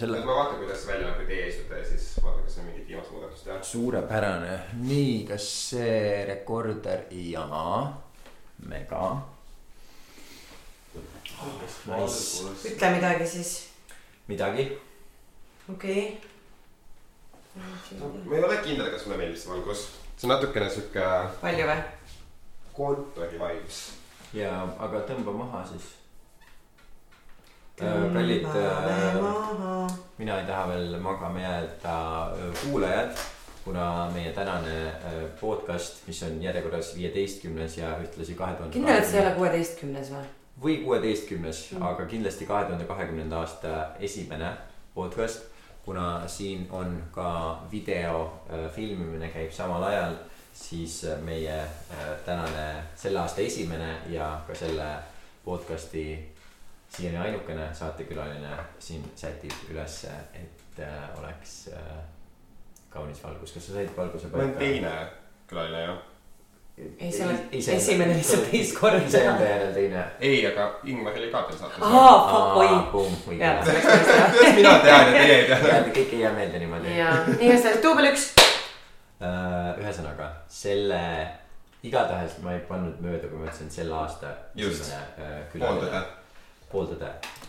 [0.00, 2.88] selle ma vaatan, kuidas välja näeb, kui teie istute ja siis vaatan, kas on mingit
[2.88, 3.58] viimast muudatust teha.
[3.72, 4.54] suurepärane,
[4.86, 7.44] nii, kas see rekorder ja
[8.70, 9.04] mega.
[12.70, 13.52] Ütle midagi siis,
[14.28, 14.66] midagi,
[15.72, 16.02] okei
[18.26, 19.86] ma ei ole kindel, kas mulle meeldib see valgus.
[20.16, 21.06] see on natukene sihuke
[21.40, 21.80] palju või?
[22.76, 23.80] kontori vibes.
[24.36, 25.88] ja aga tõmba maha siis.
[27.80, 31.94] kallid, äh, mina ei taha veel magama jääda
[32.32, 33.14] äh, kuulajad,
[33.64, 38.72] kuna meie tänane äh, podcast, mis on järjekorras viieteistkümnes ja ühtlasi kahe tuhande.
[38.72, 40.26] kindel, et see ei ole kuueteistkümnes või?
[40.62, 44.52] või kuueteistkümnes mm., aga kindlasti kahe tuhande kahekümnenda aasta esimene
[44.94, 45.48] podcast.
[45.84, 50.14] kuna siin on ka video äh, filmimine käib samal ajal,
[50.54, 54.90] siis äh, meie äh, tänane selle aasta esimene ja ka selle
[55.44, 56.18] podcast'i
[56.96, 61.98] siiani ainukene saatekülaline siin sätib ülesse, et äh, oleks äh,
[62.90, 63.52] kaunis valgus.
[63.52, 64.92] kas sa said valguse ma olen teine
[65.46, 65.94] külaline ju.
[67.00, 67.38] ei, see on
[67.76, 69.02] esimene lihtsalt teist korda.
[69.06, 70.04] iseenda järel teine.
[70.20, 71.82] ei, aga Ingmar oli ka teil saates.
[71.82, 72.96] aa, fuck,
[73.28, 73.38] oi.
[73.38, 75.82] jaa, kuidas mina tean ja teie ei tea?
[75.94, 76.96] kõik ei jää meelde niimoodi.
[76.98, 78.30] ja igatahes duubel üks.
[79.78, 81.02] ühesõnaga selle,
[81.86, 84.90] igatahes ma ei pannud mööda, kui ma ütlesin selle aasta Just.
[84.90, 86.08] äh, pooldada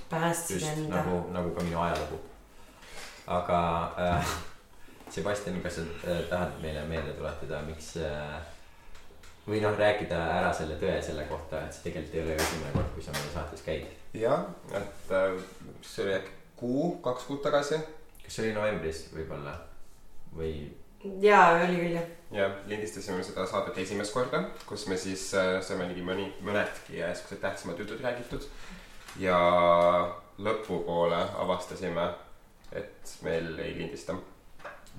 [0.10, 0.96] päästsid just enda.
[0.96, 2.20] nagu, nagu ka minu ajalugu.
[3.28, 3.60] aga
[4.00, 4.34] äh,
[5.10, 8.42] Sebastian, kas sa äh, tahad meile meelde tuletada, miks äh,
[9.48, 12.94] või noh, rääkida ära selle tõe selle kohta, et see tegelikult ei ole esimene kord,
[12.96, 13.90] kui sa meie saates käid.
[14.14, 14.46] jah,
[14.78, 15.34] et äh,
[15.82, 17.80] see oli äkki kuu, kaks kuud tagasi.
[18.24, 19.56] kas see oli novembris võib-olla
[20.38, 20.54] või
[21.24, 22.10] jaa, oli küll jah.
[22.32, 27.16] ja lindistasime seda saadet esimest korda, kus me siis äh, saime nii mõni, mõnedki äh,
[27.18, 28.46] siuksed tähtsamad jutud räägitud.
[29.20, 29.38] Ja
[30.42, 32.10] lõpupoole avastasime,
[32.72, 34.16] et meil ei lindista.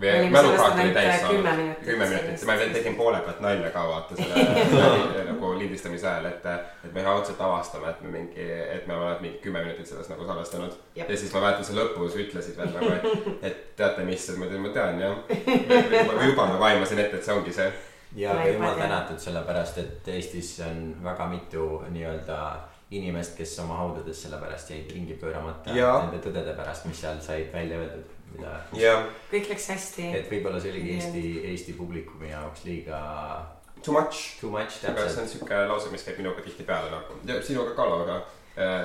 [0.00, 4.44] Me olime sellest ainult kümme minutit ma veel tegin poole pealt nalja ka vaata selle
[5.28, 6.46] nagu lindistamise ajal, et,
[6.86, 10.24] et me raudselt avastame, et me mingi, et me oleme mingi kümme minutit sellest nagu
[10.26, 10.78] salvestanud.
[10.96, 14.64] Ja siis ma mäletan, sa lõpus ütlesid veel nagu, et, et teate mis, ma ütlesin,
[14.64, 15.16] ma tean jah.
[16.16, 17.68] ma juba nagu aimasin ette, et see ongi see
[18.16, 18.88] ja jumal tean.
[18.88, 22.38] tänatud, sellepärast et Eestis on väga mitu nii-öelda
[22.98, 26.02] inimest, kes oma haudades sellepärast jäid ringi pööramata Jaa.
[26.04, 28.58] nende tõdede pärast, mis seal said välja öeldud, mida.
[29.32, 30.12] kõik läks hästi.
[30.18, 33.00] et võib-olla see oligi Eesti, Eesti publikumi jaoks liiga
[33.82, 34.40] too much.
[34.40, 35.22] too much aga see täpselt.
[35.24, 38.22] on siuke lause, mis käib minuga tihtipeale nagu ja sinuga ka, Laura.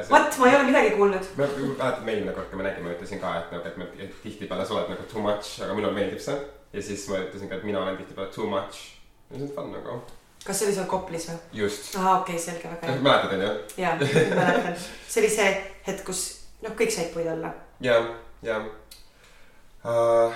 [0.09, 1.25] What, ma ei ole midagi kuulnud.
[1.35, 4.78] ma mäletan, eelmine kord, kui me nägime, ütlesin ka, et nagu, et me tihtipeale sa
[4.78, 6.38] oled nagu too much, aga minule meeldib see.
[6.73, 8.85] ja siis ma ütlesin ka, et mina olen tihtipeale too much.
[9.29, 10.00] ja see on fun nagu.
[10.45, 11.37] Kas see oli seal Koplis või?
[11.61, 11.95] just.
[11.95, 13.01] ahah, okei okay,, selge, väga hea.
[13.01, 13.53] mäletad, onju?
[13.77, 13.95] jaa,
[14.41, 14.75] mäletan.
[15.07, 15.47] see oli see
[15.87, 16.27] hetk, kus
[16.63, 17.53] noh, kõik said puid olla.
[17.83, 17.97] ja,
[18.45, 18.59] ja
[19.83, 20.33] uh,.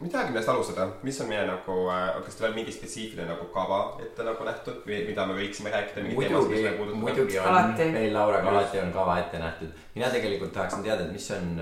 [0.00, 3.80] midagi millest alustada, mis on meie nagu uh,, kas teil on mingi spetsiifiline nagu kava
[4.02, 6.06] ette nagu nähtud või mida me võiksime rääkida?
[6.10, 6.64] muidugi,
[6.94, 9.74] muidugi on Alati., meil Lauraga alati on kava ette nähtud.
[9.94, 11.52] mina tegelikult tahaksin teada, et mis on,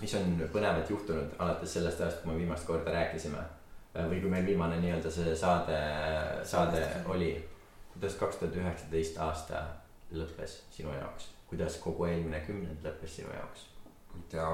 [0.00, 3.42] mis on põnevat juhtunud alates sellest ajast, kui me viimast korda rääkisime.
[3.94, 5.78] Või kui meil viimane nii-öelda see saade,
[6.48, 7.34] saade oli.
[7.92, 9.66] kuidas kaks tuhat üheksateist aasta
[10.12, 11.28] lõppes sinu jaoks?
[11.50, 13.68] kuidas kogu eelmine kümnend lõppes sinu jaoks?
[14.32, 14.48] tea,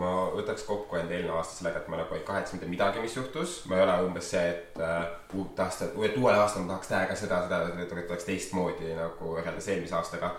[0.00, 3.16] ma võtaks kokku enda eelmine aasta sellega, et ma nagu ei kahetse mitte midagi, mis
[3.16, 3.58] juhtus.
[3.68, 5.04] ma ei ole umbes see, et uh,
[5.38, 9.34] uut aastat, et uuel aastal ma tahaks teha ka seda, seda, et oleks teistmoodi nagu
[9.36, 10.34] võrreldes eelmise aastaga.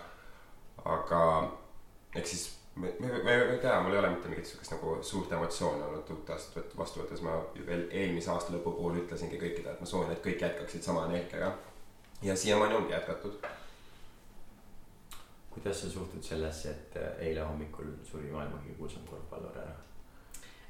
[0.98, 1.22] aga
[2.16, 5.32] eks siis, ma, ma, ma ei tea, mul ei ole mitte mingit sihukest nagu suurt
[5.32, 7.22] emotsiooni olnud uut aastat vastu võttes.
[7.22, 10.86] ma ju veel eelmise aasta lõpu puhul ütlesingi kõikidele, et ma soovin, et kõik jätkaksid
[10.86, 11.54] sama energiaga.
[12.22, 13.48] ja siiamaani ongi jätkatud.
[15.54, 19.76] kuidas sa suhtud sellesse, et äh, eile hommikul suri maailma kõige kuulsam korvpallur ära?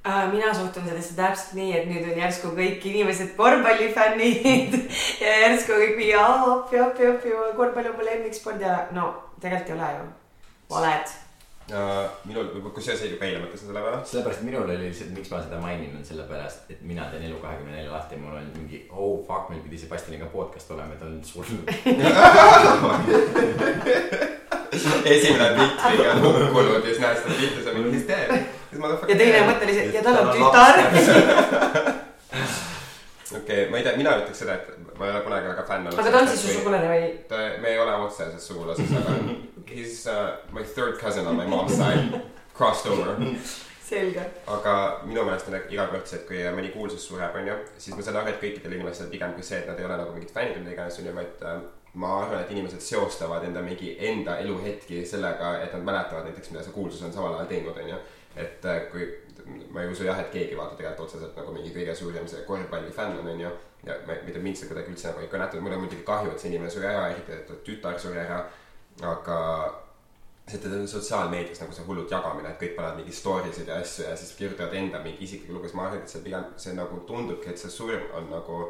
[0.04, 4.76] Uh, mina suhtun sellesse täpselt nii, et nüüd on järsku kõik inimesed korvpallifännid
[5.24, 9.78] ja järsku kõik mingi appi, appi, appi, korvpall on mu lemmiksport ja no tegelikult ei
[9.78, 10.10] ole ju.
[10.76, 11.23] valed.
[11.72, 14.00] Uh, minul, kusjuures juba eile mõtlesin selle peale.
[14.04, 17.38] sellepärast et minul oli lihtsalt, miks ma seda mainin, on sellepärast, et mina teen elu
[17.40, 21.00] kahekümne nelja lahti ja mul on mingi oh fuck, meil pidi Sebastianiga podcast olema ja
[21.00, 21.64] ta on surnud.
[25.14, 28.30] esimene Dmitriga on hukkunud ja siis näed seda pilti, sa mingi, mis teeb?
[29.08, 30.76] ja teine mõte oli see, ja tal on tütar.
[33.40, 36.00] okei, ma ei tea, mina ütleks seda, et ma ei ole kunagi väga fänn olnud.
[36.00, 37.12] aga ta on siis su sugulane või?
[37.30, 39.18] ta, me ei ole otseses sugulases, aga
[39.74, 42.22] he's uh, my third cousin on my mom's side,
[42.58, 43.18] crossed over.
[43.84, 44.26] selge.
[44.48, 44.76] aga
[45.06, 48.78] minu meelest on igakülgselt, kui mõni kuulsus sureb, onju, siis ma saan aru, et kõikidel
[48.78, 51.16] inimestel pigem kui see, et nad ei ole nagu mingid fännid või mida iganes, onju,
[51.18, 51.64] vaid äh,
[52.02, 56.66] ma arvan, et inimesed seostavad enda mingi enda eluhetki sellega, et nad mäletavad näiteks, mida
[56.66, 58.00] see kuulsus on samal ajal teinud, onju.
[58.36, 59.10] et äh, kui
[59.74, 63.20] ma ei usu jah, et keegi vaata tegelikult otseselt nagu mingi kõige suurem see korvpallifänn
[63.22, 63.54] on, onju.
[63.88, 66.44] ja ma, mida mind see kuidagi üldse nagu ei kõneta, mul on muidugi kahju, et
[66.44, 68.44] see inimene suri ära, eriti, et ta tütar suri ära.
[69.02, 69.40] aga
[70.48, 74.16] see sotsiaalmeedias nagu see hullult jagamine, et kõik panevad mingi story sid ja asju ja
[74.20, 77.62] siis kirjutavad enda mingi isiklikke lugusid, ma arvan, et see pigem, see nagu tundubki, et
[77.62, 78.64] see surm on nagu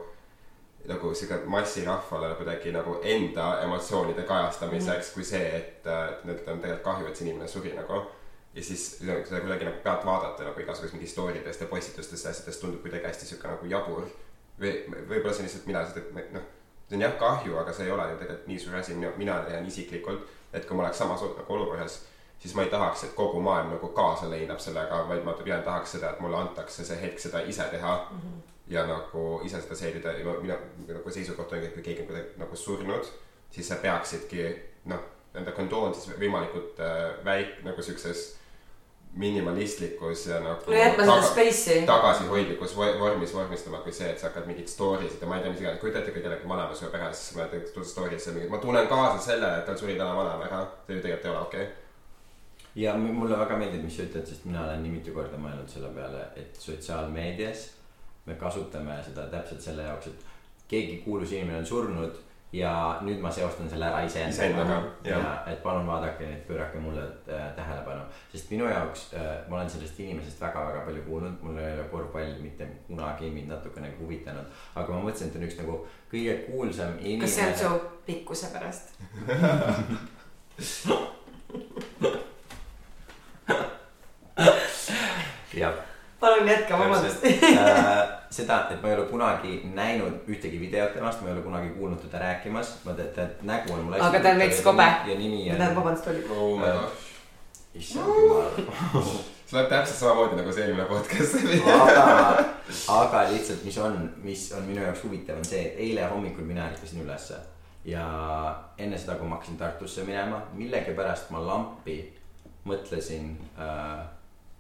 [0.88, 5.14] nagu sihuke massirahvale kuidagi nagu enda emotsioonide kajastamiseks mm.
[5.14, 8.02] kui see, et et nendel on tegelikult kahju, et see inimene suri nagu.
[8.54, 12.32] Ja siis seda kuidagi nagu pealt vaadata nagu igasugust mingi story dest ja postitustest ja
[12.32, 14.08] asjadest tundub kuidagi hästi sihuke nagu jabur.
[14.60, 14.74] või
[15.10, 16.44] võib-olla see on lihtsalt mina, sest et noh,
[16.88, 19.66] see on jah kahju, aga see ei ole ju tegelikult nii suur asi, mina, leian
[19.66, 22.04] isiklikult, et kui ma oleks samas nagu olukorras,
[22.40, 25.98] siis ma ei tahaks, et kogu maailm nagu kaasa leinab sellega, vaid ma pigem tahaks
[25.98, 28.20] seda, et mulle antakse see hetk seda ise teha mm.
[28.20, 30.58] -hmm ja nagu ise seda seedida ja mina
[30.88, 33.10] nagu seisukoht ongi, et kui keegi on kuidagi nagu surnud,
[33.52, 34.46] siis sa peaksidki
[34.92, 35.04] noh,
[35.36, 38.24] enda kondoon siis võimalikult äh, väik- nagu siukses
[39.16, 41.86] minimalistlikus ja nagu no jätma seda space'i.
[41.86, 45.44] tagasihoidlikus vo- vormis vormistama kui see, et sa hakkad mingeid story sid ja ma ei
[45.44, 48.50] tea, mis iganes, kujuta ette, kui kellelgi vanaema sureb ära, siis paned tuled story'sse mingi,
[48.50, 50.66] ma tunnen kaasa sellele, et tal suri täna vanaema ära.
[50.88, 51.76] see ju tegelikult ei ole okei okay..
[52.76, 55.94] ja mulle väga meeldib, mis sa ütled, sest mina olen nii mitu korda mõelnud selle
[55.94, 57.70] peale, et sotsiaalmeedias
[58.26, 60.26] me kasutame seda täpselt selle jaoks, et
[60.74, 62.18] keegi kuulus inimene on surnud
[62.54, 65.24] ja nüüd ma seostan selle ära iseendaga Iseendaga, jah.
[65.24, 68.02] ja et palun vaadake pöörake mulle äh, tähelepanu,
[68.32, 72.36] sest minu jaoks äh, ma olen sellest inimesest väga-väga palju kuulnud, mul ei ole korvpall
[72.42, 74.46] mitte kunagi mind natukene huvitanud,
[74.76, 75.80] aga ma mõtlesin, et on üks nagu
[76.12, 77.26] kõige kuulsam inimene.
[77.26, 77.70] kas see on su
[78.06, 78.86] pikkuse pärast?
[85.64, 85.93] jah
[86.24, 87.26] palun jätka, vabandust.
[87.28, 88.04] Äh,
[88.34, 92.02] seda, et ma ei ole kunagi näinud ühtegi videot temast, ma ei ole kunagi kuulnud
[92.08, 94.88] teda rääkimas, ma tean, et nägu on mul Aga ta on veits kobe.
[95.08, 96.26] ja nimi tähendab, on, vabandust, oli.
[96.34, 97.12] oh my Äh, gosh.
[97.76, 98.50] issand jumal.
[99.54, 101.36] see läheb täpselt samamoodi nagu see eelmine podcast.
[101.78, 102.06] aga,
[102.98, 106.66] aga lihtsalt, mis on, mis on minu jaoks huvitav, on see, et eile hommikul mina
[106.72, 107.38] ärkasin ülesse
[107.86, 108.04] ja
[108.80, 111.98] enne seda, kui ma hakkasin Tartusse minema, millegipärast ma lampi
[112.66, 114.06] mõtlesin äh,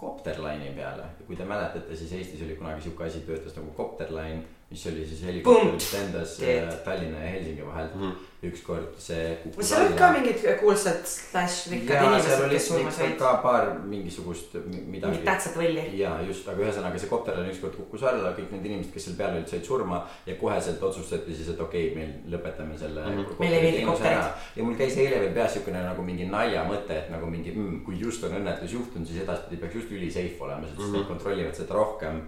[0.03, 1.07] Copterline'i peale.
[1.27, 5.23] Kui te mäletate, siis Eestis oli kunagi sihuke asi, töötas nagu Copterline, mis oli siis
[5.27, 6.77] helikopter, mis lendas äh.
[6.85, 8.01] Tallinna ja Helsingi vahelt mm.
[8.01, 8.47] -hmm.
[8.49, 13.13] ükskord see kukkus seal olid ka mingid kuulsad slaš rikkad inimesed, oli kes surma said.
[13.19, 15.25] ka paar mingisugust mi- midagi mingit.
[15.29, 15.85] tähtsat võlli.
[15.99, 19.37] ja just, aga ühesõnaga see kopter ükskord kukkus alla, kõik need inimesed, kes seal peal
[19.37, 23.23] olid, said surma ja koheselt otsustati siis, et okei okay,, meil lõpetame selle mm.
[23.23, 23.39] -hmm.
[23.39, 24.45] Meile ei meeldi kopterid.
[24.55, 27.99] ja mul käis eile veel peas siukene nagu mingi naljamõte, et nagu mingi mm,, kui
[27.99, 30.97] just on õnnetus juhtunud, siis edaspidi peaks just üli safe olema, sest mm -hmm.
[30.97, 32.23] nad kontrollivad seda rohkem.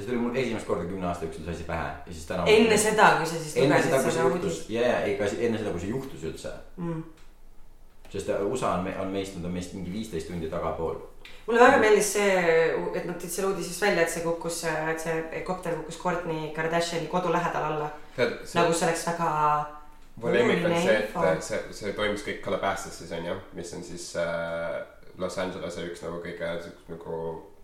[0.00, 2.44] Ja see tuli mul esimest korda kümne aasta jooksul see asi pähe ja siis täna.
[2.46, 4.70] enne seda, kui sa siis enne seda, lugesid kui see seda juhtus uudist.
[4.70, 7.02] ja, ja ei, ka enne seda, kui see juhtus üldse, Mm.
[8.10, 10.96] sest USA on, on meist, nad on meist mingi viisteist tundi tagapool.
[11.46, 12.30] mulle väga meeldis see,
[12.94, 17.06] et nad tõid selle uudisest välja, et see kukkus, et see kopter kukkus Kourtney Kardashiani
[17.12, 17.90] kodu lähedal alla.
[18.16, 19.30] nagu see oleks väga.
[20.16, 20.96] mu lemmik on see,
[21.34, 24.80] et see, see toimus kõik Calabasas'is onju, mis on siis äh,
[25.18, 27.16] Los Angelese üks nagu kõige siukest nagu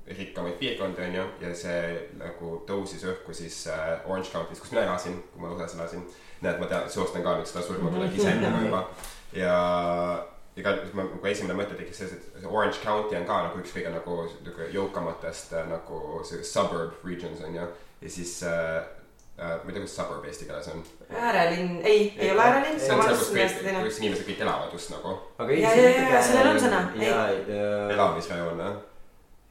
[0.06, 1.81] rikkamaid piirkondi onju ja see
[2.20, 6.06] nagu tõusis õhku siis äh, Orange County's, kus mina elasin, kui ma USA-s elasin.
[6.41, 8.82] näed, ma tean, seostan ka nüüd seda surma kuidagi iseendaga juba
[9.35, 9.55] ja
[10.56, 13.93] ma nagu esimene mõte tekkis selles, et see Orange County on ka nagu üks kõige
[13.93, 17.67] nagu sihuke jõukamatest äh, nagu see suburb regions on ju.
[18.01, 18.79] ja siis äh,
[19.36, 20.82] äh, ma ei tea, kuidas suburb eesti keeles on.
[21.10, 24.94] äärelinn, ei, ei ole äärelinn, see on seal, kus kõik, kus inimesed kõik elavad just
[24.94, 25.17] nagu.
[25.36, 26.84] aga Ja, ja, ja, sellel on sõna,
[27.96, 28.79] elamisrajoon jah.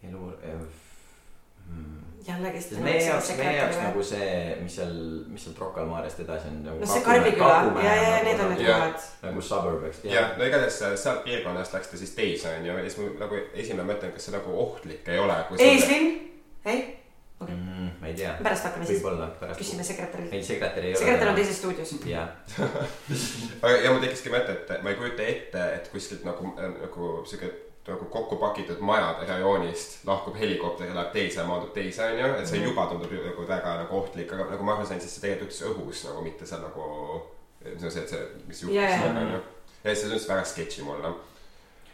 [0.10, 0.34] Elu
[1.70, 2.06] hmm.
[2.28, 2.82] jällegi.
[2.84, 4.98] meie jaoks, meie jaoks nagu see, mis seal,
[5.32, 6.82] mis sealt Rocca al Marest edasi on nagu.
[6.82, 8.84] no see Karbiküla ja, ja, ja need on need Jah.
[8.84, 9.08] kohad.
[9.28, 10.04] nagu suburb, eks.
[10.10, 13.88] jah, no igatahes sealt piirkonnast läks ta siis teise onju ja siis mul nagu esimene
[13.90, 15.42] mõte on, kas see nagu ohtlik ei ole.
[15.60, 16.16] eeslinn,
[16.66, 16.86] ei,
[17.44, 17.92] mm,.
[18.02, 19.62] ma ei tea, pärast hakkame siis, võib-olla pärast.
[19.62, 20.34] küsime sekretärilt.
[20.34, 21.04] ei, sekretär ei ole.
[21.04, 21.94] sekretär on teises stuudios.
[22.10, 22.34] jah,
[23.64, 27.54] aga ja mul tekkiski mõte, et ma ei kujuta ette, et kuskilt nagu, nagu siuke
[27.88, 32.50] nagu kokku pakitud majade rajoonist lahkub helikopter ja läheb teise ja maandub teise onju, et
[32.50, 35.54] see juba tundub nagu väga nagu ohtlik, aga nagu ma aru sain, siis see tegelikult
[35.54, 36.90] juhtus õhus nagu mitte seal nagu.
[37.66, 39.40] see on see, et see, mis juhtus seal onju.
[39.84, 41.12] ja see tundus väga sketši mulle.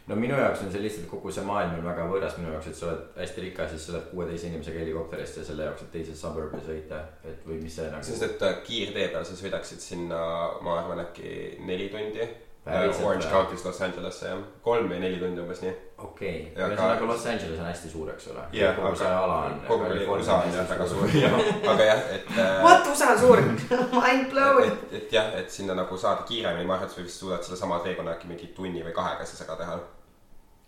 [0.06, 2.78] no minu jaoks on see lihtsalt kogu see maailm on väga võõras minu jaoks, et
[2.78, 6.16] sa oled hästi rikas, siis sa oled kuueteise inimesega helikopterist ja selle jaoks, et teise
[6.16, 8.08] suburbi sõita, et või mis see nagu.
[8.08, 10.22] sest et äh, kiirtee peal sa sõidaksid sinna,
[10.64, 11.36] ma arvan, äkki
[11.68, 12.30] neli tundi.
[12.64, 13.32] Päriselt Orange või?
[13.32, 15.72] County'st Los Angelesse jah, kolm või neli tundi umbes nii.
[15.98, 18.44] okei, Ja ühesõnaga ka- Los Angeles on hästi suur, eks ole.
[18.54, 19.56] Jah, kogu see aga- ala on.
[19.66, 21.08] kogu USA on jah väga suur,
[21.72, 23.42] aga jah, et äh, What, USA on suur,
[24.04, 24.62] mind blown.
[24.68, 27.80] et, et jah, et sinna nagu saada kiiremini, ma arvan, et sa vist suudad sedasama
[27.82, 29.76] teekonna äkki mingi tunni või kahega siis ära teha.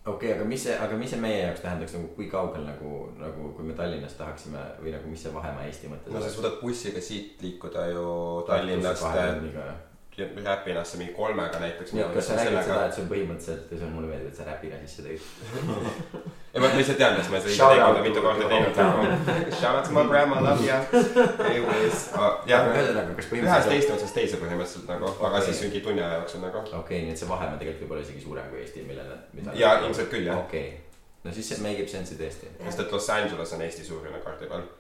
[0.07, 3.07] okei okay,, aga mis see, aga mis see meie jaoks tähendaks nagu, kui kaugel nagu,
[3.23, 6.59] nagu kui me Tallinnas tahaksime või nagu, mis see vahemaa Eesti mõttes no sa suudad
[6.61, 8.09] bussiga siit liikuda ju
[8.51, 9.07] Tallinnast?
[10.17, 11.93] Räpinasse mingi kolmega näiteks.
[11.93, 14.45] nii kas sa räägid seda, et see on põhimõtteliselt, see on mulle meeldib, et sa
[14.47, 15.25] räpina sisse tõid.
[16.55, 19.57] ei ma lihtsalt tean, et ma seda Shout ei out teinud mitu to- korda teinud.
[19.59, 20.77] Shout out to my grandma, love ya.
[21.49, 22.05] Anyways,
[22.51, 26.21] jah, ühesõnaga, kas ühest põhimõtteliselt, teist otsast teise põhimõtteliselt nagu, aga siis mingi tunni aja
[26.21, 26.63] jooksul nagu.
[26.63, 29.19] okei okay,, nii et see vahemaa tegelikult võib olla isegi suurem kui Eesti, millele,
[29.59, 32.95] ja ilmselt küll jah, okei okay., no siis see make ib sense'i tõesti, sest et
[32.95, 34.71] Los Angeles on Eesti suurune kaardi peal.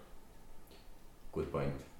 [1.34, 1.93] good point.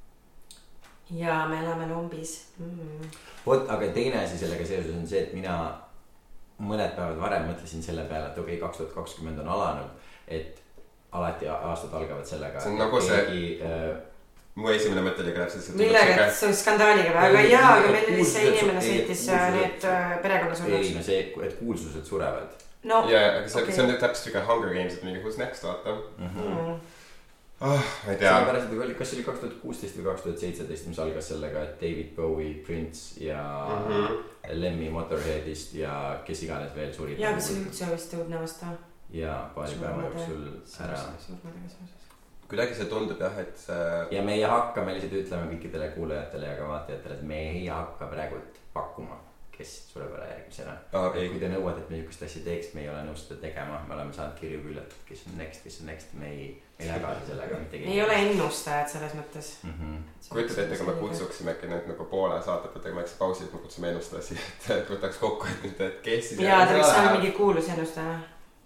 [1.10, 3.10] Ja me elame lombis mm..
[3.46, 5.56] vot, aga teine asi sellega seoses on see, et mina
[6.64, 10.60] mõned päevad varem mõtlesin selle peale, et okei okay,, kaks tuhat kakskümmend on alanud, et
[11.14, 12.60] alati aastad algavad sellega.
[12.60, 13.96] See on nagu see- keegi, äh,
[14.54, 15.78] mu esimene mõte oli ka täpselt see.
[15.78, 18.82] millega, et see on skandaaliga või, aga Ei, jaa, ei, aga meil oli see inimene
[18.82, 20.94] ei, sõitis kuulsused- need äh, ei perekonnasurnuks.
[20.94, 24.98] no see, et kuulsused surevad no ja, aga see, see on täpselt siuke Hunger Games,
[24.98, 25.94] et mingi who's next vaata.
[25.94, 26.28] mm.
[26.28, 26.50] -hmm.
[26.50, 26.70] mm..
[26.70, 26.93] ah,
[27.60, 28.32] ma ei tea.
[28.32, 31.28] sellepärast, et oli, kas see oli kaks tuhat kuusteist või kaks tuhat seitseteist, mis algas
[31.30, 33.92] sellega, et David Bowie, Prince ja mm.
[33.92, 34.22] -hmm.
[34.60, 37.18] Lemmy Motorheadist ja kes iganes veel surid.
[37.18, 38.72] jaa, aga see oli üldse vist õudne aasta.
[39.10, 40.48] ja paari päeva jooksul
[40.86, 41.04] ära.
[41.26, 42.08] surmadega seoses.
[42.48, 46.68] kuidagi see tundub jah, et see ja meie hakkame lihtsalt ütlema kõikidele kuulajatele ja ka
[46.68, 49.20] vaatajatele, et me ei hakka praegult pakkuma,
[49.56, 50.74] kes sureb ära järgmisena.
[50.92, 53.40] et ei kui te nõuate, et me niisugust asja teeks, me ei ole nõus seda
[53.42, 56.48] tegema, me oleme saanud kirju küll, et kes on next, kes on next, me ei,
[56.78, 57.92] me ei lähe kaasa sellega mitte keegi.
[57.92, 59.50] ei ole ennustajad selles mõttes.
[59.62, 59.74] mm.
[59.80, 60.28] -hmm.
[60.28, 60.96] kujutad ette, kui me.
[61.00, 64.38] kutsuksimegi nüüd nagu poole saate pealt tegema väikse pausi, et me kutsume ennustajasi,
[64.78, 66.40] et võtaks kokku, et nüüd, et kes siis.
[66.40, 68.18] jaa, ta võiks olla mingi kuulus ennustaja.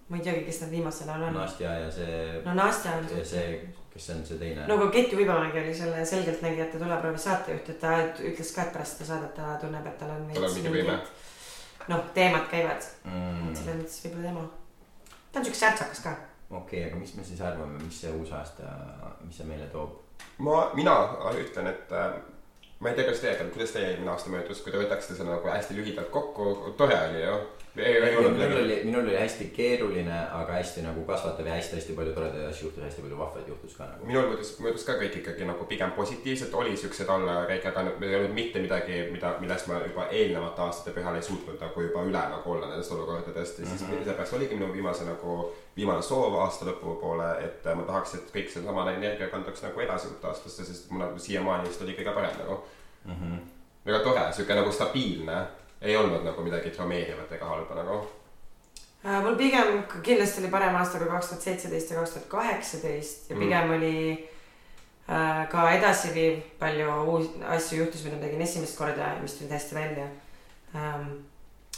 [0.09, 1.35] ma ei teagi, kes nad viimasel ajal on.
[1.43, 3.61] Nastja ja see no Nastja on ja see,
[4.07, 7.97] see on see teine no aga Kett Uibomägi oli selle Selgeltnägijate tuleproovi saatejuht, et ta
[8.31, 10.97] ütles ka, et pärast seda saadet ta tunneb, et tal on Tal on mingi võime.
[11.89, 13.53] noh, teemad käivad, mm,.
[13.59, 14.49] selles mõttes võib-olla tema.
[15.33, 16.17] ta on siuke särtsakas ka.
[16.51, 18.75] okei okay,, aga mis me siis arvame, mis see uus aasta,
[19.25, 19.97] mis see meile toob?
[20.39, 20.99] ma, mina
[21.39, 22.19] ütlen, et äh,
[22.81, 25.51] ma ei tea, kas teiega, kuidas teie eelmine aasta möödus, kui te võtaksite selle nagu
[25.51, 27.39] hästi lühidalt kokku, tore oli ju.
[27.79, 32.67] Minul oli, minul oli hästi keeruline, aga hästi nagu kasvatav ja hästi-hästi palju toredaid asju
[32.67, 34.07] juhtus, hästi palju vahvaid juhtus ka nagu.
[34.07, 38.35] minul möödus, möödus ka kõik ikkagi nagu pigem positiivselt, oli siuksed allakäike, aga ei olnud
[38.35, 42.55] mitte midagi, mida, millest ma juba eelnevate aastate põhjal ei suutnud nagu juba üle nagu
[42.55, 44.03] olla nendest olukordadest ja siis mm -hmm.
[44.05, 48.51] sellepärast oligi minu viimase nagu, viimane soov aasta lõpu poole, et ma tahaks, et kõik
[48.51, 52.37] sedasama energia kanduks nagu edasi uut aastasse, sest mul nagu siiamaani vist oli kõige parem
[52.39, 52.63] nagu.
[53.05, 53.39] Mm -hmm.
[53.87, 55.47] väga tore, siuke nagu stabiilne,
[55.83, 57.99] ei olnud nagu midagi traumeerivat ega halba nagu.
[59.07, 63.31] Äh, mul pigem kindlasti oli parem aasta kui kaks tuhat seitseteist ja kaks tuhat kaheksateist
[63.31, 63.41] ja Mm.
[63.45, 64.29] pigem oli
[65.09, 69.53] äh, ka edasiviiv, palju uusi asju juhtus, mida ma tegin esimest korda ja mis tulid
[69.53, 70.07] hästi välja
[70.75, 71.07] ähm,.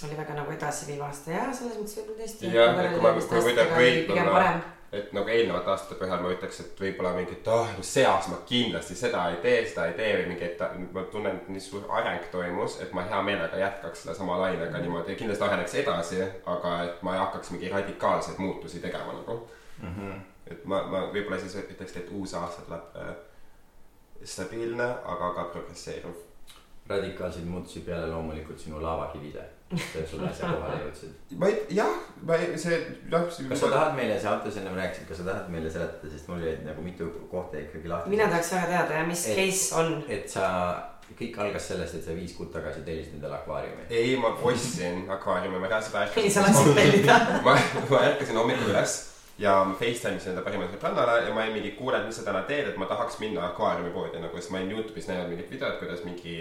[0.05, 2.53] oli väga nagu edasiviiv aasta ja selles mõttes võib-olla tõesti.
[2.55, 4.61] Jah, et kui ma- kui võida pigem võib-olla- parem.
[4.93, 8.33] Et nagu eelnevate aastate põhjal ma ütleks, et võib-olla mingi, et ah oh,, see aasta
[8.33, 11.63] ma kindlasti seda ei tee, seda ei tee või mingi, et ma tunnen, et nii
[11.63, 16.25] suur areng toimus, et ma hea meelega jätkaks selle sama lainega niimoodi, kindlasti areneks edasi,
[16.55, 19.39] aga et ma ei hakkaks mingi radikaalseid muutusi tegema nagu.
[19.81, 20.19] Mm -hmm.
[20.51, 23.15] et ma, ma võib-olla siis ütleks, et uus aasta tuleb äh,
[24.25, 26.27] stabiilne, aga ka progresseeruv.
[26.91, 31.35] radikaalseid muutusi peale loomulikult sinu laavakivide, mis sulle äsja kohale jõudsid.
[31.39, 32.79] ma ei, jah, ma ei, see,
[33.11, 33.27] jah.
[33.27, 36.43] kas sa tahad meile, sa Anto enne rääkisid, kas sa tahad meile seletada, sest mul
[36.43, 38.11] jäid nagu mitu kohta ikkagi lahti.
[38.11, 39.93] mina tahaks väga teada ja mis Et- case on.
[40.09, 40.49] et sa,
[41.21, 43.87] kõik algas sellest, et sa viis kuud tagasi tellisid endale akvaariumi.
[43.91, 46.75] ei, ma ostsin akvaariumi, ma reaalselt nii sa ärkasin lasid.
[46.83, 47.21] tellida.
[47.47, 47.55] ma,
[47.91, 48.97] ma ärkasin hommikul üles
[49.41, 52.27] ja ma Facetime isin enda parimale sõbrannale ja ma olin mingi, kuule, et mis sa
[52.27, 55.79] täna teed, et ma tahaks minna akvaariumipoodi nagu, sest ma olin Youtube'is näinud mingit videot,
[55.79, 56.35] kuidas mingi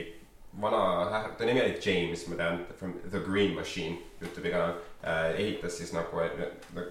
[0.62, 4.74] vana, ta nimi oli James, ma tean, from The Green Machine Youtube'i kanal
[5.04, 6.20] äh,, ehitas siis nagu,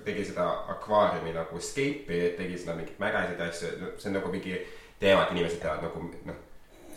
[0.04, 4.58] tegi seda akvaariumi nagu escape'i, tegi seda mingeid mägesid ja asju, see on nagu mingi
[5.00, 6.38] teema, et inimesed teevad nagu noh,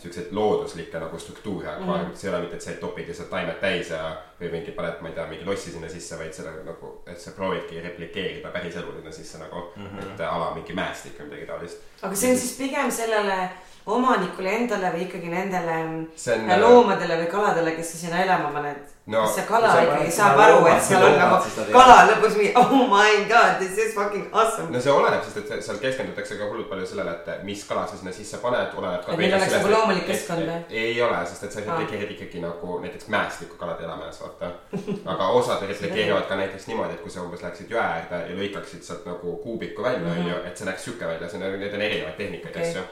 [0.02, 2.20] siukseid looduslikke nagu struktuure akvaariumites mm, -hmm.
[2.20, 5.08] see ei ole mitte, et sa topid lihtsalt taimed täis ja või mingi paned, ma
[5.08, 8.96] ei tea, mingi lossi sinna sisse, vaid seda nagu, et sa proovidki replikeerida päris elu
[8.96, 9.98] sinna sisse nagu mm, Mhm.
[9.98, 10.14] -hmm.
[10.14, 11.78] et ala mingi mäestik või midagi taolist.
[12.02, 13.50] aga see on siis pigem sellele
[13.86, 15.76] omanikule endale või ikkagi nendele
[16.16, 19.72] see on äh, loomadele või kaladele, kes sa sinna elama paned no kas see kala
[19.82, 23.96] ikkagi saab aru, et seal on nagu kala lõpuks mingi oh my god, this is
[23.96, 24.70] fucking awesome.
[24.70, 27.98] no see oleneb, sest et seal keskendutakse ka hullult palju sellele, et mis kala sa
[27.98, 30.60] sinna sisse paned, oleneb ka Et neil oleks nagu loomulik keskkond või?
[30.84, 31.66] ei ole, sest et sa Aa.
[31.66, 34.54] replikeerid ikkagi nagu näiteks mäestikku kalade elamajas, vaata.
[35.16, 38.86] aga osad replikeerivad ka näiteks niimoodi, et kui sa umbes läheksid jõe äärde ja lõikaksid
[38.86, 42.20] sealt nagu kuubiku välja, onju, et see näeks sihuke välja, see on, need on erinevaid
[42.22, 42.70] tehnikaid Okei.
[42.70, 42.90] asju.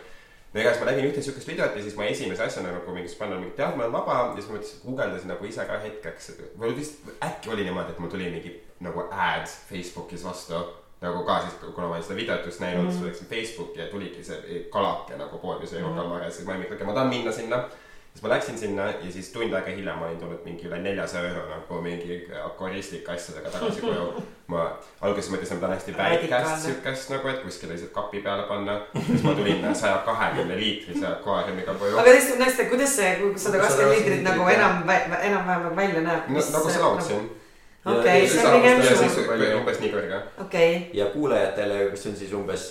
[0.52, 3.38] No igatahes ma nägin ühte siukest videot ja siis ma esimese asjana nagu mingis panna
[3.38, 6.58] mingit tead, ma olen vaba ja siis ma mõtlesin, guugeldasin nagu ise ka hetkeks, et
[6.58, 10.58] või vist äkki oli niimoodi, et mul tuli mingi nagu ad Facebookis vastu
[11.00, 12.98] nagu ka siis, kuna ma olin seda videot just näinud mm, -hmm.
[12.98, 15.96] siis läksin Facebooki ja tuligi see kalake nagu pood, mis oli mm -hmm.
[15.96, 17.64] kalmar ja siis ma olin, et okei, ma tahan minna sinna
[18.12, 21.46] siis ma läksin sinna ja siis tund aega hiljem olin tulnud mingi üle neljasaja euro
[21.48, 24.22] nagu mingi akvaristlike asjadega tagasi koju.
[24.50, 24.64] ma
[25.00, 28.80] alguses mõtlesin, et ma tahan hästi väikest siukest nagu, et kuskile lihtsalt kapi peale panna.
[29.06, 31.98] siis ma tulin saja kahekümne liitrise akvaariumiga koju.
[31.98, 34.82] aga tõesti, Neste, kuidas see sada kakskümmend liitrit nagu enam,
[35.20, 36.32] enam-vähem välja näeb?
[36.34, 37.36] no nagu sa laulsid
[37.84, 39.60] okei, see on pigem.
[39.60, 40.18] umbes nii kõrge.
[40.38, 40.98] okei okay..
[40.98, 42.66] ja kuulajatele, see on siis umbes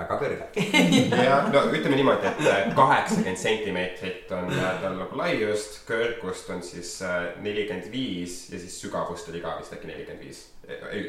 [0.00, 0.46] väga kõrge
[1.28, 6.64] jah, no ütleme niimoodi, et äh, kaheksakümmend sentimeetrit on äh, tal nagu laiust, kõrgust on
[6.66, 10.46] siis äh, nelikümmend viis ja siis sügavust oli ka vist äkki nelikümmend viis,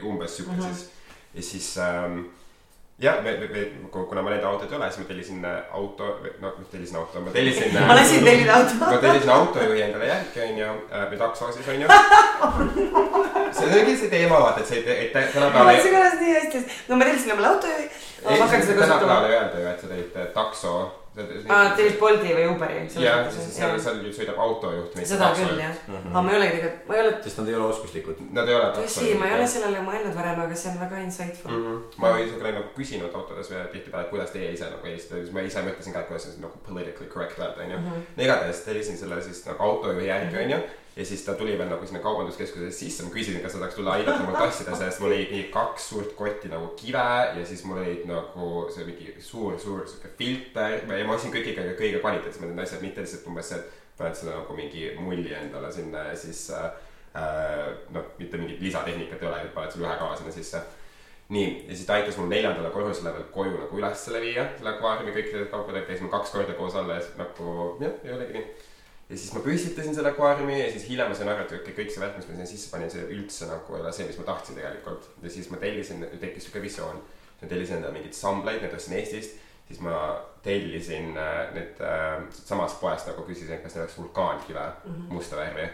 [0.07, 0.75] umbes sihuke mm -hmm.
[0.75, 0.89] siis.
[1.33, 2.19] ja siis ähm,
[2.99, 6.53] jah, me, me, me, kuna ma neid autod ei ole, siis ma tellisin auto, no
[6.57, 8.73] mitte tellisin auto, ma tellisin ma lasin tellida auto.
[8.79, 10.73] ma tellisin autojuhi endale järgi, onju,
[11.11, 11.87] või takso siis, onju.
[13.59, 15.73] see ongi see teema, vaata, et see, et tänapäeval.
[15.73, 17.89] lasin korras nii hästi, no ma tellisin omale autojuhi
[18.29, 18.37] ei,
[18.77, 20.97] tänapäeval ei öelda ju, et sa tegid äh, takso.
[21.49, 22.81] aa, tegid Bolti või Uberi.
[23.03, 24.95] jah, seal, seal ju sõidab autojuht.
[25.03, 26.11] seda küll jah mm, -hmm.
[26.11, 27.15] aga ma ei olegi tegelikult, ma ei ole.
[27.23, 28.21] sest nad ei ole oskuslikud.
[28.37, 28.67] Nad ei ole.
[28.77, 31.65] tõsi, ma ei ole sellele mõelnud varem, aga see on väga insightful mm.
[31.65, 32.03] -hmm.
[32.03, 35.47] ma isegi olen nagu küsinud autodes tihtipeale, et kuidas teie ise nagu helistate, siis ma
[35.47, 37.77] ise mõtlesin ka, et kuidas see nagu politically correct öelda, onju.
[37.77, 38.05] Mhm.
[38.17, 40.61] igatahes tellisin selle siis nagu autojuhi järgi, onju
[40.95, 43.93] ja siis ta tuli veel nagu sinna kaubanduskeskusesse sisse, ma küsisin, kas ta tahaks tulla
[43.95, 47.05] aidata mul tassida, sest mul olid nii kaks suurt kotti nagu kive
[47.37, 50.81] ja siis mul olid nagu see mingi suur, suur sihuke filter.
[50.83, 54.35] Ja ma ostsin kõigiga kõige kvaliteetsemad need asjad, mitte lihtsalt umbes see, et paned selle
[54.35, 56.67] nagu mingi mulli endale sinna ja siis äh,
[57.95, 60.63] noh, mitte mingit lisatehnikat ei ole, paned selle ühe kava sinna sisse.
[61.31, 64.73] Nii, ja siis ta aitas mul neljandale korrusele veel koju nagu üles selle viia, selle
[64.73, 68.70] akvaariumi kõikide kaupadega, käisime kaks korda koos alla ja siis nagu jah, ei olegi nii
[69.11, 71.91] ja siis ma püstitasin selle akvaariumi ja siis hiljem ma sain aru, et okei, kõik
[71.91, 74.27] see värk, mis ma sinna sisse panin, see üldse nagu ei ole see, mis ma
[74.29, 75.09] tahtsin tegelikult.
[75.23, 77.01] ja siis ma tellisin, tekkis sihuke visioon.
[77.41, 79.37] ma tellisin endale mingeid samblaid, need ostsin Eestist.
[79.67, 79.95] siis ma
[80.43, 85.13] tellisin äh, need äh, samast poest nagu küsisin, kas neil oleks vulkaankive mm -hmm.
[85.19, 85.69] musta värvi.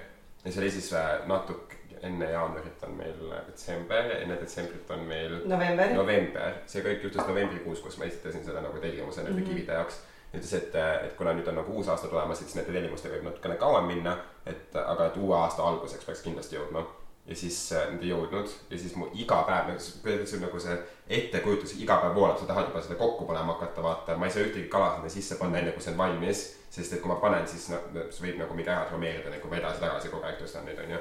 [0.46, 5.00] ja see oli siis äh, natuke enne jaanuarit on meil detsember ja enne detsembrit on
[5.00, 9.46] meil november, november., see kõik juhtus novembrikuus, kus ma esitasin selle nagu tellimuse nende mm
[9.46, 9.50] -hmm.
[9.50, 10.02] kivide jaoks
[10.34, 13.30] ütles, et, et kuna nüüd on nagu uus aasta tulemas, et siis nende tellimustega võib
[13.30, 16.86] natukene kauem minna, et aga et uue aasta alguseks peaks kindlasti jõudma.
[17.28, 20.76] ja siis äh, nad ei jõudnud ja siis mu iga päev, kuidagi see nagu see
[21.18, 24.46] ettekujutus iga päev voolab, sa tahad juba seda kokku panema hakata, vaata, ma ei saa
[24.46, 26.46] ühtegi kala sinna sisse panna, enne kui see on valmis.
[26.70, 30.12] sest et kui ma panen, siis noh, see võib nagu mingi ära traumeerida nagu edasi-tagasi
[30.14, 31.00] kogu aeg tõstan neid, onju.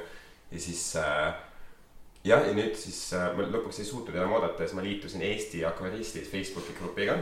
[0.50, 1.45] ja siis äh,
[2.26, 5.22] jah, ja nüüd siis äh, ma lõpuks ei suutnud enam oodata ja siis ma liitusin
[5.26, 7.16] Eesti akvaristid Facebooki grupiga.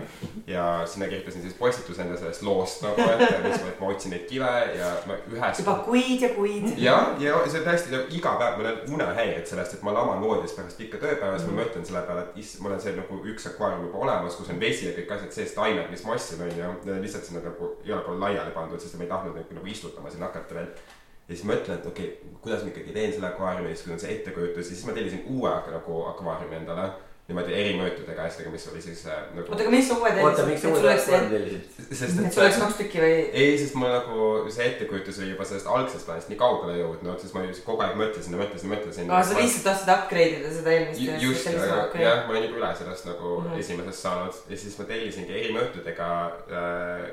[0.47, 4.27] ja sinna kirjutasin siis postituse enda sellest loost nagu, et mis ma, ma otsin neid
[4.31, 5.61] kive ja ma ühes.
[5.61, 6.71] juba kuid ja kuid.
[6.81, 10.57] jah, ja see on tõesti iga päev, mul on unehäired sellest, et ma laman voodis
[10.57, 11.55] pärast pikka tööpäeva, siis mm.
[11.55, 14.53] ma mõtlen selle peale, et issand, mul on see nagu üks akvaarium juba olemas, kus
[14.55, 16.99] on vesi ja kõik asjad sees, taimed, mis ma ostsin, on ju.
[17.05, 20.31] lihtsalt sinna nagu igale poole laiali pandud, sest ma ei tahtnud neid nagu istutama sinna
[20.31, 20.71] hakata veel
[21.29, 24.03] ja siis mõtlen, et okei okay,, kuidas ma ikkagi teen selle akvaariumi siis kui on
[24.03, 26.93] see ettekujutus ja siis ma tellisin uue nagu akvaariumi endale.
[27.25, 29.47] niimoodi erimõõtudega asjadega, mis oli siis äh, nagu.
[29.49, 31.63] oota, aga miks sa uue tellisid?
[31.89, 32.35] sest et.
[32.35, 33.15] sul oleks kaks tükki või?
[33.33, 37.33] ei, sest mul nagu see ettekujutus oli juba sellest algsest plaanist nii kaugele jõudnud, siis
[37.33, 39.09] ma ju kogu aeg mõtlesin ja mõtlesin ja mõtlesin.
[39.09, 41.25] aa, sa lihtsalt tahtsid upgrade ida seda eelmist.
[41.25, 41.49] just,
[42.05, 43.65] jah, ma olin juba üle sellest nagu mm -hmm.
[43.65, 46.11] esimesest saanud ja siis ma tellisingi erimõõtudega
[46.61, 47.09] äh,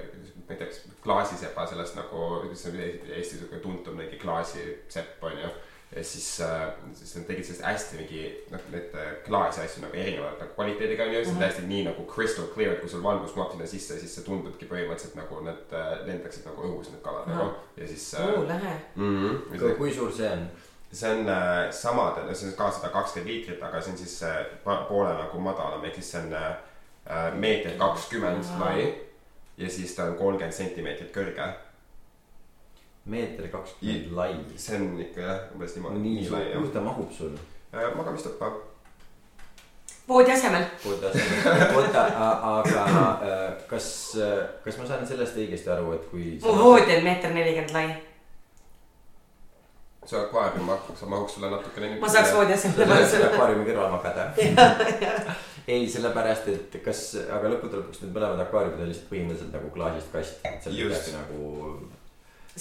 [0.48, 5.38] ma ei tea, kas klaasisepa sellest nagu, see on Eesti sihuke tuntum mingi klaasisepp on
[5.42, 5.52] ju.
[5.96, 9.98] ja siis äh,, siis nad tegid sellest hästi mingi noh, need äh, klaasi asju nagu
[10.00, 13.04] erineva nagu kvaliteediga on ju, see on täiesti nii nagu crystal clear, et kui sul
[13.04, 17.04] valgus mahub sinna sisse, siis see tundubki põhimõtteliselt nagu need äh, lendaksid nagu õhus, need
[17.04, 19.18] kalad nagu ja siis oo, lahe mm.
[19.20, 19.78] -hmm.
[19.78, 20.48] kui suur see on?
[20.92, 24.46] see on äh, samade, see on ka sada kakskümmend liitrit, aga see on siis äh,
[24.64, 28.92] poole nagu madalam, ehk siis see on äh, meeter kakskümmend lai
[29.62, 31.48] ja siis ta on kolmkümmend sentimeetrit kõrge.
[33.06, 34.36] meeter kakskümmend lai.
[34.56, 36.04] see on ikka jah, umbes niimoodi.
[36.04, 37.34] nii suur, kuhu ta mahub sul
[37.74, 37.96] äh,?
[37.96, 38.52] magamistuppa.
[40.08, 40.64] voodi asemel.
[40.86, 42.06] voodi asemel, oota,
[42.58, 43.90] aga äh, kas,
[44.22, 46.38] äh, kas ma saan sellest õigesti aru, et kui.
[46.46, 47.90] mu voodi on meeter nelikümmend lai
[50.06, 51.96] see akvaarium mahuks, mahuks sulle natukene.
[52.02, 53.02] ma saaks voodi asemele.
[53.30, 54.32] akvaariumi kõrval magada
[55.68, 60.14] ei, sellepärast, et kas, aga lõppude lõpuks need mõlemad akvaariumid on lihtsalt põhimõtteliselt nagu klaasist
[60.14, 61.90] kast, et seal ei peagi nagu.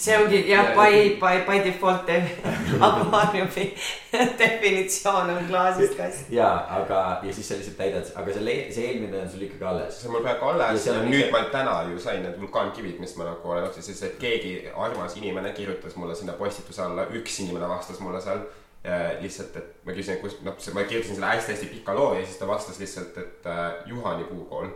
[0.01, 2.07] see ongi jah, by, by, by default
[2.87, 3.65] akvaariumi
[4.41, 6.29] definitsioon on klaasist kast.
[6.31, 9.99] ja, aga, ja siis sa lihtsalt täidad, aga see, see eelmine on sul ikkagi alles.
[10.01, 12.39] see on mul praegu Ja alles ja on nüüd ikka- ma täna ju sain need
[12.39, 16.81] vulkaankivid, mis ma nagu olen otsinud, sest et keegi armas inimene kirjutas mulle sinna postituse
[16.87, 18.45] alla, üks inimene vastas mulle seal.
[19.21, 22.47] lihtsalt, et ma küsisin, kus, noh, ma kirjutasin selle hästi-hästi pika loo ja siis ta
[22.49, 24.71] vastas lihtsalt, et äh, Juhani puukool.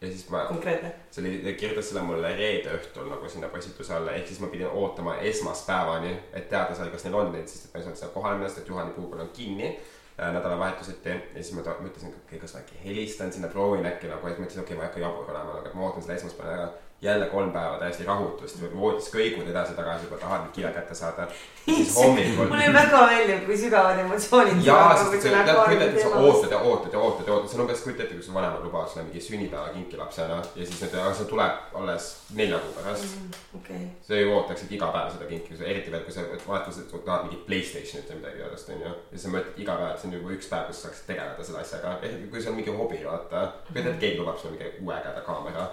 [0.00, 0.92] ja siis ma, konkreetne.
[1.10, 4.50] see oli, ta kirjutas selle mulle reede õhtul nagu sinna postituse alla, ehk siis ma
[4.52, 8.00] pidin ootama esmaspäevani, et teada saada, kas neil on neid, sest et ma ei saanud
[8.00, 11.80] sinna kohale minna, sest et Juhani puukool on kinni äh, nädalavahetuseti ja siis ma ta-
[11.82, 14.78] mõtlesin, et okei, kas ma äkki helistan sinna, proovin äkki nagu, et mõtlesin, okei okay,,
[14.78, 16.70] ma ei hakka jabur olema, aga ma ootan selle esmaspäeva ära.
[17.02, 21.26] Jälle kolm päeva täiesti rahutust, voodis kõigud edasi-tagasi, juba tahad neid kive kätte saada.
[21.64, 24.60] siis hommikul mulle väga meeldib, kui sügavad emotsioonid.
[24.66, 27.58] jaa, sest see, tead, kujuta ette, sa ootad ja ootad ja ootad ja ootad, see
[27.58, 30.98] on umbes, kujuta ette, kui su vanemad lubavad sulle mingi sünnipäevakinki lapsena ja siis nüüd,
[31.00, 33.18] aga see tuleb alles nelja kuu pärast.
[33.56, 37.04] okei, sa ju ootaksid iga päev seda kinki, eriti veel, kui sa vaatasid, et sa
[37.08, 38.96] tahad mingit Playstationit või midagi sellest, onju.
[39.12, 41.48] ja sa mõtled iga päev, et see on juba üks päev, kus sa saaksid tegeleda
[41.48, 43.46] selle asjaga, eriti kui see on mingi hobi, vaata.
[43.70, 45.70] kujuta ette, keegi lubab sulle mingi uue ägeda kaamera.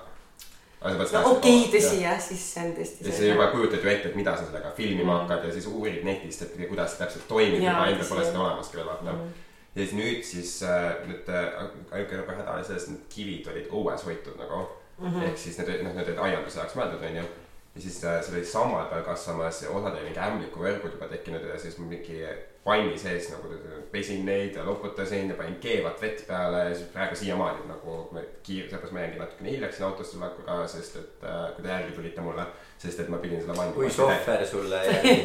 [1.32, 4.36] okei, tõsi jah, siis see on tõesti ja sa juba kujutad ju ette, et mida
[4.38, 5.20] sa sellega filmima Mm.
[5.20, 8.78] hakkad ja siis uurid netist, et kuidas see täpselt toimib, juba endal pole seda olemaski
[8.78, 9.34] veel vaata Mm.
[9.76, 13.52] ja siis nüüd siis äh, nüüd äh, ainuke nagu häda oli selles, et need kivid
[13.54, 14.64] olid õues hoitud nagu
[15.00, 15.08] mm.
[15.08, 15.28] -hmm.
[15.30, 17.26] ehk siis need noh, need olid aianduse jaoks mõeldud, onju.
[17.76, 21.44] ja siis äh, seal oli sammal peal kasvamas ja osad olid mingi ämblikuvõrgud juba tekkinud
[21.54, 22.24] ja siis mingi
[22.68, 23.50] vanni sees nagu
[23.92, 28.24] pesin neid ja loputasin ja panin keevat vett peale ja siis praegu siiamaani nagu ma
[28.44, 31.96] kiir-, seepärast ma jäingi natukene hiljaks sinna autosse tulekuga, sest et äh, kui te järgi
[31.96, 33.74] tulite mulle, sest et ma pidin seda vanni.
[33.78, 35.16] kui sohver sulle järgi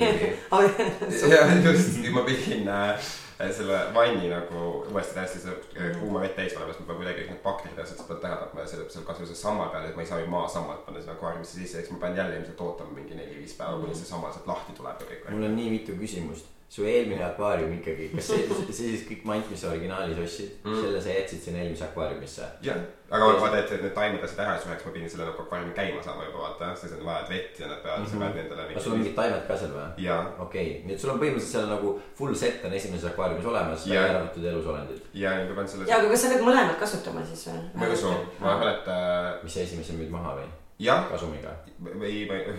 [0.50, 1.35] tuli.
[1.35, 3.11] jah, just, ma pidin äh,
[3.50, 7.20] selle vanni nagu uuesti täiesti seda äh, kuuma vett täis panema, sest ma pean kuidagi
[7.20, 9.74] kõik need bakterid ja asjad sealt pealt ära tapma ja selle, seal kasvõi see sammal
[9.74, 12.38] peal, et ma ei saa ju maasammalt panna sinna akvaariumisse sisse, eks ma pean jälle
[12.38, 15.31] ilmselt ootama mingi neli-viis päeva, kuni see sammal sealt lahti tuleb ja kõik.
[15.35, 16.52] mul on nii mitu küsimust.
[16.72, 20.78] Su eelmine akvaarium ikkagi, kas see, see siis kõik mant, mis sa originaalis ostsid Mm.
[20.80, 22.46] selle sa jätsid sinna eelmise akvaariumisse?
[22.64, 22.78] jah,
[23.11, 25.74] aga ma vaatan, et need taimed lasid ära ja siis ma pidin selle nagu akvaariumi
[25.76, 28.12] käima saama juba vaata, sest on vaja vett ja nad peavad mm, -hmm.
[28.12, 29.90] sa pead nendele kas sul on mingid taimed ka seal või?
[30.06, 33.50] ja, okei okay., nii et sul on põhimõtteliselt seal nagu full set on esimeses akvaariumis
[33.52, 35.04] olemas, välja arvatud elusolendid.
[35.24, 37.62] ja nüüd ma pean selle ja, aga kas sa pead mõlemat kasutama siis või?
[37.74, 40.48] ma ei usu, ma arvan, et äh, mis sa esimese müüd maha või?
[40.88, 41.52] jah, kasumiga?
[41.85, 42.56] või ma ei,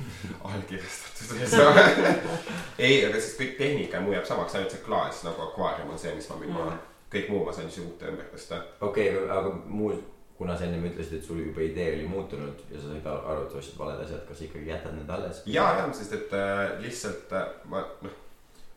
[0.52, 1.36] allkirjastatud.
[2.78, 6.14] ei, aga siis kõik tehnika muu jääb samaks, ainult see klaas nagu akvaarium on see,
[6.16, 6.78] mis ma müün maha.
[7.12, 8.62] kõik muu ma sain siis uute ümber tõsta.
[8.80, 9.92] okei okay,, aga muu,
[10.38, 13.56] kuna sa ennem ütlesid, et sul juba idee oli muutunud ja sa said aru, et
[13.60, 15.44] ostsid valed asjad, kas ikkagi jätad need alles?
[15.46, 18.21] ja, ja, sest et äh, lihtsalt äh, ma noh,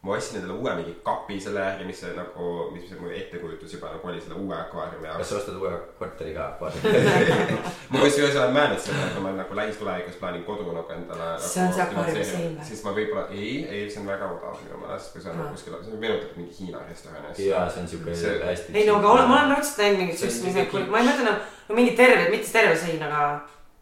[0.06, 3.72] ma ostsin endale uue mingi kapi selle järgi, mis see nagu, mis see mu ettekujutus
[3.74, 5.30] juba nagu oli selle uue akvaariumi kas jaoks.
[5.32, 7.56] sa ostad uue korteri ka akvaariumi?
[7.92, 11.30] ma kusjuures olen mõelnud seda, et kui ma nagu lähitulevikus plaanin kodu nagu endale.
[11.48, 12.68] See on see akvaariumi sein või?
[12.70, 15.48] siis ma võib-olla, ei, ei, see on väga odav minu meelest, kui see on Aa.
[15.56, 17.34] kuskil, see meenutab mingi Hiina restorani.
[17.48, 18.76] ja see on siuke See- hästi.
[18.78, 21.26] ei no aga olen, ma olen raudselt näinud mingit siukest, mis nagu, ma ei mõtle
[21.32, 23.24] nagu, no mingi terve, mitte terve sein, aga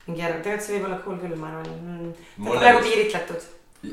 [0.08, 2.16] mingi järg, tegelikult see võib olla cool küll, ma arvan mm..
[2.48, 3.52] Mulle praegu just- piiritletud.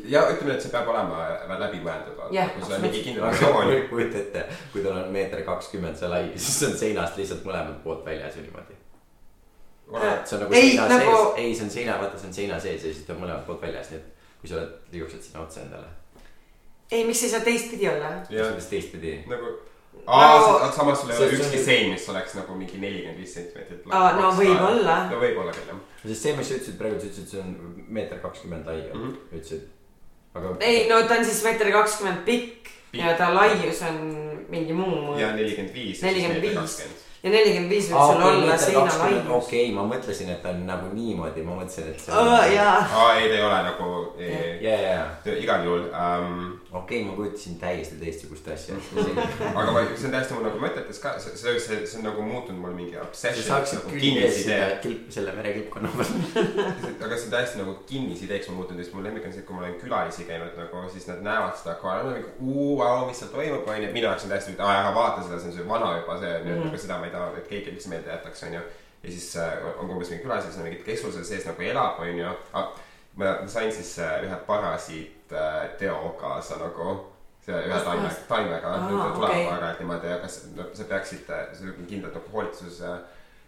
[0.09, 1.23] Ja ütleme, et see peab olema
[1.59, 3.73] läbi mõeldud, kui sul on mingi kindel versioon.
[3.91, 8.05] kujuta ette, kui tal on meeter kakskümmend see lai, siis on seinast lihtsalt mõlemalt poolt
[8.07, 8.77] väljas ju niimoodi.
[10.25, 12.61] see on nagu Ei, seina nagu- sees, ei, see on seina, vaata, see on seina
[12.61, 15.43] sees ja siis ta on mõlemalt poolt väljas, nii et kui sa oled, liiguksid sinna
[15.43, 15.89] otsa endale.
[16.93, 18.13] ei, miks ei saa teistpidi olla?
[18.29, 19.17] kuidas teistpidi?
[19.27, 19.51] nagu.
[20.07, 23.35] aa Nagu-, samas sul ei ole ükski on- sein, mis oleks nagu mingi nelikümmend viis
[23.35, 23.83] sentimeetrit.
[23.91, 24.97] Aa, no võib-olla.
[25.11, 25.81] no võib-olla küll jah.
[26.07, 29.13] sest see, mis sa ütlesid praegu, sa ütlesid, see on meeter kakskümmend lai Mhm.
[29.35, 29.67] ütlesid.
[30.35, 30.57] aga.
[30.61, 34.01] ei, no ta on siis meeter kakskümmend pikk ja ta laius on
[34.51, 35.19] mingi muu.
[35.19, 36.03] ja nelikümmend viis.
[36.03, 37.10] 45.
[37.23, 39.27] Ja nelikümmend viis võib sul olla seina laius.
[39.37, 42.15] okei, ma mõtlesin, et ta on nagu niimoodi, ma mõtlesin, et see
[42.55, 43.89] jaa, aa, ei, ta ei ole nagu,
[44.21, 44.77] ja, ja,
[45.27, 46.47] ja, igal juhul ähm,.
[46.73, 48.77] okei, ma kujutasin täiesti teistsugust asja.
[49.59, 52.23] aga ma, see on täiesti mul nagu mõtetes ka, see, see, see, see on nagu
[52.25, 53.47] muutunud mul mingi sa obsession.
[53.51, 54.71] saaksid nagu kinnisidee.
[54.85, 56.15] kilp, selle merekilpkonna peal.
[57.05, 59.57] aga see on täiesti nagu kinnisideeks mul muutunud, sest mu lemmik on see, et kui
[59.59, 63.33] ma olen külalisi käinud nagu, siis nad näevad seda akvaariumi nagu uu, vau, mis seal
[63.35, 63.91] toimub, onju.
[63.97, 66.47] minu jaoks on täiesti, aa, aga vaata seda, see on see vana juba see, et
[66.51, 66.65] Mhm.
[66.71, 68.63] nagu seda ma ei taha, et keegi üldse meelde jätaks, onju.
[69.03, 72.35] ja siis äh, on umbes mingi külalised, seal mingid kesul seal sees nagu elab, onju.
[73.21, 76.99] ma sain siis äh, ühe parasiit äh, teo kaasa nagu,
[77.47, 79.47] see ühe taime taimega, need tulevad okei.
[79.47, 83.01] aeg-ajalt niimoodi, aga see- no, sa peaksid, see on kindlalt nagu hoolitsus äh,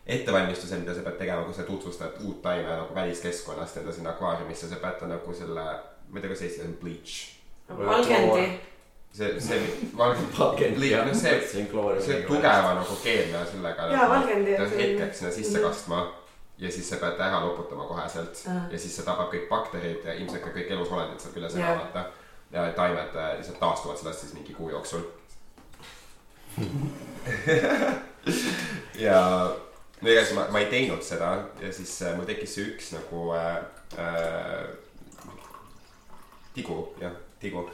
[0.06, 4.68] ettevalmistusel, mida sa pead tegema, kui sa tutvustad uut taime nagu väliskeskkonnast enda sinna akvaariumisse,
[4.68, 5.64] sa pead ta nagu selle,
[6.08, 7.14] ma ei tea, kas eesti keeles on bleach.
[7.68, 8.71] valgendi.
[9.12, 9.60] see, see
[9.98, 11.06] valge, Valgendi, jah.
[11.06, 13.86] no see, See on see midagi tugeva nagu keemia sellega.
[13.92, 15.66] Jaa, valgendi, pead see on- hetkeks sinna sisse Mhm.
[15.68, 16.00] kastma
[16.58, 20.12] ja siis sa pead ta ära loputama koheselt ja siis see tapab kõik bakterid ja
[20.14, 22.04] ilmselt ka kõik elusolendid seal küljes ära vaata.
[22.52, 25.00] ja taimed äh, lihtsalt taastuvad sellest siis mingi kuu jooksul.
[29.06, 29.18] ja
[30.00, 31.30] no igatahes ma, ma ei teinud seda
[31.62, 33.56] ja siis äh, mul tekkis see üks nagu äh,
[33.98, 34.66] äh,
[36.54, 37.64] tigu, jah, tigu.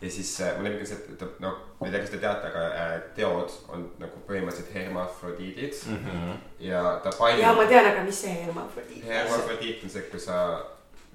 [0.00, 2.20] Ja siis äh, mul lemmik on see, et ta no ma ei tea, kas te
[2.20, 6.38] teate, aga äh, teod on nagu põhimõtteliselt hermafrodiidid mm -hmm.
[6.68, 7.40] ja ta paljub.
[7.40, 9.10] ja ma tean, aga mis see hermafrodiit on?
[9.10, 10.40] hermafrodiit on see, kui sa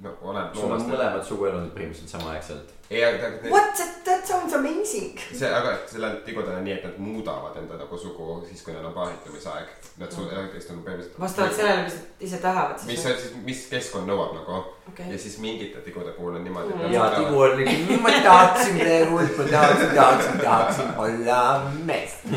[0.01, 2.73] no oleneb sul on mõlemad suguelundid põhimõtteliselt samaaegselt.
[2.91, 5.15] ei, aga ta- What, that, that sounds amazing.
[5.31, 8.85] see, aga sellel tigudel on nii, et nad muudavad enda nagu sugu siis, kui neil
[8.91, 9.71] on paaritumisaeg.
[10.01, 11.17] Nad su-, elukest on põhimõtteliselt.
[11.19, 13.05] vastavalt sellele, mis nad ise tahavad mis siis.
[13.11, 14.59] on siis, mis keskkond nõuab nagu
[14.91, 15.09] Okei.
[15.11, 16.93] ja siis mingite tigude puhul on niimoodi, Mm.
[16.93, 21.41] ja Tigu on nagu, ma tahtsin praegu, ma tahtsin, tahtsin, tahtsin olla
[21.85, 22.15] mees.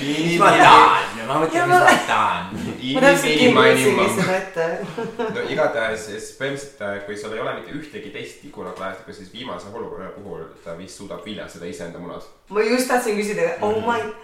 [0.00, 2.44] mis ma tahan ja ma mõtlen, mis ma tahan.
[2.94, 4.66] ma täpselt kirjutasingi seda ette.
[5.36, 9.30] no igatahes siis põhimõtteliselt, kui sul ei ole mitte ühtegi teist tigu nagu lähestikku, siis
[9.54, 12.22] viimase olukorra puhul ta vist suudab viljastada iseenda munad.
[12.48, 14.14] ma just tahtsin küsida, oh my,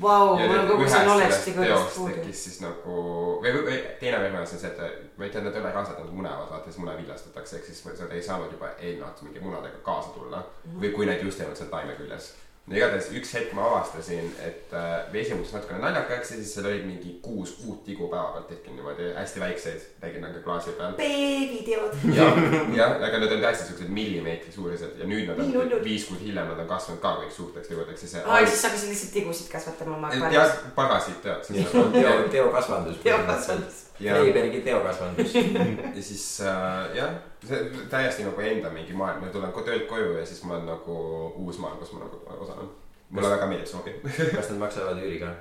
[0.00, 2.96] vau, mul on kogu see knowledge teost tekkis siis nagu
[3.42, 6.70] või, või teine võimalus on see, et ma ütlen, nad ei ole nad munevad, vaata
[6.70, 10.44] siis mune viljastatakse, ehk siis sa ei saanud juba eelnevalt mingi munadega kaasa tulla
[10.78, 12.32] või kui nad just ei olnud seal taime küljes.
[12.68, 16.68] No igatahes üks hetk ma avastasin, et äh, vesi muutus natukene naljakaks ja siis seal
[16.68, 20.96] olid mingi kuus uut tigu päeva pealt tekkinud niimoodi hästi väikseid, nägin nagu klaasi peal.
[20.98, 21.96] beebiteod.
[22.18, 22.40] jah,
[22.76, 26.52] jah, aga nad on hästi siuksed millimeetri suurused ja nüüd nad on viis kuud hiljem
[26.52, 28.26] nad on kasvanud ka kõik suurteks tigudeks ja see.
[28.26, 31.48] aa, siis sa hakkasid lihtsalt tigusid kasvatama oma jah pagasid tead.
[31.96, 33.00] teo, teokasvandus.
[33.06, 33.82] teokasvandus.
[34.00, 35.34] ja, Freibergi teokasvandus.
[35.34, 40.26] ja siis äh, jah, see täiesti nagu enda mingi maailm, ma tulen töölt koju ja
[40.26, 40.98] siis mul on nagu
[41.44, 42.70] uus maailm, kus ma nagu osalen.
[43.10, 43.94] mulle väga meeldib see hobi.
[44.36, 45.32] kas nad maksavad üüri ka?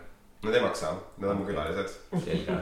[0.44, 1.96] Nad ei maksa, nad on mu külalised.
[2.26, 2.58] selge.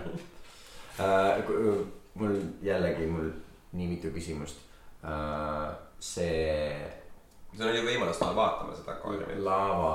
[2.19, 3.31] mul jällegi, mul
[3.75, 4.61] nii mitu küsimust.
[5.99, 6.91] see
[7.55, 9.41] sul on ju võimalus tulla vaatama seda akvaariumi.
[9.43, 9.91] laava,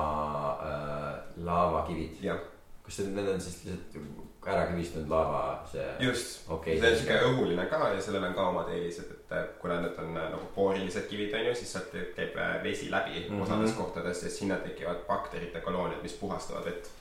[1.45, 2.39] laavakivid, jah,
[2.85, 5.87] kas need on siis lihtsalt ära kivistunud laava, see?
[5.99, 6.79] just Okei.
[6.79, 9.99] see on siuke õhuline ka ja sellel on ka omad eelised, et äh, kuna need
[9.99, 13.35] on äh, nagu poorilised kivid on ju, siis sealt käib äh, vesi läbi mm.
[13.35, 13.43] -hmm.
[13.43, 16.91] osades kohtades ja sinna tekivad bakterite kolooniad, mis puhastavad vett.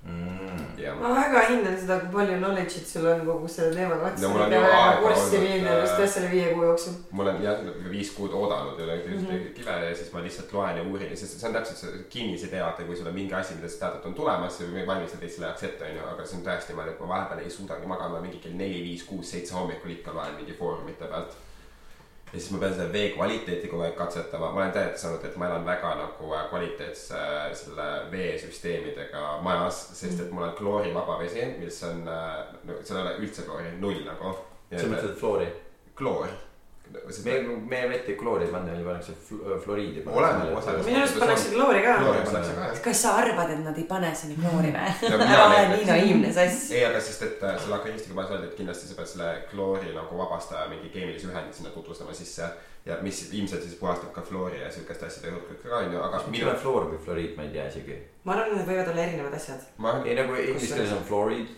[0.00, 0.78] Mm.
[0.80, 4.22] ja ma väga hindan seda, kui palju knowledge'it sul on kogu selle teema kohta.
[4.22, 6.94] No mul on sa ju pead väga aega olnud, äh, selle viie kuu jooksul.
[7.10, 9.26] ma olen jah viis kuud oodanud ühtegi Mhm.
[9.26, 9.52] mm -hmm.
[9.58, 12.62] kive ja siis ma lihtsalt loen ja uurin ja siis see on täpselt see kinnisidee,
[12.62, 15.30] vaata kui sul on mingi asi, mida sa tead, et on tulemas, sa valmistad teid
[15.30, 18.20] selle jaoks ette, onju, aga see on tõesti niimoodi, et ma vahepeal ei suudagi magama
[18.20, 21.36] mingi kell neli, viis, kuus, seitse hommikul ikka loen mingi foorumite pealt.
[22.32, 25.38] Ja siis ma pean selle vee kvaliteeti kogu aeg katsetama, ma olen teada saanud, et
[25.40, 31.18] ma elan väga nagu äh, kvaliteetse äh, selle veesüsteemidega majas, sest et mul on kloorivaba
[31.22, 34.36] vesi, mis on, no seal ei ole üldse kloori, null nagu.
[34.70, 35.50] sa mõtled fluori?
[35.98, 36.30] kloor.
[37.24, 40.02] meie, meie vette kloori ei panna, pannakse fl- fluoriidi.
[40.04, 41.96] Minu arust pannakse kloori ka.
[42.84, 44.94] kas sa arvad, et nad ei pane sinna kloori või?
[45.06, 46.70] Ja mina ära ole nii naiivne sass.
[46.74, 49.94] ei, aga sest, et äh, selle akvaristika baasil öeldi, et kindlasti sa pead selle kloori
[49.96, 52.50] nagu vabastaja mingi keemilise ühendi sinna tutvustama sisse.
[52.86, 56.38] ja mis ilmselt siis puhastab ka fluori ja siukeste asjade hulka ka onju, aga mis
[56.38, 57.98] minu on, fluor või fluoriid, ma ei tea isegi.
[58.24, 59.66] ma arvan, et need võivad olla erinevad asjad.
[59.76, 61.52] ma ei nagu inglise keeles on fluoriid,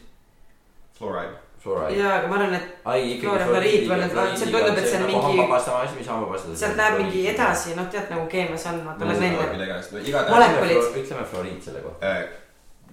[0.99, 1.39] fluoride.
[1.63, 1.99] fluoride.
[2.03, 4.97] jaa, aga ma arvan, et ai, Fluor ja fluoriid, ma olen- see tundub, et see
[4.97, 6.57] on nagu mingi- hambapasta, ma ei tea, mis hambapasta.
[6.57, 11.05] sealt läheb mingi edasi, noh, tead nagu keemias on, vaata, no igatahes Molekulid.
[11.05, 12.07] ütleme fluoriid selle kohta.
[12.07, 12.25] äh,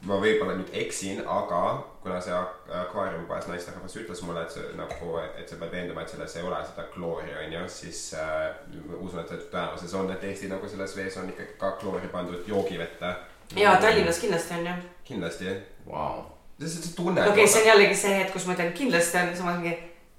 [0.05, 1.61] ma võib-olla nüüd eksin, aga
[2.03, 6.09] kuna see ak- akvaariumipoes naisterahvas ütles mulle, et see nagu, et sa pead veenduma, et
[6.09, 8.55] selles ei ole seda kloori, onju, siis äh,
[9.01, 13.15] usun, et tõenäosus on, et Eesti nagu selles vees on ikkagi ka kloori pandud joogivette.
[13.55, 14.73] jaa, Tallinnas kindlasti on ju.
[15.03, 15.45] kindlasti,
[15.91, 16.38] Vau.
[16.67, 17.29] see, see tunne.
[17.29, 19.75] okei, see on jällegi see hetk, kus ma ütlen kindlasti on, samas mingi,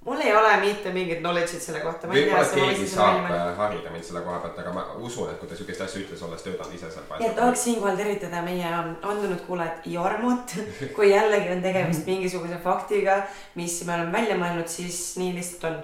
[0.06, 4.22] mul ei ole mitte mingit knowledge'it selle kohta, võib-olla keegi saab äh, harida mind selle
[4.24, 7.06] koha pealt, aga ma usun, et kui ta siukest asja ütles, olles töötanud ise seal
[7.12, 10.56] nii et tahaks siinkohal tervitada meie andunud kuulajat Jormut.
[10.96, 13.22] kui jällegi on tegemist mingisuguse faktiga,
[13.60, 15.80] mis me oleme välja mõelnud, siis nii lihtsalt on.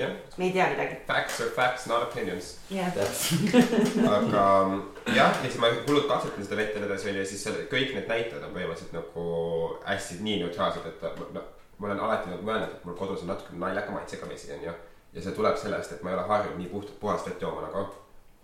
[0.00, 0.98] jah, me ei tea midagi.
[1.06, 2.50] facts are facts, not opinions.
[2.78, 2.98] jah,
[4.16, 4.44] aga
[5.14, 7.62] jah, ja siis ma hullult katsetasin seda vett ja nii edasi onju ja siis seal
[7.72, 9.24] kõik need näitajad on põhimõtteliselt nagu
[9.86, 11.44] hästi nii neutraalsed, et no,
[11.78, 14.76] ma olen alati nagu mõelnud, et mul kodus on natuke naljaka maitsega vesi onju.
[15.12, 17.88] ja see tuleb sellest, et ma ei ole harjunud nii puhtalt puhast vett jooma nagu.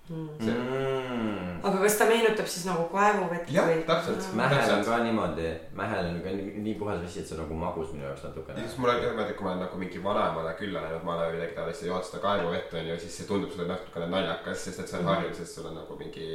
[0.07, 1.63] Mm.
[1.67, 3.81] aga kas ta meenutab siis nagu kaevuvett Jah, või?
[3.89, 4.29] täpselt.
[4.39, 7.59] Mähel on ka niimoodi, Mähel on ka nii, nii puhas vesi, et see on nagu
[7.59, 8.77] magus minu jaoks ja natukene siis.
[8.79, 11.41] mul on ka niimoodi, et kui ma olen nagu mingi vanaemale külla läinud maale või
[11.41, 14.93] midagi taolist ja jood seda kaevuvett onju, siis see tundub sulle natukene naljakas, sest et
[14.93, 16.29] sa oled harjunud, sest sul on nagu mingi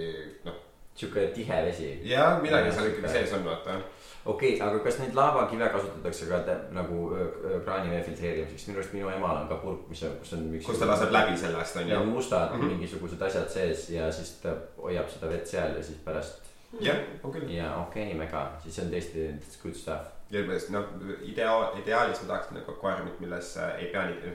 [0.49, 0.59] noh.
[0.99, 1.93] sihuke tihe vesi.
[2.11, 3.79] ja midagi seal ikkagi sees on vaata.
[4.25, 7.07] Okei okay,, aga kas neid laavakive kasutatakse ka te, nagu
[7.65, 10.45] kraanivee filtreerimiseks, minu arust minu emal on ka purk, mis on, kus on.
[10.65, 12.05] kus ta laseb läbi sellest on ja ju.
[12.05, 12.61] mustad mm.
[12.61, 12.75] -hmm.
[12.75, 17.31] mingisugused asjad sees ja siis ta hoiab seda vett seal ja siis pärast jah, on
[17.31, 17.49] küll.
[17.49, 20.20] ja okei okay,, mega, siis see on tõesti it's good stuff.
[20.31, 20.85] Ja noh,
[21.27, 24.33] idea-, ideaalis ma tahaks nagu akvaariumit, milles äh, ei pea nii,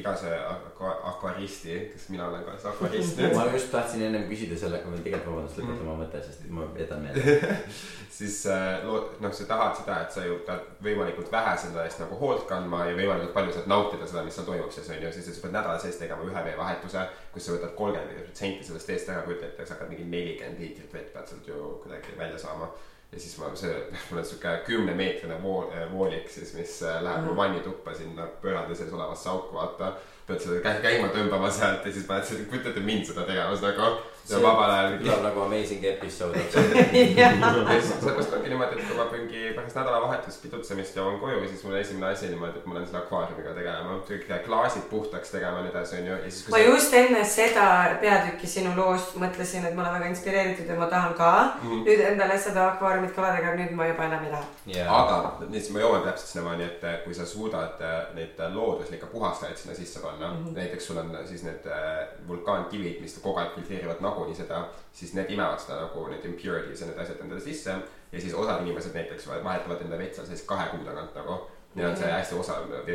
[0.00, 4.24] iga see akva- akvaristi, kes mina olen ka see akvarist nüüd, ma just tahtsin ennem
[4.30, 7.36] küsida selle, või tegelikult vabandust, lõpeta oma mõte, sest ma jätan meelde.
[8.18, 12.18] siis äh, noh, sa tahad seda, et sa ju pead võimalikult vähe selle eest nagu
[12.18, 15.30] hoolt kandma ja võimalikult palju sealt nautida seda, mis seal toimub siis on ju, siis
[15.30, 19.22] sa pead nädala sees tegema ühe veevahetuse, kus sa võtad kolmkümmend protsenti sellest veest ära,
[19.28, 22.72] kujuta ette, sa hakkad mingi nelikümmend liitrit vett pead sealt ju kuidagi välja saama
[23.12, 23.72] ja siis ma, see,
[24.10, 28.92] mul on sihuke kümnemeetrine vool, voolik siis, mis äh, läheb mu vannituppa sinna pöörade sees
[28.92, 29.92] olevasse auku, vaata.
[30.26, 33.92] pead seda käi- käima tõmbama sealt ja siis paned seda, kujutate mind seda tegemas nagu.
[34.30, 36.36] Ja vabal ajal kõlab nagu amazing episood.
[36.36, 41.42] jah, ja siis sellepärast ongi niimoodi, et kui ma mingi pärast nädalavahetust pidutsemist jõuan koju,
[41.48, 45.34] siis mul on esimene asi niimoodi, et ma lähen selle akvaariumiga tegelema, kõik klaasid puhtaks
[45.34, 46.16] tegema ja nii edasi, onju.
[46.16, 47.68] ja siis, ma just enne seda
[48.00, 51.32] peatükki sinu loost mõtlesin, et ma olen väga inspireeritud ja ma tahan ka
[51.66, 51.82] Mhm.
[51.86, 54.44] nüüd endale seda akvaariumit kaladega, nüüd ma juba enam ei taha.
[54.72, 58.40] ja, aga nüüd siis ma jõuan täpselt sinnamaani, et eh, kui sa suudad eh, neid
[58.54, 60.56] looduslikke puhastajaid sinna sisse panna mm, -hmm.
[60.58, 65.30] näiteks sul on siis need eh, vulkaankivid, mis kogu aeg filtreerivad nagunii seda, siis need
[65.30, 67.76] imevad seda nagu need impurities ja need asjad endale sisse
[68.12, 71.42] ja siis osad inimesed näiteks vahetavad enda vett seal sees kahe kuu tagant nagu
[71.76, 72.54] Neil on see hästi osa,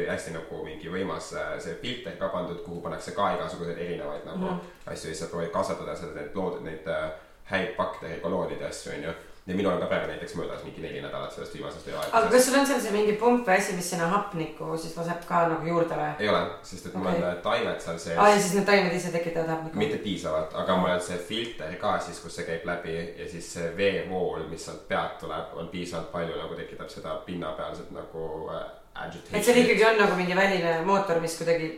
[0.10, 4.40] hästi nagu mingi võimas äh, see filter ka pandud, kuhu pannakse ka igasuguseid erinevaid nagu
[4.40, 4.94] mm -hmm.
[4.94, 7.12] asju ja siis sa proovid kasvatada seda, neid lood, neid äh,
[7.52, 9.14] häid bakterikoloonide asju, onju.
[9.48, 12.32] Ja minul on ka praegu näiteks möödas mingi neli nädalat sellest viimasest aga ööaegsest.
[12.32, 15.40] kas sul on seal see mingi pump või asi, mis sinna hapnikku siis laseb ka
[15.50, 16.12] nagu juurde või?
[16.20, 17.24] ei ole, sest et mul Okei.
[17.24, 19.82] on äh, taimed seal sees aa ja siis need taimed ise tekitavad hapnikku?
[19.82, 23.50] mitte piisavalt, aga mul on see filter ka siis, kus see käib läbi ja siis
[23.56, 28.64] see veevool, mis sealt pealt tuleb, on piisavalt palju nagu tekitab seda pinnapealset nagu äh,
[28.94, 29.42] agitation.
[29.42, 31.74] et seal ikkagi on nagu mingi väline mootor, mis kuidagi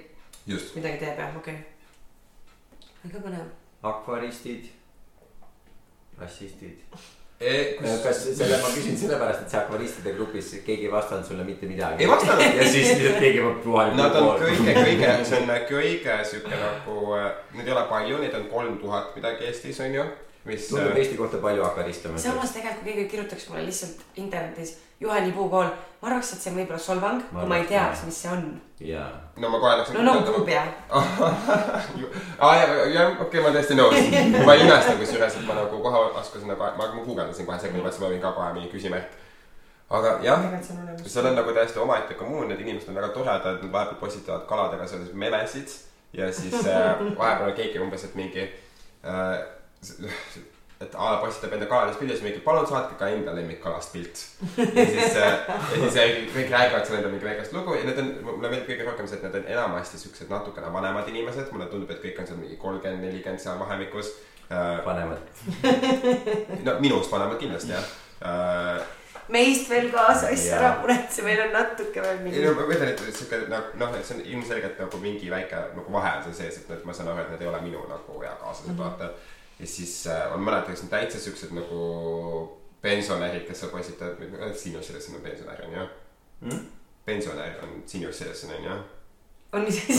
[0.47, 2.93] just, midagi teeb jah, okei okay..
[3.08, 3.52] väga põnev.
[3.95, 4.71] akvaristid,
[6.19, 7.22] rassistid.
[7.43, 7.56] E,
[8.03, 12.06] kas selle ma küsin sellepärast, et see akvaristide grupis keegi ei vastanud sulle mitte midagi.
[12.06, 12.43] Ei vastanud.
[12.60, 13.91] ja siis lihtsalt keegi puhal.
[13.97, 16.99] Nad on kõige, kõige, see on kõige sihuke nagu,
[17.58, 20.08] neid ei ole palju, neid on kolm tuhat midagi Eestis on ju,
[20.47, 20.69] mis.
[20.71, 22.15] tundub Eesti kohta palju akvariste.
[22.23, 25.68] samas tegelikult, kui keegi kirjutaks mulle lihtsalt internetis Juhani puukool,
[26.02, 28.46] ma arvaks, et see on võib-olla solvang, kui ma ei teaks mis see on.
[28.88, 29.08] jaa.
[29.44, 29.98] no ma kohe läksin.
[30.00, 30.63] no no puupea.
[32.44, 33.98] aa jah, jah, okei, ma olen täiesti nõus.
[34.48, 37.84] ma ei imesta kusjuures, et ma nagu kohe oskasin nagu, ma ma guugeldasin kohe sekundi
[37.84, 39.20] pärast, ma võin ka kohe mingi küsimärk.
[39.94, 40.48] aga jah,
[41.06, 44.88] seal on nagu täiesti omaette kommuun, need inimesed on väga toredad, nad vahepeal postitavad kaladega
[44.88, 45.76] selles memesid
[46.13, 49.38] ja siis äh, vahepeal on keegi umbes, et mingi äh,,
[50.84, 54.24] et a la postitab enda kaladest pildi, siis mingi palun saatke ka enda lemmikkalast pilt.
[54.58, 58.02] ja siis äh,, ja siis äh, kõik räägivad seal enda mingi väikest lugu ja need
[58.04, 61.69] on, mulle meeldib kõige rohkem see, et need on enamasti siuksed natukene vanemad inimesed, mulle
[61.72, 64.12] tundub, et kõik on seal mingi kolmkümmend, nelikümmend seal vahemikus
[64.50, 64.82] äh,.
[64.86, 65.24] vanemad.
[66.67, 68.84] no minust vanemad kindlasti jah
[69.32, 70.62] meist veel kaasa, issand Jaa.
[70.62, 72.56] ära muretse, meil on natuke veel ei mingi no.
[72.58, 76.17] ma mõtlen, et siuke noh, noh, et see on ilmselgelt nagu mingi väike nagu vahe
[76.17, 78.74] on seal sees, et need- ma saan aru, et need ei ole minu nagu eakaaslased
[78.74, 78.84] mm, -hmm.
[78.84, 79.10] vaata.
[79.63, 81.80] Ja siis äh, on mõned, kes on täitsa siuksed nagu
[82.84, 84.19] pensionärid, kes seal postitavad,
[84.60, 85.86] senior citizen on pensionär on ju
[86.43, 86.65] Hmm?
[87.08, 88.78] pensionär on senior citizen on ju.
[89.54, 89.93] on asi?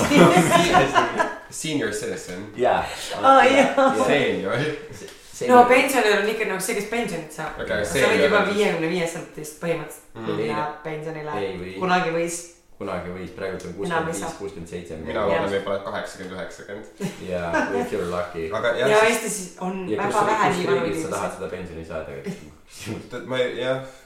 [1.50, 2.85] Senior citizen, jaa.
[3.22, 3.94] Aa, jaa.
[4.07, 4.57] senior.
[5.48, 7.61] no pensionär on ikka nagu see, kes pensionit saab.
[7.62, 10.37] Aga sa ei juba viiekümne viiesatest põhimõtteliselt Mm.
[10.38, 11.33] minna pensionile
[11.81, 12.37] kunagi võis.
[12.85, 15.01] Kunagi võis, praegu on kuuskümmend viis kuuskümmend seitse.
[15.01, 17.03] mina loodan võib-olla kaheksakümmend, üheksakümmend.
[17.33, 17.42] ja
[17.81, 18.47] if you are lucky.
[18.61, 21.38] aga ja jah, Eestis on ja väga vähe nii vanu riigis sa tahad inimesi.
[21.38, 22.18] seda pensioni saada?
[22.20, 23.97] et ma ei, jah,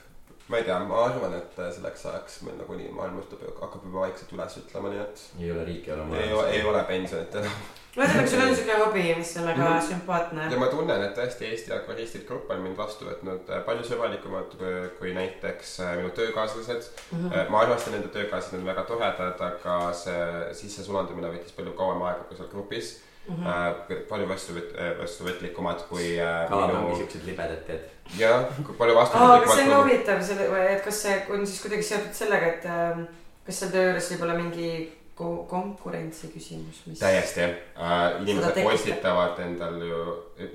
[0.49, 4.33] ma ei tea, ma arvan, et selleks ajaks meil nagunii maailm juhtub, hakkab juba vaikselt
[4.39, 7.61] üles ütlema, nii et ei ole riiki enam ei, ei ole pensionit enam.
[7.99, 9.89] ühesõnaga, sul on siuke hobi, mis on väga Mhm.
[9.89, 10.59] sümpaatne ja.
[10.61, 14.73] ma tunnen, et tõesti Eesti akvaristid grupp on mind vastu võtnud äh, palju sõbralikumalt kui,
[15.01, 17.19] kui näiteks äh, minu töökaaslased mm.
[17.19, 17.29] Mhm.
[17.33, 17.51] -hmm.
[17.51, 22.25] ma armastan nende töökaaslased, nad on väga toredad, aga see sissesulandumine võttis palju kauem aega
[22.29, 23.35] kui seal grupis mm.
[23.35, 23.47] Mhm.
[23.47, 24.03] -hmm.
[24.09, 27.89] palju vastuvõt-, vastuvõtlikumad kui äh, kalad ongi minu, siuksed libedad, tead.
[28.19, 28.45] jah,
[28.79, 32.15] palju aa, kas see on vastuvõtlikumad huvitav, selle, et kas see on siis kuidagi seotud
[32.23, 33.03] sellega, et ähm,
[33.47, 34.71] kas seal töö juures võib olla mingi
[35.49, 36.99] konkurentsi küsimus, mis.
[36.99, 39.99] täiesti äh,, Seda inimesed postitavad endal ju,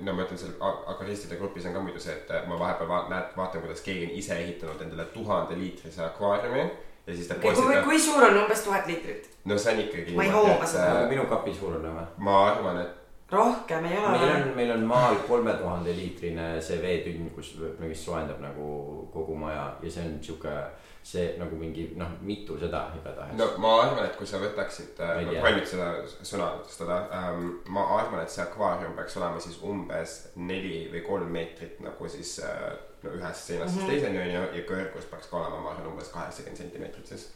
[0.00, 3.04] no ma ütlen, seal akvaristide grupis on ka muidu see, et äh, ma vahepeal va
[3.12, 6.64] näed, vaatan, kuidas keegi on ise ehitanud endale tuhande liitrise akvaariumi
[7.06, 9.30] ja siis ta kui, postitab, kui suur on umbes tuhat liitrit?
[9.44, 10.90] no see on ikkagi Ma ei hooma seda.
[10.92, 12.06] aga minu kapi suurune või?
[12.28, 16.80] ma arvan, et rohkem ei ole meil on, meil on maal kolme tuhande liitrine see
[16.82, 18.68] veetünn, kus, mis soojendab nagu
[19.12, 20.56] kogu maja ja see on sihuke,
[21.04, 25.20] see nagu mingi noh, mitu seda igatahes no ma arvan, et kui sa võtaksid, Ma
[25.20, 25.90] ei ma valmid seda
[26.24, 31.80] sõnastada ähm,, ma arvan, et see akvaarium peaks olema siis umbes neli või kolm meetrit
[31.84, 32.72] nagu siis äh,
[33.04, 33.92] no ühest seinast mm -hmm.
[33.92, 37.30] teiseni onju ja kõrgus peaks ka olema, ma arvan, umbes kaheksakümmend sentimeetrit siis.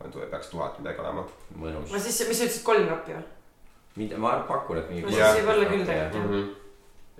[0.00, 1.28] on, peaks tuhat midagi olema.
[1.56, 1.98] mõnus no.
[1.98, 3.24] siis, mis sa ütlesid, kolm kappi või?
[3.96, 5.02] mida, ma pakun, et mingi.
[5.02, 6.40] No siis võib olla küll tegelikult, mm.
[6.40, 6.65] -hmm.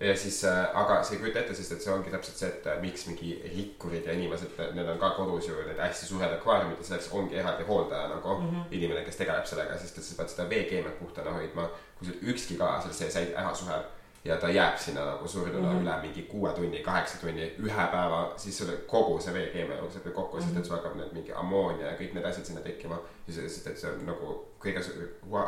[0.00, 2.66] Ja siis äh,, aga sa ei kujuta ette, sest et see ongi täpselt see, et
[2.68, 6.82] äh, miks mingi rikkurid ja inimesed, need on ka kodus ju need hästi suured akvaariumid
[6.82, 8.74] ja selleks ongi eraldi hooldaja nagu mm -hmm.
[8.76, 11.68] inimene, kes tegeleb sellega, sest et sa pead seda veekeemiat puhtana hoidma.
[11.98, 13.84] kui sul ükski kala seal sees ära sureb
[14.24, 15.82] ja ta jääb sinna nagu surduna mm -hmm.
[15.82, 20.12] üle mingi kuue tunni, kaheksa tunni, ühe päeva, siis sul kogu see veekeemia jookseb ju
[20.12, 20.46] kokku mm, -hmm.
[20.46, 22.98] sest et sul hakkab need mingi ammoonia ja kõik need asjad sinna tekkima.
[23.30, 24.80] sest et see on nagu kõige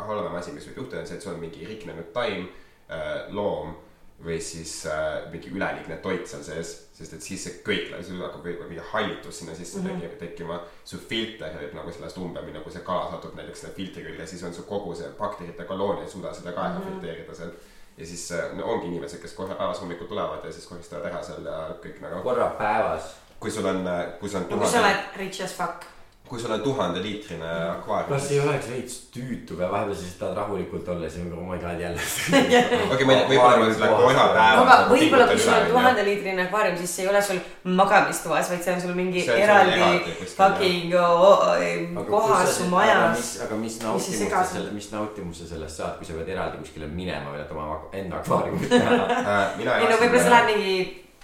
[0.07, 2.49] halvem asi, mis võib juhtuda, on see, et sul on mingi riknenud taim
[2.89, 3.75] äh,, loom
[4.23, 8.43] või siis äh, mingi üleliigne toit seal sees, sest et siis see kõik, sul hakkab
[8.43, 9.87] võib-olla mingi hallitus sinna sisse mm.
[9.87, 10.17] -hmm.
[10.19, 10.59] tekkima.
[10.83, 14.27] su filter võib nagu sellest umbe minna, kui see kala satub näiteks sinna filtri külge,
[14.27, 16.87] siis on su kogu see bakterite koloon ei suuda seda ka enam mm.
[16.87, 16.91] -hmm.
[16.91, 17.53] filtreerida sealt.
[17.97, 21.23] ja siis äh, no, ongi inimesed, kes korra päevas hommikul tulevad ja siis koristavad ära
[21.23, 22.21] seal ja kõik nagu.
[22.21, 23.15] korra päevas.
[23.39, 23.87] kui sul on,
[24.19, 25.87] kui sul on no kui sa oled rich as fuck.
[26.29, 28.11] Kui sul on tuhandeliitrine akvaarium.
[28.13, 31.57] kas ei oleks veits tüütu või vahepeal siis tahad rahulikult olla, siis on oh my
[31.57, 32.03] god jälle.
[32.93, 34.59] okei, ma ei tea, võib-olla ma selle korrapäevas.
[34.59, 37.41] no aga võib-olla, kui sul on tuhandeliitrine akvaarium, siis ei ole sul
[37.81, 43.35] magamistoas, vaid see on sul mingi See eraldi fucking oh, kohas su majas.
[43.47, 47.41] aga mis nautimuse selle, mis nautimuse sellest saad, kui sa pead eraldi kuskile minema või
[47.41, 49.01] et oma enda akvaariumit teha?
[49.19, 49.57] äh,.
[49.57, 50.77] mina ei no võib-olla sa lähed mingi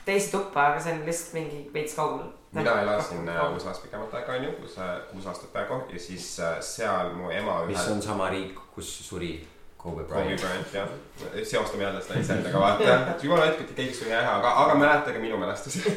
[0.05, 2.27] teise tuppa, aga see on lihtsalt mingi veits kaugel.
[2.55, 4.77] Mina elasin äh, USA-s pikemat aega onju, kuus,
[5.11, 8.91] kuus aastat peaaegu ja siis äh, seal mu ema mis ühel on sama riik, kus
[9.07, 9.35] suri
[9.85, 10.41] Kobe Kobe Bryant.
[10.41, 10.87] Bryant jah,
[11.45, 15.21] seostame jälle seda iseendaga vaata, et jumala eest, et keegi suri ära, aga, aga mäletage
[15.21, 15.83] minu mälestusi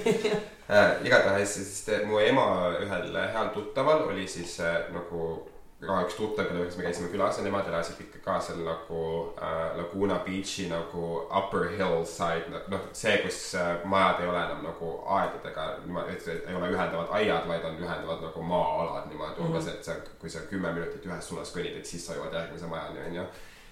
[0.68, 0.98] äh,.
[1.09, 2.48] igatahes siis mu ema
[2.82, 5.47] ühel heal tuttaval oli siis äh, nagu
[5.86, 9.02] ka üks tuttav, kelle juures me käisime külas ja nemad elasid ikka ka seal nagu
[9.38, 11.04] äh, Laguna Beach'i nagu
[11.40, 15.68] upper hillside, noh see, kus äh, majad ei ole enam nagu aedadega,
[16.10, 19.76] et ei ole ühendavad aiad, vaid on ühendavad nagu maa-alad niimoodi umbes mm, -hmm.
[19.78, 23.06] et sa, kui sa kümme minutit ühes suunas kõnnid, et siis sa jõuad järgmise majani
[23.06, 23.28] onju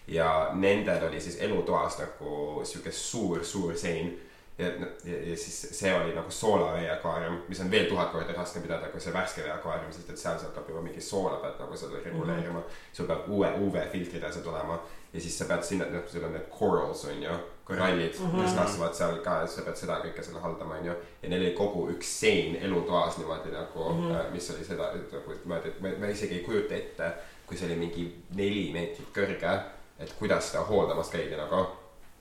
[0.08, 4.20] ja nendel oli siis elutoas nagu sihuke suur, suur sein.
[4.58, 4.68] ja,
[5.04, 8.88] ja, ja siis see oli nagu soolavee akvaarium, mis on veel tuhat korda raskem pidada
[8.92, 11.76] kui see värske vee akvaarium, sest et seal sa hakkab juba mingi soola pealt nagu
[11.76, 12.62] seda reguleerima mm.
[12.62, 12.86] -hmm.
[12.92, 14.80] sul peab uue UV-filtrid ja asjad tulema
[15.12, 18.42] ja siis sa pead sinna, noh, sul on need corals on ju, korallid mm, -hmm.
[18.42, 20.94] kes kasvavad seal ka ja sa pead seda kõike seal haldama, on ju.
[21.22, 24.30] ja neil oli kogu üks sein elutoas niimoodi nagu mm, -hmm.
[24.32, 27.12] mis oli seda, nagu niimoodi, et ma, ma isegi ei kujuta ette,
[27.46, 29.60] kui see oli mingi neli meetrit kõrge
[29.98, 31.66] et kuidas seda hooldamas käidi nagu.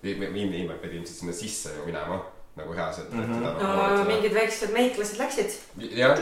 [0.03, 2.23] Viimne ilm pidi ilmselt sinna sisse ju minema
[2.55, 3.23] nagu reaalselt mm.
[3.23, 3.97] -hmm.
[3.97, 5.55] no mingid väiksed mehhiklased läksid.
[5.77, 6.19] jah,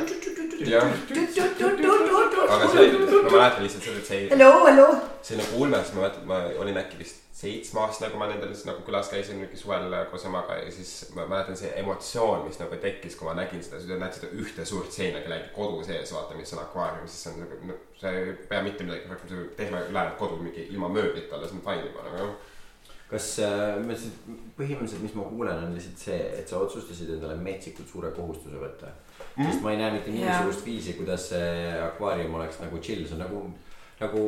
[0.69, 0.87] jah,
[2.49, 2.91] aga see,
[3.23, 4.87] ma mäletan lihtsalt seda, et see ei, hallo, hallo.
[5.21, 8.65] see nagu ulme, sest ma mäletan, ma olin äkki vist seitsmeaastane, kui ma nendel siis
[8.69, 12.79] nagu külas käisin mingi suvel koos emaga ja siis ma mäletan see emotsioon, mis nagu
[12.85, 16.37] tekkis, kui ma nägin seda, sa näed seda ühte suurt seina kellegi kodu sees, vaata,
[16.39, 19.41] mis on akvaarium, siis see on nagu, no sa ei pea mitte midagi rohkem, see
[19.41, 22.31] võib terve ülejäänud kodu mingi ilma mööblita olla, see on fine juba nagu.
[23.13, 27.37] Kas äh, ma lihtsalt, põhimõtteliselt, mis ma kuulen, on lihtsalt see, et sa otsustasid endale
[27.39, 29.45] metsikult suure kohustuse võtta mm..
[29.45, 31.53] sest ma ei näe mitte mingisugust viisi, kuidas see
[31.91, 33.45] akvaarium oleks nagu chill, see on nagu,
[34.01, 34.25] nagu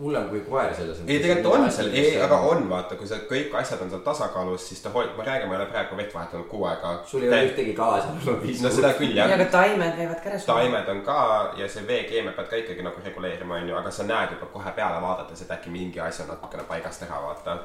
[0.00, 1.00] hullem kui koer selles.
[1.06, 4.64] ei, tegelikult on seal, ei, aga on, vaata, kui see kõik asjad on seal tasakaalus,
[4.70, 6.94] siis ta hoiab, ma räägin, ma ei ole praegu vett vahetanud kuu aega.
[7.08, 10.24] sul ei ole ühtegi kaasa olnud viis no seda küll ja jah, ka taimed käivad
[10.24, 10.48] käres.
[10.48, 11.18] taimed on ka
[11.60, 15.04] ja see veekeemia pead ka ikkagi nagu reguleerima, onju, aga sa näed juba kohe peale
[15.04, 17.58] vaadates, et äkki mingi asi on natukene paigast ära, vaata.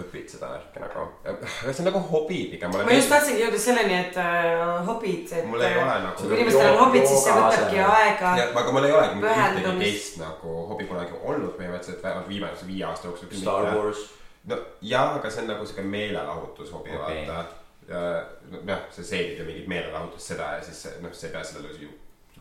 [0.00, 2.72] Õpid seda värki nagu, aga see on nagu hobi pigem.
[2.74, 6.72] ma just tahtsingi jõuda selleni, et äh, hobid, et mul ei ole nagu kui inimestel
[6.72, 8.34] on hobid, siis see võtabki aega.
[8.40, 12.84] ja, aga mul ei olegi ühtegi teist nagu hobi kunagi olnud põhimõtteliselt vähemalt viimase viie
[12.88, 13.32] aasta jooksul.
[13.40, 14.04] Star Wars.
[14.50, 14.60] no
[14.92, 17.24] jah, aga see on nagu siuke meelelahutushobi okay.
[17.28, 17.56] vaata.
[17.90, 21.82] jah, sa seedid ju mingit meelelahutust seda ja siis see- noh, sa ei pea sellele
[21.86, 21.90] ju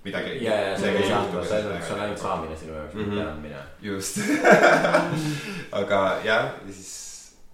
[0.03, 0.39] midagi.
[0.45, 3.61] ja, ja see ei juhtu see on, see on ainult saamine sinu jaoks, mitte andmine.
[3.81, 4.17] just
[5.81, 7.08] aga jah, ja siis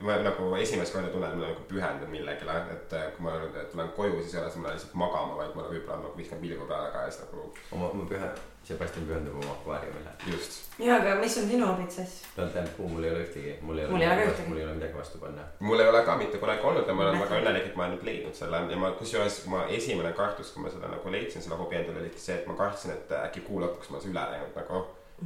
[0.06, 3.56] ma nagu esimest korda tunnen, et ma nagu pühendun millegile, et äh, kui ma nüüd
[3.72, 6.68] tulen koju, siis ei ole see mulle lihtsalt magama, vaid ma võib-olla nagu viskan pilgu
[6.70, 8.30] peale ka ja siis nagu oma, oma pühe,
[8.66, 10.14] Sebastian pühendub oma akvaariumile.
[10.32, 10.56] just.
[10.82, 12.16] ja, aga mis on sinu siis?
[12.38, 13.93] no tempuu, mul ei ole ühtegi, mul ei ole.
[13.93, 14.47] Mul ei ole ka ühtegi.
[14.49, 15.47] mul ei ole midagi vastu panna.
[15.60, 17.95] mul ei ole ka mitte kunagi olnud ja ma olen väga õnnelik, et ma olen
[17.95, 21.62] nüüd leidnud selle ja ma kusjuures ma esimene kartus, kui ma seda nagu leidsin, selle
[21.62, 24.28] hobi endale oligi see, et ma kartsin, et äkki kuu lõpuks ma olen see üle
[24.34, 24.84] läinud nagu.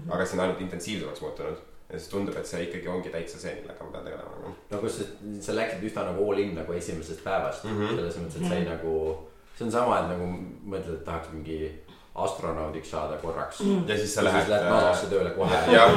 [0.09, 1.67] aga see on ainult intensiivsemaks muutunud.
[1.89, 4.55] Ja siis tundub, et see ikkagi ongi täitsa see, millega ma pean tegelema nagu.
[4.71, 5.03] no kus sa,
[5.41, 7.83] sa läksid üsna nagu all in nagu esimesest päevast mm Mhm.
[7.85, 7.95] -hmm.
[7.95, 8.95] selles mõttes, et sa ei nagu,
[9.57, 10.25] see on sama, et nagu
[10.75, 11.59] mõtled, et tahaks mingi
[12.15, 13.83] astronaudiks saada korraks mm..
[13.87, 14.39] ja siis sa lähed.
[14.41, 15.55] siis lähed NASA-sse tööle kohe.
[15.77, 15.93] jah,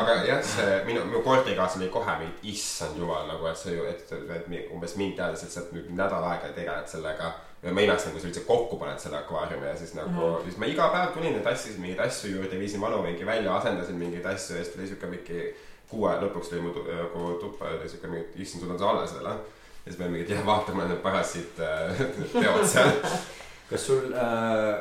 [0.00, 3.84] aga jah, see minu, minu korterikaaslane oli kohe mingi, issand jumal nagu, et see ju,
[3.84, 7.32] et, et mi- umbes mind teades, et sa nüüd nädal aega tegeled sellega.
[7.62, 10.44] Ma imestasin, kui sa üldse kokku paned selle akvaariumi ja siis nagu mm, -hmm.
[10.44, 13.96] siis ma iga päev tulin ja tassisin mingeid asju juurde, viisin vanu mingi välja, asendasin
[13.96, 15.54] mingeid asju ja siis tuli siuke mingi
[15.90, 18.88] kuu aja lõpuks tuli mu nagu tuppa ja tuli siuke mingi, issand, sul on see
[18.88, 19.40] alles veel, ah.
[19.86, 22.04] ja siis me mingid, jah, vaatame need parasiit äh,
[22.42, 22.92] teod seal.
[23.70, 24.78] kas sul äh,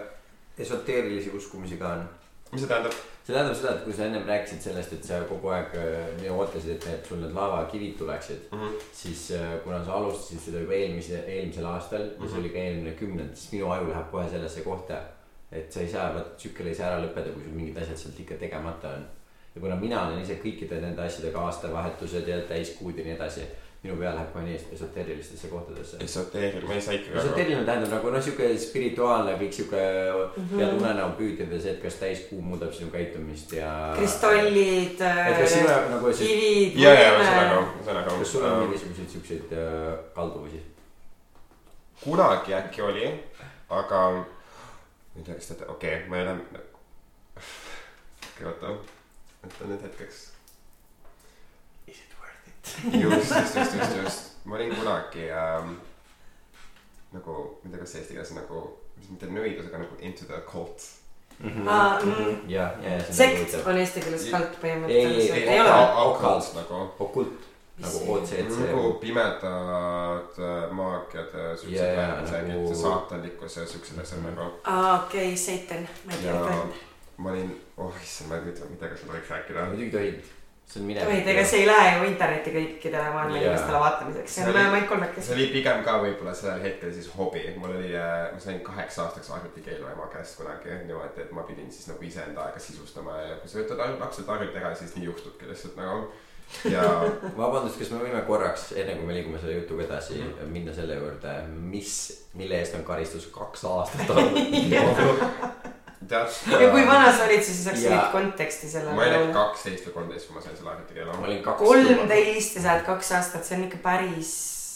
[0.57, 2.09] esoteerilisi uskumusi ka on?
[2.51, 2.93] Mis see tähendab?
[3.27, 6.77] see tähendab seda, et kui sa ennem rääkisid sellest, et sa kogu aeg äh, ootasid,
[6.77, 8.61] et need sul need laevakivid tuleksid mm.
[8.61, 8.87] -hmm.
[9.01, 12.31] siis äh, kuna sa alustasid seda juba eelmise, eelmisel aastal mm, -hmm.
[12.31, 15.01] see oli ka eelmine kümnend, siis minu aju läheb kohe sellesse kohta.
[15.51, 18.19] et sa ei saa, vaata tsükkel ei saa ära lõppeda, kui sul mingid asjad sealt
[18.19, 19.05] ikka tegemata on.
[19.55, 23.41] ja kuna mina olen ise kõikide nende asjadega aastavahetused ja täiskuud ja nii edasi,
[23.83, 25.97] minu pea läheb kohe nii esoteerilistesse kohtadesse.
[26.03, 27.23] esoteeriline, ma ei saa ikkagi aru.
[27.23, 30.57] esoteeriline tähendab nagu noh, sihuke spirituaalne kõik sihuke mm -hmm.
[30.57, 33.73] pead unenäo püüdledes, et kas täiskuu muudab sinu käitumist ja.
[33.97, 38.17] kristallid, et kas sinu jaoks nagu see, kivid, ja, ja ühesõnaga, ühesõnaga.
[38.19, 40.63] kas sul on mingisuguseid siukseid äh, kalduvusi?
[42.03, 43.13] kunagi äkki oli,
[43.69, 44.25] aga ma
[45.17, 46.35] ei tea, kas te, okei okay,, ma ei ole.
[48.45, 48.73] oota,
[49.41, 50.17] mõtlen nüüd hetkeks.
[51.89, 52.56] Is it worth it?
[52.91, 55.75] just, just, just, just, just, ma olin kunagi ähm,
[57.15, 58.63] nagu, ma ei tea, kas see eesti keeles on nagu,
[58.99, 60.85] mis mitte nõidus, aga nagu into the cult.
[61.37, 62.39] Aa, mm.
[62.49, 63.03] ja, ja, ja.
[63.13, 66.07] sekt on eesti keeles kalt Ei, põhimõtteliselt, ei, ei ole või?
[66.07, 67.45] occult nagu, okult
[67.77, 73.99] nagu OCC nagu pimedad äh, maagiad ja Ja, siuksed ja, vähemused nagu-, saatanlikkus ja siuksed
[74.01, 74.49] asjad nagu.
[74.63, 76.65] aa, okei, Satan, ma ei tea.
[77.17, 79.65] ma olin, oh issand, ma ei tea, mida kas ma tohiks rääkida.
[79.69, 80.33] muidugi tohid,
[80.67, 81.07] see on minevik.
[81.09, 84.63] tohid, ega see ei lähe ju internetti kõikidele maailma inimestele vaatamiseks, see See on oli-
[84.63, 85.33] ainult see kolmekesi.
[85.33, 87.91] oli pigem ka võib-olla sellel hetkel siis hobi, mul oli,
[88.33, 92.41] ma sain kaheksa aastaks arvutikeelu ema käest kunagi niimoodi, et ma pidin siis nagu iseenda
[92.49, 96.11] aega sisustama ja kui sa ainult lapselt arvuti ära, siis nii juhtubki lihtsalt nagu.
[96.71, 96.83] ja
[97.41, 100.33] vabandust, kas me võime korraks, enne kui me liigume selle jutuga edasi mm.
[100.35, 100.51] -hmm.
[100.57, 101.95] minna selle juurde, mis,
[102.33, 105.75] mille eest on karistus kaks aastat olnud?
[106.11, 106.37] tead.
[106.51, 109.33] ja kui vana sa olid, siis saaks mingit konteksti ma olin sellele.
[109.33, 111.27] kaksteist või kolmteist, kui ma sain selle arvutikeelu ma.
[111.27, 111.61] olin kaks.
[111.63, 114.33] kolmteist ja sa oled kaks aastat, see on ikka päris.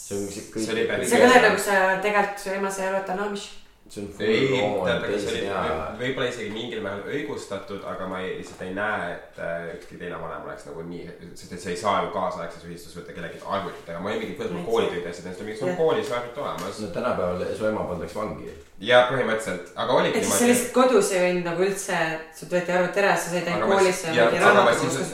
[0.08, 0.66] see on see kõik.
[0.66, 3.26] See oli päris- see kõlab nagu sa tegelikult su ema sai aru, et ta on
[3.28, 3.61] amish.
[3.92, 8.06] See on ei, full on aga see oli teisene võib-olla isegi mingil määral õigustatud, aga
[8.08, 11.04] ma ei, lihtsalt ei näe, et äh, ükski teine vanem oleks nagu nii,
[11.38, 14.38] sest et sa ei saa ju kaasaegses ühistus võtta kellegi arvutit, aga ma olin mingi
[14.40, 15.78] võtnud koolitöid ja asjad, et sul on Jah.
[15.82, 18.56] koolis arvut olemas no tänapäeval su ema pandaks vangi.
[18.88, 22.00] ja põhimõtteliselt, aga oligi et siis sa lihtsalt kodus ei võinud nagu üldse,
[22.40, 24.16] sult võeti arvuti ära, sa said ainult koolisse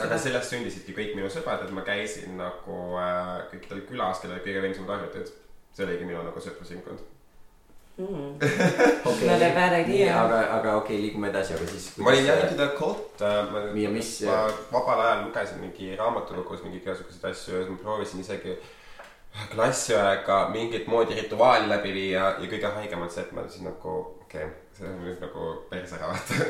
[0.06, 4.46] aga sellest sündisidki kõik minu sõbrad, et ma käisin nagu äh, kõikidel külas, kellel olid
[4.46, 5.34] kõige võimsamad arvutid.
[5.74, 7.17] see oligi minu nagu sõprusringkond.
[7.98, 8.34] Mm.
[9.04, 10.12] okei Not a bad idea.
[10.22, 11.88] aga, aga okei okay,, liigume edasi, aga siis.
[11.98, 15.96] ma olin jah into the cult äh,, ma ja mis, ma vabal ajal lugesin mingi
[15.98, 18.54] raamatukogus mingeid igasuguseid asju ja siis ma proovisin isegi
[19.50, 23.96] klassiaega mingit moodi rituaali läbi viia ja kõige haigem on see, et ma siis nagu,
[24.22, 26.46] okei okay,, see on nüüd nagu päris ära vaata.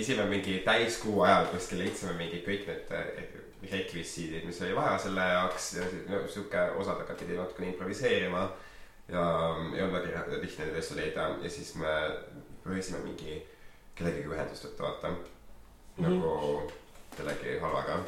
[0.00, 3.36] esimene mingi täiskuu ajal kuskil leidsime mingi kõik need eh,
[3.70, 8.48] rekvisiidid, mis oli vaja selle jaoks ja no, sihuke osadega pidi natukene improviseerima.
[9.12, 9.24] Ja
[9.74, 11.94] ei olnud väga lihtne neid asju leida ja siis me
[12.62, 13.40] proovisime mingi
[13.98, 15.14] kellegagi ühendust võtta, vaata
[16.00, 16.70] nagu
[17.16, 17.98] kellegi halvaga.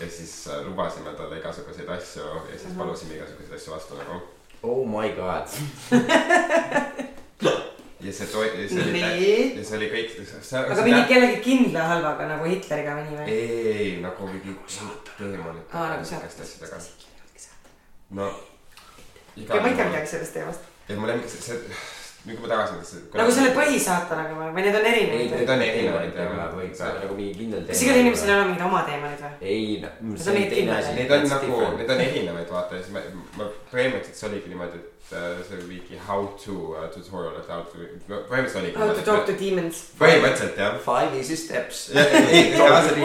[0.00, 4.20] ja siis äh, lubasime talle igasuguseid asju ja siis palusime igasuguseid asju vastu nagu.
[4.62, 5.48] oh my god.
[8.00, 10.18] ja see toi-, see oli, nii, ja see oli kõik.
[10.60, 13.38] aga mingi kellegi kindla halvaga nagu Hitleriga või nii või?
[13.38, 14.58] ei, ei nagu mingi
[15.16, 15.64] teemonid.
[15.72, 17.08] aa, nagu sealt.
[18.10, 18.30] no.
[19.36, 20.60] okei, ma ei tea midagi sellest teemast.
[20.88, 21.56] ja mul lemmik, see, see,
[22.26, 23.02] nüüd kui ma tagasi mõtlesin.
[23.20, 25.34] nagu selle põhisaatanaga või, või need on erinevad?
[25.36, 26.30] Need on erinevad, jah.
[26.56, 29.32] või ka nagu mingi kindel kas igal inimesel ei ole mingid oma teemonid või?
[29.52, 30.90] ei, on see on teine asi.
[30.98, 33.00] Need on nagu, need on erinevad, vaata ja siis ma,
[33.38, 37.46] ma põhimõtteliselt see oligi niimoodi, et äh, see oli mingi how to uh, tutorial, et
[37.52, 37.76] how to,
[38.10, 38.76] põhimõtteliselt oligi.
[38.82, 39.76] How to talk to demons.
[40.00, 40.74] põhimõtteliselt jah.
[40.82, 41.76] Five easy steps.
[41.94, 42.98] Enam-vähem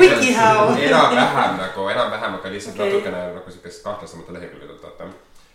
[1.62, 5.14] nagu, enam-vähem, aga lihtsalt natukene nagu siukest kahtlasemate lehekülgedelt vaata.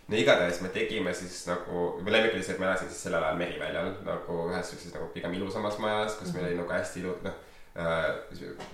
[0.09, 3.24] No igatahes me tegime siis nagu, mu lemmik oli see, et ma elasin siis sellel
[3.26, 7.20] ajal Meriväljal nagu ühes siukses nagu pigem ilusamas majas, kus meil oli nagu hästi ilu-,
[7.26, 7.38] noh
[7.76, 8.66] äh,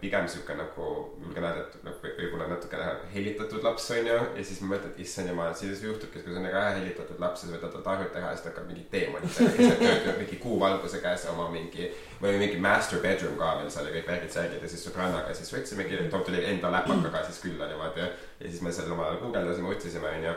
[0.00, 0.84] pigem sihuke nagu
[1.18, 4.18] julgen öelda, et nagu võib-olla natukene hellitatud laps on ju.
[4.38, 7.42] ja siis ma mõtlen, et issand jumal, siis juhtubki, kui sa oled väga hellitatud laps,
[7.42, 10.14] siis võtad ta arvuti ära ja siis ta hakkab mingit teemonit tegema.
[10.20, 11.90] mingi kuuvalguse käes oma mingi
[12.22, 15.98] või mingi master bedroom ka veel seal ja kõik värgid-särgid ja siis sõbrannaga siis võtsimegi,
[16.14, 18.12] too tuli enda läpakaga siis külla niimoodi ja
[18.44, 20.36] siis me seal omal ajal guugeldasime, otsisime onju.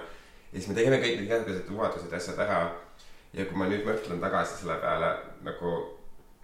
[0.51, 2.59] Ja siis me tegime kõik need järgmised lubadused ja asjad ära.
[3.33, 5.09] ja kui ma nüüd mõtlen tagasi selle peale
[5.45, 5.73] nagu,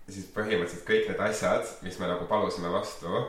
[0.06, 3.24] siis põhimõtteliselt kõik need asjad, mis me nagu palusime vastu,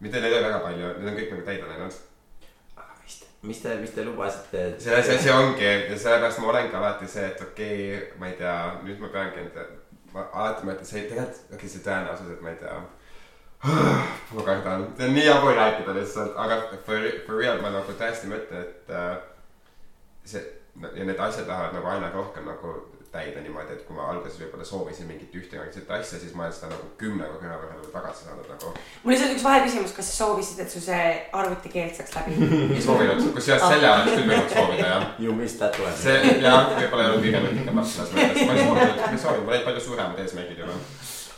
[0.00, 1.98] mitte neid ei ole väga palju, need on kõik nagu täide läinud.
[3.42, 7.06] mis te, mis te lubasite, et see, see, see ongi ja sellepärast ma olengi alati
[7.08, 8.56] see, et okei okay,, ma ei tea,
[8.86, 9.66] nüüd ma peangi enda,
[10.14, 12.78] ma alati mõtlen, see tegelikult, okei okay,, see tõenäosus, et ma ei tea.
[14.34, 18.32] ma kardan, see on nii jabur rääkida lihtsalt, aga for, for real ma nagu tõesti
[18.32, 19.27] mõtlen, et äh,
[20.28, 20.44] see
[20.94, 22.76] ja need asjad lähevad nagu aina rohkem nagu
[23.12, 26.54] täide niimoodi, et kui ma alguses võib-olla soovisin mingit ühte konkreetset asja, siis ma olen
[26.54, 28.72] seda nagu kümne korra võrra nagu tagasi saanud nagu.
[29.04, 31.06] mul lihtsalt üks vaheküsimus, kas sa soovisid, et su see
[31.40, 32.50] arvutikeel saaks läbi?
[32.76, 35.94] ei soovinud, kusjuures selle oleks küll võinud soovida jah you missed that one.
[36.02, 39.22] see jah, võib-olla ei olnud kõige nutikam laps selles mõttes, ma ei soovinud, ma ei
[39.24, 40.76] soovinud, mul olid palju suuremad eesmärgid juba.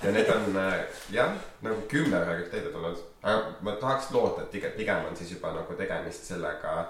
[0.02, 1.36] ja need on äh, jah,
[1.68, 5.54] nagu kümne võrra kõik täide tulnud, aga ma tahaks loota, et pigem on siis juba
[5.54, 6.80] nagu tegemist sellega,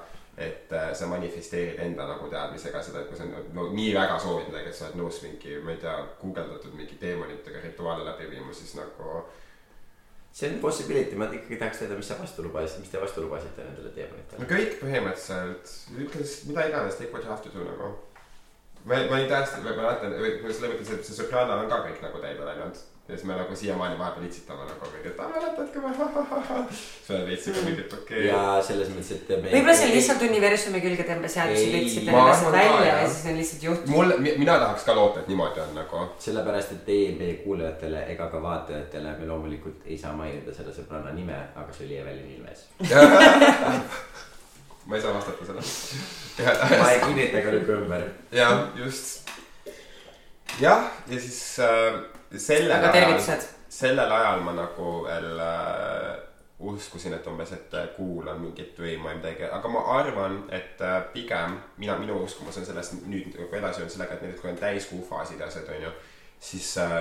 [0.41, 4.49] et äh, sa manifesteerid enda nagu teadmisega seda, et kui sa no, nii väga soovid
[4.49, 8.55] midagi, et sa oled nõus mingi, ma ei tea, guugeldatud mingi teemonitega rituaale läbi viima,
[8.57, 9.21] siis nagu
[10.33, 13.67] see on possibility, ma ikkagi tahaks teada, mis sa vastu lubasid, mis te vastu lubasite
[13.67, 14.47] nendele no teemonitele.
[14.53, 15.75] kõik põhimõtteliselt,
[16.07, 17.91] ütles mida iganes, take what you have to do nagu.
[18.85, 22.23] ma, ma olin tõesti, ma mäletan, selles mõttes, et see Soprano on ka kõik nagu
[22.23, 22.85] täide läinud.
[23.11, 25.89] Ja siis me nagu siiamaani vahepeal itsitame nagu mingi, et aa mäletad, kui me
[27.07, 29.37] see on veits siuke mingi, et okei ja selles mõttes, et me.
[29.55, 32.59] võib-olla see on lihtsalt universumi külge tõmbeseadus ja Ei, te ütlesite ma ennast arvan ka,
[32.61, 33.11] välja ja jah.
[33.15, 33.93] siis on lihtsalt juhtunud.
[33.97, 34.09] mul,
[34.45, 35.97] mina tahaks ka loota, et niimoodi on nagu.
[36.27, 41.11] sellepärast, et teie, meie kuulajatele ega ka vaatajatele me loomulikult ei saa mainida selle sõbranna
[41.17, 42.61] nime, aga see oli Evelin Ilves.
[44.87, 45.71] ma ei saa vastata sellele.
[46.79, 48.03] ma ei kinnita ega lükka ümber.
[48.39, 49.07] jah, just.
[50.61, 50.81] jah,
[51.11, 53.47] ja siis äh, sellel aga tervitused.
[53.69, 56.19] sellel ajal ma nagu veel äh,
[56.61, 60.81] uskusin, et umbes, et äh, kuul on mingit võimu ja midagi, aga ma arvan, et
[60.85, 64.53] äh, pigem mina, minu uskumus on selles nüüd nagu edasi on sellega, et näiteks kui
[64.53, 65.93] on täiskuu faasid ja asjad onju,
[66.51, 66.99] siis äh,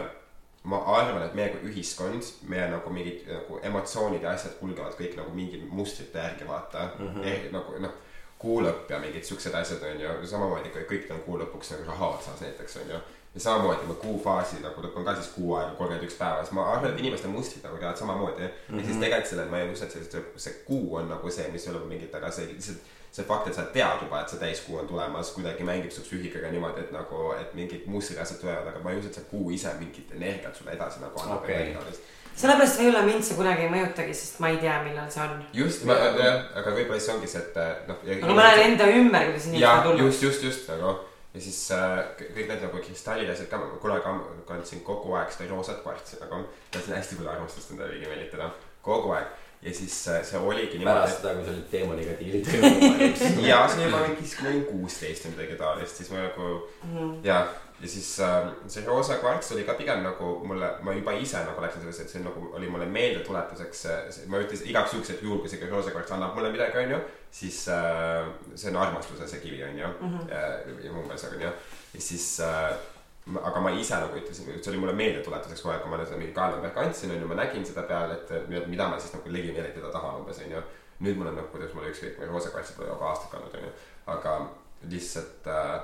[0.64, 5.18] ma arvan, et meie kui ühiskond, meie nagu mingid nagu emotsioonid ja asjad kulgevad kõik
[5.20, 7.14] nagu mingi mustrite järgi vaata mm.
[7.16, 7.52] -hmm.
[7.56, 7.96] nagu noh,
[8.40, 12.14] kuu lõpp ja mingid siuksed asjad onju, samamoodi kui kõik on kuu lõpuks nagu raha
[12.16, 13.00] otsas näiteks onju
[13.34, 16.56] ja samamoodi ma kuufaasi nagu lõpp on ka siis kuu aega, kolmkümmend üks päeva, siis
[16.58, 18.54] ma arvan, et inimeste mustrid nagu käivad samamoodi mm.
[18.70, 18.80] -hmm.
[18.80, 21.68] ja siis tegelikult sellel ma ei usu, et see, see, kuu on nagu see, mis
[21.68, 24.78] ei ole mingit, aga see lihtsalt see fakt, et sa tead juba, et see täiskuu
[24.82, 28.82] on tulemas, kuidagi mängib su psüühikaga niimoodi, et nagu, et mingid mustrid asjad tulevad, aga
[28.84, 31.76] ma ei usu, et see kuu ise mingit energiat sulle edasi nagu annab Okei.
[31.76, 31.98] okay..
[32.36, 35.46] sellepärast võib-olla mind see kunagi ei mõjutagi, sest ma ei tea, millal see on.
[35.54, 38.06] just, ma, jah, aga võib-olla siis ongi see, et noh.
[38.18, 40.06] aga ma näen enda ümber, kuidas inimesed on, tulnud.
[40.06, 40.98] just, just, just nagu
[41.34, 44.16] ja siis äh, kõik need nagu kristallid ja asjad ka, kunagi
[44.48, 46.42] kandsin kogu aeg seda roosat kvartsi nagu.
[46.72, 48.50] tahtsin hästi palju armastust endale ligi meelitada,
[48.82, 49.28] kogu aeg.
[49.62, 53.46] ja siis äh, see oligi niimoodi pärast, seda, kui sa olid teemoniga diilid teinud.
[53.52, 56.52] ja see oli juba mingi, kui ma olin kuusteist või midagi taolist, siis ma nagu
[56.84, 57.10] Mhm.
[57.24, 57.40] ja,
[57.82, 61.62] ja siis äh, see roosa kvarts oli ka pigem nagu mulle, ma juba ise nagu
[61.62, 63.86] läksin sellesse, et see nagu oli mulle meeldetuletuseks,
[64.28, 67.00] ma ütlesin igaks juhuks, et juhul kui see roosa kvarts annab mulle midagi, onju,
[67.32, 68.26] siis äh,
[68.56, 70.30] see on armastuse see kivi, onju Mhm.
[70.30, 70.40] ja,
[70.84, 71.52] ja muu meeles, onju.
[71.94, 72.72] ja siis äh,
[73.44, 76.80] aga ma ise nagu ütlesin, see oli mulle meeldetuletuseks aeg, kui ma seda mingi kaelamärki
[76.80, 80.40] andsin, onju, ma nägin seda peal, et mida- ma siis nagu ligi meelitada tahan umbes,
[80.46, 80.64] onju.
[81.00, 83.70] nüüd mul on nagu, kuidas mul ükskõik, ma roosa kvartsi pole juba aastaid kandnud, onju,
[84.08, 84.34] aga
[84.90, 85.80] lihtsalt äh,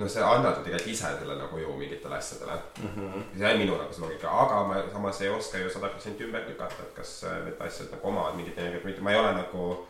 [0.00, 2.88] noh, sa annad ju tegelikult ise selle nagu ju mingitele asjadele mm.
[2.96, 3.22] -hmm.
[3.38, 6.48] see on minu nagu see loogika, aga ma samas ei oska ju sada protsenti ümber
[6.48, 9.86] lükata, et kas need asjad nagu omavad mingit energiat või mitte, ma ei ole nagu,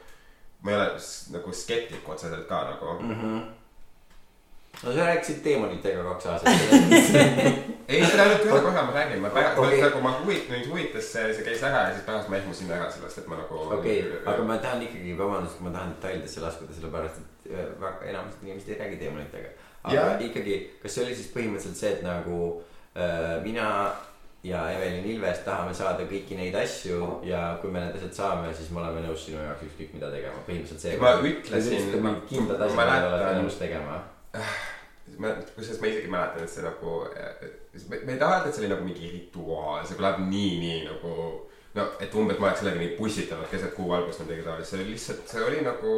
[0.63, 0.91] ma ei ole
[1.33, 3.15] nagu skeptik otseselt ka nagu mm.
[3.15, 3.41] -hmm.
[4.83, 6.53] no sa rääkisid teemonitega kaks aastat.
[7.89, 11.13] ei, seda ainult ühe korra ma räägin, ma pärast okay., nagu ma huvit-, mind huvitas
[11.13, 13.59] see, see käis ära ja siis pärast ma ehmusin ära sellest, et ma nagu.
[13.79, 18.43] okei, aga ma tahan ikkagi, vabandust, ma tahan detailidesse laskuda, sellepärast et äh, väga enamused
[18.47, 19.53] inimesed ei räägi teemonitega.
[19.83, 20.25] aga Jah.
[20.31, 22.41] ikkagi, kas see oli siis põhimõtteliselt see, et nagu
[22.97, 23.69] äh, mina
[24.43, 28.70] ja Evelin Ilves tahame saada kõiki neid asju ja kui me need asjad saame, siis
[28.74, 30.97] me oleme nõus sinu jaoks ükskõik mida tegema, põhimõtteliselt see.
[30.99, 34.01] Ma ütlesin- mingid kindlad asjad, ma mida mäletan- nõus tegema.
[35.22, 36.97] ma, kusjuures ma isegi mäletan, et see nagu,
[37.88, 40.82] ma ma ei taha öelda, et see oli nagu mingi rituaal, see kõlab nii, nii
[40.90, 41.14] nagu.
[41.74, 44.90] no et umbes ma oleks sellega neid pussitanud keset kuuvalgust või midagi taolist, see oli
[44.93, 45.95] lihtsalt, see oli nagu.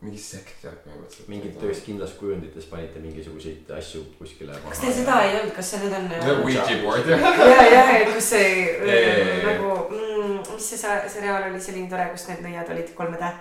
[0.00, 1.28] Mingi sekt jah, põhimõtteliselt.
[1.28, 5.96] mingites kindlas kujundites panite mingisuguseid asju kuskile kas teil seda ei olnud, kas see nüüd
[5.98, 6.06] on?
[6.40, 7.24] Ouija board jah.
[7.52, 9.00] ja, ja, ja kus see ja.
[9.44, 13.32] nagu mm,, mis see sa- seriaal oli selline tore, kus need nõiad olid 3D?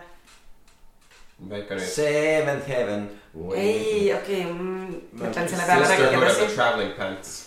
[1.53, 1.87] väike nüüd.
[1.93, 3.07] Seventh Heaven.
[3.55, 6.49] ei, okei, mõtlen selle peale, Sister rääkige Hood of the.
[6.57, 7.37] Traveling Pants.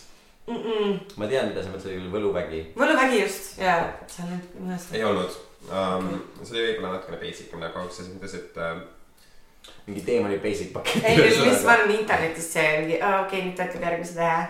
[0.49, 2.65] ma tean, mida sa mõtlesid, küll Võluvägi.
[2.81, 3.77] võluvägi just ja
[4.11, 5.37] seal on ei olnud
[5.69, 6.09] um,.
[6.41, 8.81] see oli võib-olla natukene basic im nagu selles mõttes, et uh,
[9.87, 11.05] mingi teema oli basic pakett.
[11.05, 14.45] ei, lihtsalt ma olen internetist see mingi, okei, nüüd ta ütleb järgmise tähe,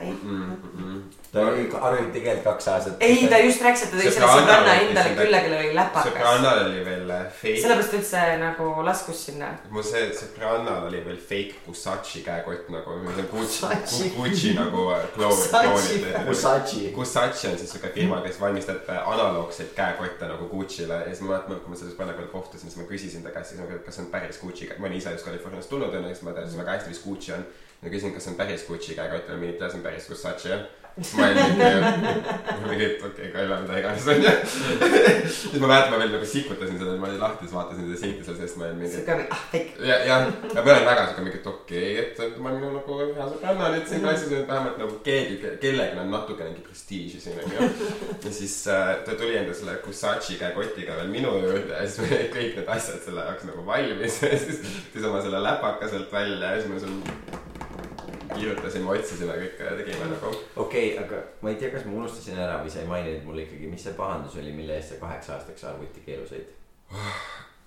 [0.00, 0.56] ei mm,.
[0.74, 3.02] Mm, ta oli arvuti tegelikult kaks aastat.
[3.06, 6.10] ei, ta just rääkis, et ta tõi selle Sõbranna endale enda- külla, kellel oli läpakas.
[6.10, 9.50] sõbrannal oli veel fake, sellepärast üldse nagu laskus sinna.
[9.70, 16.26] mu see sõbrannal oli veel fake Gucci käekott nagu, see on Gucci Gucci., nagu kloonid.
[16.26, 16.90] Gusachi.
[16.94, 21.34] Gucci on siis siuke firma, kes valmistab äh, analoogseid käekotte nagu Gucci'le ja siis ma
[21.34, 24.40] mäletan, kui ma selle sõbrannaga kohtusin, siis ma küsisin ta käest, kas see on päris
[24.42, 27.34] Gucci, ma olin ise just Californiast tulnud onju, siis ma teadsin väga hästi, mis Gucci
[27.36, 27.44] on.
[27.82, 30.10] Ja küsisin, kas see on päris Gucci käekott et jah, see on päris
[30.44, 30.68] jah.
[31.00, 31.38] siis ma olin
[32.68, 34.32] mingi, et okei, Kalle, mida iganes onju.
[35.30, 38.26] siis ma mäletan, ma veel nagu sikutasin seda, ma olin lahti, siis vaatasin seda silti
[38.26, 38.92] seal seest, ma olin mingi.
[38.96, 42.52] siuke, ah ja, jah, ja ma olen väga siuke mingi, et okei okay,, et ma
[42.52, 47.22] olen nagu hea sõbranna nüüd siin klassis, et vähemalt nagu keegi, kellegil on natukenegi prestiiži
[47.22, 47.70] siin onju.
[48.26, 52.10] ja siis äh, ta tuli enda selle Gucci käekotiga veel minu juurde ja siis me
[52.10, 56.12] olid kõik need asjad selle jaoks nagu valmis ja siis tõi oma selle läpaka sealt
[56.12, 57.38] välja ja siis me seal
[58.34, 60.32] kirjutasime, otsisime kõike ja tegime nagu.
[60.64, 63.70] okei, aga ma ei tea, kas ma unustasin ära või sa ei maininud mulle ikkagi,
[63.70, 66.56] mis see pahandus oli, mille eest sa kaheks aastaks arvutikeelu said?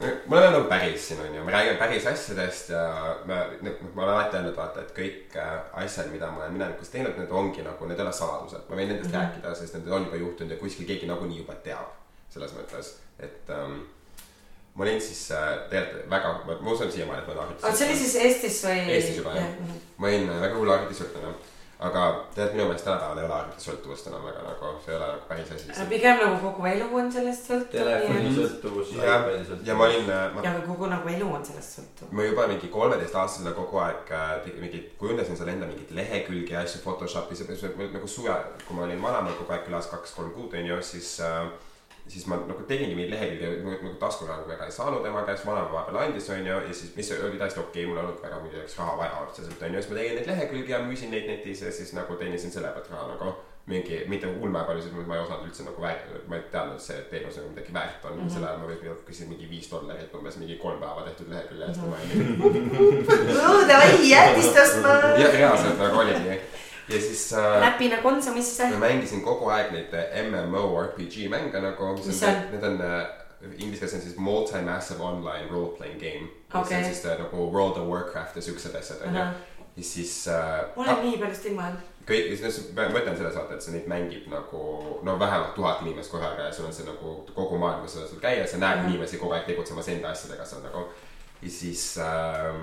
[0.04, 2.84] me oleme nagu päris siin onju, me räägime päris asjadest ja
[3.26, 5.52] me, noh, ma olen alati öelnud, vaata, et kõik äh,
[5.84, 8.90] asjad, mida ma olen minevikus teinud, need ongi nagu, need ei ole saladused, ma võin
[8.92, 9.34] nendest mm -hmm.
[9.34, 12.00] rääkida, sest need on juba juhtunud ja kuskil keegi nagunii juba teab.
[12.34, 12.88] selles mõttes,
[13.20, 13.82] et ähm,
[14.76, 17.98] ma olin siis äh, tegelikult väga, ma usun siiamaani, et ma olen oot, see oli
[17.98, 18.78] siis Eestis või?
[18.90, 19.58] Eestis juba, jah.
[20.02, 21.34] ma olin äh, väga hull arvutisõltlane,
[21.84, 25.28] aga tead, minu meelest tänapäeval ei ole arvutisõltuvust enam väga nagu, see ei ole nagu
[25.30, 25.92] päris asi lihtsalt.
[25.92, 27.76] pigem nagu kogu elu on sellest sõltuv.
[27.76, 29.18] telefoni ja sõltuvus, ja
[29.68, 32.16] ja ma olin äh,, ma aga kogu nagu elu on sellest sõltuv.
[32.18, 36.82] ma juba mingi kolmeteistaastasena kogu aeg äh, mingi kujundasin seal enda mingeid lehekülgi ja asju
[36.88, 41.20] Photoshopis ja nagu suve, kui ma olin vanaemal kogu aeg külas kaks-kolm kuud onju, siis
[41.22, 41.46] äh,
[42.08, 45.72] siis ma nagu tegingi mingeid lehekülgi nagu, nagu taskuraha väga ei saanud ema käest, vanaema
[45.72, 48.60] vahepeal andis onju ja siis, mis oli täiesti okei okay,, mul ei olnud väga muidu
[48.60, 51.72] oleks raha vaja otseselt onju, siis ma tegin neid lehekülgi ja müüsin neid netis ja
[51.72, 53.36] siis nagu teenisin selle pealt raha nagu
[53.72, 56.84] mingi, mitte ulme palju, siis ma ei osanud üldse nagu väärt, ma ei teadnud, et
[56.84, 58.34] see teenus nagu midagi väärt on mm, -hmm.
[58.34, 61.82] selle ajal ma võib-olla küsisin mingi viis dollarit umbes mingi kolm päeva tehtud lehekülje eest
[61.82, 63.38] mm, -hmm.
[63.38, 64.98] ma olin Davai, jäätist ostma.
[65.24, 66.42] ja reaalselt nagu oligi
[66.90, 68.70] ja siis äh, näpina Konsumisse.
[68.70, 72.42] ma mängisin kogu aeg neid äh, MMORPG mänge nagu, Mis see on?
[72.52, 73.06] need on äh,
[73.58, 76.28] inglise keeles on siis multi-massive online role-playing game.
[76.54, 76.78] mis Okei.
[76.78, 79.34] on siis äh, nagu World of Warcraft ja siuksed asjad onju Ahah..
[79.78, 81.80] ja siis äh, olen nii paljust ilma jäänud.
[82.08, 86.50] kõik, ma ütlen selles vaata, et sa neid mängib nagu no vähemalt tuhat inimest korraga
[86.50, 88.90] ja sul on see nagu kogu maailmas saad käia, sa näed Mhm.
[88.92, 90.88] inimesi kogu aeg tegutsemas enda asjadega seal nagu.
[91.42, 92.56] ja siis äh,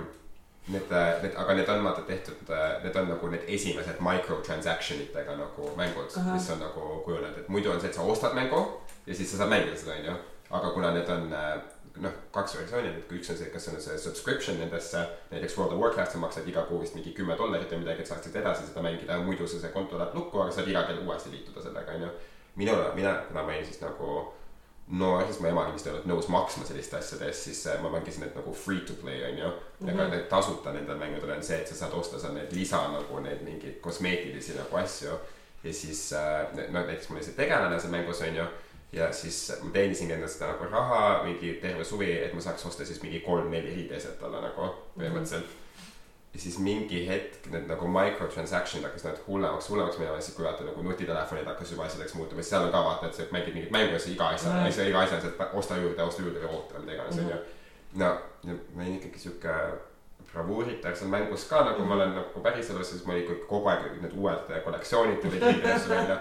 [0.69, 0.93] need,
[1.23, 2.53] need, aga need on vaata tehtud,
[2.85, 7.73] need on nagu need esimesed microtransaction itega nagu mängud mis on nagu kujunenud, et muidu
[7.73, 8.61] on see, et sa ostad mängu
[9.07, 10.17] ja siis sa saad mängida seda, onju.
[10.51, 11.29] aga kuna need on
[12.01, 15.03] noh, kaks versiooni, et kui üks on see, kas on see subscription nendesse,
[15.33, 18.11] näiteks World of Warcraft sa maksad iga kuu vist mingi kümme dollarit või midagi, et
[18.11, 21.33] saaksid edasi seda mängida, muidu see, see konto läheb lukku, aga saad iga kell uuesti
[21.35, 22.13] liituda sellega, onju.
[22.61, 24.21] minul, mina, kuna ma olin siis nagu
[24.91, 27.93] noor, siis mu ema kindlasti ei olnud nõus maksma selliste asjade eest, siis äh, ma
[27.93, 29.43] mängisin need nagu free to play mm.
[29.43, 29.93] -hmm.
[29.93, 33.21] aga need tasuta nendel mängudel on see, et sa saad osta seal neid lisa nagu
[33.21, 35.21] neid mingeid kosmeetilisi nagu asju.
[35.65, 38.47] ja siis äh, no näiteks mul oli see tegelane seal mängus onju
[38.93, 42.85] ja siis ma teenisingi endale seda nagu raha mingi terve suvi, et ma saaks osta
[42.85, 45.59] siis mingi kolm-neli riideset talle nagu põhimõtteliselt.
[46.35, 50.65] Ja siis mingi hetk need nagu microtransaction'id hakkasid nagu hullemaks, hullemaks minema siis kui vaata
[50.65, 53.71] nagu nutitelefonid hakkas juba asjadeks muutuma, siis seal on ka vaata, et sa mängid mingit
[53.75, 54.69] mängu ja siis iga asja Mhm.
[54.71, 57.19] mm., iga asja on see, et osta juurde, osta juurde või oota või mida iganes
[57.19, 57.39] onju.
[57.95, 58.11] no
[58.45, 59.55] ja ma olin ikkagi sihuke
[60.33, 64.13] bravuuritar seal mängus ka nagu ma olen nagu päriselus, siis mul kõik- kogu aeg need
[64.15, 65.43] uued kollektsioonid tulid
[65.75, 66.21] asju välja.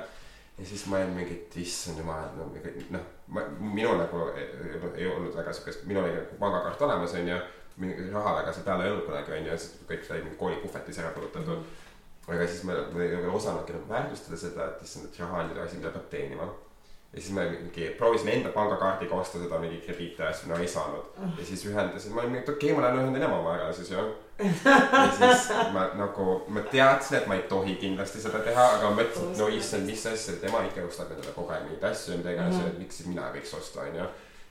[0.59, 4.47] ja siis ma olin mingi, et issand jumal, no mingi noh, ma, minul nagu ei,
[4.95, 7.37] ei olnud väga siukest, minul oli nagu pangakaart olemas onju.
[7.79, 11.11] Mingi raha väga seal peal ei olnud kunagi onju, siis kõik sai mingi koolipuhvetis ära
[11.17, 11.67] kulutatud mm.
[11.67, 12.33] -hmm.
[12.33, 15.63] aga siis ma, ma ei osanudki nagu väärtustada seda, et issand, et raha on nüüd
[15.65, 16.49] asi, mida peab teenima
[17.13, 20.67] ja siis ma mingi proovisin enda pangakaardiga osta seda mingi krediite ja asju, no ei
[20.67, 21.05] saanud.
[21.39, 23.89] ja siis ühendasin, ma olin mingi, et okei okay,, ma lähen ühendan ema ära siis
[23.91, 24.03] ju.
[24.39, 29.33] ja siis ma nagu, ma teadsin, et ma ei tohi kindlasti seda teha, aga mõtlesin,
[29.33, 32.35] et no issand, mis asja, tema ikka ostab endale kogu aeg mingeid asju ja mida
[32.35, 32.79] iganes mm, -hmm.
[32.83, 34.05] miks siis mina ei võiks osta, onju.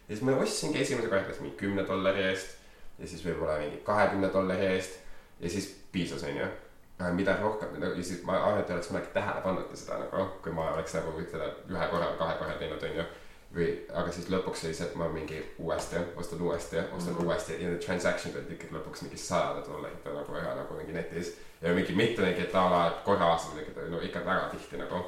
[0.08, 2.56] ja siis ma ostsingi esimese korra mingi kümne dollari eest.
[2.98, 4.98] Ja siis võib-olla mingi kahekümne dollari eest
[5.40, 6.48] ja siis piisas, onju
[7.12, 10.72] mida rohkem, no ja siis ma ei oleks kunagi tähele pannudki seda nagu, kui ma
[10.72, 13.04] oleks nagu seda ühe korra, kahe korra teinud, onju.
[13.54, 17.26] või, aga siis lõpuks oli see, et ma mingi uuesti, ostan uuesti, ostan mm -hmm.
[17.26, 21.32] uuesti ja need transaction'id olid ikkagi lõpuks mingi sajad dollarid nagu ära nagu mingi netis.
[21.62, 23.54] ja mingi mitte mingi, et a la korra aastas,
[23.88, 25.04] no ikka väga tihti nagu.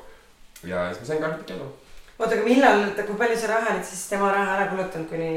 [0.64, 1.72] ja siis ma sain ka arvuti kellu
[2.20, 5.30] oota, aga millal, kui palju sa raha olid siis tema raha ära kulutanud kuni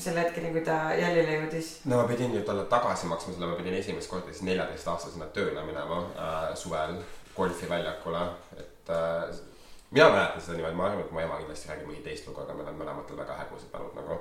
[0.00, 1.72] selle hetkeni, kui ta jälile jõudis?
[1.90, 5.66] no ma pidin ju talle tagasi maksma selle, ma pidin esimest korda siis neljateistaastasena tööle
[5.66, 6.96] minema äh, suvel
[7.36, 8.24] golfiväljakule,
[8.56, 9.42] et äh,
[9.90, 12.56] mina mäletan seda niimoodi, ma arvan, et mu ema kindlasti räägib mingi teist lugu, aga
[12.56, 14.20] me oleme mõlematel väga hägusad mänud nagu.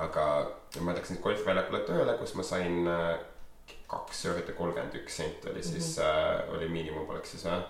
[0.00, 0.24] aga
[0.86, 3.14] ma läksin golfiväljakule tööle, kus ma sain äh,
[3.90, 6.50] kaks eurot ja kolmkümmend üks senti oli siis mm, -hmm.
[6.50, 7.62] äh, oli miinimumpalk siis või?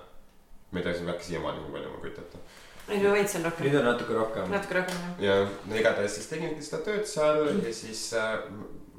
[0.70, 2.38] ma ei tea, see on äkki siiamaani nii palju, ma kujutan ette
[2.90, 3.66] ei no veits on rohkem.
[3.66, 4.50] nüüd on natuke rohkem.
[4.50, 5.24] natuke rohkem jah.
[5.26, 5.34] ja,
[5.70, 7.64] no igatahes siis tegingi seda tööd seal mm.
[7.66, 8.38] ja siis äh,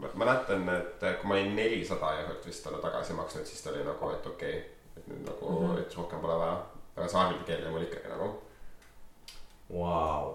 [0.01, 3.73] ma mäletan, et äh, kui ma olin nelisada eurot vist talle tagasi maksnud, siis ta
[3.73, 5.81] oli nagu, et okei okay,, et nüüd nagu mm, -hmm.
[5.81, 6.61] et rohkem pole vaja.
[6.95, 8.29] aga arvuti keel jäi mul ikkagi nagu
[9.69, 10.33] wow..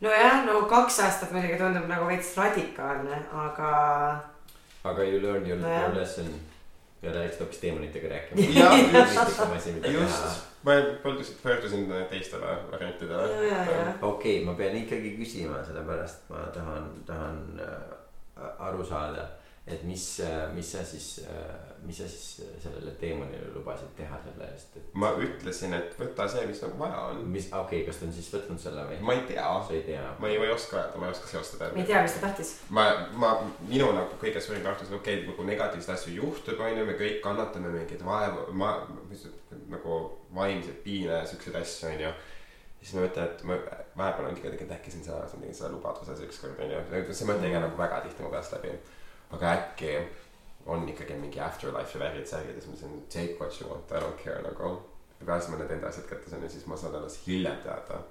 [0.00, 3.74] nojah, no kaks aastat muidugi tundub nagu veits radikaalne, aga.
[4.84, 6.32] aga you learn your, no, your lesson
[7.02, 8.40] ja läksid hoopis teemonitega rääkima.
[8.94, 13.94] just, just ma pöördusin, pöördusin teistele variantidele.
[14.02, 19.28] okei ma pean ikkagi küsima, sellepärast ma tahan, tahan äh, aru saada,
[19.66, 20.22] et mis,
[20.54, 21.20] mis sa siis,
[21.86, 24.90] mis sa siis sellele teemonile lubasid teha selle eest, et.
[24.98, 27.22] ma ütlesin, et võta see, mis nagu vaja on.
[27.34, 28.98] mis, okei okay,, kas ta on siis võtnud selle või?
[29.02, 29.48] ma ei tea.
[29.66, 30.04] sa ei tea?
[30.22, 31.72] ma ei, ma ei oska öelda, ma ei oska seostada.
[31.74, 32.54] ma ei tea, mis ta tahtis.
[32.78, 32.86] ma,
[33.24, 33.32] ma,
[33.66, 36.96] minu nagu kõige suurem kartus on okei okay,, nagu negatiivseid asju juhtub, on ju, me
[37.02, 38.72] kõik kannatame mingeid vaeva, ma,
[39.10, 39.26] mis
[39.72, 40.02] nagu
[40.34, 42.16] vaimseid piine ja siukseid asju, onju.
[42.80, 43.62] siis ma mõtlen, et ma
[43.98, 47.48] vahepeal ongi kuidagi, et äkki siin sa, sa tegid selle lubaduse ükskord onju, see mõte
[47.48, 48.76] ei käi nagu väga tihti mu peast läbi.
[49.32, 49.96] aga äkki
[50.66, 54.02] on ikkagi mingi afterlife'i värgid, särgid ja siis ma mõtlesin, take what you want, I
[54.02, 54.72] don't care nagu.
[55.20, 58.02] ja pärast ma need enda asjad kätte sain ja siis ma saan alles hiljem teada.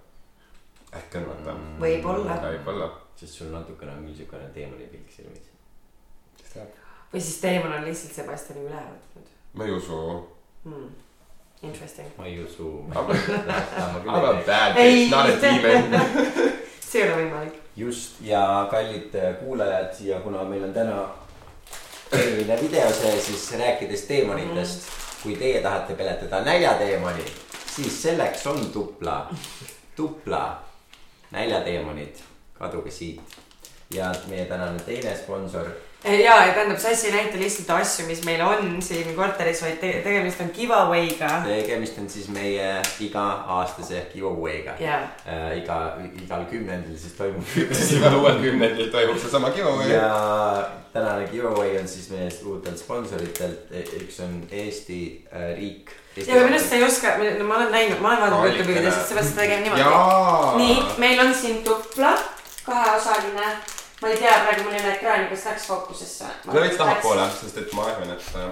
[0.96, 1.78] äkki on vaata mm..
[1.84, 2.40] võib-olla.
[2.48, 2.90] võib-olla.
[3.16, 5.52] sest sul natukene on küll siukene teemani pilk silmis.
[6.42, 6.82] kes teab.
[7.14, 9.32] või siis teemal on lihtsalt Sebastiani üle võtnud.
[9.54, 10.02] ma ei usu
[10.66, 10.92] hmm
[11.62, 12.08] Interesting.
[12.18, 12.86] ma ei usu.
[12.90, 12.98] I m
[14.10, 15.94] a bad bitch, not a demon
[16.92, 17.60] see ei ole võimalik.
[17.78, 20.98] just ja kallid kuulajad ja kuna meil on täna
[22.12, 25.24] selline video see, siis rääkides teemonitest mm, -hmm.
[25.24, 27.26] kui teie tahate peletada näljateemoni,
[27.76, 29.30] siis selleks on tupla,
[29.96, 30.64] tupla
[31.32, 32.16] näljateemonid,
[32.54, 33.22] kaduge siit.
[33.94, 35.66] ja meie tänane teine sponsor
[36.04, 39.92] ja, ja tähendab, Sass ei näita lihtsalt asju, mis meil on siin korteris, vaid te
[40.04, 41.30] tegemist on giveaway'ga.
[41.46, 45.10] tegemist on siis meie iga-aastase giveaway'ga yeah..
[45.28, 47.46] Äh, iga, igal kümnendil siis toimub
[47.98, 49.92] igal uuel kümnendil toimub seesama giveaway.
[49.94, 53.70] ja tänane giveaway on siis meie uutelt sponsoritelt,
[54.02, 55.02] üks on Eesti
[55.34, 55.94] äh, riik.
[56.16, 58.80] ja aga minu arust sa ei oska, no ma olen näinud, ma olen vaadanud Youtube'i
[58.80, 60.64] videosid, sa pead seda tegema niimoodi.
[60.64, 62.16] nii, meil on siin tupla,
[62.66, 63.54] kaheosaline
[64.02, 66.30] ma ei tea, praegu mul ei ole ekraani, kas läks fookusesse?
[66.46, 68.48] tule veits tahapoole, sest et ma arvan, et äh,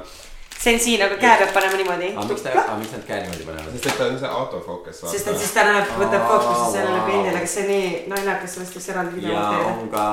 [0.59, 2.11] see on siin, aga käe peab panema niimoodi.
[2.15, 3.73] aga miks ta, aga miks nad käe niimoodi panevad?
[3.73, 5.01] sest et ta on see autofookus.
[5.15, 8.93] sest et siis ta näeb, võtab fookuse sellele pildile, kas see nii naljakas, sellest võiks
[8.93, 9.57] eraldi video teha.
[9.57, 10.05] ja on ka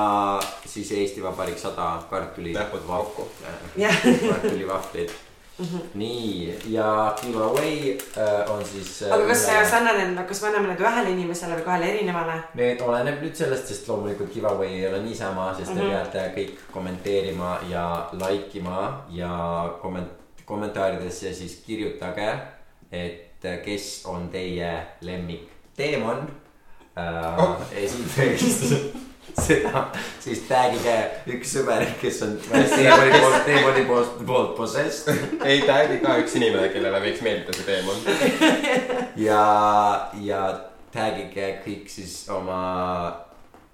[0.73, 2.57] siis Eesti Vabariik sada kartuli.
[2.57, 3.29] näpud kokku.
[3.77, 5.17] kartulivahvlid
[5.59, 5.81] Mm -hmm.
[5.93, 9.13] nii ja giveaway äh, on siis äh,.
[9.13, 9.65] aga kas üle...
[9.69, 12.35] sa annad need, kas me anname need ühele inimesele või kahele erinevale?
[12.53, 15.89] Need oleneb nüüd sellest, sest loomulikult giveaway ei ole niisama, sest mm -hmm.
[15.89, 16.11] te mhm.
[16.11, 19.31] peate kõik kommenteerima ja like ima ja
[19.81, 22.29] komment-, kommentaaridesse siis kirjutage,
[22.91, 26.31] et kes on teie lemmikteemon
[26.97, 27.55] äh, oh.
[27.71, 28.73] esiteks
[29.47, 29.83] seda,
[30.23, 30.95] siis tag'ige
[31.35, 35.11] üks sõber, kes on teemoni poolt, teemoni poolt, poolt possessed.
[35.49, 38.01] ei, tag'i ka üks inimene, kellele võiks meeldida see teemon.
[39.27, 39.43] ja,
[40.23, 40.41] ja
[40.93, 42.61] tag'ige kõik siis oma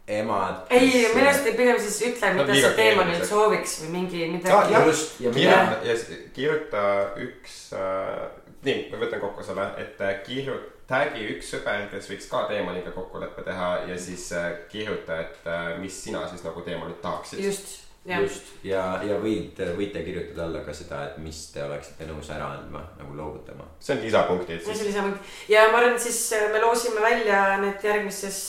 [0.07, 0.65] emad.
[0.73, 4.75] ei, minu arust pigem siis ütle, mida see teema nüüd sooviks või mingi midagi.
[4.89, 5.97] just, ja kirjuta, ja
[6.35, 6.85] kirjuta
[7.23, 8.23] üks äh,,
[8.67, 12.91] nii, ma võtan kokku selle, et äh, kirjuta tag'i üks sõber, kes võiks ka teemaniga
[12.95, 17.39] kokkuleppe teha ja siis äh, kirjuta, et äh, mis sina siis nagu teemanit tahaksid.
[17.43, 17.71] just,
[18.05, 18.19] ja.
[18.19, 22.51] just ja, ja võid, võite kirjutada alla ka seda, et mis te oleksite nõus ära
[22.57, 23.69] andma, nagu loovutama.
[23.79, 24.69] see on lisapunktid siis.
[24.75, 28.41] see on lisapunkt ja ma arvan, et siis äh, me loosime välja need järgmises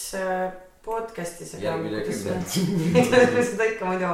[0.85, 1.55] podcast'is.
[1.63, 4.11] järgmine kümnend seda ikka muidu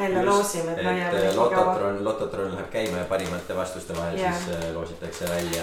[0.00, 0.74] välja loosime.
[0.74, 4.34] et lototron, lototron läheb käima ja parimate vastuste vahel ja.
[4.34, 5.62] siis loositakse välja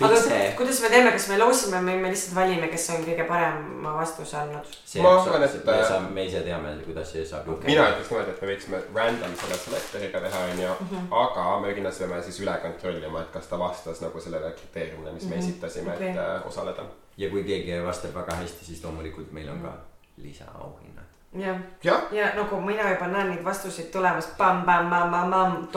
[0.00, 3.26] aga see, kuidas me teeme, kas me loosime või me lihtsalt valime, kes on kõige
[3.28, 4.66] parema vastuse andnud?
[5.02, 7.66] Ma arvan, et- me saame, me ise teame, kuidas see saab juhtuda.
[7.66, 11.06] mina ütleks niimoodi, et me võiksime random selle selector'iga teha, onju, Mhm.
[11.12, 15.24] aga me kindlasti peame siis üle kontrollima, et kas ta vastas nagu sellele kriteeriumile, mis
[15.24, 15.44] me Mhm.
[15.44, 16.08] esitasime, Okei.
[16.10, 16.82] et äh, osaleda.
[17.16, 19.72] ja kui keegi vastab väga hästi, siis loomulikult meil on ka
[20.18, 21.03] lisaauhinnad.
[21.34, 24.26] jah, jah, ja nagu mina juba näen neid vastuseid tulemas,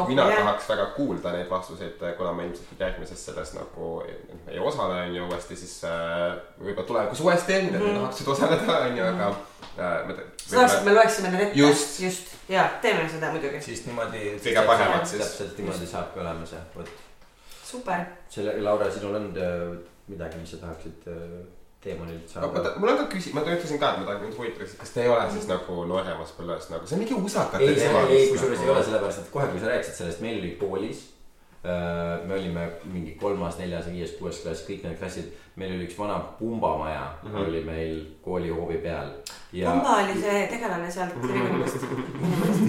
[0.08, 0.38] mina jah.
[0.43, 4.03] tahaks väga kuulda neid vastuseid, kuna ma ilmselt järgmises selles nagu
[4.47, 7.88] ei osale, onju, uuesti, siis äh, võib-olla tulevikus uuesti, mida Mhm.
[7.88, 11.60] te tahaksid osaleda, onju, aga äh, sa tahaksid, et me loeksime need ette?
[11.60, 11.99] Just.
[11.99, 13.62] just, ja teeme seda muidugi.
[13.62, 14.38] siis niimoodi.
[14.43, 15.22] Kõige paremad siis.
[15.26, 16.89] täpselt niimoodi saabki olema see, vot.
[17.64, 18.05] super.
[18.30, 19.78] selle, Laura, sinul on äh,
[20.08, 21.57] midagi, mis sa tahaksid äh,
[21.88, 22.73] teemanilt saada?
[22.77, 25.03] mul on ka küsi-, ma ütlesin ka, et ma tahan mind huvitaks, et kas te
[25.07, 27.75] ei ole siis nagu nooremas põlves nagu, see on mingi usakate ei,
[28.15, 31.05] ei, kusjuures ei ole, sellepärast et kohe, kui sa rääkisid sellest, meil oli koolis.
[32.27, 32.61] me olime
[32.93, 37.27] mingi kolmas, neljas, viies, kuues klass, kõik need klassid, meil oli üks vana pumbamaja mm,
[37.29, 37.35] Mhm.
[37.35, 37.47] -hmm.
[37.47, 39.09] oli meil koolihoovi peal.
[39.51, 41.83] Pumba oli see tegelane sealt Triinumist.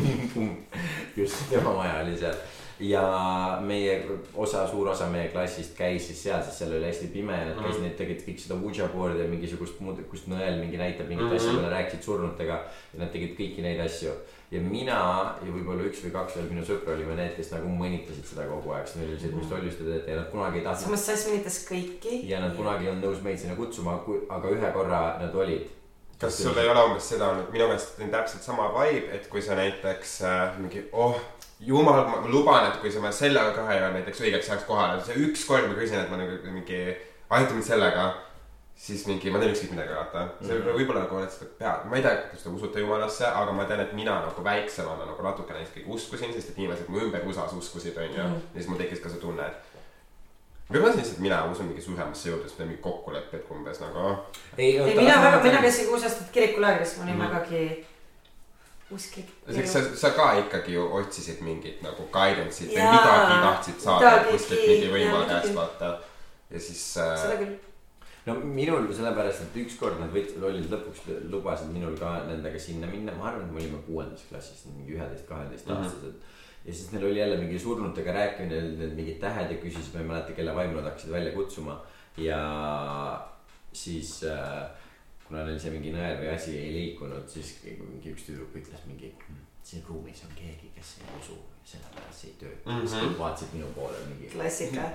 [1.21, 2.35] just, tema maja oli seal
[2.81, 4.03] ja meie
[4.35, 7.57] osa, suur osa meie klassist käis siis seal, sest seal oli hästi pime ja nad
[7.57, 7.65] Mhm.
[7.65, 11.27] käisid, need tegid kõik seda Ouija board'i ja mingisugust muud, kus nõel mingi näitab mingit
[11.27, 11.37] Mhm.
[11.37, 12.59] asja, kui nad rääkisid surnutega.
[12.95, 14.13] ja nad tegid kõiki neid asju
[14.51, 18.25] ja mina ja võib-olla üks või kaks veel minu sõpra olime need, kes nagu mõnitasid
[18.25, 20.59] seda kogu aeg, sest neil oli see, et mis tollis te teete ja nad kunagi
[20.59, 20.85] ei tahtnud.
[20.85, 22.29] samas Sass mõnitas kõiki.
[22.29, 24.01] ja nad kunagi ei olnud nõus meid sinna kutsuma,
[24.31, 25.67] aga ühe korra nad olid.
[26.19, 29.41] kas sul ei ole umbes seda olnud, minu meelest on täpselt sama vibe, et kui
[29.43, 31.15] sa näiteks äh, mingi, oh
[31.61, 35.01] jumal, ma luban, et kui sa ma selle ka ei ole näiteks õigeks ajaks kohal,
[35.05, 36.97] see üks kord ma küsin, et ma nagu mingi,
[37.31, 38.15] aita mind sellega.
[38.79, 40.21] siis mingi, ma teen ükskõik midagi, vaata.
[40.41, 40.67] see Mhm.
[40.69, 43.65] võib võib-olla nagu oled seda pead, ma ei tea, kas te usute jumalasse, aga ma
[43.65, 47.53] tean, et mina nagu väiksemana nagu natukene ikkagi uskusin, sest et inimesed mu ümber USA-s
[47.59, 48.23] uskusid, onju.
[48.23, 48.35] Mhm.
[48.55, 49.55] ja siis mul tekkis ka see tunne, et
[50.71, 54.17] võib-olla siis lihtsalt mina usun mingi suuremasse jõudu, siis me mingi kokkulepped umbes nagu
[54.59, 57.25] ei, mina väga, mina käisin kuus aastat kirikulaagris, ma olin Mhm.
[57.27, 57.87] vägagi
[58.95, 59.31] usklik.
[59.49, 64.37] eks sa, sa ka ikkagi ju otsisid mingit nagu guidance'it või midagi tahtsid saada midagigi,
[64.37, 65.29] kuskilt mingi muidugi.
[65.33, 65.91] käest vaata.
[66.51, 67.55] ja siis seda äh, küll.
[68.27, 73.13] no minul sellepärast, et ükskord nad võtsid, olid lõpuks lubasid minul ka nendega sinna minna,
[73.19, 75.85] ma arvan, et me olime kuuendas klassis, mingi üheteist, kaheteist Mhm.
[75.85, 76.15] aastased.
[76.65, 80.07] ja siis neil oli jälle mingi surnutega rääkimine, need mingid tähed ja küsisid, ma ei
[80.13, 81.81] mäleta, kelle vaimu nad hakkasid välja kutsuma.
[82.17, 82.41] ja
[83.73, 84.71] siis äh,
[85.29, 89.13] kuna neil see mingi nõel või asi ei liikunud, siis mingi üks tüdruk ütles mingi,
[89.69, 91.37] siin ruumis on keegi, kes ei usu,
[91.69, 92.79] sellepärast see ei tööta mm.
[92.81, 93.03] -hmm.
[93.05, 94.87] kõik vaatasid minu poole mingi klassika.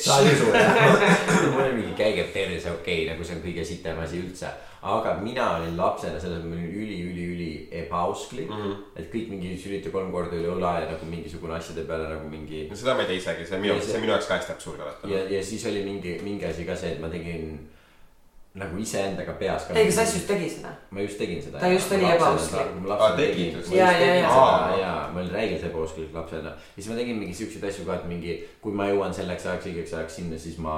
[0.00, 0.94] sa ei usu jah?
[1.52, 4.54] mul oli mingi käige perse, okei okay,, nagu see on kõige sitem asi üldse.
[4.92, 7.50] aga mina olin lapsena selles mõttes, ma olin üli, üli, üli
[7.82, 8.64] ebausklik mm.
[8.64, 8.80] -hmm.
[8.96, 12.64] et kõik mingi sülita kolm korda üle õla ja nagu mingisugune asjade peale nagu mingi.
[12.70, 14.56] no seda ma ei tea isegi, see on minu, see on minu jaoks ka hästi
[14.56, 17.60] absurd alati ja, ja siis oli mingi, mingi asi ka see, et ma tegin
[18.54, 19.74] nagu iseendaga peas ka.
[19.74, 20.74] ei, kas Sass just tegi seda?
[20.90, 21.58] ma just tegin seda.
[21.58, 22.74] Ta just oli ebausklik.
[22.98, 23.72] Aa, tegid just?
[23.72, 24.14] Jaa, jaa.
[24.20, 28.00] ja, ja ma olin räigelt ebausklik lapsena ja siis ma tegin mingi siukseid asju ka,
[28.00, 30.76] et mingi, kui ma jõuan selleks ajaks õigeks ajaks sinna, siis ma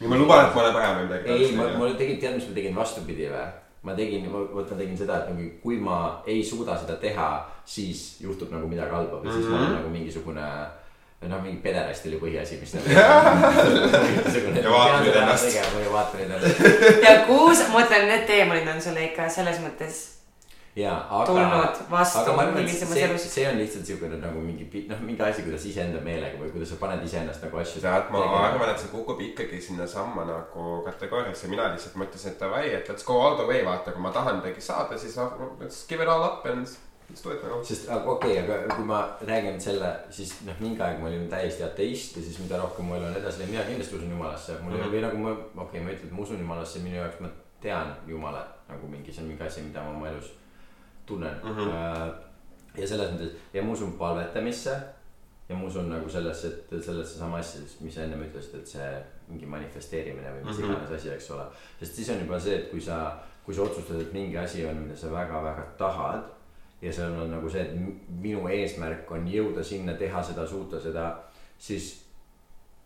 [0.00, 1.32] ja ma luban, et ma olen parem või midagi.
[1.32, 3.48] ei, ma, ma tegin, tead, mis ma tegin vastupidi või?
[3.84, 7.28] ma tegin, vot ma tegin seda, et nagu kui ma ei suuda seda teha,
[7.68, 9.60] siis juhtub nagu midagi halba või siis mm -hmm.
[9.60, 10.48] ma olen nagu mingisugune.
[11.30, 12.86] noh, mingi pederast oli põhiasi, mis nagu.
[14.64, 15.46] Ja vaata nüüd ennast.
[15.50, 17.04] tegema ja vaata nüüd ennast.
[17.04, 20.02] ja kuus, ma mõtlen, need teemonid on sulle ikka selles mõttes
[20.76, 21.32] ja, aga.
[21.32, 21.32] aga
[21.90, 22.00] ma
[22.42, 26.40] arvan, et see, see on lihtsalt siukene nagu mingi, noh, mingi asi, kuidas iseenda meelega
[26.40, 27.82] või kuidas sa paned iseennast nagu asju.
[27.84, 32.64] tead, ma arvan, et see kukub ikkagi sinnasamma nagu kategooriasse, mina lihtsalt mõtlesin, et davai,
[32.74, 35.30] et let's go all the way, vaata, kui ma tahan midagi saada, siis ah,
[35.62, 36.66] let's give it all up and
[37.24, 37.64] do it nagu.
[37.64, 41.62] sest okei okay,, aga kui ma räägin selle, siis noh, mingi aeg ma olin täiesti
[41.62, 44.84] ateist ja siis mida rohkem ma elan edasi, mina kindlasti usun jumalasse, mul mm Mhm.
[44.84, 44.92] -hmm.
[44.94, 47.28] või nagu ma, okei okay,, ma ütlen, et ma usun jumalasse, minu jaoks ma
[47.60, 50.32] tean jumalat nagu mingi, see on mingi asi, mida ma oma elus
[51.06, 51.50] tunnen mm.
[51.50, 51.60] Mhm.
[51.60, 52.12] -hmm.
[52.80, 54.74] ja selles mõttes ja ma usun palvetamisse
[55.48, 59.04] ja ma usun nagu sellesse, et sellesse sama asja, mis sa ennem ütlesid, et see
[59.28, 60.70] mingi manifesteerimine või mis Mhm.
[60.70, 61.44] iganes asi, eks ole.
[61.80, 64.76] sest siis on juba see, et kui sa, kui sa otsustad, et mingi asi on,
[64.76, 66.22] mida sa väga-väga tahad
[66.84, 67.74] ja seal on nagu see, et
[68.20, 71.06] minu eesmärk on jõuda sinna, teha seda, suuta seda,
[71.58, 71.92] siis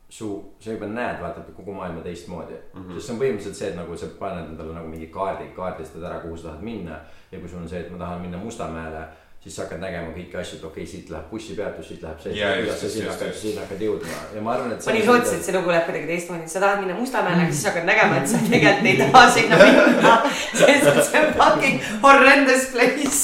[0.09, 0.31] su,
[0.61, 2.81] sa juba näed, vaata, et kogu maailma teistmoodi mm.
[2.81, 2.95] -hmm.
[2.95, 6.21] sest see on põhimõtteliselt see, et nagu sa paned endale nagu mingi kaardi, kaardistad ära,
[6.21, 7.01] kuhu sa tahad minna.
[7.33, 9.07] ja kui sul on see, et ma tahan minna Mustamäele,
[9.43, 12.33] siis sa hakkad nägema kõiki asju, et okei okay,, siit läheb bussipeatus, siit läheb see
[12.35, 14.87] ja just, sinna hakkad, sinna hakkad jõudma ja ma arvan, et.
[14.87, 17.87] ma nii lootsin, et see lugu läheb kuidagi teistmoodi, sa tahad minna Mustamäele, siis hakkad
[17.87, 20.15] nägema, et sa tegelikult ei taha sinna minna.
[20.61, 23.23] sest et see on fucking horrendous place.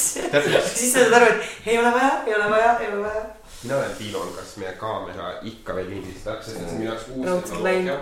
[0.71, 3.23] siis sa saad aru, et ei ole vaja, ei ole vaja, ei ole vaja.
[3.63, 7.05] mina olen Tiilon, kas meie kaamera ikka veel lindistab, sest et see on minu jaoks
[7.11, 7.23] uus
[7.59, 7.99] tehnoloogia.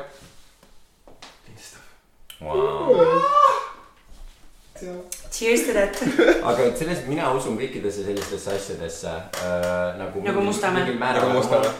[5.32, 5.98] Cheers to that.
[6.50, 10.24] aga et sellest mina usun kõikidesse sellistesse asjadesse äh, nagu.
[10.26, 10.96] Nagu Mustamäe.
[10.98, 11.74] Nagu Mustamäe.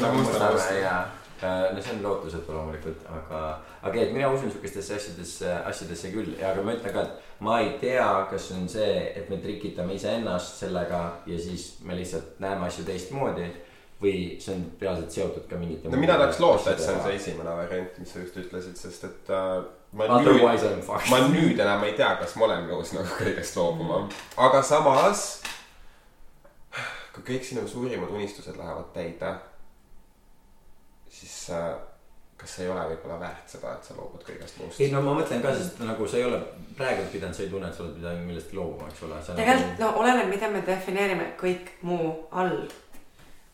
[0.00, 0.78] nagu Mustamäe.
[0.80, 0.94] Ja
[1.42, 3.42] äh, no see on lootusetu loomulikult, aga,
[3.82, 7.58] aga et mina usun sihukestesse asjadesse, asjadesse küll ja, aga ma ütlen ka, et ma
[7.60, 12.68] ei tea, kas on see, et me trikitame iseennast sellega ja siis me lihtsalt näeme
[12.70, 13.50] asju teistmoodi
[14.02, 15.90] või see on reaalselt seotud ka mingite.
[15.92, 19.06] no mina tahaks loota, et see on see esimene variant, mis sa just ütlesid, sest
[19.10, 19.60] et äh,
[19.92, 21.10] ma nüüd, Otherwise fucked.
[21.10, 24.02] ma nüüd enam ei tea, kas ma olen nõus nagu kõigest loobuma.
[24.48, 25.24] aga samas,
[27.12, 29.34] kui kõik sinu suurimad unistused lähevad täide,
[31.12, 31.74] siis äh,
[32.42, 34.90] kas see ei ole võib-olla väärt seda, et sa loobud kõigest muust ei?
[34.90, 36.40] no ma mõtlen ka, sest nagu sa ei ole
[36.78, 39.20] praegu pidanud, sa ei tunne, et sa oled pidanud millestki loobuma, eks ole.
[39.38, 42.10] tegelikult no oleneb, mida me defineerime kõik muu
[42.42, 42.64] all.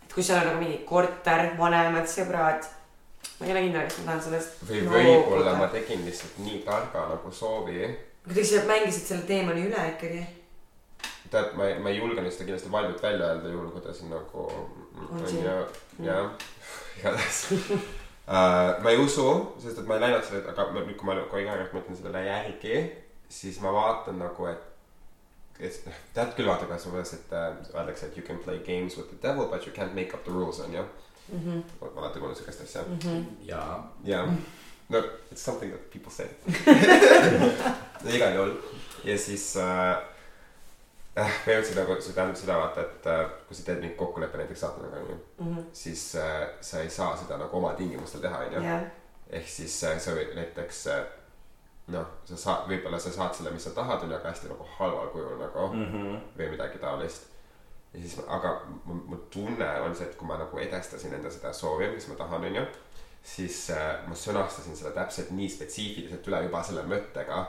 [0.06, 2.70] et kui seal on nagu mingi korter, vanemad, sõbrad.
[3.38, 4.58] Ma ei ole kindel, kas ma tahan sellest.
[4.68, 7.86] või võib-olla ma tegin lihtsalt nii targa nagu soovi.
[8.24, 10.24] kuidagi sa mängisid selle teemani üle ikkagi.
[11.30, 13.94] tead, ma ei, ma ei julge nüüd seda kindlasti valmilt välja öelda, juhul kui ta
[13.94, 14.48] siin nagu
[14.98, 15.58] On ju,
[16.02, 16.30] jah,
[16.98, 17.84] igatahes uh.
[18.82, 19.28] ma ei usu,
[19.62, 22.80] sest et ma ei läinud selle, aga nüüd, kui ma, iga kord mõtlen sellele järgi,
[23.30, 24.66] siis ma vaatan nagu, et
[26.14, 29.18] tead küll vaata, kas umbes, et äh, öeldakse, et you can play games with the
[29.22, 30.84] devil but you can't make up the rules on ju.
[31.80, 32.84] Ma alati kuulen siukest asja.
[33.44, 34.26] jaa, jaa,
[34.88, 34.98] no
[35.30, 36.26] it's something that people say
[38.04, 38.54] no igal juhul
[39.04, 39.96] ja siis äh,
[41.16, 44.64] äh, põhimõtteliselt nagu see tähendab seda vaata, et äh, kui sa teed mingi kokkuleppe näiteks
[44.64, 45.18] saatanaga onju,
[45.72, 48.64] siis äh, sa ei saa seda nagu oma tingimustel teha onju.
[48.64, 48.84] jah,
[49.30, 51.06] ehk siis äh, sa võid näiteks äh,
[51.94, 55.10] noh, sa saad, võib-olla sa saad selle, mis sa tahad onju, aga hästi nagu halval
[55.14, 56.20] kujul nagu mm -hmm.
[56.38, 57.28] või midagi taolist.
[57.94, 61.52] Ja siis, aga mu, mu tunne on see, et kui ma nagu edastasin enda seda
[61.52, 62.66] soovi, mis ma tahan onju,
[63.22, 67.46] siis äh, ma sõnastasin selle täpselt nii spetsiifiliselt üle juba selle mõttega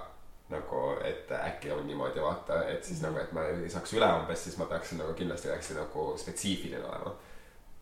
[0.50, 3.12] nagu, et äkki on niimoodi vaata, et siis mm -hmm.
[3.12, 6.86] nagu, et ma ei saaks üle umbes, siis ma peaksin nagu kindlasti hästi nagu spetsiifiline
[6.86, 7.16] olema.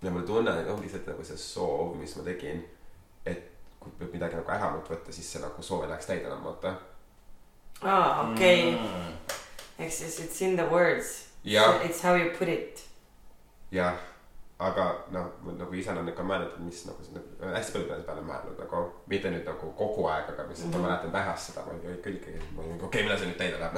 [0.02, 2.66] ja mul tunne on lihtsalt nagu see soov, mis ma tegin,
[3.26, 6.28] et kui peab midagi nagu ära mult võtta, siis see nagu soov ei läheks täide
[6.28, 6.76] enam vaata.
[7.82, 8.78] aa okei,
[9.80, 11.27] ehk siis it's in the words.
[11.48, 11.80] Jah.
[11.82, 12.84] It's how you put it.
[13.72, 13.96] jah,
[14.60, 15.28] aga noh,
[15.60, 15.94] nagu ikka
[16.24, 17.22] mõelnud, et mis nagu seda,
[17.54, 18.82] hästi palju peale mõelnud nagu,
[19.12, 20.84] mitte nüüd nagu kogu aeg, aga lihtsalt mm -hmm.
[20.84, 23.40] ma mäletan pärast seda, ma olin küll ikkagi, ma olin okei okay,, millal see nüüd
[23.44, 23.76] täide läheb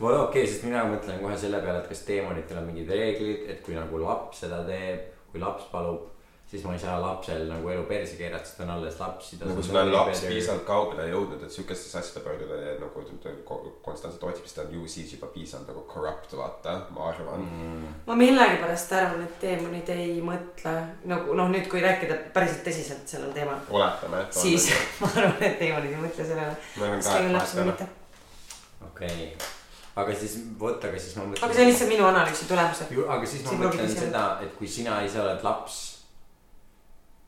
[0.00, 3.44] mul okei okay,, sest mina mõtlen kohe selle peale, et kas teemanitel on mingid reeglid,
[3.54, 6.08] et kui nagu laps seda teeb, kui laps palub,
[6.50, 9.30] siis ma ei saa lapsel nagu elu perse keerata, sest ta on alles laps.
[9.40, 13.04] nagu sul on laps piisavalt kaugele jõudnud, et sihukestesse asjade pöörduda ja nagu
[13.48, 17.46] ko- konstantselt otsib, siis ta on ju siis juba piisavalt nagu corrupt, vaata, ma arvan
[17.46, 17.96] mm..
[18.06, 20.76] ma millegipärast arvan, et teemonid ei mõtle
[21.10, 24.38] nagu noh, nüüd kui rääkida päriselt tõsiselt sellel teemal, oletame, et.
[24.44, 24.70] siis
[25.00, 26.62] ma arvan, et teemonid ei mõtle sellele.
[26.76, 28.88] ma arvan ka, et vahet ei mitte ole..
[28.92, 29.52] okei okay.,
[29.94, 31.46] aga siis vot, aga siis ma mõtlen.
[31.46, 32.94] aga see on lihtsalt minu analüüsi tulemused.
[33.16, 35.82] aga siis ma mõtlen seda, et kui sina ise oled laps,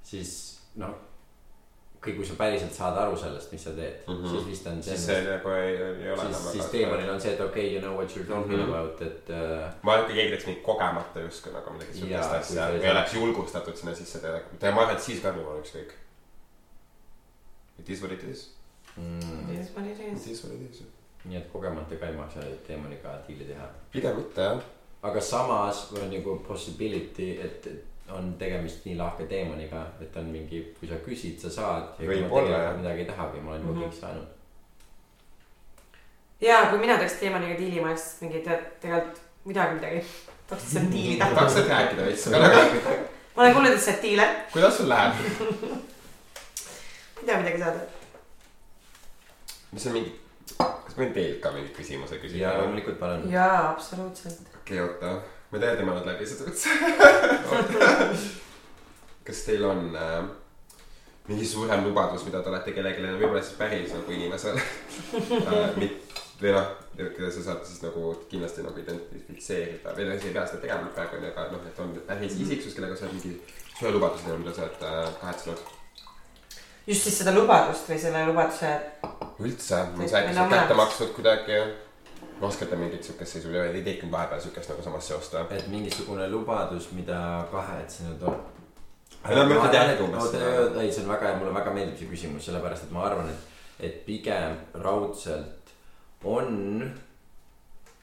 [0.07, 0.33] siis
[0.81, 0.95] noh,
[2.03, 4.15] kui, kui sa päriselt saad aru sellest, mis sa teed mm.
[4.15, 4.31] -hmm.
[4.31, 5.07] siis vist on see siis.
[5.07, 7.97] see nagu ei, ei ole siis, siis teemonil on see, et okei okay,, you know
[7.99, 8.75] what you are talking mm -hmm.
[8.75, 12.37] about, et äh, ma arvan, et kui keegi teeks mind kogemata justkui nagu midagi siukest
[12.41, 15.97] asja või oleks julgustatud sinna sisse teha, ma arvan, et siis ka minul on ükskõik.
[17.79, 18.51] It is what it is,
[18.97, 19.51] mm,.
[19.53, 20.83] it is what it is.
[21.25, 23.69] nii et kogemata ka ei maksa teemaniga diili teha.
[23.93, 24.63] pigem mitte jah,
[25.03, 30.61] aga samas on nagu possibility, et et on tegemist nii lahke teemaniga, et on mingi,
[30.81, 31.89] kui sa küsid, sa saad.
[31.99, 32.77] Võib-olla, jah.
[32.79, 33.83] midagi ei tahagi, ma olen juba Mhm.
[33.83, 34.27] kõik saanud.
[36.41, 40.03] ja kui mina teeks teemaniga diili, ma oleks mingi tead, tegelikult midagi, midagi.
[40.49, 41.49] tahaks seda diili tahaks taha.
[41.55, 42.97] sealt rääkida veits, aga nagu,
[43.37, 45.13] ma olen kuulnud, et sa oled diiler, kuidas sul läheb?
[47.21, 47.81] ei tea midagi saada.
[49.73, 50.13] mis on mingi,
[50.59, 52.59] kas ma võin teilt ka mingi küsimuse küsida ja?
[52.61, 53.27] loomulikult palun.
[53.33, 54.47] jaa, absoluutselt.
[54.61, 55.17] okei, oota,
[55.57, 56.69] ma ei tea, teeme nüüd läbi seda üldse.
[59.27, 60.25] kas teil on äh,
[61.29, 64.61] mingi suurem lubadus, mida te olete kellelegi, võib-olla siis päris nagu inimesele
[65.51, 66.03] äh,, mit-
[66.37, 70.45] või noh, keda sa saad siis nagu kindlasti nagu identifitseerida või noh, sa ei pea
[70.51, 73.33] seda tegema praegu onju, aga noh, et on päris isiksus, kellega sa oled mingi
[73.79, 75.65] suure lubaduse, mida sa oled äh, kahetsenud.
[76.87, 78.71] just siis seda lubadust või selle lubaduse,
[79.41, 81.59] üldse, Või- on see äkki no kätte maksnud kuidagi?
[82.41, 85.57] Oskate mingit siukest seisu, ei tekkinud vahepeal siukest nagu samast seost või?
[85.57, 87.19] et mingisugune lubadus, mida
[87.53, 88.37] kahetsenud on.
[89.27, 92.11] Ei, no ma ütlen järgi umbes oota ei, see on väga, mulle väga meeldib see
[92.11, 93.49] küsimus, sellepärast et ma arvan, et,
[93.89, 95.75] et pigem raudselt
[96.27, 96.55] on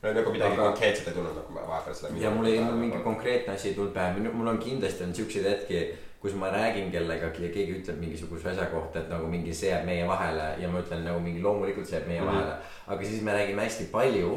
[0.04, 2.20] nagu midagi Aga- konkreetset ei tulnud nagu vahepeal selle.
[2.20, 5.48] ja mul ei, mul mingi konkreetne asi ei tulnud pähe, mul on kindlasti on siukseid
[5.48, 5.84] hetki,
[6.24, 9.84] kus ma räägin kellegagi ja keegi ütleb mingisuguse asja kohta, et nagu mingi see jääb
[9.90, 12.28] meie vahele ja ma ütlen nagu mingi loomulikult see jääb meie mm.
[12.28, 12.38] -hmm.
[12.38, 12.56] vahele.
[12.88, 14.30] aga siis me räägime hästi palju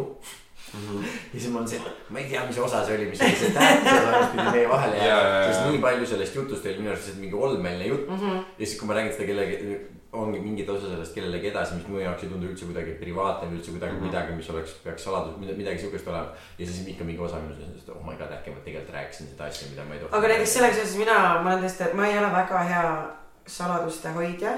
[1.32, 1.80] ja siis mul on see,
[2.10, 4.68] ma ei tea, mis osa see oli, mis oli see tähtis osa, mis pidi meie
[4.68, 5.44] vahele jääma.
[5.46, 8.18] sest nii palju sellest jutust oli minu arust lihtsalt mingi olmeline jutt mm.
[8.18, 8.42] -hmm.
[8.58, 9.78] ja siis, kui ma räägin seda kellegi,
[10.22, 13.58] ongi mingid osa sellest kellelegi edasi, mis minu jaoks ei tundu üldse kuidagi privaatne või
[13.58, 14.08] üldse kuidagi mm -hmm.
[14.10, 16.32] midagi, mis oleks, peaks saladus, midagi siukest olema.
[16.58, 19.28] ja siis ikka mingi osa minust on, et oh my god, äkki ma tegelikult rääkisin
[19.32, 20.18] seda asja, mida ma ei tohtinud.
[20.18, 22.86] aga näiteks sellega seoses mina, ma olen tõesti, ma ei ole väga hea
[23.46, 24.52] saladuste hoidja.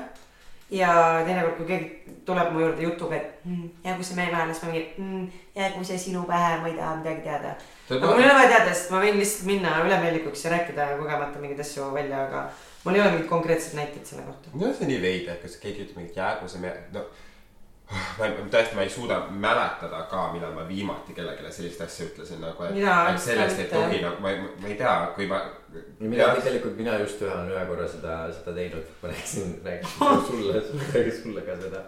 [0.71, 1.87] ja teinekord, kui keegi
[2.29, 5.85] tuleb mu juurde jutuga, et mm, jäägu see meie vahele, siis ma mingi mm, jäägu
[5.85, 7.55] see sinu pähe, ma ei taha midagi teada.
[7.91, 11.41] aga mul ei ole vaja teada, sest ma võin lihtsalt minna ülemeelikuks ja rääkida kogemata
[11.41, 12.43] mingeid asju välja, aga
[12.89, 14.49] mul ei ole mingit konkreetset näitet selle kohta.
[14.55, 17.05] no see on nii veider, kas keegi ütleb mingit jäägu see me, no.
[18.19, 22.43] ma ei, tõesti, ma ei suuda mäletada ka, millal ma viimati kellelegi sellist asja ütlesin
[22.45, 25.41] nagu, et, Mina sellest ei tohi nagu, ma ei, ma ei tea, kui ma.
[26.01, 30.63] mina tegelikult, mina just ühe, olen ühe korra seda, seda teinud, ma rääkisin, rääkisin sulle,
[30.93, 31.83] rääkisin sulle ka seda.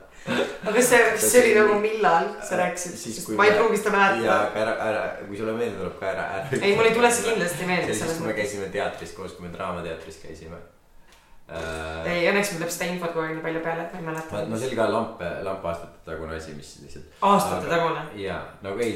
[0.73, 4.41] aga see, see oli nagu millal sa rääkisid, ma ei pruugi seda ja mäletada.
[4.41, 6.61] aga ära, ära, kui sulle meelde tuleb ka ära, ära.
[6.61, 8.45] ei, mul ei tule see kindlasti meelde see oli siis, selles kui me mõttes.
[8.45, 10.61] käisime teatris koos, kui me Draamateatris käisime.
[11.51, 14.43] ei, õnneks mul läheb seda infot kogu aeg nii palju peale, et ma ei mäleta
[14.47, 14.59] no.
[14.61, 17.17] see oli ka lamp, lamp aastate tagune asi, mis lihtsalt.
[17.27, 18.05] aastate tagune.
[18.23, 18.95] ja nagu ei.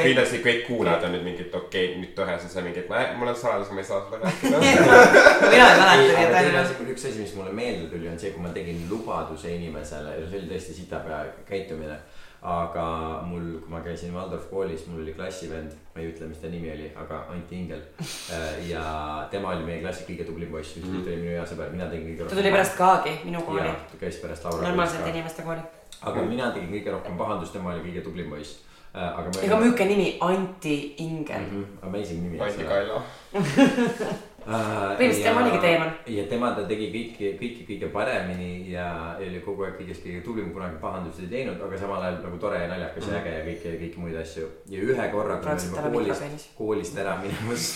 [0.00, 3.02] Kindlasti kõik kuulajad on nüüd mingid, okei okay,, nüüd tore, siis on mingi, et ma-
[3.18, 4.62] mul on saladus, ma ei saa sulle rääkida.
[5.52, 6.88] mina ei mäleta, nii aga et ainult.
[6.94, 10.42] üks asi, mis mulle meelde tuli, on see, kui ma tegin lubaduse inimesele ja see
[10.42, 11.98] oli tõesti sitapea käitumine.
[12.42, 12.84] Aga
[13.28, 16.70] mul, kui ma käisin Waldorf koolis, mul oli klassivend, ma ei ütle, mis ta nimi
[16.72, 17.82] oli, aga Anti Ingel.
[18.72, 18.84] ja
[19.32, 22.30] tema oli meie klassi kõige tublim poiss, ta oli minu hea sõber, mina tegin kõige
[22.30, 24.64] ta tuli pärast Kaagi, minu kooli ta käis pärast Laura.
[24.70, 25.68] normaalsete inimeste kooli.
[26.00, 28.62] aga mina tegin kõige rohkem pahandust, tema oli kõige tublim poiss.
[28.94, 29.44] aga ma.
[29.44, 31.44] ega müüke nimi Anti Ingel.
[31.44, 32.40] Mhm, Amazing nimi.
[32.40, 33.02] Andi Kailo.
[34.40, 35.96] Põhimõtteliselt tema oligi teemann.
[36.08, 38.86] ja tema ta tegi kõiki, kõiki kõige paremini ja
[39.20, 42.62] oli kogu aeg kõigest kõige tublim, kunagi pahandusi ei teinud, aga samal ajal nagu tore
[42.62, 44.48] ja naljakas ja äge ja kõiki, kõiki muid asju.
[44.72, 47.68] ja ühe korra, kui me olime koolist koolist ära minemas.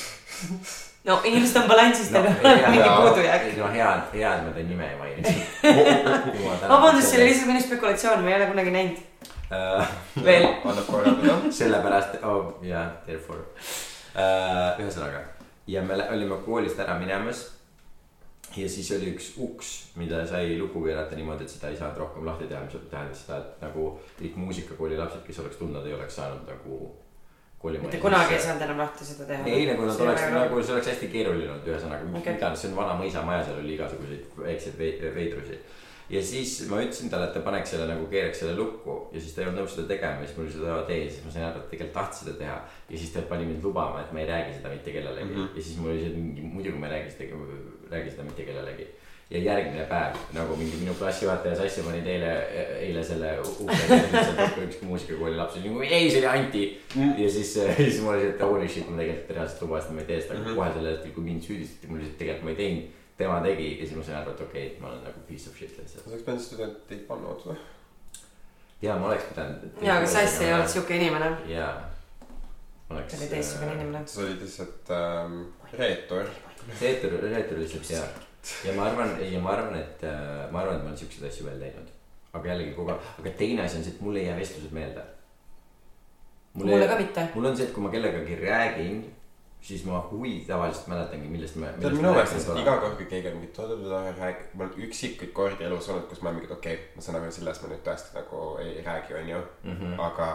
[1.08, 2.32] no inimesed on balansist, aga
[2.72, 3.46] mingi puudujääk.
[3.58, 5.28] no hea, hea, et ma ta nime ei maininud.
[6.68, 9.04] vabandust, see oli lihtsalt minu spekulatsioon, ma ei ole kunagi näinud.
[9.52, 9.84] lihtsalt.
[10.24, 10.48] veel.
[11.60, 13.44] sellepärast, oh yeah, therefore
[14.16, 14.80] uh,.
[14.80, 15.33] ühesõnaga
[15.66, 17.50] ja me olime koolist ära minemas.
[18.56, 22.26] ja siis oli üks uks, mida sai lukku keerata niimoodi, et seda ei saanud rohkem
[22.26, 23.86] lahti teha, mis tähendas seda, et nagu
[24.20, 26.82] kõik muusikakooli lapsed, kes oleks tulnud, ei oleks saanud nagu
[27.72, 29.46] mitte kunagi ei saanud enam lahti seda teha.
[29.48, 32.76] ei, nagu nad oleks, nagu see oleks hästi keeruline olnud, ühesõnaga okay., mida, see on
[32.76, 35.56] vana mõisamaja, seal oli igasuguseid väikseid vei- veidrusi.
[36.10, 39.32] Ja siis ma ütlesin talle, et ta paneks selle nagu keeraks selle lukku ja siis
[39.34, 41.46] ta ei olnud nõus seda tegema ja siis mul oli seda tee siis ma sain
[41.46, 42.58] aru, et tegelikult tahtis seda teha.
[42.90, 45.56] ja siis ta pani mind lubama, et ma ei räägi seda mitte kellelegi mm -hmm.
[45.56, 47.40] ja siis mul oli see mingi, muidugi ma ei räägi seda,
[47.90, 48.86] räägi seda mitte kellelegi.
[49.30, 52.32] ja järgmine päev nagu mingi minu klassijuhataja Sassi pani teile
[52.80, 54.00] eile selle ukse,
[54.64, 57.14] ükski muusikakooli laps oli nagu ei, see oli Anti mm..
[57.22, 60.06] ja siis, siis ma olin, et holy shit, ma tegelikult reaalselt lubasin, et ma ei
[60.06, 60.54] tee seda mm, -hmm.
[60.54, 62.84] kohe sel hetkel, kui mind süüdistati, mul lihtsalt tegelikult ma ei teinud.
[63.16, 65.56] Tema tegi ja siis ma sain aru, et okei okay,, ma olen nagu piece of
[65.56, 66.04] shit lihtsalt.
[66.04, 67.56] sa oleks pidanud studenteid pannud või?
[68.82, 69.66] ja ma oleks pidanud.
[69.82, 70.68] ja, aga Sass ei olnud.
[70.68, 71.30] siuke inimene.
[71.48, 71.72] jaa.
[72.88, 73.14] ma oleks.
[73.14, 73.72] ta oli teistsugune.
[73.78, 74.06] inimene.
[74.06, 75.40] sa olid lihtsalt ähm,
[75.72, 76.30] reetur.
[76.80, 78.04] Reetur, reetur lihtsalt hea.
[78.64, 81.48] ja ma arvan, ja ma arvan, et äh, ma arvan, et ma olen siukseid asju
[81.48, 81.90] veel teinud.
[82.34, 85.04] aga jällegi kogu aeg, aga teine asi on see, et mul ei jää vestlused meelde.
[86.54, 87.28] mulle ka mitte.
[87.34, 89.04] mul on see, et kui ma kellegagi räägin,
[89.64, 91.72] siis ma huvi tavaliselt mäletangi, millest me.
[91.80, 95.64] tead, minu meelest iga kord, kui keegi on mingi toda-toda räägib, mul on üksikuid kordi
[95.64, 97.86] elus olnud, kus ma olen mingi, et okei okay,, ma saan aru, sellest ma nüüd
[97.86, 99.46] tõesti nagu ei räägi, onju.
[99.70, 99.94] Mhm.
[100.08, 100.34] aga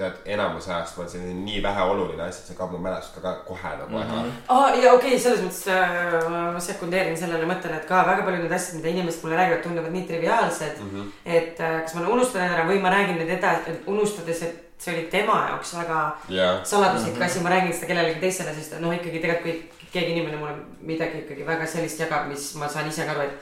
[0.00, 3.18] tead, enamus ajast ma olen selline nii vähe oluline asi, et see kaob mu mälust
[3.20, 4.30] ka, kohe nagu ära mm.
[4.30, 4.38] -hmm.
[4.54, 8.46] aa ja okei okay,, selles mõttes äh, ma sekundeerin sellele mõttele, et ka väga paljud
[8.46, 10.90] need asjad, mida inimesed mulle räägivad, tunduvad nii triviaalsed mm.
[10.94, 11.12] -hmm.
[11.24, 15.08] et äh, kas ma unustan ära või ma räägin need edasi, unustades, et see oli
[15.12, 15.98] tema jaoks väga
[16.28, 17.20] ja, saladuslik mm.
[17.20, 17.26] -hmm.
[17.26, 21.24] asi, ma räägin seda kellelegi teisele, sest noh, ikkagi tegelikult kui keegi inimene mulle midagi
[21.24, 23.36] ikkagi väga sellist jagab, mis ma saan ise ka aru, et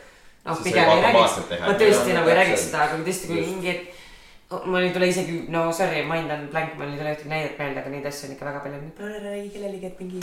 [0.44, 3.50] noh, Siis pigem ei räägiks ma tõesti nagu ei räägiks seda, aga tõesti, kui Just.
[3.54, 3.76] mingi
[4.64, 7.82] mul ei tule isegi, no sorry, mind on blank, mul ei tule ühtegi näidet meelde,
[7.82, 8.80] aga neid asju on ikka väga palju.
[8.98, 10.22] palun ära räägi kellelegi, et mingi,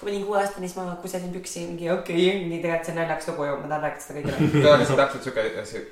[0.00, 3.00] kui ma olin kuueaastane, siis ma kusesin püksi, mingi okei okay,, mingi tegelikult see on
[3.00, 4.74] naljakas lugu ju, ma tahan rääkida seda kõigile.
[4.84, 5.84] see on täpselt siuke asi,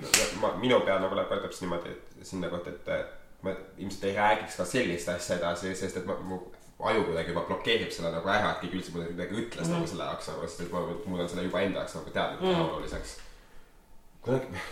[0.43, 4.17] ma, minu pea nagu läheb ka täpselt niimoodi, et sinna kohta, et ma ilmselt ei
[4.17, 6.41] räägiks ka sellist asja edasi, sest et ma, mu
[6.83, 9.89] aju kuidagi juba blokeerib selle nagu ära, et keegi üldse mulle midagi ütles mm nagu
[9.89, 13.17] selle jaoks nagu, sest et ma muudan selle juba enda jaoks nagu teadlikult mm oluliseks.
[14.21, 14.62] kunagi,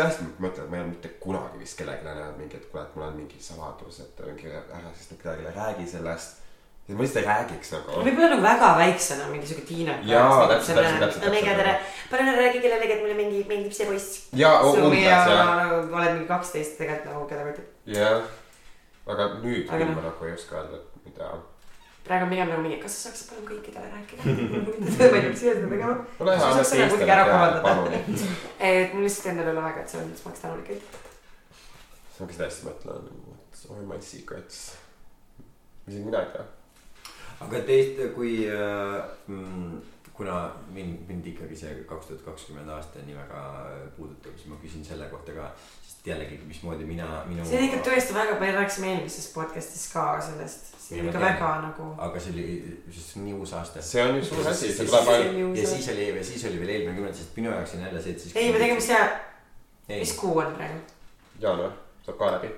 [0.00, 2.84] tõesti ma mõtlen, et ma ei ole mitte kunagi vist kellelegi öelnud mingi, et kuule,
[2.84, 6.44] et mul on mingi saladus, et mingi ära siis nüüd kellelegi räägi sellest.
[6.88, 8.04] et ma lihtsalt ei räägiks nagu.
[8.06, 10.08] võib-olla nagu väga väiksena mingi siuke tiinekas.
[10.08, 11.74] Jaa, täpselt, täpselt, täpselt, no mega tere,
[12.10, 14.22] palun ära räägi kellelegi, et mulle mingi, meeldib see poiss.
[14.44, 17.74] jaa, umbes ja jah, nagu oled mingi kaksteist tegelikult nagu keda kotib.
[17.88, 18.22] jah.
[19.08, 19.94] aga nüüd Aga noh.
[19.96, 21.30] ma nagu ei oska öelda, et mida.
[22.04, 24.22] praegu on pigem nagu mingi, kas sa saaksid palun kõikidele rääkida?
[24.28, 25.96] ma ei tea, mis seda tegema.
[26.20, 27.96] ole hea, Sa anna saaks selle kuidagi teistele ära teada, palun.
[28.70, 31.00] et mul lihtsalt endal ei ole aega, et selles mõttes ma oleks tänulik kõik.
[32.18, 33.34] ma hakkasin hästi mõtlema,
[33.68, 34.62] what are my secrets.
[35.88, 36.48] isegi mina ei tea.
[37.46, 39.00] aga teist, kui äh,,
[40.18, 43.42] kuna mind, mind ikkagi see kaks tuhat kakskümmend aasta nii väga
[43.96, 45.52] puudutab, siis ma küsin selle kohta ka.
[45.98, 47.44] Sest jällegi, mismoodi mina, minu.
[47.44, 50.68] see on ikka tõesti väga, me rääkisime eelmises podcast'is ka sellest.
[50.78, 51.88] see on ikka väga nagu.
[51.98, 52.44] aga see oli,
[52.94, 53.82] see on nii uus aasta.
[53.82, 55.58] see on ju suur asi, see Siis- tuleb ainult.
[55.58, 58.20] ja siis oli, siis oli veel eelmine kümnend, sest minu jaoks on jälle see, et
[58.20, 58.36] siis.
[58.36, 59.02] ei, me tegime see,
[59.88, 60.78] ei mis, kuu on praegu?
[61.40, 61.74] jaanuar
[62.06, 62.54] saab ka läbi.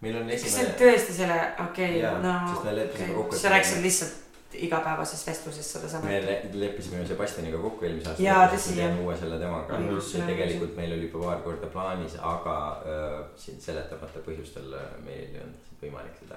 [0.00, 3.22] meil on kas see on esimene, tõesti selle, okei okay, no sest me leppisime okei
[3.22, 4.21] kokku, sa rääkisid lihtsalt
[4.54, 6.20] igapäevases vestluses sedasama me.
[6.26, 8.22] le- leppisime ju Sebastianiga kokku eelmise aasta.
[8.22, 8.98] Jaa, tõsi, jah.
[9.04, 9.98] uue selle temaga Mhm.
[10.18, 15.18] ja tegelikult meil oli juba paar korda plaanis, aga äh, siin seletamata põhjustel äh, meil
[15.34, 16.34] ei olnud võimalik seda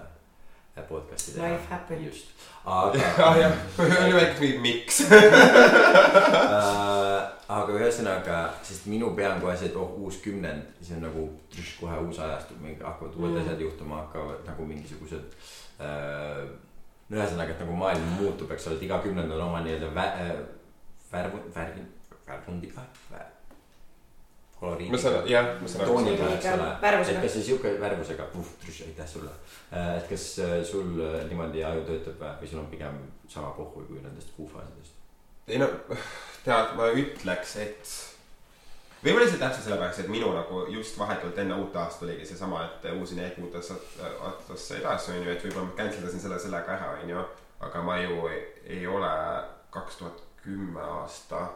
[0.78, 1.48] äh, podcast'i teha.
[1.52, 2.06] Life happened.
[2.08, 2.26] just,
[2.66, 5.02] aga ah jah, oli väike miks.
[5.12, 5.18] äh,
[7.48, 11.22] aga ühesõnaga, sest minu pea on kohe see, et oh uus kümnend, siis on nagu
[11.54, 13.42] trš, kohe uus ajastu, mingi hakkavad uued Mm.
[13.44, 15.24] asjad juhtuma, hakkavad nagu mingisugused
[15.80, 16.46] äh,.
[17.10, 20.11] No ühesõnaga, et nagu maailm muutub, eks ole, et iga kümnend on oma nii-öelda vä-,
[20.26, 20.36] äh,
[21.11, 21.86] värv, värvi,
[22.27, 23.23] värvundiga vä,,
[24.91, 25.94] ma saan, jah, ma saan aru.
[25.99, 27.19] tooniga, eks ole, Värvusega.
[27.19, 28.27] et kas see sihuke värvusega,
[28.88, 29.32] aitäh sulle.
[29.98, 33.84] et kas äh, sul äh, niimoodi aju töötab või- või sul on pigem sama pohhu
[33.86, 34.94] kui nendest kuufaasidest?
[35.48, 35.68] ei no,
[36.45, 37.95] tead, ma ütleks, et
[39.06, 42.88] võib-olla lihtsalt täpselt sellepärast, et minu nagu just vahetult enne uut aastat oligi seesama, et
[42.95, 43.99] uus energia uut aastat,
[44.30, 47.26] aastasse edasi on ju, et võib-olla ma cancel dasin selle sellega ära, on ju.
[47.65, 48.41] aga ma ju ei,
[48.77, 49.11] ei ole
[49.72, 51.48] kaks tuhat kümme aasta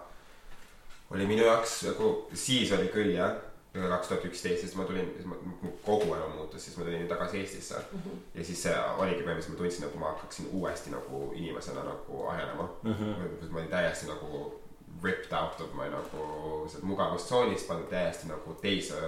[1.12, 3.36] oli minu jaoks nagu, siis oli küll jah,
[3.74, 7.08] kaks tuhat üksteist, siis ma tulin, siis ma, mu kogu elu muutus, siis ma tulin
[7.10, 8.00] tagasi Eestisse mm.
[8.06, 8.24] -hmm.
[8.36, 12.70] ja siis see oligi põhimõtteliselt, ma tundsin, nagu ma hakkaksin uuesti nagu inimesena nagu arenema
[12.84, 12.94] mm.
[12.94, 13.50] -hmm.
[13.50, 14.62] ma olin täiesti nagu
[15.04, 16.26] ripped out of my nagu
[16.72, 19.00] sealt mugavustsoonist, pandud täiesti nagu teise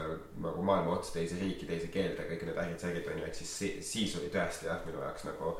[0.43, 3.53] nagu maailma otsa, teise riiki, teise keelde, kõik need ärid, särgid on ju, et siis,
[3.91, 5.55] siis oli tõesti jah, minu jaoks nagu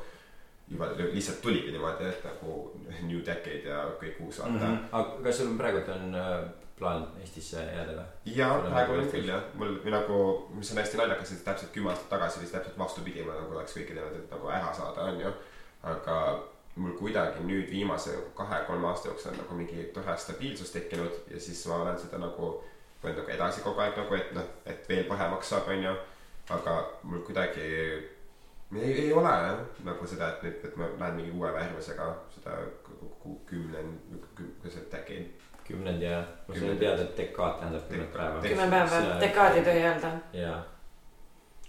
[0.72, 2.56] juba lihtsalt tuligi niimoodi, et nagu
[3.02, 4.66] new decade ja kõik uus vaata mm.
[4.66, 4.90] -hmm.
[4.92, 6.44] aga kas sul on praegu on äh,
[6.78, 8.06] plaan Eestisse jääda või?
[8.24, 10.18] ja Sul on praegu nagu on küll jah, mul või nagu,
[10.54, 13.60] mis on hästi naljakas, et täpselt kümme aastat tagasi oli see täpselt vastupidi, ma nagu
[13.74, 15.34] teinud, et nagu ära saada, onju.
[15.82, 16.16] aga
[16.76, 21.66] mul kuidagi nüüd viimase kahe-kolme aasta jooksul on nagu mingi tore stabiilsus tekkinud ja siis
[21.68, 22.54] ma olen seda nagu
[23.02, 25.94] võinud nagu edasi kogu aeg nagu, et noh, et veel paremaks saab, onju.
[26.50, 26.72] aga
[27.02, 31.52] mul kuidagi ei, ei ole jah, nagu seda, et nüüd, et ma lähen mingi uue
[31.54, 32.56] värvusega seda
[33.46, 38.40] kümnend, kuidas see decade kümnend ja, ma sain teada, et dekaad tähendab kümmet päeva.
[38.46, 40.12] kümme päeva, dekaad ei tohi öelda.
[40.32, 40.56] jaa,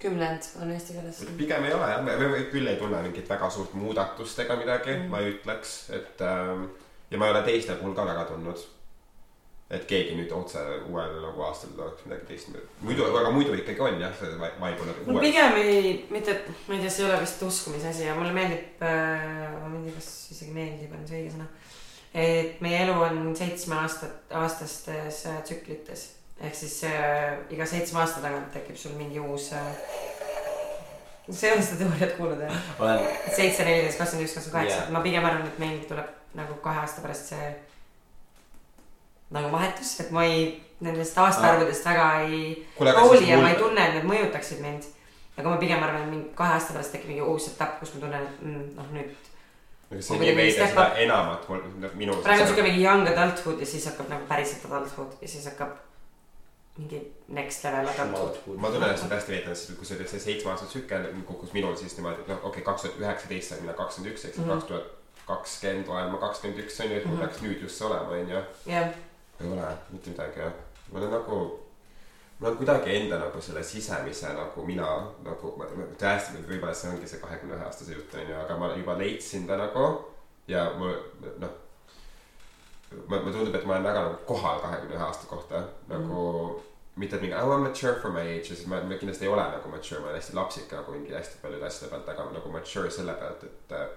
[0.04, 1.24] kümnend on eesti keeles.
[1.40, 5.04] pigem ei ole jah, me, küll ei tunne mingit väga suurt muudatust ega midagi Mm.
[5.06, 6.70] mm., ma ei ütleks, et ähm,
[7.12, 8.70] ja ma ei ole teiste puhul ka väga tundnud.
[9.74, 13.96] et keegi nüüd otse uuel nagu aastal oleks midagi teistmoodi, muidu, aga muidu ikkagi on
[14.02, 15.22] jah, see vibe on nagu uue.
[15.24, 16.36] pigem ei, mitte,
[16.68, 19.24] ma ei tea, see ei ole vist uskumise asi ja mulle meeldib äh,,
[19.64, 21.48] ma ei tea, kas isegi meeldib on see õige sõna.
[22.26, 26.06] et meie elu on seitsme aastat, aastastes äh, tsüklites
[26.42, 29.76] ehk siis äh, iga seitsme aasta tagant tekib sul mingi uus äh,.
[31.30, 32.58] sa ei ole seda teooriat kuulnud jah?
[32.80, 33.06] olen,
[33.36, 37.06] seitse, neliteist, kakskümmend üks, kakskümmend kaheksa ma pigem arvan, et meil tuleb nagu kahe aasta
[37.06, 37.52] pärast see
[39.34, 40.50] nagu vahetus, et ma ei,
[40.84, 42.42] nendest aastaarvudest väga ei
[42.80, 44.90] aga hooli ja mul- ma ei tunne, et need mõjutaksid mind.
[45.38, 48.04] aga ma pigem arvan, et mingi kahe aasta pärast tekib mingi uus etapp, kus ma
[48.04, 49.32] tunnen, et mm, noh, nüüd
[50.02, 51.64] see ma on nii veider, seda enamat mul,
[51.98, 52.18] minu.
[52.26, 55.74] praegu on siuke mingi young adulthood ja siis hakkab nagu päriselt adulthood ja siis hakkab
[56.78, 58.58] mingi next level adulthood.
[58.58, 61.76] ma tunnen ennast hästi veidrat, sest kui see oli see seitsme aasta tsükkel kukkus minul
[61.78, 64.44] siis niimoodi, et noh, okei okay,, kaks tuhat üheksateist sai minna kakskümmend üks, eks ju,
[64.44, 64.52] Mhm.
[64.56, 64.86] kaks tuhat
[65.28, 67.26] kakskümmend olen ma kakskümmend üks on ju, et mul Mhm.
[67.28, 68.42] peaks nüüd just see olema, on ju.
[68.68, 70.54] ei ole mitte midagi jah,
[70.92, 71.38] ma olen nagu,
[72.40, 74.88] mul on kuidagi enda nagu selle sisemise nagu mina
[75.24, 75.54] nagu,
[76.02, 79.46] tõesti, võib-olla see ongi see kahekümne ühe aastase jutt on ju, aga ma juba leidsin
[79.48, 80.06] ta nagu
[80.48, 80.96] ja mul
[81.40, 81.50] noh.
[83.08, 86.70] ma, mulle tundub, et ma olen väga nagu kohal kahekümne ühe aasta kohta nagu mm.
[87.02, 89.46] mitte, mingi I m mature for my age ja siis ma, ma kindlasti ei ole
[89.56, 92.92] nagu mature, ma olen hästi lapsik nagu mingi hästi paljude asjade pealt, aga nagu mature
[92.92, 93.88] selle pealt, et äh,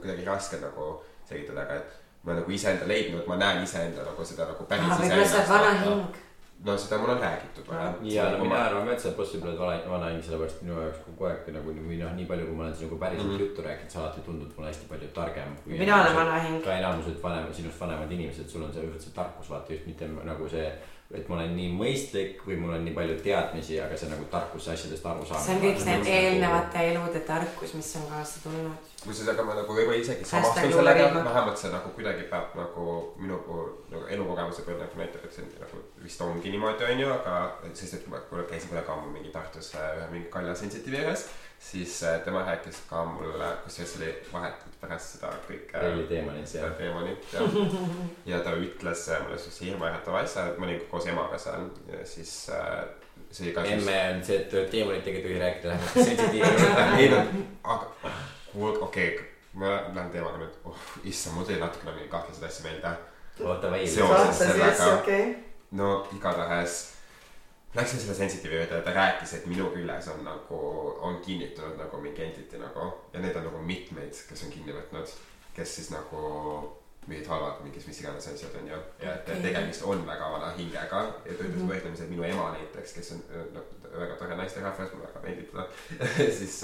[0.00, 0.88] kuidagi raske nagu
[1.28, 5.26] selgitada, aga et ma nagu iseenda leidnud, ma näen iseenda nagu seda nagu päris võib-olla
[5.32, 6.20] see vana hing.
[6.64, 7.94] No seda mul on räägitud varem.
[8.02, 11.28] ja no mina arvan ka, et sa oled possible vana, vanainimene, sellepärast minu jaoks kogu
[11.28, 13.44] aeg nagu või noh, nii palju, kui ma olen sinuga päriselt mm -hmm.
[13.44, 15.56] juttu rääkinud, sa alati tundud mulle hästi palju targem.
[15.66, 16.64] mina olen vanahing.
[16.64, 20.48] ka enamused vanem, sinust vanemad inimesed, sul on see, see tarkus vaata just mitte nagu
[20.48, 20.72] see,
[21.14, 24.66] et ma olen nii mõistlik või mul on nii palju teadmisi, aga see nagu tarkus
[24.72, 25.44] asjadest aru saamine.
[25.44, 28.90] see on kõik need eelnevate elude tarkus, mis on kaasa tulnud.
[29.04, 32.86] kusjuures, aga ma nagu võib-olla isegi samastun sellega, vähemalt see nagu kuidagi peab nagu
[33.20, 37.72] minu puhul nagu elukogemuse peal nagu näitab, et see nagu vist ongi niimoodi, onju, aga
[37.72, 41.28] sest et ma kuule käisin kunagi ammu mingi Tartus äh, ühe mingi Kalja Sensitiivi juures,
[41.58, 45.80] siis äh, tema rääkis ka mulle, kusjuures oli vahetult pärast seda kõike.
[46.08, 46.76] Teemanit, seda jah.
[46.78, 47.46] teemonit ja,
[48.34, 52.04] ja ta ütles äh, mulle siukse hirmuäratava asja, et ma olin koos emaga seal ja
[52.08, 52.84] siis äh,
[53.34, 56.98] see ka emme on see, et teemonitega ei tohi rääkida, läheb sensitiivne.
[57.00, 57.22] ei no,
[57.62, 58.12] aga
[58.52, 62.68] kuulge, okei okay,, ma lähen teemaga nüüd oh,, issand, mul tuli natukene mingi kahtlased asju
[62.68, 62.96] meelde.
[63.40, 63.86] oota, või.
[63.90, 65.30] Seoses sellega- okei.
[65.74, 66.93] no igatahes
[67.74, 70.60] läksin selle sensitiivi juurde ja ta rääkis, et minu küljes on nagu,
[71.00, 75.10] on kinnitunud nagu mingi entity nagu ja neid on nagu mitmeid, kes on kinni võtnud,
[75.56, 76.24] kes siis nagu
[77.06, 78.76] mingid halvad mingis mis iganes asjad on ju.
[79.02, 79.42] ja et Okei.
[79.42, 81.68] tegemist on väga vana hingega ja ta ütles Mhm.
[81.68, 83.20] võrdlemisi, et minu ema näiteks, kes on
[83.52, 83.66] noh,
[83.98, 85.66] väga tore naisterahvas, mulle väga meeldib teda.
[86.38, 86.56] siis,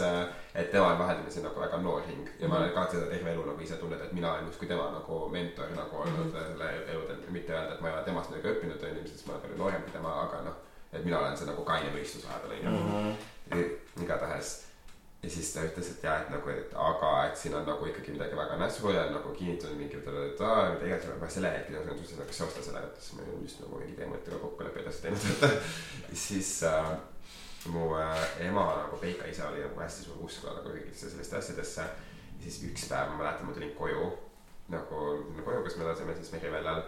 [0.55, 3.45] et tema on vaheldumisi nagu väga noor hing ja ma olen ka seda terve elu
[3.51, 7.53] nagu ise tundnud, et mina olen justkui tema nagu mentor nagu olnud selle eludel, mitte
[7.53, 9.93] öelda, et ma ei ole temast midagi õppinud, onju, sest ma olen palju noorem kui
[9.99, 10.57] tema, aga noh,
[10.93, 13.69] et mina olen see nagu kaine mõistus vahepeal, onju.
[14.03, 14.57] igatahes
[15.23, 18.15] ja siis ta ütles, et jaa, et nagu, et aga, et siin on nagu ikkagi
[18.15, 22.21] midagi väga nässu ja nagu kinnitanud mingi mida iganes, ma selle hetkel ei osanud üldse
[22.21, 25.45] nagu seostada sellega, et siis ma olin just nagu mingi teemadega kokkuleppe edasi teinud,
[26.09, 26.95] et siis äh,
[27.67, 31.89] mu äh, ema nagu Peika isa oli nagu hästi suur usklane nagu kõigisse sellistesse asjadesse.
[32.41, 34.09] ja siis üks päev ma mäletan, ma tulin koju
[34.73, 35.05] nagu
[35.45, 36.83] koju, kus me elasime siis Meriväljal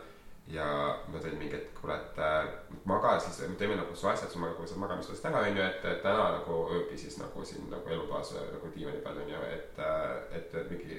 [0.46, 4.66] ja ma tulin mingi hetk, kuule, et maga siis, teeme nagu su asjad, su nagu
[4.66, 9.00] saad magamistoast ära, onju, et täna nagu ööbi siis nagu siin nagu elutoas nagu diivani
[9.04, 9.80] peal onju, et,
[10.32, 10.98] et, et mingi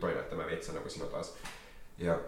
[0.00, 1.34] toimetame veits nagu sinu toas.
[1.98, 2.18] ja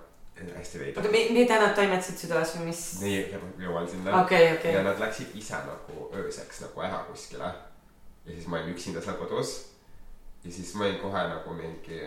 [0.56, 2.82] hästi veider oota, mida nad toimetasid su toas või mis?
[3.02, 3.18] nii
[3.62, 4.82] jõuan sinna okei, okei ja.
[4.86, 7.52] nad läksid ise nagu ööseks nagu ära kuskile.
[8.24, 9.54] ja siis ma olin üksinda seal kodus.
[10.44, 12.00] ja siis ma olin kohe nagu mingi.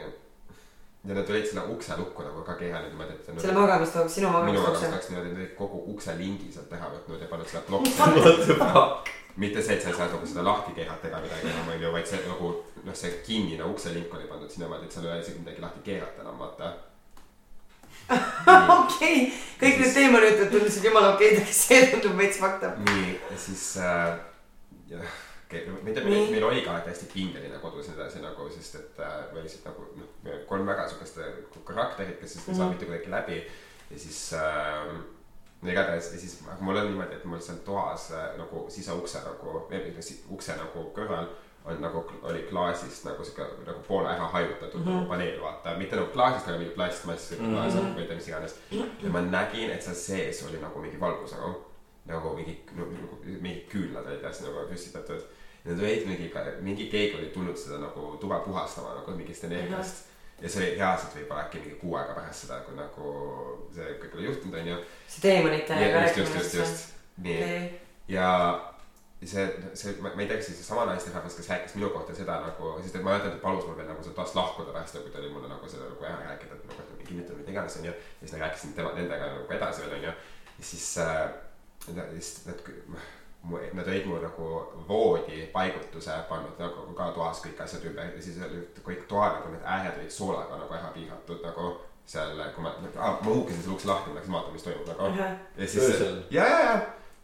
[1.03, 3.29] Ja nad olid selle ukse lukku nagu ka keeranud niimoodi, et.
[3.41, 6.69] selle magamistoaks, sinu minu magamistoaks jaoks oleks niimoodi, et nad olid kogu ukse lingi sealt
[6.73, 9.15] teha võtnud ja pannud seda plokki.
[9.37, 12.09] mitte see, et sa ei saa nagu seda lahti keerata ega midagi enam onju, vaid
[12.09, 12.51] see nagu
[12.83, 15.85] noh, see kinnine ukselink oli pandud sinna niimoodi, et seal ei ole isegi midagi lahti
[15.85, 16.73] keerata enam vaata.
[18.81, 19.29] okei,
[19.61, 22.83] kõik need teemarijutud tundusid jumala okeid, aga see tundub veits up.
[22.89, 24.17] nii, ja siis äh,
[24.91, 28.47] jah, okei, ma ei tea, meil, oli ka hästi pingeline kodus ja nii edasi nagu,
[28.51, 30.06] sest et äh, me lihtsalt nagu noh,
[30.47, 31.25] kolm väga siukest äh,
[31.65, 32.73] karakterit, kes siis ei saa Mhm.
[32.73, 33.37] mitte kuidagi läbi
[33.91, 34.93] ja siis äh,
[35.61, 39.67] no igatahes ja siis mul on niimoodi, et mul seal toas äh, nagu siseukse nagu,
[40.29, 41.27] ukse nagu kõrval
[41.67, 44.89] on nagu, oli klaasist nagu sihuke nagu poole ära hajutatud mm Mhm.
[44.91, 44.99] -hmm.
[44.99, 47.45] nagu paneel, vaata, mitte nagu klaasist, aga mingi plastmass mm, Mhm.
[47.45, 47.53] -hmm.
[47.55, 48.55] klaas või ma ei tea, mis iganes.
[49.03, 51.55] ja ma nägin, et seal sees oli nagu mingi valgus nagu,
[52.05, 55.21] nagu mingi no,, nagu mingid küünlad olid hästi nagu püstitatud.
[55.65, 56.31] need olid mingi,
[56.61, 60.06] mingi keegi oli tulnud seda nagu tuba puhastama nagu mingist energiast.
[60.41, 63.11] Ja see oli reaalselt võib-olla äkki mingi kuu aega pärast seda, kui nagu
[63.75, 64.79] see kõik oli juhtunud, onju.
[65.09, 67.69] see teemonite just, just, just, just, nii okei,
[68.13, 68.27] ja
[69.25, 72.75] see, see, ma ei tea, kas see sama naisterahvas, kes rääkis minu kohta seda nagu,
[72.83, 75.21] sest et ma mäletan, et ta palus mul veel nagu toast lahkuda pärast, kui ta
[75.21, 77.93] oli mulle nagu seda nagu ära rääkinud, et mingi kinnitamine, mida iganes onju.
[77.93, 80.13] ja siis ma rääkisin tema, nendega nagu edasi veel onju.
[80.59, 81.23] ja siis äh,,
[82.13, 82.61] siis nad,
[83.73, 84.47] nad olid mu nagu
[84.87, 89.51] voodi paigutuse pannud nagu ka toas kõik asjad ümber ja siis olid kõik toa nagu
[89.53, 91.69] need ääred olid soolaga nagu ära piiratud nagu
[92.07, 95.09] seal, kui ma ah,, ma huukisin selle ukse lahti, ma läksin vaatama, mis toimub nagu.
[95.57, 96.75] ja siis ja, ja, ja.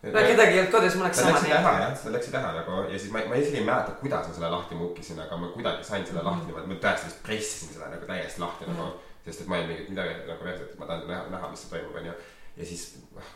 [0.03, 2.51] no kedagi ei olnud kodus, ma oleks Nad sama läksid ära jah, nad läksid ära
[2.57, 5.51] nagu ja siis ma, ma isegi ei mäleta, kuidas ma selle lahti muukisin, aga ma
[5.55, 8.89] kuidagi sain selle lahti niimoodi, ma tõesti lihtsalt pressisin seda nagu täiesti lahti nagu.
[9.23, 11.77] sest et ma olin mingi midagi nagu reaalselt, et ma tahan näha, näha, mis seal
[11.77, 12.17] toimub, onju.
[12.57, 12.83] ja siis
[13.15, 13.31] noh,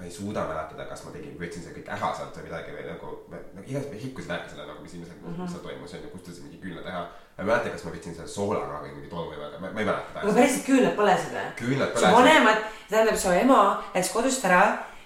[0.00, 2.84] ma ei suuda mäletada, kas ma tegin, võtsin selle kõik ära sealt või midagi või
[2.86, 5.50] nagu, nagu igatahes ma rikkusin ära selle nagu, mis ilmselt mm, -hmm.
[5.52, 7.02] seal toimus, onju, kustutasin mingi küünla teha.
[7.36, 10.22] ma ei mäleta, kas ma võtsin selle soolaga või mingi tolmuimega, ma, ma ei mäleta
[10.22, 11.44] aga päriselt küünlad põlesid või?
[11.60, 13.60] küünlad su vanemad, tähendab su ema
[13.94, 14.62] läks kodust ära,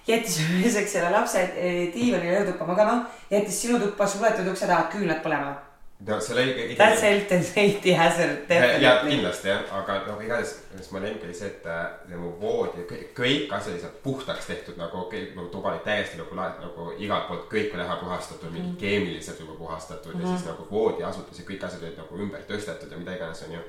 [0.07, 2.97] jättis ööseks selle lapse eh, diivanile öötuppa magama,
[3.33, 5.57] jättis sinu tuppa suletud ukse taha küünlad põlema.
[6.07, 6.75] No seal oli.
[6.77, 9.09] That's health and safety hazard ja definitely.
[9.09, 13.07] kindlasti jah, aga noh, igatahes, mis ma lemmik oli see, et äh, nagu voodi, kõik,
[13.17, 16.91] kõik asjad olid sealt puhtaks tehtud nagu kõik nagu tuba oli täiesti nagu laet- nagu
[16.97, 18.77] igalt poolt kõik oli ära puhastatud, mingi Mhm.
[18.77, 20.31] keemiliselt juba puhastatud mm -hmm.
[20.31, 23.59] ja siis nagu voodiasutus ja kõik asjad olid nagu ümber tõstetud ja mida iganes, onju.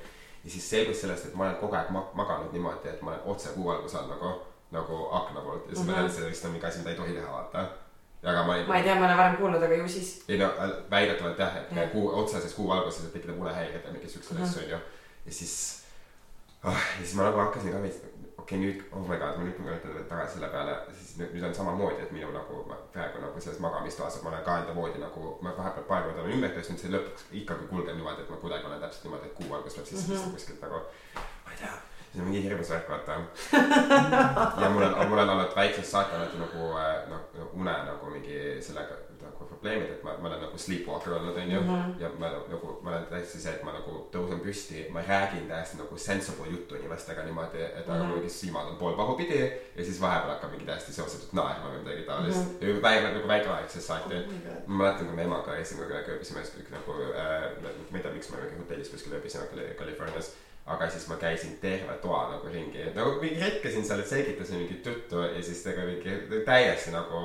[0.44, 3.22] ja siis selgus sellest, et ma olen kogu aeg ma maganud niimoodi, et ma olen
[3.24, 4.34] otse kuuvalguse all nagu,
[4.70, 6.96] nagu akna poolt ja siis ma tean, et see vist on mingi asi, mida ei
[6.96, 7.64] tohi teha, vaata.
[8.27, 10.11] Aga ma ei ma ei tea, ma olen varem kuulnud, aga ju siis.
[10.28, 11.90] ei no äh, väidetavalt jah, et Jah.
[11.93, 14.82] kuu, otseses kuu valguses võib tekkida unehäired ja mingeid siukseid asju onju.
[15.27, 15.57] ja siis
[16.65, 19.47] oh,, ja siis ma nagu hakkasin ka veits, okei okay, nüüd, oh my god, ma
[19.47, 22.62] nüüd mõtlen tagasi selle peale, siis nüüd, nüüd on samamoodi, et minu nagu
[22.94, 26.24] praegu nagu selles magamistoas, et ma olen ka enda voodi nagu, ma vahepeal paar korda
[26.24, 29.39] olen ümber tõstnud, see lõpuks ikkagi kulgeb niimoodi, et ma kuidagi olen täpselt niimoodi, et
[29.39, 30.39] kuu valgus läheb sisse mm -hmm.
[30.39, 30.82] kuskilt nagu,
[31.15, 31.77] ma ei tea
[32.16, 33.18] see on mingi hirmus värk, vaata.
[34.62, 38.38] ja mul on, mul on olnud väiksest saati alati nagu äh, noh, une nagu mingi
[38.64, 41.60] sellega nagu probleemid, et ma, ma olen nagu sleepwalker olnud, onju.
[42.01, 45.80] ja ma nagu, ma olen täiesti see, et ma nagu tõusen püsti, ma räägin täiesti
[45.80, 50.34] nagu sensible juttu inimestega niimoodi, et aga mingi silmad on pool pahupidi ja siis vahepeal
[50.36, 52.59] hakkab mingi täiesti seosetult naerma või midagi taolist mm.
[52.62, 52.82] -hmm.
[52.88, 54.22] väike nagu väikeaegsest saati
[54.66, 57.47] ma mäletan, kui me emaga käisime kunagi ööbisime üks nagu äh,,
[57.90, 60.32] ma ei tea, miks me hotellis kuskil ööbisime Cali- Californias.
[60.66, 65.22] Aga siis ma käisin terve toa nagu ringi, nagu mingi retkesin seal, selgitasin mingit juttu
[65.22, 67.20] ja siis tega mingi täiesti nagu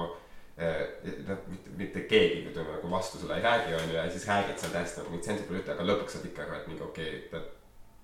[0.62, 0.84] äh,
[1.28, 4.78] noh, mitte, mitte keegi ütleme nagu vastu sulle ei räägi, onju, ja siis räägid seal
[4.78, 7.44] täiesti nagu mingit sensible juttu, aga lõpuks saad ikka aru, et mingi okei okay,,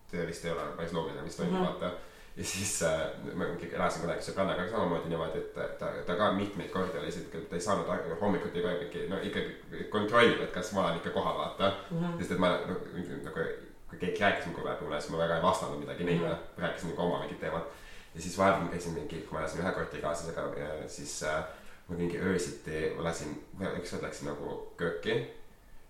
[0.10, 1.82] see vist ei ole päris loogiline, mis toimub mm, -hmm.
[1.86, 1.94] vaata
[2.38, 3.00] ja siis äh,
[3.34, 7.44] ma mingi elasin kunagi sõbrannaga samamoodi niimoodi, et ta, ta ka mitmeid kordi oli siuke,
[7.44, 11.00] et ta ei saanud aru- hommikuti ka ikkagi, no ikkagi kontrollida, et kas ma olen
[11.02, 11.98] ikka kohal, vaata mm.
[11.98, 12.20] -hmm.
[12.20, 12.78] sest et ma nagu,
[13.26, 13.48] nagu,
[13.90, 16.62] kui keegi rääkis minuga läbi une, siis ma väga ei vastanud midagi neile mm, -hmm.
[16.62, 17.64] rääkisin nagu oma mingit teemat.
[18.16, 20.44] ja siis vahepeal ma käisin mingi, kui ma elasin ühe korterikaaslasega,
[20.88, 21.44] siis äh,
[21.88, 23.44] ma mingi öösiti, lasin,
[23.80, 25.38] ükskord läksin nagu kööki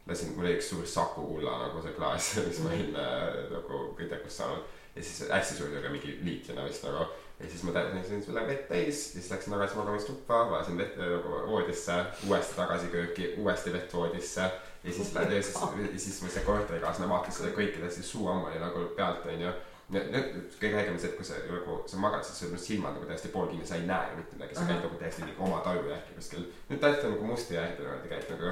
[0.07, 3.81] lasin, mul oli üks suur Saku Ulla nagu see klaas, mis ma olin äh, nagu
[3.97, 4.75] kütekust saanud.
[4.95, 7.07] ja siis hästi suur siuke mingi liitrine vist nagu.
[7.39, 11.11] ja siis ma täisin selle vett täis ja siis läksin tagasi magamistuppa, lasin vett äh,
[11.17, 14.49] nagu voodisse, uuesti tagasi kööki, uuesti vett voodisse.
[14.83, 15.55] Ja siis, ja siis,
[15.93, 19.25] ja siis mu see korterikaaslane vaatas seda kõike, ta siis suu ammu oli nagu pealt
[19.33, 19.51] onju.
[19.91, 23.31] kõige on see, et kui sa nagu, sa magad, siis sul on silmad nagu täiesti
[23.31, 26.17] poolkinni, sa ei näe ju mitte midagi, sa käid nagu täiesti mingi oma taju järgi
[26.17, 26.49] kuskil.
[26.69, 28.51] nüüd täiesti nagu musti järgi niimoodi käid nagu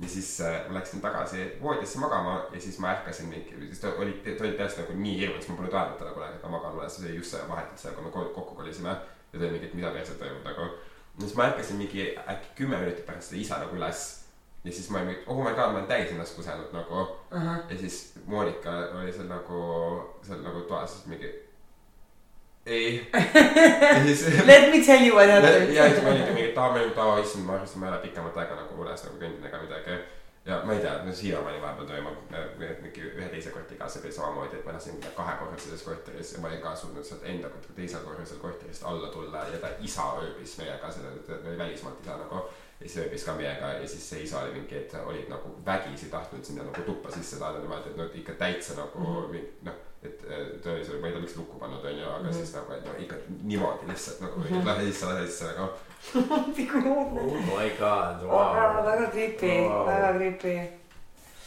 [0.00, 3.92] ja siis äh, ma läksin tagasi voodisse magama ja siis ma ärkasin mingi, siis ta
[3.98, 6.78] oli, ta oli täiesti nagu nii hirmus, ma polnud öelnud talle kunagi, et ma magan
[6.78, 8.96] üles, see oli just vahetult see, kui me ko- kokku kolisime.
[9.32, 10.66] ja ta oli mingi, et mida perset toimub nagu.
[11.14, 14.23] ja siis ma ärkasin mingi äkki kümme minutit pärast seda isa nagu üles.
[14.64, 17.08] Ja siis ma olin oh my god, ma olen täis ennast kusenud nagu uh.
[17.32, 17.72] -huh.
[17.72, 19.60] ja siis Monika oli seal nagu,
[20.22, 21.34] seal nagu toas mingi.
[22.66, 23.10] ei.
[24.46, 25.28] Let me tell you what
[25.74, 27.92] ja siis ma olingi mingi, et aa, ma olin, aa, issand, ma arvasin, ma ei
[27.92, 29.98] ole pikemat aega nagu üles nagu kõndinud ega midagi.
[30.44, 32.34] ja ma ei tea, no siiamaani vahepeal toimub
[32.82, 36.76] mingi ühe teise korterikaaslasega oli samamoodi, et ma elasin kahekorruses korteris ja ma olin ka
[36.76, 40.92] suutnud sealt enda teisel korrusel korterist alla tulla ja ta isa ööbis meiega,
[41.26, 42.44] ta oli välismaalt isa nagu.
[42.84, 46.10] Ja siis ööbis ka meiega ja siis see isa oli mingi, et olid nagu vägisi
[46.12, 49.46] tahtnud sinna nagu tuppa sisse saada niimoodi, et no ikka täitsa nagu mm -hmm.
[49.68, 52.34] noh, et äh, ta oli ma ei tea, miks lukku pannud onju, aga mm -hmm.
[52.34, 54.66] siis nagu, et no ikka niimoodi lihtsalt nagu mm -hmm.
[54.66, 55.68] lähe sisse, lähe sisse nagu
[56.40, 57.20] appi kui õudne.
[57.20, 58.84] oh my god, vau.
[58.84, 59.86] väga creepy, Wow.
[59.86, 60.58] väga creepy.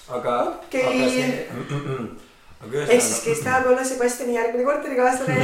[0.09, 0.85] aga, Okei.
[0.85, 2.07] aga see, aga
[2.65, 5.35] ehk siis, kes tahab olla Sebastiani järgmine korterikaaslane,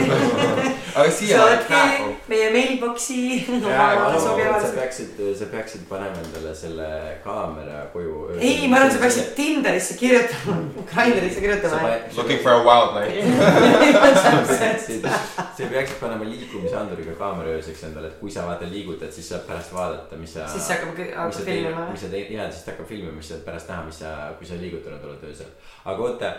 [1.14, 1.82] saatke
[2.28, 6.88] meie mailbox'i sa peaksid, sa peaksid panema endale selle
[7.24, 8.14] kaamera koju.
[8.40, 10.56] ei, ma arvan, sa peaksid Tinderisse kirjutama,
[10.90, 11.78] Grindrisse kirjutama.
[12.18, 13.14] looking for a wild night.
[15.58, 19.72] sa peaksid panema liikumisanduriga kaamera ööseks endale, et kui sa vaata liigutad, siis saab pärast
[19.76, 20.50] vaadata, mis sa.
[20.50, 20.98] siis hakkab,
[21.46, 22.02] filmima mis.
[22.02, 24.10] sa teed, jaa, siis ta hakkab filmima, siis saad pärast näha, mis sa,
[24.40, 25.52] kui sa liigutanud oled öösel.
[25.86, 26.30] aga oota,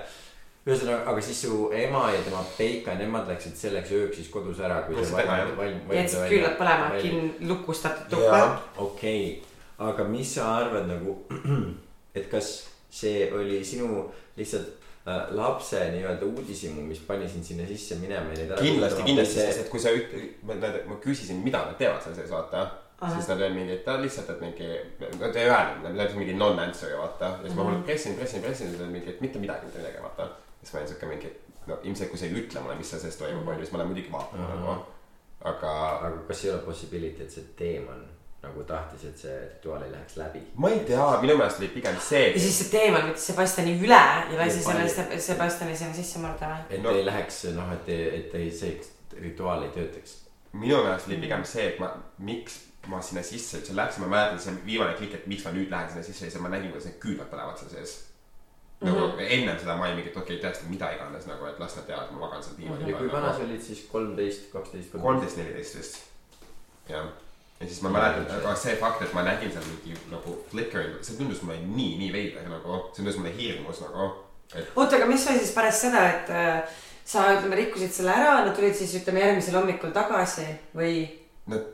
[0.65, 4.81] ühesõnaga, aga siis su ema ja tema Peika, nemad läksid selleks ööks siis kodus ära,
[4.87, 5.83] kui Läksid ära, jah.
[5.99, 8.39] jätsid küllad põlema, kin-, lukustatud tuppa.
[8.81, 9.43] okei,
[9.85, 11.19] aga mis sa arvad nagu,
[12.17, 12.55] et kas
[12.95, 14.07] see oli sinu
[14.39, 14.71] lihtsalt
[15.05, 19.37] äh, lapse nii-öelda uudishimu, mis pani sind sinna sisse minema ja neid ära kindlasti, kindlasti,
[19.41, 20.17] sest see- et kui sa üt-,
[20.49, 20.57] ma,
[20.89, 22.65] ma küsisin, mida nad teevad seal sees, vaata.
[23.05, 24.71] siis nad olid mingi, et ta lihtsalt, et mingi,
[25.21, 27.35] nad ei öelnud, nad olid mingi non-answer'i, vaata.
[27.37, 27.85] ja siis ma mm -hmm.
[27.91, 30.31] pressin, pressin, pressin, siis nad olid mingi, et mitte midagi, mitte midagi, vaata.
[30.65, 31.31] Siis ma olin siuke mingi,
[31.69, 33.93] no ilmselt kui sa ei ütle mulle, mis seal sees toimub, onju, siis ma lähen
[33.93, 34.65] muidugi vaatama Mhm.
[34.65, 34.83] nagu.
[35.45, 35.71] aga
[36.01, 38.05] aga kas ei ole possibility, et see teemann
[38.45, 40.41] nagu tahtis, et see rituaal ei läheks läbi?
[40.57, 44.01] ma ei tea, minu meelest oli pigem see ja, siis see teemal võttis Sebastiani üle
[44.33, 46.65] ja lasi selle Sebastiani sinna sisse murda või?
[46.77, 48.81] et No- ei läheks noh, et, et ei, see
[49.21, 50.15] rituaal ei töötaks.
[50.53, 54.39] minu meelest oli pigem see, et ma, miks ma sinna sisse üldse läksin, ma mäletan,
[54.41, 56.85] see viimane klikk, et miks ma nüüd lähen sinna sisse ja siis ma nägin, kuidas
[56.91, 57.95] need küünlad põlevad seal sees.
[58.81, 59.27] Nagu mm -hmm.
[59.29, 61.87] ennem seda ma olin mingi, et okei okay,, tõesti mida iganes nagu, et las nad
[61.87, 64.97] teavad, ma magan seal diivanil ja kui vana sa olid siis, kolmteist, kaksteist?
[65.03, 65.99] kolmteist, neliteist vist,
[66.89, 67.07] jah.
[67.61, 71.17] ja siis ma mäletan, aga see fakt, et ma nägin seal mingi nagu flickering, see
[71.17, 74.11] tundus mulle nii, nii veider nagu, see tundus mulle hirmus nagu.
[74.55, 78.45] et oota, aga mis oli siis pärast seda, et äh, sa ütleme rikkusid selle ära,
[78.45, 80.47] nad tulid siis ütleme järgmisel hommikul tagasi
[80.77, 81.09] või?
[81.47, 81.73] nad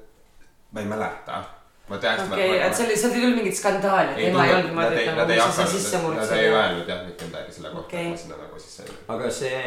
[0.72, 1.44] ma ei mäleta.
[1.90, 2.26] Ma tõesti.
[2.30, 5.26] okei, et seal, seal ei olnud mingit skandaali, et ema ei olnud niimoodi, et nagu
[5.32, 8.60] mis sa sisse Nad ei öelnud jah mitte midagi selle kohta okay., ma sinna nagu
[8.62, 8.96] sisse ei.
[9.14, 9.62] aga see,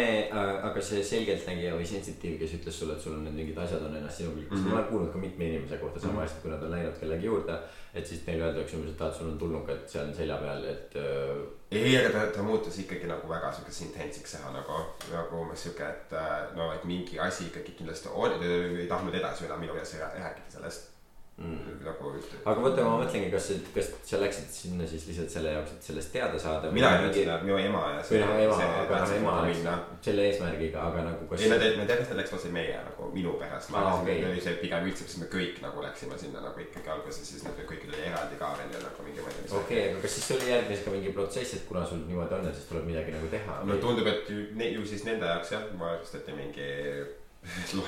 [0.70, 3.98] aga see selgeltnägija või sensitiiv, kes ütles sulle, et sul on need mingid asjad on
[4.00, 4.74] ennast sinu külge mm, -hmm.
[4.74, 7.60] Ma olen kuulnud ka mitme inimese kohta sama asja, kui nad on läinud kellegi juurde.
[7.94, 10.96] et siis neile öeldakse umbes, et aa, et sul on tulnukad seal selja peal, et
[10.98, 11.36] öö,
[11.72, 14.80] ei, aga ta, ta muutus ikkagi nagu väga siukeseks intensiks teha nagu,
[15.12, 19.14] nagu umbes siuke, et äh, no, et mingi asi ikkagi kindlasti on, ta ei tahtnud
[19.22, 20.93] edasi üle minu käes rääkida sellest
[21.38, 21.82] mm..
[22.46, 26.12] aga vaata, ma mõtlengi, kas, kas sa läksid sinna siis lihtsalt selle jaoks, et sellest
[26.14, 26.72] teada saada.
[26.76, 29.64] mina ei teadnud seda, minu ema ja või noh, ema, aga noh, ema läks
[30.06, 32.76] selle eesmärgiga, aga nagu kas ei, nad ei, ma tean, et nad läksid otse meie
[32.90, 34.20] nagu minu perest, ma Aa, arvasin, okei.
[34.20, 37.48] et oli see pigem üldse, sest me kõik nagu läksime sinna nagu ikkagi alguses, siis
[37.48, 39.90] nad kõik oli eraldi ka veel ja nagu mingi ma ei tea, mis okei okay,,
[39.90, 42.70] aga kas siis oli järgmises ka mingi protsess, et kuna sul niimoodi on, et siis
[42.70, 44.48] tuleb midagi nagu teha no tundub, et ju,
[44.78, 46.70] ju siis nende jaoks jah, moodustati mingi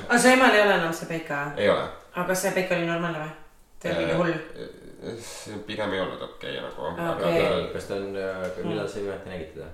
[0.08, 1.88] aga su emal ei ole enam see peika, ei ole.
[2.14, 3.34] aga kas see peik oli normaalne või?
[3.80, 4.36] ta oli mingi hull?
[5.68, 8.16] pigem ei olnud okei okay, nagu Aa, aga kas ta on,
[8.68, 9.74] millal sa viimati nägid teda?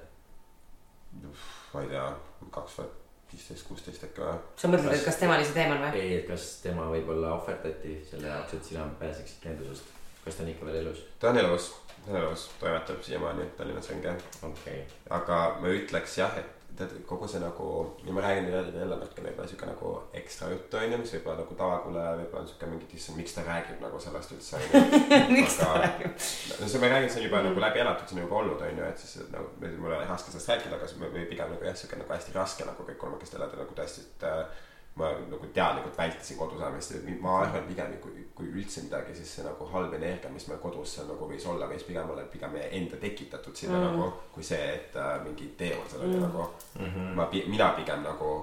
[1.73, 2.07] ma ei tea,
[2.51, 2.97] kaks tuhat
[3.31, 4.39] viisteist, kuusteist äkki või?
[4.59, 6.01] sa mõtled, et kas tema oli see teemal või?
[6.03, 9.93] ei, et kas tema võib-olla ohverdati selle jaoks, et sina pääseksid kendusest.
[10.25, 11.05] kas ta on ikka veel elus?
[11.19, 14.15] ta on elus, ta on elus, toimetab siiamaani Tallinnas ringi.
[14.41, 14.81] okei okay.,
[15.19, 17.67] aga ma ütleks jah, et tead kogu see nagu,
[18.05, 19.91] ja ma räägin jälle jälle natuke võib-olla siuke nagu
[20.21, 23.83] ekstra juttu onju, mis võib-olla nagu tavakuulajale võib-olla on siuke mingi, issand, miks ta räägib
[23.85, 24.81] nagu sellest üldse onju.
[25.37, 26.17] miks ta räägib?
[26.17, 28.89] no see, ma räägin, see on juba nagu läbi elatud, see on juba olnud onju,
[28.89, 31.79] et siis et nagu mul on raske sellest rääkida, aga see või pigem nagu jah,
[31.83, 35.97] siuke nagu hästi raske nagu kõik kolmekesti elada nagu tõesti, et äh, ma nagu teadlikult
[35.97, 39.93] vältisin kodus olemist ja ma arvan pigem, kui, kui üldse midagi, siis see nagu halb
[39.95, 43.77] energia, mis meil kodus seal nagu võis olla, võis pigem olla pigem enda tekitatud sinna
[43.77, 43.85] mm.
[43.87, 46.25] nagu, kui see, et äh, mingi teemal seal oli mm.
[46.27, 46.89] nagu mm.
[46.89, 47.13] -hmm.
[47.15, 48.33] ma, mina pigem nagu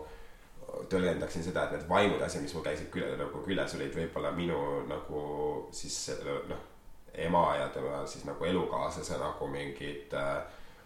[0.88, 4.58] tõlgendaksin seda, et need vaimud asjad, mis mul käisid küle, nagu küljes olid võib-olla minu
[4.88, 5.22] nagu
[5.72, 5.98] siis
[6.48, 6.64] noh,
[7.14, 10.40] ema ja tema siis nagu elukaaslase nagu mingid äh,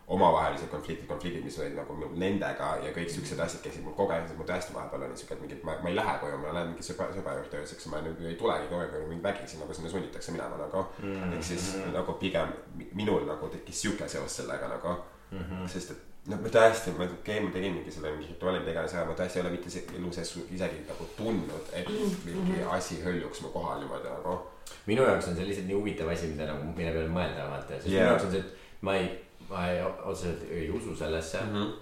[0.07, 4.29] omavahelised konfliktid, konfliktid, mis olid nagu nendega ja kõik siuksed asjad käisid mul kogu aeg,
[4.37, 6.87] mul tõesti vahepeal oli siuke, et mingi, ma, ma ei lähe koju, ma lähen mingi
[6.87, 10.35] sõbra, sõbra juurde ööseks, ma nagu ei tulegi kogu aeg mingi vägisi nagu sinna sunnitakse
[10.35, 11.13] minema nagu mm.
[11.15, 11.37] -hmm.
[11.39, 14.97] ehk siis nagu pigem mi- minul nagu tekkis siuke seos sellega nagu
[15.31, 15.69] mm, -hmm.
[15.69, 18.75] sest et noh, ma tõesti, ma okei okay,, ma tegin mingi selle mingi rituaali mida
[18.75, 21.91] iganes, aga ma tõesti ei ole mitte elu sees isegi nagu tundnud, et
[22.27, 24.39] mingi asi hõljuks mu kohal niimoodi nagu.
[24.87, 27.91] minu jaoks on see lihtsalt nii huvitav asi, mida nagu, mille peale mõelda vaata, sest
[27.91, 28.05] yeah.
[28.05, 29.09] Minu jaoks on see, et ma ei,
[29.53, 31.55] ma ei otseselt ei usu sellesse mm.
[31.57, 31.73] -hmm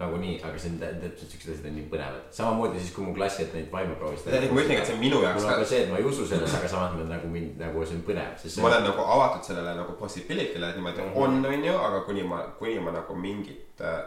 [0.00, 3.12] nagunii, aga see on tä- täpselt siuksed asjad on nii põnevad, samamoodi siis kui mu
[3.14, 4.32] klassilt neid vaimu proovisid.
[4.32, 6.56] ma ütlengi, et see on minu jaoks on ka see, et ma ei usu sellesse,
[6.56, 9.44] aga samas ma nagu mind nagu see on põnev, sest see ma olen nagu avatud
[9.48, 11.16] sellele nagu possibility'le, et niimoodi Mhm.
[11.24, 14.00] on, onju, aga kuni ma, kuni ma nagu mingit äh,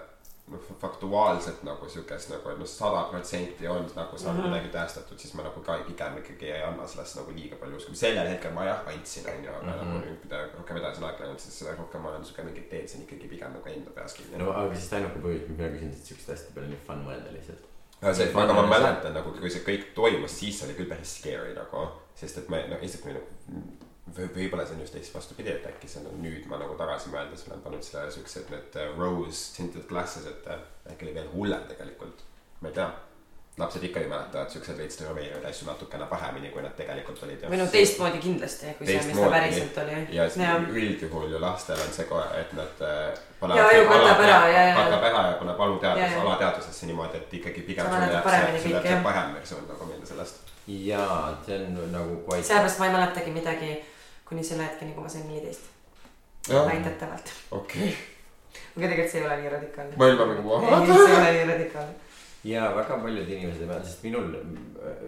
[0.81, 4.51] faktuaalselt nagu siukest nagu, et noh, sada protsenti on nagu saanud Mhm.
[4.51, 7.95] midagi tõestatud, siis ma nagu ka pigem ikkagi ei anna sellest nagu liiga palju usku.
[7.95, 9.89] sellel hetkel ma jah andsin, onju, aga Mhm.
[9.89, 12.69] nagu nüüd, mida rohkem edasi on aeg läinud, siis seda rohkem ma olen siuke mingit
[12.69, 15.69] teed siin ikkagi pigem nagu enda peas kinni no aga siis ainuke põhjus, miks mina
[15.75, 17.63] küsin, et siukeste asjade peale on nii fun mõelda lihtsalt.
[18.01, 21.53] aga see, aga ma mäletan nagu, kui see kõik toimus, siis oli küll päris scary
[21.55, 23.11] nagu, sest et ma noh, esiteks ma
[24.17, 27.13] või võib-olla see on just teist vastupidi, et äkki see on nüüd ma nagu tagasi
[27.13, 30.61] mõeldes olen pannud selle siuksed need äh, rose tinted glasses, et äh,
[30.91, 32.21] äkki oli veel hullem tegelikult.
[32.61, 32.91] ma ei tea,
[33.57, 37.45] lapsed ikka ju mäletavad siukseid veits traumeerivaid asju natukene paremini, kui nad tegelikult olid.
[37.49, 39.99] või no teistmoodi kindlasti, kui see, mis ta päriselt oli.
[40.15, 40.67] ja Jah.
[40.81, 44.75] üldjuhul ju lastel on see kohe, et nad äh, ju katab ära, jaa, jaa.
[44.81, 45.63] katab ära ja paneb
[46.01, 46.11] jaa.
[46.21, 49.65] alateadvusesse niimoodi, et ikkagi pigem Sa sulle jääb paremini see, sulle jääb see parem versioon
[49.69, 50.53] nagu meelde sellest.
[50.67, 53.73] jaa, see on nagu sellepärast ma ei mäletagi midagi
[54.33, 55.69] kuni selle hetkeni, kui ma sain neliteist.
[56.49, 57.33] väidetavalt.
[57.51, 57.91] okei,
[58.77, 59.99] aga tegelikult see ei ole nii radikaalne.
[59.99, 61.93] ma olin nagu ei, see ei ole nii radikaalne.
[62.43, 64.33] ja väga paljud inimesed ei mäleta, sest minul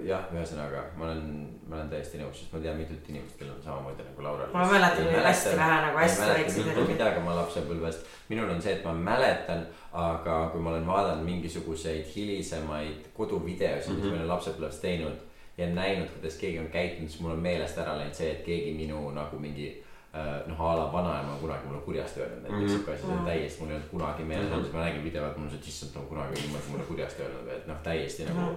[0.06, 1.26] jah, ühesõnaga ma olen,
[1.66, 4.54] ma olen täiesti nõus, sest ma tean mitut inimest, kellel on samamoodi nagu Laural.
[4.54, 8.86] Ma mäletan ju hästi vähe, nagu hästi väikseid midagi oma lapsepõlvest, minul on see, et
[8.86, 9.66] ma mäletan,
[10.06, 14.04] aga kui ma olen vaadanud mingisuguseid hilisemaid koduvideosid mm, -hmm.
[14.06, 17.78] mis ma olen lapsepõlves teinud ja näinud, kuidas keegi on käitunud, siis mul on meelest
[17.78, 19.68] ära läinud see, et keegi minu nagu mingi
[20.16, 22.78] äh, noh, a la vanaema on kunagi mulle kurjasti öelnud näiteks Mhm.
[22.78, 25.38] siuke asi, see on täiesti, mul ei olnud kunagi meeles olnud, siis ma nägin videot,
[25.38, 28.28] mul on see, et issand, ta on kunagi niimoodi mulle kurjasti öelnud et noh, täiesti
[28.32, 28.56] nagu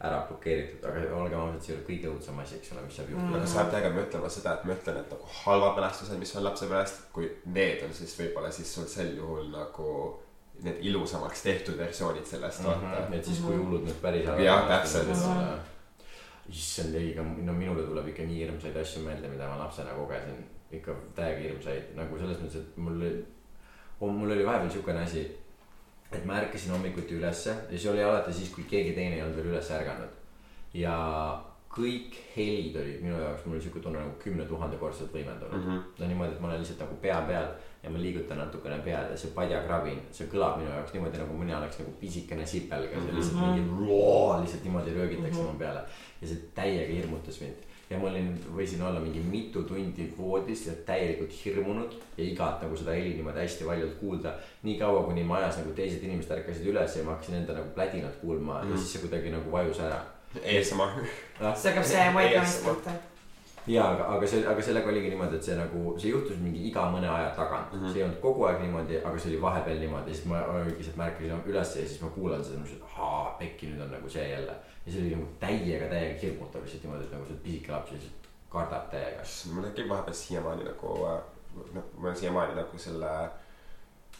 [0.00, 3.08] ära blokeeritud, aga olgem ausad, see ei ole kõige õudsem asi, eks ole, mis saab
[3.10, 6.34] juhtuda aga sa pead täiega mõtlema seda, et ma ütlen, et nagu halvad mälestused, mis
[6.38, 9.88] on lapsepõlvest, kui need on, siis võib-olla siis sul sel juhul nagu
[10.62, 12.94] need ilusamaks tehtud versioonid sellest mm, -hmm.
[12.94, 13.16] vaata.
[13.16, 15.26] et siis, kui hullud nüüd päris ära Jah, täpselt.
[16.48, 20.46] Issand ei, no minule tuleb ikka nii hirmsaid asju meelde, mida ma lapsena kogesin.
[20.72, 23.04] ikka täiega hirmsaid nagu selles mõttes, et mul,
[24.00, 25.26] mul oli vahepeal siukene asi.
[26.12, 29.36] et ma ärkasin hommikuti ülesse ja see oli alati siis, kui keegi teine ei olnud
[29.36, 30.12] veel üles ärganud.
[30.74, 30.94] ja
[31.68, 35.64] kõik helid olid minu jaoks, mul oli siuke tunne nagu kümne tuhande kordsed võimendunud mm.
[35.66, 35.76] Mhm.
[35.76, 36.00] -hmm.
[36.00, 37.48] no niimoodi, et ma olen lihtsalt nagu pea peal
[37.82, 41.58] ja ma liigutan natukene pead ja see padjakrabin, see kõlab minu jaoks niimoodi nagu mina
[41.58, 45.82] oleks nagu pisikene sipelga, see lihtsalt mingi roo lihtsalt niimoodi röögitakse mu peale.
[46.20, 50.74] ja see täiega hirmutas mind ja ma olin, võisin olla mingi mitu tundi voodis ja
[50.88, 54.34] täielikult hirmunud ja igat nagu seda heli niimoodi hästi valjult kuulda.
[54.62, 58.20] nii kaua, kuni majas nagu teised inimesed ärkasid üles ja ma hakkasin enda nagu plädinat
[58.20, 58.72] kuulma mm.
[58.72, 60.02] ja siis see kuidagi nagu vajus ära.
[60.36, 61.06] ASMR.
[61.56, 62.90] see hakkab see White Noise kohta.
[63.66, 66.86] ja aga, aga see, aga sellega oligi niimoodi, et see nagu, see juhtus mingi iga
[66.92, 67.80] mõne aja tagant mm.
[67.80, 67.92] -hmm.
[67.92, 71.42] see ei olnud kogu aeg niimoodi, aga see oli vahepeal niimoodi, siis ma lihtsalt märkasin
[71.52, 74.54] üles ja siis ma kuulan seda, mõtlesin, et ahaa, pekki, nüüd on nagu see jälle.
[74.86, 78.30] ja see oli nagu täiega, täiega hirmutav lihtsalt niimoodi, et nagu see pisike laps lihtsalt
[78.52, 79.26] kardab täiega.
[79.52, 80.94] mul tekib vahepeal siiamaani nagu,
[81.74, 83.12] noh, ma olen siiamaani nagu selle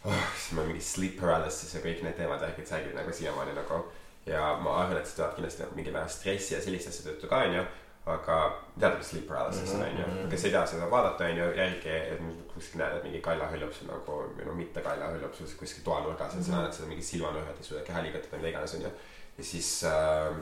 [0.04, 3.80] oh,, siis ma mingi sleep paralysis ja kõik need teemad värgid sägid nagu siiamaani nagu.
[4.28, 7.30] Ja ma arvan, et see tuleb kindlasti nagu mingi määral stressi ja selliste asjade tõttu
[7.30, 7.68] ka onju.
[8.08, 8.36] aga
[8.80, 12.22] tead, mis sleep paralysis on onju, kes ei tea seda vaadata onju, järgi, et
[12.54, 15.84] kuskil näed, et mingi kaela hõljub sul nagu, või no mitte kaela hõljub sul kuskil
[15.84, 18.94] toanurgas ja sa näed seda mingi silmanurgad ei suuda keha liigutada, mida iganes onju.
[19.38, 20.38] ja siis äh,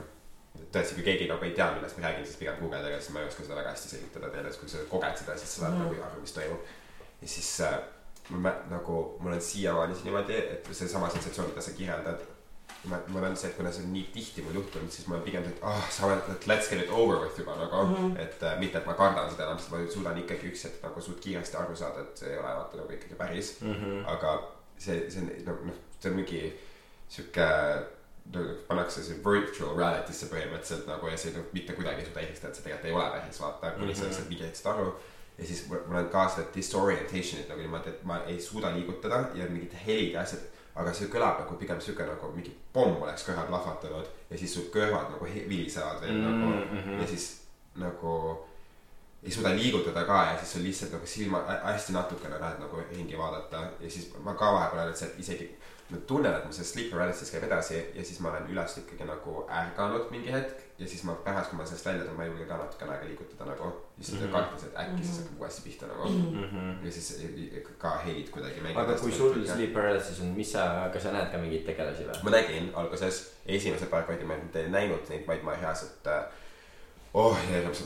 [0.71, 3.29] tõesti, kui keegi nagu ei tea, millest ma räägin, siis pigem guugeldage, sest ma ei
[3.33, 6.01] oska seda väga hästi selgitada teile, sest kui sa koged seda, siis sa saad nagu
[6.07, 6.73] aru, mis toimub.
[7.21, 7.77] ja siis äh,
[8.29, 12.25] ma nagu, mul on siiamaani see niimoodi, et seesama sensatsioon, mida sa kirjeldad.
[12.87, 15.47] ma, mul on see, et kuna see on nii tihti mul juhtunud, siis on pigem
[15.49, 17.95] et ah, sa oled, et let's get it over with juba nagu mm.
[17.95, 18.21] -hmm.
[18.21, 21.01] et äh, mitte, et ma kardan seda enam, sest ma suudan ikkagi üks hetk nagu
[21.01, 23.73] suht kiiresti aru saada, et see ei ole vaata nagu ikkagi päris mm.
[23.73, 24.07] -hmm.
[24.13, 24.39] aga
[24.77, 26.41] see, see on noh, noh, see on mingi
[27.09, 27.47] sihuke
[28.33, 32.51] no, pannakse see virtual reality'sse põhimõtteliselt nagu ja see noh, mitte kuidagi ei suuda eristada,
[32.51, 34.93] et see tegelikult ei ole päris vaata, kuni sa lihtsalt mingi hetk saad aru.
[35.37, 39.49] ja siis mul on ka seda disorientation'it nagu niimoodi, et ma ei suuda liigutada ja
[39.49, 40.45] mingid helid ja asjad.
[40.77, 44.67] Aga see kõlab nagu pigem sihuke nagu mingi pomm oleks kõrval plahvatanud ja siis su
[44.73, 46.91] kõrvad nagu vilisevad veel mm -hmm.
[46.91, 47.25] nagu ja siis
[47.75, 48.13] nagu
[49.23, 53.17] ei suuda liigutada ka ja siis sul lihtsalt nagu silma hästi natukene lähed nagu ringi
[53.17, 55.55] vaadata ja siis ma ka vahepeal olen lihtsalt isegi
[55.89, 59.07] ma tunnen, et mul see sleep paralysis käib edasi ja siis ma olen üles ikkagi
[59.07, 62.31] nagu ärganud mingi hetk ja siis ma pärast, kui ma sellest välja tulen, ma ei
[62.33, 63.71] julge ka natukene aega liigutada nagu.
[64.01, 64.31] Siis mm -hmm.
[64.31, 66.43] kartes, et äkki siis hakkab uuesti pihta nagu mm.
[66.43, 66.85] -hmm.
[66.85, 67.25] ja siis
[67.77, 68.83] ka helid kuidagi mängivad.
[68.83, 72.23] aga kui sul sleep paralysis on, mis sa, kas sa näed ka mingeid tegelasi või?
[72.23, 76.23] ma nägin alguses, esimesed paar korda ma ei näinud neid, vaid ma reaalselt äh,
[77.13, 77.37] oh,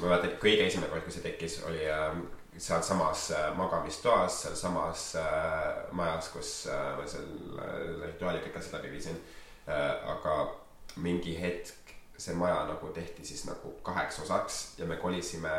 [0.01, 2.17] ma mäletan, kõige esimene kord, kui see tekkis, oli äh,
[2.57, 7.29] sealsamas äh, magamistoas, sealsamas äh, majas, kus äh, ma seal
[7.59, 9.21] äh, rituaali kõik asjad läbi viisin
[9.67, 10.11] äh,.
[10.15, 10.55] aga
[10.95, 15.49] mingi hetk see maja nagu tehti siis nagu kaheks osaks ja me kolisime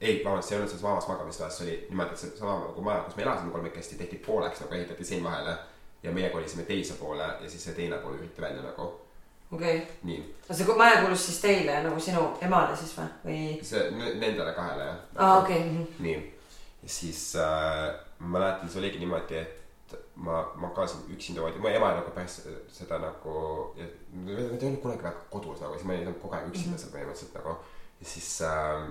[0.00, 3.00] ei, vabandust, see ei olnud selles samas magamistoas, see oli niimoodi, et seesama nagu maja,
[3.06, 5.56] kus me elasime kolmekesti, tehti pooleks nagu ehitati sein vahele
[6.02, 8.90] ja meie kolisime teise poole ja siis see teine pool ühiti välja nagu
[9.50, 10.18] okei, nii,
[10.48, 13.42] no see maja kuulus siis teile nagu sinu emale siis või, või?
[13.64, 14.98] see nendele kahele jah.
[15.16, 15.62] aa, okei.
[15.98, 16.16] nii,
[16.82, 21.92] ja siis äh, ma mäletan, see oligi niimoodi, et ma magasin üksinda voodi, mu ema
[21.94, 23.38] nagu pärast seda nagu,
[23.76, 26.94] ma ei olnud kunagi väga kodus nagu, siis ma olin nagu kogu aeg üksinda seal
[26.94, 27.56] põhimõtteliselt nagu.
[28.00, 28.88] ja siis äh,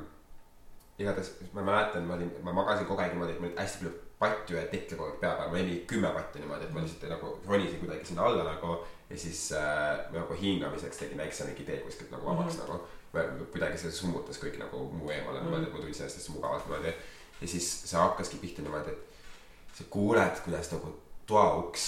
[0.99, 3.93] igatahes ma mäletan, ma olin, ma magasin kogu aeg niimoodi, et mul oli hästi palju
[4.19, 6.83] patju ja tekke kogu aeg pea peal, mul oli mingi kümme patti niimoodi, et ma
[6.83, 8.77] lihtsalt nagu ronisin kuidagi sinna alla nagu.
[9.09, 12.79] ja siis äh, nagu hingamiseks tegin väikse mingi tee kuskilt nagu vabaks mm -hmm.
[13.13, 13.45] nagu.
[13.51, 16.93] kuidagi see summutas kõik nagu muu eemale niimoodi, et ma tundsin ennast hästi mugavalt niimoodi
[17.41, 21.85] ja siis see hakkaski pihta niimoodi, et sa kuuled, kuidas nagu toauks,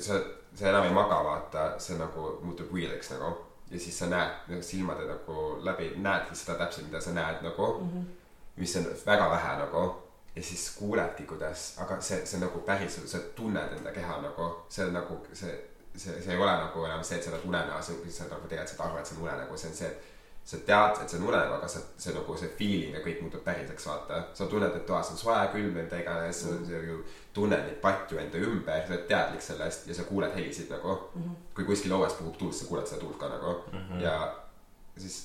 [0.00, 0.20] sa,
[0.54, 3.34] sa enam ei maga, vaata, see nagu muutub real'iks nagu.
[3.74, 7.66] Ja siis sa näed nagu silmade nagu läbi, näedki seda täpselt, mida sa näed nagu
[7.80, 8.04] mm, -hmm.
[8.56, 9.84] mis on väga vähe nagu.
[10.36, 14.86] ja siis kuuledki, kuidas, aga see, see nagu päriselt, sa tunned enda keha nagu, see
[14.86, 15.52] on nagu see,
[15.96, 18.88] see, see ei ole nagu enam see, et sa oled unenäos, sa nagu tegelikult saad
[18.88, 20.13] aru, et see on unenägu, see on see, et
[20.44, 23.40] sa tead, et see on unenägu, aga sa, see nagu see feeling ja kõik muutub
[23.46, 24.20] päriseks, vaata.
[24.36, 26.88] sa tunned, et toas on soe, külm või mida iganes, sa mm.
[26.88, 26.98] ju
[27.36, 31.22] tunned neid patju enda ümber, sa oled teadlik sellest ja sa kuuled helisid nagu mm.
[31.22, 31.38] -hmm.
[31.56, 33.78] kui kuskil õues puhub tuul, sa kuuled seda tuult ka nagu mm.
[33.78, 34.02] -hmm.
[34.04, 34.34] ja
[34.98, 35.16] siis,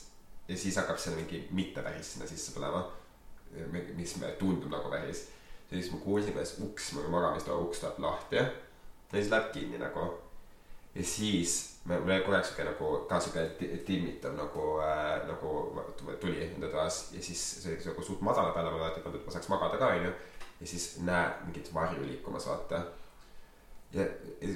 [0.47, 2.85] ja siis hakkab seal mingi mitte päris sinna sisse põlema.
[3.95, 5.27] mis me- tundub nagu päris.
[5.71, 8.45] ja siis ma kuulsin, kuidas uks, mu magamistoa uks tuleb lahti ja
[9.11, 10.21] siis läheb kinni nagu
[10.95, 15.27] ja siis me- mul oli kogu aeg siuke nagu ka siuke ti- timmitav nagu äh,,
[15.27, 15.51] nagu
[16.21, 19.31] tuli enda toas ja siis see oli nagu suht madala peale, ma mäletan, et ma
[19.31, 20.11] saaks magada ka onju.
[20.61, 22.81] ja siis näed mingit varju liikumas, vaata.
[23.93, 24.03] ja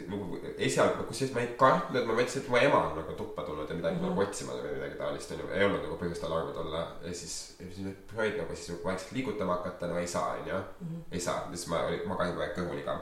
[0.08, 3.70] nagu esialgu, kusjuures ma ei kartnud, ma mõtlesin, et mu ema on nagu tuppa tulnud
[3.70, 4.10] ja midagi mm -hmm.
[4.10, 7.66] nagu otsima või midagi taolist onju, ei olnud nagu põhjust alarmid olla ja siis, ja
[7.76, 10.60] siis proovid nagu siis nagu vaikselt liigutama hakata, no ei saa onju,
[11.12, 13.00] ei saa, siis ma olin, magasin kogu aeg kõhuliga.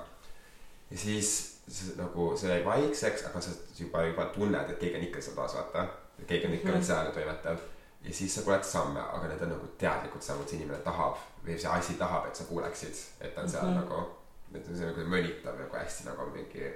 [0.91, 5.07] ja siis see, nagu see jäi vaikseks, aga sa juba, juba tunned, et keegi on
[5.09, 5.87] ikka seal toas, vaata.
[6.27, 7.67] keegi on ikka veel seal ja toimetav.
[8.03, 11.57] ja siis sa kuuled samme, aga need on nagu teadlikud sammud, see inimene tahab või
[11.57, 13.77] see asi tahab, et sa kuuleksid, et ta on seal mm.
[13.77, 13.89] -hmm.
[13.89, 16.71] nagu, et see nagu mõnitab nagu hästi nagu mingi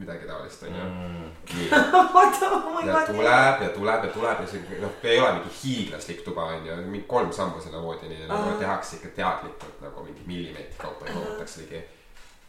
[0.00, 1.30] midagi taolist onju Mm.
[1.60, 6.44] ei ja tuleb ja tuleb ja tuleb ja see noh, ei ole mingi hiiglaslik tuba
[6.54, 8.58] onju, mingi kolm sammu selle voodini nagu Ahah.
[8.58, 11.82] tehakse ikka teadlikult nagu mingi millimeetri kaupa jõutakse ligi.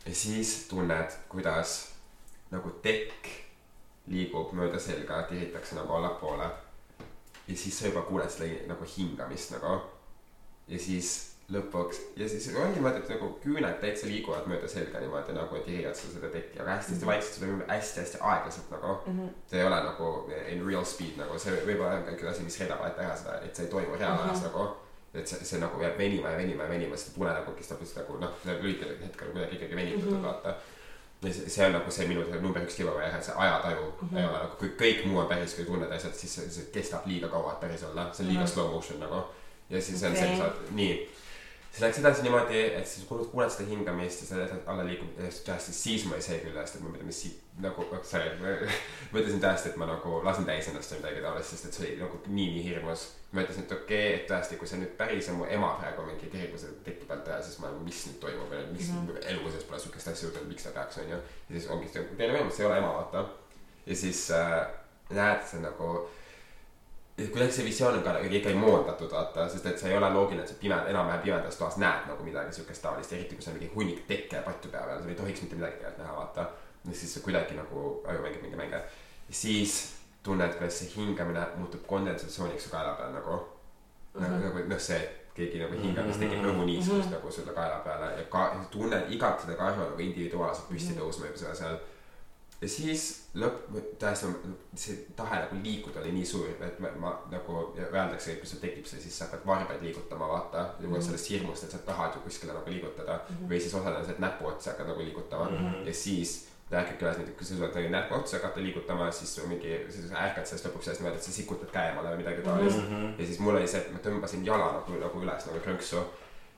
[0.06, 1.92] Ja siis tunned, kuidas
[2.52, 3.28] nagu tekk
[4.12, 6.50] liigub mööda selga, tiritakse nagu allapoole.
[7.48, 9.82] ja siis sa juba kuuled seda nagu hingamist nagu.
[10.68, 15.36] ja siis lõpuks ja siis ongi niimoodi, et nagu küüned täitsa liiguvad mööda selga niimoodi
[15.36, 18.94] nagu tirivad sa seda tekki, aga hästi-hästi vaikselt, seda toimub hästi-hästi aeglaselt nagu
[19.50, 20.12] see ei ole nagu
[20.54, 23.36] in real speed nagu see võib-olla on ka üks asi, mis reedab alati teha seda,
[23.46, 24.70] et see ei toimu reaalajas nagu.
[25.14, 28.20] Et see, see nagu jääb venima ja venima ja venima, sest punenägu kestab lihtsalt nagu
[28.22, 30.28] noh, lühikesel hetkel kuidagi ikkagi venitatud mm -hmm.
[30.28, 30.54] vaata.
[31.22, 34.08] ja see, see on nagu see minu see number üks giveaway, et see ajataju mm
[34.10, 34.18] -hmm.
[34.18, 37.06] ei ole nagu, kui kõik muu on päris, kui tunned asjad, siis see, see kestab
[37.06, 38.54] liiga kaua, et päris olla, see on liiga mm -hmm.
[38.54, 39.24] slow motion nagu.
[39.70, 40.22] ja siis on okay.
[40.22, 40.38] see, Okei.
[40.38, 41.10] sa oled nii
[41.72, 46.04] siis läks edasi niimoodi, et siis kuuled seda hingamist ja lähed alla liigub tõesti, siis
[46.10, 48.34] ma ei see küll hästi, et ma mis siit nagu, sorry,
[49.12, 51.86] ma ütlesin tõesti, et ma nagu lasen täis ennast või midagi taolist, sest et see
[51.88, 53.08] oli nagu nii, nii hirmus.
[53.32, 56.04] ma ütlesin, et okei okay,, et tõesti, kui see nüüd päris on mu ema praegu
[56.10, 59.28] mingi kirgus teki pealt ära, siis ma mis nüüd toimub ja mis mm -hmm.
[59.32, 61.20] elu sees pole siukest asja juhtunud, miks ta peaks, onju.
[61.50, 63.26] ja siis ongi see teine võimalus, see ei ole ema, vaata.
[63.86, 64.68] ja siis äh,
[65.10, 66.10] näed, see nagu
[67.18, 70.44] kuidagi see visioon on ka nagu ikkagi moondatud, vaata, sest et see ei ole loogiline,
[70.44, 73.72] et sa pime, enam-vähem pimedas toas näed nagu midagi siukest taolist, eriti kui seal mingi
[73.76, 76.50] hunnik tekke patju pea peal, sa ei tohiks mitte midagi tegelikult näha, vaata.
[76.92, 78.84] siis kuidagi nagu aju mängib mingi mänge.
[79.30, 83.40] siis tunned, kuidas see hingamine muutub kondensatsiooniks su kaela peal nagu
[84.14, 84.26] mm.
[84.26, 84.44] -hmm.
[84.46, 85.02] nagu noh, see,
[85.36, 87.12] keegi nagu hingab, siis tekib õhuniiskus mm -hmm.
[87.12, 91.56] nagu sulle kaela peale ja ka tunned igat seda kahju nagu individuaalselt püsti tõusma juba
[91.56, 91.78] seal
[92.62, 93.06] ja siis
[93.42, 93.72] lõpp,
[94.02, 94.30] tõesti
[94.78, 98.62] see tahe nagu liikuda oli nii suur, et ma, ma nagu öeldakse, et kui sul
[98.62, 100.86] tekib see, siis sa hakkad varbaid liigutama, vaata mm.
[100.86, 100.94] Mhm.
[100.94, 101.08] -hmm.
[101.08, 103.50] sellest hirmust, et sa tahad ju kuskile nagu liigutada mm -hmm.
[103.50, 105.88] või siis osad on see, et näpuotsa hakkad nagu liigutama mm -hmm.
[105.88, 110.12] ja siis rääkige üles näiteks, kui sa suudad näpuotsa hakata liigutama, siis sul mingi, siis
[110.12, 112.88] ärkad sellest lõpuks sellest niimoodi, et sa sikutad käe eemale või midagi taolist mm.
[112.90, 113.20] -hmm.
[113.20, 116.04] ja siis mul oli see, et ma tõmbasin jala nagu, nagu üles nagu krõnksu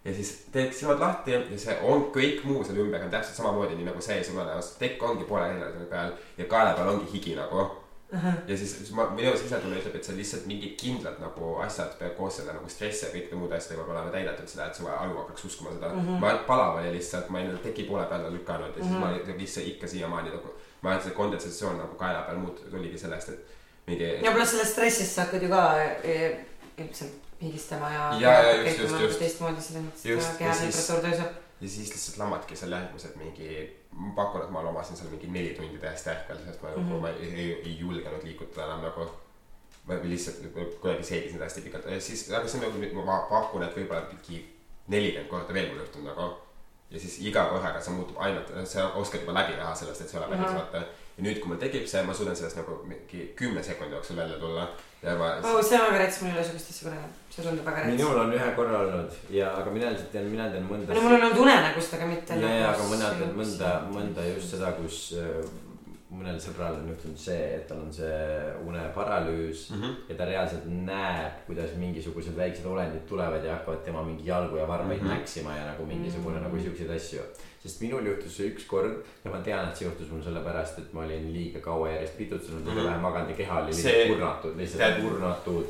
[0.05, 3.77] ja siis teed silmad lahti ja see on kõik muu seal ümber on täpselt samamoodi,
[3.77, 7.37] nii nagu see sul on, tekk ongi poole nelja peal ja kaela peal ongi higi
[7.39, 7.69] nagu.
[8.47, 11.95] ja siis, siis ma, minu sisetunne ütleb, et see on lihtsalt mingid kindlad nagu asjad
[11.97, 14.85] peab koos selle nagu stressi ja kõikide muude asjadega peab olema täidetud seda, et su
[14.85, 16.05] aju hakkaks uskuma seda mm.
[16.05, 16.19] -hmm.
[16.21, 19.31] ma palav oli lihtsalt, ma olin teki poole peale lükanud ja siis mm -hmm.
[19.31, 22.97] ma lihtsalt ikka siiamaani nagu, ma arvan, et see kondensatsioon nagu kaela peal muut-, tuligi
[22.97, 23.45] sellest, et
[23.87, 24.13] mingi.
[24.25, 26.39] ja pluss sellest stressist sa hakkad ju ka eh,
[26.77, 28.03] ilmselt higistama ja.
[28.19, 29.19] Ja, ja just, just, just.
[29.19, 31.41] teistmoodi selles mõttes, et ja keha siis- temperatuur tõuseb.
[31.61, 33.49] ja siis lihtsalt lammadki seal järgmised mingi,
[33.91, 37.01] ma pakun, et ma lamasin seal mingi neli tundi täiesti ärkvel, sest ma mm, -hmm.
[37.01, 39.09] ma ei, ei, ei julgenud liikuda enam nagu.
[39.87, 40.37] ma lihtsalt
[40.81, 44.37] kuidagi seedisin hästi pikalt ja siis, aga see on nagu, ma pakun, et võib-olla mingi
[44.87, 46.27] nelikümmend korda veel mul juhtunud nagu.
[46.91, 50.19] ja siis iga korraga see muutub ainult, sa oskad juba läbi teha sellest, et see
[50.19, 50.59] ei ole päris Ahah.
[50.61, 50.85] vaata.
[51.17, 54.39] Ja nüüd, kui mul tekib see, ma suudan sellest nagu mingi kümne sekundi jooksul välja
[54.41, 54.67] tulla
[55.03, 57.67] ja ma oh, see on väga rets, mul ei ole sihukest asja kunagi, see tundub
[57.69, 57.97] väga rets.
[57.97, 61.17] minul on ühe korra olnud ja, aga mina lihtsalt tean, mina tean mõnda no mul
[61.17, 62.39] on olnud unenägust, aga mitte.
[62.41, 65.43] ja, ja, aga mõned, mõnda, mõnda just seda, kus äh,
[66.13, 68.17] mõnel sõbral on juhtunud see, et tal on see
[68.67, 69.81] uneparalüüs mm.
[69.81, 69.95] -hmm.
[70.09, 74.67] ja ta reaalselt näeb, kuidas mingisugused väiksed olendid tulevad ja hakkavad tema mingi jalgu ja
[74.67, 75.07] varbaid mm.
[75.07, 75.13] -hmm.
[75.19, 76.47] näksima ja nagu mingisugune mm -hmm.
[76.53, 77.21] nagu siukseid asju.
[77.63, 78.95] sest minul juhtus see ükskord
[79.25, 82.61] ja ma tean, et see juhtus mul sellepärast, et ma olin liiga kaua järjest pidutsenud
[82.61, 82.79] mm, Mhm.
[82.79, 82.85] -hmm.
[82.89, 85.65] vähe maganud ja keha oli See- lihtsalt kurnatud, lihtsalt tead- kurnatud.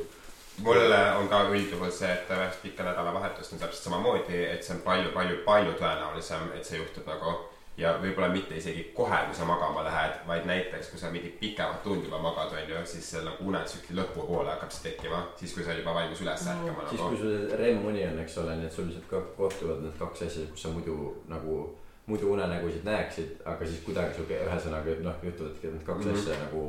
[0.62, 0.76] mul
[1.20, 5.10] on ka üldjuhul see, et pärast pikka nädalavahetust on täpselt samamoodi, et see on palju,
[5.12, 7.34] palju, palju tõenäolisem, et see juhtub nagu.
[7.76, 11.82] Ja võib-olla mitte isegi kohe, kui sa magama lähed, vaid näiteks, kui sa mingi pikemat
[11.82, 15.64] tundi juba magad, on ju, siis seal nagu unetsükli lõpupoole hakkab see tekkima, siis kui
[15.64, 17.22] sa oled juba valmis üles ärkama siis, nagu kui.
[17.22, 20.74] sul REM-uni on, eks ole, nii et sul lihtsalt kohtuvad need kaks asja, kus sa
[20.74, 20.98] muidu
[21.30, 21.58] nagu,
[22.06, 26.12] muidu unenägusid näeksid, aga siis kuidagi sihuke ühesõnaga noh, juhtuvadki need kaks mm.
[26.12, 26.22] -hmm.
[26.22, 26.64] asja nagu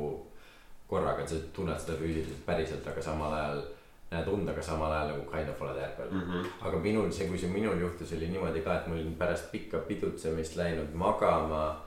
[0.90, 3.62] korraga, et sa tunned seda füüsiliselt päriselt, aga samal ajal
[4.10, 6.20] näed und, aga samal ajal nagu kind of oled ärkvel mm.
[6.20, 6.32] Mhm.
[6.32, 6.68] -hmm.
[6.68, 9.78] aga minul see, kui see minul juhtus, oli niimoodi ka, et ma olin pärast pikka
[9.78, 11.82] pidutsemist läinud magama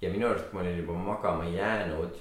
[0.00, 2.14] ja minu arust ma olin juba magama jäänud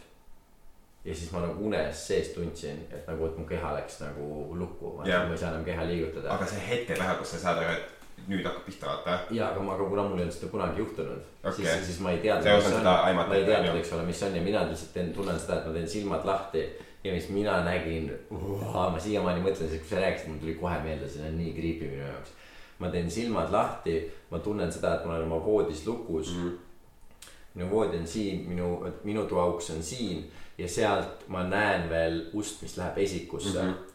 [1.05, 4.93] ja siis ma nagu unes sees tundsin, et nagu, et mu keha läks nagu lukku,
[4.97, 5.27] ma Jah.
[5.27, 6.31] ma ei saa enam keha liigutada.
[6.33, 9.17] aga see hetk ei lähe, kus sa saad aru, et nüüd hakkab pihta, vaata.
[9.31, 11.65] ja, aga ma, aga kuna mul ei olnud seda kunagi juhtunud Okei.
[11.65, 12.63] siis, siis ma ei teadnud.
[12.69, 15.59] Seda aimata, ma ei teadnud, eks ole, mis on ja mina lihtsalt teen, tunnen seda,
[15.59, 16.63] et ma teen silmad lahti
[17.03, 21.25] ja mis mina nägin, ma siiamaani mõtlen, kui sa rääkisid, mul tuli kohe meelde, see
[21.27, 22.35] on nii creepy minu jaoks.
[22.79, 23.99] ma teen silmad lahti,
[24.31, 26.43] ma tunnen seda, et ma olen oma voodis lukus mm.
[26.43, 27.29] -hmm.
[27.53, 32.61] minu voodi on siin, minu, minu toauks on siin ja sealt ma näen veel ust,
[32.61, 33.69] mis läheb esikusse mm.
[33.69, 33.91] -hmm.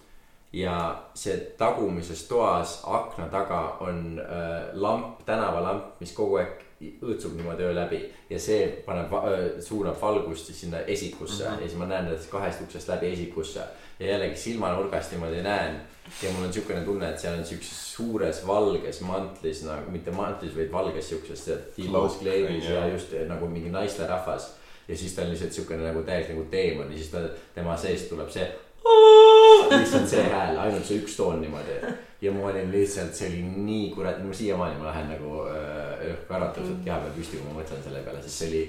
[0.52, 7.64] ja see tagumises toas akna taga on äh, lamp, tänavalamp, mis kogu aeg õõtsub niimoodi
[7.66, 7.98] öö läbi
[8.30, 9.12] ja see paneb,
[9.64, 11.62] suunab valgust siis sinna esikusse mm -hmm.
[11.62, 13.60] ja siis ma näen nendest kahest uksest läbi esikusse.
[13.98, 15.80] Ja jällegi silmanurgast niimoodi näen
[16.22, 20.56] ja mul on siukene tunne, et seal on siukses suures valges mantlis nagu mitte mantlis,
[20.56, 24.54] vaid valges siukses Cloak, kleidis ja just nagu mingi naisterahvas.
[24.88, 27.18] Ja siis ta on lihtsalt siukene nagu täiesti nagu teemon ja siis ta,
[27.54, 28.52] tema seest tuleb see
[29.72, 31.78] lihtsalt see hääl, ainult see üks toon niimoodi.
[32.22, 36.84] ja ma olin lihtsalt, see oli nii kurat, ma siiamaani ma lähen nagu äh, karatuselt
[36.84, 38.64] keha peal püsti, kui ma mõtlen selle peale, sest see oli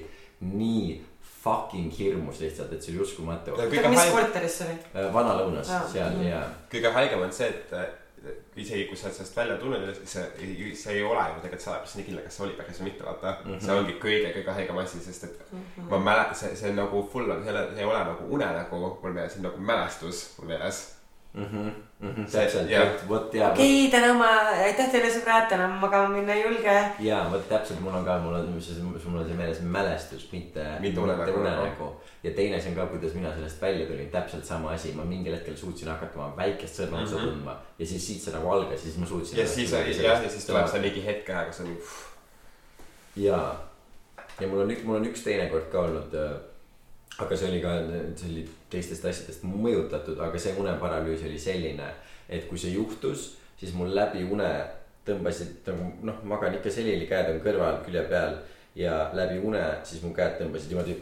[0.55, 0.99] nii
[1.39, 3.55] fucking hirmus lihtsalt, et see oli uskumatu.
[3.89, 5.07] mis korteris see oli?
[5.15, 6.27] vanalõunas Aa, seal mhm.
[6.27, 7.89] ja, kõige haigem on see, et äh,
[8.59, 10.25] isegi kui sa oled sellest välja tulnud, see,
[10.75, 13.31] see ei ole ju tegelikult sada protsenti kindel, kas see oli päris või mitte, vaata
[13.31, 13.51] mm.
[13.51, 13.65] -hmm.
[13.65, 15.89] see ongi kõige-kõige haigem asi, sest et mm -hmm.
[15.93, 18.31] ma mäletan, see, see on nagu full on, see ei ole, see ei ole nagu
[18.37, 20.81] unenägu mul meeles, see on nagu mälestus mul meeles.
[22.31, 24.29] Täpselt Jah., vot ja, okei, täna ma,
[24.65, 26.75] aitäh teile sõbrad, täna ma magama minna ei julge.
[27.05, 31.03] ja vot täpselt, mul on ka, mul on, mul on see meeles mälestus, mitte, Mitte
[31.03, 31.91] unenägu,
[32.23, 35.37] ja teine asi on ka, kuidas mina sellest välja tulin, täpselt sama asi, ma mingil
[35.37, 37.29] hetkel suutsin hakata oma väikest sõrmeotsa mm -hmm.
[37.29, 39.39] tundma ja siis siit see nagu algas siis ma suutsin.
[39.39, 41.77] ja siis, jah, ja siis tuleb see mingi hetk ära, kus on
[43.15, 43.55] ja,
[44.39, 46.37] ja mul on üks, mul on üks teine kord ka olnud äh,
[47.19, 47.73] aga see oli ka,
[48.15, 51.89] see oli teistest asjadest mõjutatud, aga see uneparalüüs oli selline,
[52.29, 54.47] et kui see juhtus, siis mul läbi une
[55.07, 58.39] tõmbasid nagu noh, magan ikka selili, käed on kõrval, külje peal
[58.77, 60.97] ja läbi une, siis mu käed tõmbasid niimoodi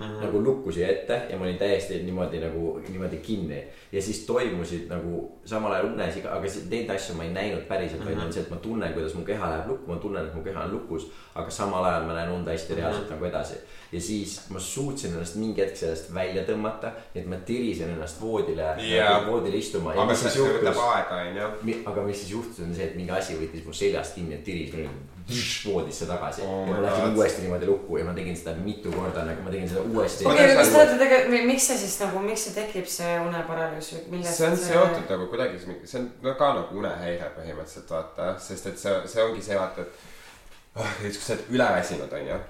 [0.00, 0.24] mm -hmm.
[0.24, 4.88] nagu lukku siia ette ja ma olin täiesti niimoodi nagu niimoodi kinni ja siis toimusid
[4.88, 8.16] nagu samal ajal unes, aga neid asju ma ei näinud päriselt mm, -hmm.
[8.16, 10.42] vaid on see, et ma tunnen, kuidas mu keha läheb lukku, ma tunnen, et mu
[10.42, 13.14] keha on lukus, aga samal ajal ma näen und hästi reaalselt mm -hmm.
[13.14, 13.54] nagu edasi.
[13.92, 18.76] ja siis ma suutsin ennast mingi hetk sellest välja tõmmata, et ma tirisin ennast voodile
[19.10, 20.76] nagu voodile istuma ja aga mis see, siis juhtus,
[21.86, 24.72] aga mis siis juhtus, on see, et mingi asi võttis mu seljast kinni ja tiris
[24.72, 25.09] mind
[25.64, 27.16] voodisse tagasi Oh ja ma läksin God.
[27.16, 30.44] uuesti niimoodi lukku ja ma tegin seda mitu korda, nagu ma tegin seda uuesti okei,
[30.44, 34.16] aga kas te olete tegelikult, miks see siis nagu, miks see tekib, see uneparalüüs või
[34.16, 38.72] millest see on seotud nagu kuidagi, see on no ka nagu unehäire põhimõtteliselt vaata, sest
[38.72, 42.40] et see, see ongi see vaata, et ah, näiteks kui sa oled üleväsinud, onju.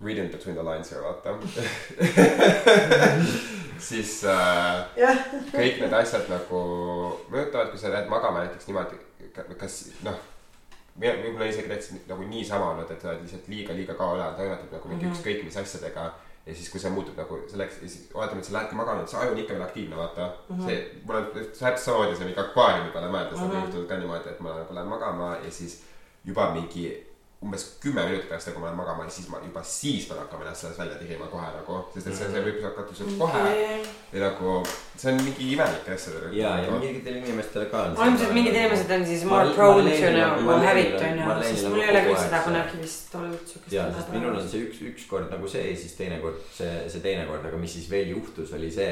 [0.00, 1.34] Reading between the lines here, vaata.
[3.88, 6.60] siis äh, jah, kõik need asjad nagu
[7.32, 8.98] mõjutavad, kui sa lähed magama näiteks niimoodi,
[9.58, 10.18] kas noh.
[11.00, 14.74] Võib-olla isegi täitsa nagu niisama olnud, et sa oled lihtsalt liiga, liiga kaua üleval toimetatud
[14.76, 15.18] nagu mingi mm -hmm.
[15.18, 16.12] ükskõik mis asjadega.
[16.46, 19.18] ja siis, kui see muutub nagu selleks, siis oletame, et sa lähedki magama, et see
[19.20, 20.56] aju on ikka veel aktiivne, vaata mm.
[20.56, 20.66] -hmm.
[20.66, 23.54] see, mul on täpselt samamoodi see mingi akvaariumi peale mõeldes mm -hmm.
[23.54, 25.82] nagu juhtunud ka niimoodi, et ma nagu lähen magama ja siis
[26.24, 27.07] juba mingi
[27.38, 30.42] umbes kümme minutit pärast, kui ma lähen magama ja siis ma juba siis pean hakkama
[30.42, 33.42] ennast sellest välja tirima kohe nagu, sest et see, see võib hakata sul kohe
[34.10, 34.54] või nagu
[34.98, 36.34] see on mingi imelik asja tegelikult.
[36.40, 40.98] ja, ja mingitel inimestel ka ilmselt mingid inimesed on siis more prone to nagu habit
[40.98, 43.72] on- ju, sest on mul ei ole küll seda kunagi vist olnud siukest.
[43.78, 47.00] ja, sest minul on see üks, üks kord nagu see ja siis teinekord see, see
[47.06, 48.90] teine kord, aga mis siis veel juhtus, oli see.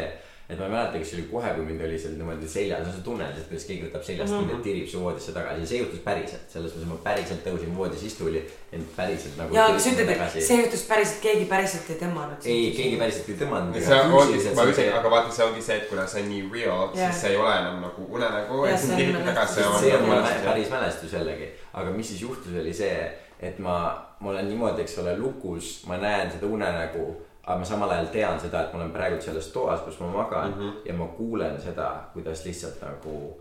[0.48, 3.00] Et ma ei mäleta, kas see oli kohe, kui mind oli seal niimoodi seljas, sa
[3.02, 4.52] tunned, et kuidas keegi võtab seljast mm -hmm.
[4.54, 8.04] ja tirib su voodisse tagasi ja see juhtus päriselt, selles mõttes ma päriselt tõusin voodis
[8.06, 9.54] istuli, ent päriselt nagu.
[9.54, 12.46] ja, aga sa ütled, et see juhtus päriselt, keegi päriselt ei tõmmanud.
[12.54, 13.82] ei, keegi päriselt ei tõmmanud.
[13.90, 16.88] see ongi, ma ütlen, aga vaata, see ongi see, et kuna see on nii real,
[16.94, 17.10] Jah.
[17.10, 21.12] siis see ei ole enam nagu unenägu, see on nagu- on mul mä- päris mälestus
[21.12, 23.78] jällegi, aga mis siis juhtus, oli see, et ma,
[24.20, 28.40] ma olen niimoodi, eks ole, lukus, ma näen seda unenägu, aga ma samal ajal tean
[28.40, 30.72] seda, et ma olen praegu selles toas, kus ma magan mm -hmm.
[30.84, 33.40] ja ma kuulen seda, kuidas lihtsalt nagu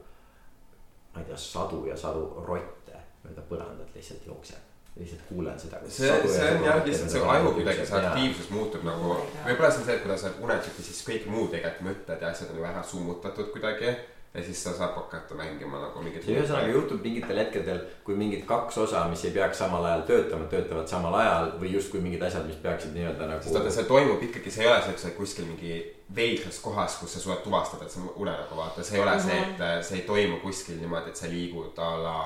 [1.13, 4.57] ma ei tea, sadu ja sadu rotte mööda põrandat lihtsalt jookseb.
[4.95, 5.77] lihtsalt kuulen seda.
[5.87, 9.15] see, see on jah, lihtsalt see aju kuidagi, see aktiivsus muutub nagu
[9.45, 12.29] võib-olla see on see, et kuna sa oled unetsükis, siis kõik muud tegelikult mõtted ja
[12.29, 13.95] asjad on ju ära summutatud kuidagi.
[14.35, 16.25] Ja siis sa saad hakata mängima nagu mingit.
[16.25, 20.47] see ühesõnaga juhtub mingitel hetkedel, kui mingid kaks osa, mis ei peaks samal ajal töötama,
[20.51, 23.43] töötavad samal ajal või justkui mingid asjad, mis peaksid nii-öelda nagu.
[23.43, 25.81] sest vaata, see toimub ikkagi, see ei ole see, et sa oled kuskil mingi
[26.15, 29.41] veidras kohas, kus sa suudad tuvastada, et see on unenägu, vaata, see ei ole see,
[29.49, 32.17] et äh, see ei toimu kuskil niimoodi, et sa liigud a la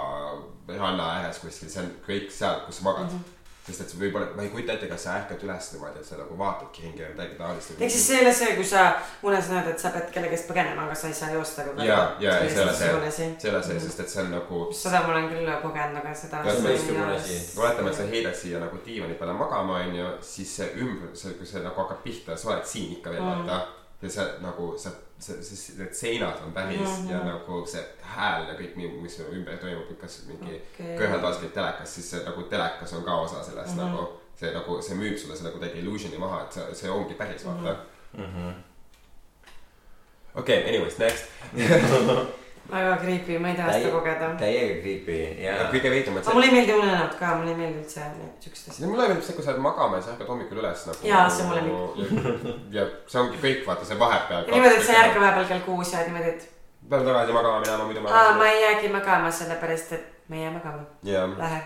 [0.73, 3.19] ranna ääres kuskil, see on kõik seal, kus sa magad mm.
[3.19, 3.35] -hmm.
[3.69, 6.37] Sest et võib-olla, ma ei kujuta ette, kas sa ärkad üles niimoodi, et sa nagu
[6.39, 7.71] vaatadki ringi või midagi taolist.
[7.79, 8.83] ehk siis see ei ole see, kui sa
[9.23, 12.33] unes näed, et sa pead kellegi eest põgenema, aga sa ei saa joosta ja, ja,
[12.33, 13.49] ja see ei ole see, see.
[13.49, 16.43] ei ole see, sest et see on nagu seda ma olen küll kogenud, aga seda.
[17.59, 21.45] Oletame, et sa heidad siia nagu diivani peale magama, onju, siis see ümber, see, kui
[21.47, 23.45] see nagu hakkab pihta, sa oled siin ikka veel Mm.
[23.47, 23.78] vaata.
[24.01, 27.11] Ja see nagu sa, see, see, need seinad on päris mm -hmm.
[27.11, 30.97] ja nagu see hääl ja kõik, mis su ümber toimub, kas mingi okay..
[30.97, 33.91] käib telekas, siis see nagu telekas on ka osa sellest mm -hmm.
[33.91, 34.19] nagu.
[34.39, 37.75] see nagu, see müüb sulle selle kuidagi illusion'i maha, et see, see ongi päris, vaata.
[38.13, 38.23] mm.
[38.23, 38.53] -hmm.
[40.35, 41.25] okei, anyways, next.
[42.71, 44.29] väga creepy, ma ei taha seda kogeda.
[44.41, 47.59] täiega creepy ja kõige veidram on aga see, mulle ei meeldi unenäod ka, mulle ei
[47.63, 48.91] meeldi üldse need siuksed asjad.
[48.91, 51.09] mulle meeldib see, kui sa oled magama ja sa ärkad hommikul üles nagu.
[51.09, 52.53] Jaa, see mulle meeldib.
[52.77, 54.47] ja see ongi kõik, vaata see vahepeal.
[54.51, 55.25] niimoodi, et sa ei ärka.
[55.25, 56.47] vahepeal kell kuus ja niimoodi, et
[56.89, 58.09] pean tagasi magama minema, muidu ma.
[58.19, 60.85] aa, ma ei jäägi magama, sellepärast et me ei jää magama.
[61.03, 61.61] jah, Lähe.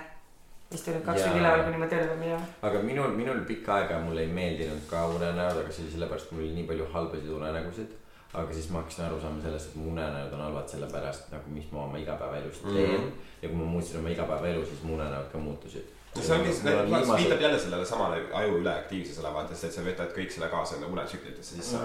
[0.73, 2.47] istun nüüd kaks tundi üleval, kuni ma tööle pean minema.
[2.69, 6.37] aga minul, minul pikka aega mulle ei meeldinud ka unenäod, aga see oli sellepärast, et
[6.37, 7.91] mul oli nii palju halbasid unenägusid.
[8.33, 11.67] Aga siis ma hakkasin aru saama sellest, et mu unenäod on halvad sellepärast nagu, mis
[11.71, 12.75] ma oma igapäevaelus Mhm.
[12.75, 12.95] teen mm.
[12.97, 13.11] -hmm.
[13.41, 15.85] ja kui ma muutsin oma igapäevaelu, siis mu unenäod ka muutusid.
[16.21, 20.29] see ongi, see viitab jälle sellele samale aju üleaktiivsusele, vaata, sest et sa võtad kõik
[20.31, 21.83] selle kaasa enda unetsüklitesse sisse Mhm.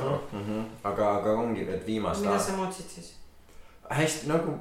[0.51, 0.65] nagu.
[0.85, 3.15] aga, aga ongi need viimast mida sa muutsid siis?
[3.91, 4.53] hästi nagu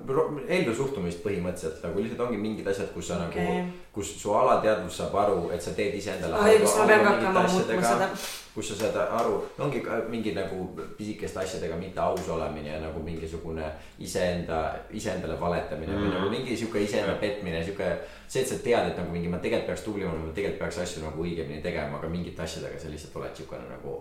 [0.48, 3.46] ellu suhtumist põhimõtteliselt nagu lihtsalt ongi mingid asjad, kus sa okay.
[3.46, 6.36] nagu, kus su alateadvus saab aru, et sa teed iseendale.
[6.36, 8.10] ai, kas ma pean ka hakkama muutma seda?
[8.58, 10.64] Kus sa saad aru, ongi mingi nagu
[10.98, 13.68] pisikeste asjadega mitte aus olemine ja nagu mingisugune
[14.02, 16.00] iseenda, iseendale valetamine mm.
[16.00, 16.16] või Mhm.
[16.18, 17.92] nagu mingi sihuke iseenda petmine, sihuke.
[18.28, 20.82] see, et sa tead, et nagu mingi ma tegelikult peaks tublim olema, ma tegelikult peaks
[20.84, 23.94] asju nagu õigemini tegema, aga mingite asjadega sa lihtsalt oled siukene nagu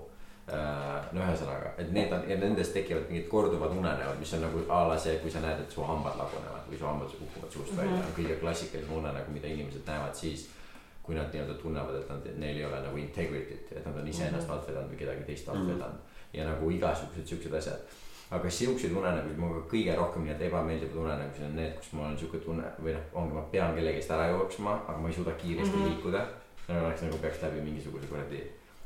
[0.48, 4.64] äh, no ühesõnaga, et need on ja nendest tekivad mingid korduvad unenäod, mis on nagu
[4.72, 7.76] a la see, kui sa näed, et su hambad lagunevad või su hambad kukuvad suust
[7.76, 10.48] välja, on kõige klassikalisem unenägu, mida inimesed näevad siis
[11.06, 14.50] kui nad nii-öelda tunnevad, et nad, neil ei ole nagu integrity't, et nad on iseennast
[14.50, 15.68] alt vedanud või kedagi teist alt Mhm.
[15.74, 17.80] vedanud ja nagu igasugused siuksed asjad.
[18.30, 22.38] aga siukseid unenägusid mulle kõige rohkem nii-öelda ebameeldivad unenägusid on need, kus mul on siuke
[22.42, 25.82] tunne või noh, ongi ma pean kellegist ära jooksma, aga ma ei suuda kiiresti mm.
[25.82, 25.92] -hmm.
[25.94, 26.22] liikuda.
[26.68, 28.40] nagu oleks nagu peaks läbi mingisuguse kuradi.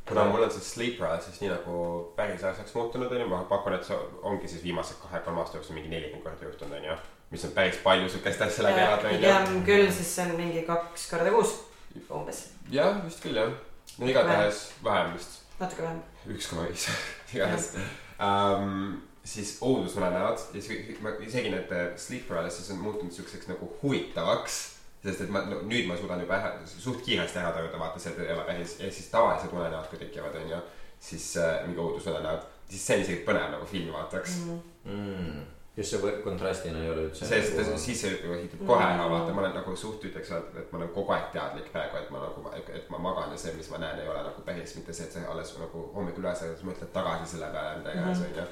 [0.09, 3.84] kuna mul on see sleep paralysis nii nagu päris asjaks muutunud onju, ma pakun, et
[3.84, 6.97] see ongi siis viimase kahe-kolme aasta jooksul mingi nelikümmend korda juhtunud onju.
[7.30, 9.18] mis on päris palju siukest asja läbi elada onju.
[9.20, 11.69] pigem küll, sest see on mingi kaks korda kuus
[12.10, 13.52] umbes, jah, vist küll jah.
[13.98, 16.02] no igatahes vähem vist, natuke vähem.
[16.34, 16.88] üks koma viis,
[17.34, 17.72] igatahes
[18.18, 19.00] um,.
[19.30, 24.58] siis oodusunenäod ja siis ma isegi need sleep paralysis on muutunud siukseks nagu huvitavaks.
[25.04, 28.16] sest et ma no, nüüd ma suudan juba ära, suht kiiresti ära tajuda, vaata see
[28.24, 30.58] ei ole päris ja siis tavalised unenäod, kui tekivad onju,
[31.00, 34.60] siis äh, mingi oodusunenäod, siis see on isegi põnev nagu filmi vaataks mm..
[34.84, 35.48] mm..
[35.76, 37.26] Just see võr- kontrastina ei ole üldse.
[37.26, 40.30] sest siis see juba ehitub kohe ära, vaata, ma olen nagu suht ütleks,
[40.60, 42.42] et ma olen kogu aeg teadlik praegu, et ma nagu,
[42.74, 45.12] et ma magan ja see, mis ma näen, ei ole nagu päris mitte see, et
[45.12, 48.48] sa alles nagu hommikul üles ärkad, mõtled tagasi selle peale, mida iganes onju.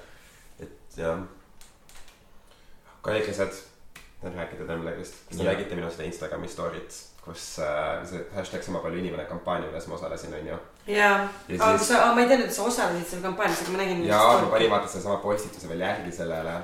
[0.60, 1.18] et jah.
[3.02, 3.52] kallid asjad,
[4.22, 5.14] tahan rääkida teile millegist.
[5.28, 9.68] kas te nägite minu seda Instagrami story't, kus äh, see hashtag sama palju inimene kampaania,
[9.70, 10.56] milles ma osalesin onju.
[10.86, 13.78] jaa, Ja aga siis- sa, ma ei teadnud, et sa osalesid seal kampaanias, aga ma
[13.84, 14.04] nägin.
[14.06, 16.56] ja ma panin vaata sedasama postituse veel järgi sellele.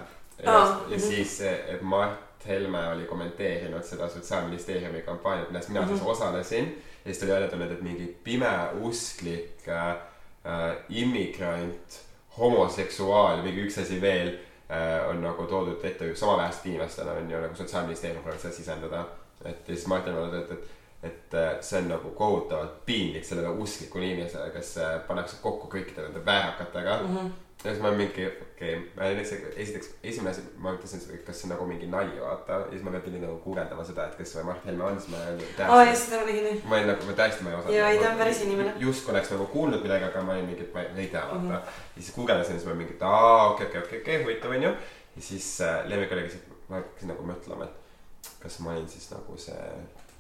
[0.43, 1.07] Ja, Aa, ja mhm.
[1.07, 6.09] siis, et Mart Helme oli kommenteerinud seda sotsiaalministeeriumi kampaaniat, milles mina siis Mhm.
[6.09, 6.83] osalesin.
[7.05, 12.01] ja siis ta oli välja tulnud, et mingi pimeusklik äh, äh, immigrant,
[12.39, 14.29] homoseksuaal, mingi üks asi veel
[14.71, 19.05] äh, on nagu toodud ette samaväärselt inimestena on ju nagu sotsiaalministeerium proovinud seda sisendada.
[19.45, 20.71] et ja siis Mart Helme öelnud, et, et
[21.05, 26.99] et see on nagu kohutavalt piinlik sellele usklikule inimesele, kes pannakse kokku kõikide nende väärakatega
[27.03, 27.17] mm.
[27.17, 27.31] -hmm.
[27.65, 29.21] Ja siis ma mingi, okei okay.,
[29.57, 32.59] esiteks esimene asi, ma mõtlesin, kas see on nagu mingi nali, vaata.
[32.65, 35.23] ja siis ma pidin nagu guugeldama seda, et kes see Mart Helme on, siis ma
[35.69, 36.61] aa, jah, seda ma nägin.
[36.69, 37.77] ma olin nagu, ma tõesti, ma ei osanud.
[37.79, 38.75] Jaa, ei, ta on päris inimene.
[38.85, 41.49] justkui oleks nagu kuulnud midagi, aga ma olin mingi, et ma ei, tea, vaata mm.
[41.49, 41.57] Mhm.
[41.57, 41.83] -hmm.
[41.97, 44.75] ja siis guugeldasin, siis ma mingi, et aa, okei, okei, okei, okei, huvitav onju.
[45.17, 49.11] ja siis äh, Lemmik oligi see, ma hakkasin nagu mõtlema, et kas ma olin siis
[49.11, 49.71] nagu see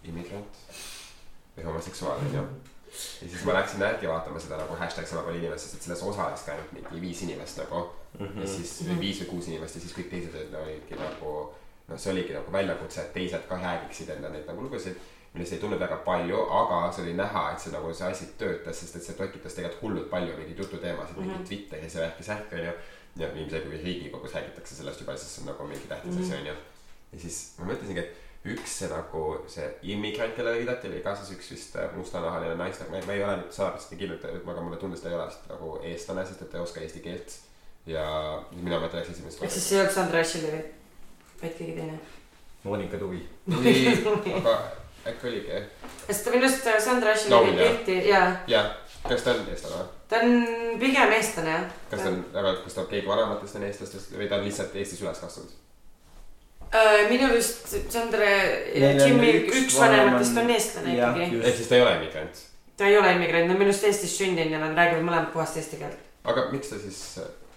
[0.04, 0.62] immigrant
[1.56, 2.48] või homoseksuaal onju.
[3.22, 6.02] Ja siis ma läksin järgi vaatama seda nagu hashtag sama palju inimest, sest et selles
[6.02, 7.82] osales ka ainult mingi viis inimest nagu
[8.18, 8.26] mm.
[8.26, 8.40] -hmm.
[8.40, 11.34] ja siis või viis või kuus inimest ja siis kõik teised olid olidki nagu.
[11.88, 14.96] noh, see oligi nagu väljakutse, et teised ka räägiksid enda neid nagu lugusid
[15.34, 18.80] millest ei tulnud väga palju, aga see oli näha, et see nagu see asi töötas,
[18.80, 21.32] sest et see tekitas tegelikult hullult palju mingeid jututeemasid mm, -hmm.
[21.32, 22.74] mingi Twitteris ja värki-särki onju.
[23.16, 26.54] ja ilmselgelt kui Riigikogus räägitakse sellest juba, siis see on nagu mingi tähtis asi onju.
[27.12, 29.64] ja siis ma mõtlesingi, et üks see nagu see
[29.94, 33.24] immigrant, kellele viidati, oli ka siis üks vist äh, mustanahaline naisterahvas, ma ei- ma ei
[33.24, 36.50] ole nüüd sada protsenti kindel, aga mulle tundus, ta ei ole nagu eestlane, sest et
[36.52, 37.38] ta ei oska eesti keelt.
[37.86, 38.04] ja
[38.52, 40.60] mina mõtlen läks esimest ehk siis see ei olnud Sandra Ashley,
[41.42, 41.98] vaid keegi teine.
[42.64, 43.18] Monika Tuvi.
[43.64, 43.88] ei,
[44.38, 44.54] aga
[45.10, 45.58] äkki oligi,
[46.06, 48.70] sest minu arust Sandra Ashley oli pilti ja jah,
[49.08, 49.90] kas ta on eestlane või?
[50.08, 51.66] ta on pigem eestlane jah.
[51.90, 55.02] kas ta on, aga kas ta keegi vanematest on eestlastest või ta on lihtsalt Eestis
[55.04, 55.52] üles kasvanud?
[56.74, 58.26] Äh, minu arust Sandra,
[58.74, 61.28] Jimmy üks üks vanem vanematest on- on eestlane ikkagi.
[61.46, 62.40] ehk siis ta ei ole immigrant.
[62.76, 65.78] ta ei ole immigrant, on minu arust Eestis sündinud ja nad räägivad mõlemad puhast eesti
[65.78, 66.00] keelt.
[66.24, 66.98] aga miks ta siis,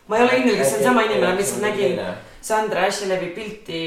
[0.07, 2.01] ma ei ole kas see on sama inimene, lihtsalt nägin
[2.47, 3.79] Sandra Ashley pilti.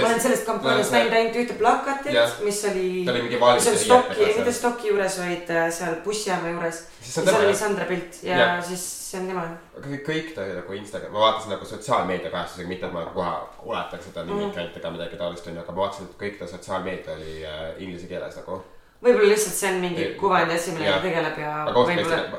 [0.00, 2.14] Ma olen sellest kampaaniast näinud ainult ühte plakatit
[2.44, 2.86] mis oli.
[3.04, 4.54] ta oli mingi mis on vaalide Stocki, mitte.
[4.56, 6.80] Stocki juures, vaid äh, seal bussijaama juures.
[7.02, 8.64] seal oli Sandra pilt ja Jah.
[8.64, 9.44] siis see on tema.
[9.76, 13.30] aga kõik- ta nagu Instagram, ma vaatasin nagu sotsiaalmeedia kajastusega, mitte et ma kohe
[13.66, 16.46] oletaks, et ta on immigrant ega midagi taolist onju, aga ma vaatasin, et kõik ta
[16.46, 18.62] sotsiaalmeedia oli äh, inglise keeles nagu.
[19.00, 21.84] Võib-olla lihtsalt see on mingi Ei, kuvandi asi, millega ta tegeleb ja aga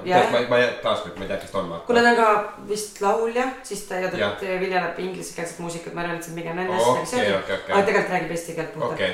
[0.06, 1.74] jah ma, ma taaskord ma ei tea, kes ta on.
[1.88, 2.30] kuna ta on ka
[2.70, 4.32] vist laulja, siis ta ja ta
[4.62, 7.52] viljeleb inglisekeelset muusikat, ma arvan, et see on pigem nende okei, asjadega seotud.
[7.52, 9.12] aga okei, tegelikult räägib eesti keelt puhtalt okei,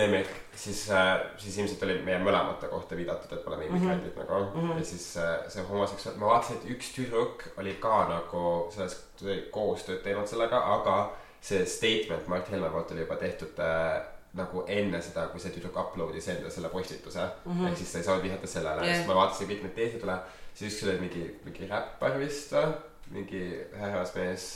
[0.00, 0.32] lemmik,
[0.64, 1.12] siis äh,,
[1.44, 3.66] siis ilmselt oli meie mõlemate kohta viidatud, et pole Mhm.
[3.68, 4.66] immigrandid mm -hmm.
[4.66, 8.96] nagu ja siis äh, see homoseksuaal, ma vaatasin, et üks tüdruk oli ka nagu selles
[9.50, 11.10] koostööd teinud sellega, aga
[11.40, 14.02] see statement Mart Helme poolt oli juba tehtud äh,
[14.38, 17.52] nagu enne seda, kui see tüdruk upload'is enda selle postituse mm.
[17.52, 17.68] -hmm.
[17.68, 20.18] ehk siis ta ei saanud vihjata sellele yeah., siis ma vaatasin kõik need teised üle,
[20.54, 22.74] siis üks oli mingi, mingi räppar vist või,
[23.10, 23.44] mingi
[23.78, 24.50] härrasmees,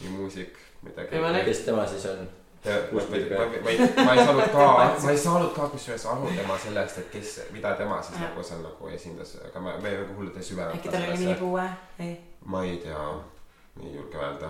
[0.00, 1.20] mingi muusik, midagi
[1.50, 2.26] kes tema siis on?
[2.64, 4.66] ja ma, ma, ma, ma, ei, ma ei saanud ka,
[5.04, 8.28] ma ei saanud ka kusjuures aru tema sellest, et kes, mida tema siis Jah.
[8.30, 10.78] nagu seal nagu esindas, aga ma, me nagu hullult ei süvenenud.
[10.80, 11.66] äkki tal oli mingi puue,
[11.98, 12.14] ei.
[12.44, 13.02] ma ei tea,
[13.84, 14.48] ei julge öelda.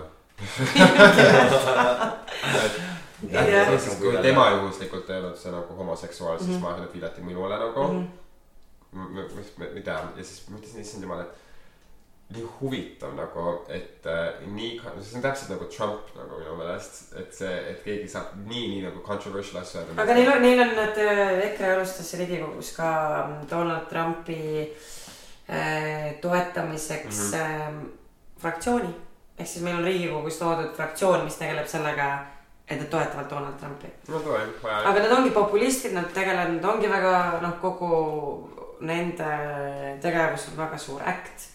[3.31, 3.49] Jah.
[3.49, 6.61] ja siis, kui tema juhuslikult ei olnud see nagu homoseksuaal, siis Mhm.
[6.61, 7.87] ma arvan, et viidati minule nagu
[8.91, 9.07] ma,
[9.57, 11.41] ma ei tea ja siis ma mõtlesin, issand jumal, et
[12.33, 17.33] nii huvitav nagu, et äh, nii, see on täpselt nagu Trump nagu minu meelest, et
[17.37, 19.97] see, et keegi saab nii, nii nagu controversial asju öelda.
[20.01, 20.97] aga neil on, neil on nad,
[21.51, 22.89] EKRE alustas Riigikogus ka
[23.27, 27.85] mm, Donald Trumpi äh, toetamiseks mm -hmm.
[27.85, 27.91] äh,
[28.41, 28.95] fraktsiooni.
[29.37, 32.25] ehk siis meil on Riigikogus loodud fraktsioon, mis tegeleb sellega,
[32.67, 33.87] et nad toetavad Donald Trumpi.
[34.07, 34.89] no tore, vaja.
[34.89, 37.91] aga nad ongi populistid, nad tegelevad, nad ongi väga noh, kogu
[38.85, 39.27] nende
[40.01, 41.51] tegevus on väga suur äkt.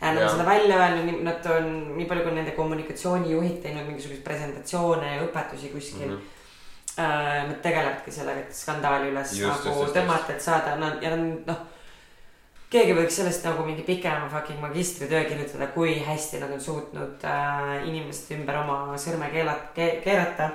[0.00, 1.66] Nad on seda välja öelnud, nad on
[1.96, 6.14] nii palju, kui nende kommunikatsioonijuhid teinud mingisuguseid presentatsioone ja õpetusi kuskil mm.
[6.16, 6.36] -hmm.
[7.48, 11.60] Nad tegelevadki sellega, et skandaali üles Just, nagu tõmmata, et saada nad ja noh.
[12.70, 17.86] Keegi võiks sellest nagu mingi pikema fucking magistritöö kirjutada, kui hästi nad on suutnud äh,
[17.90, 20.50] inimeste ümber oma sõrme keelata ke,, keerata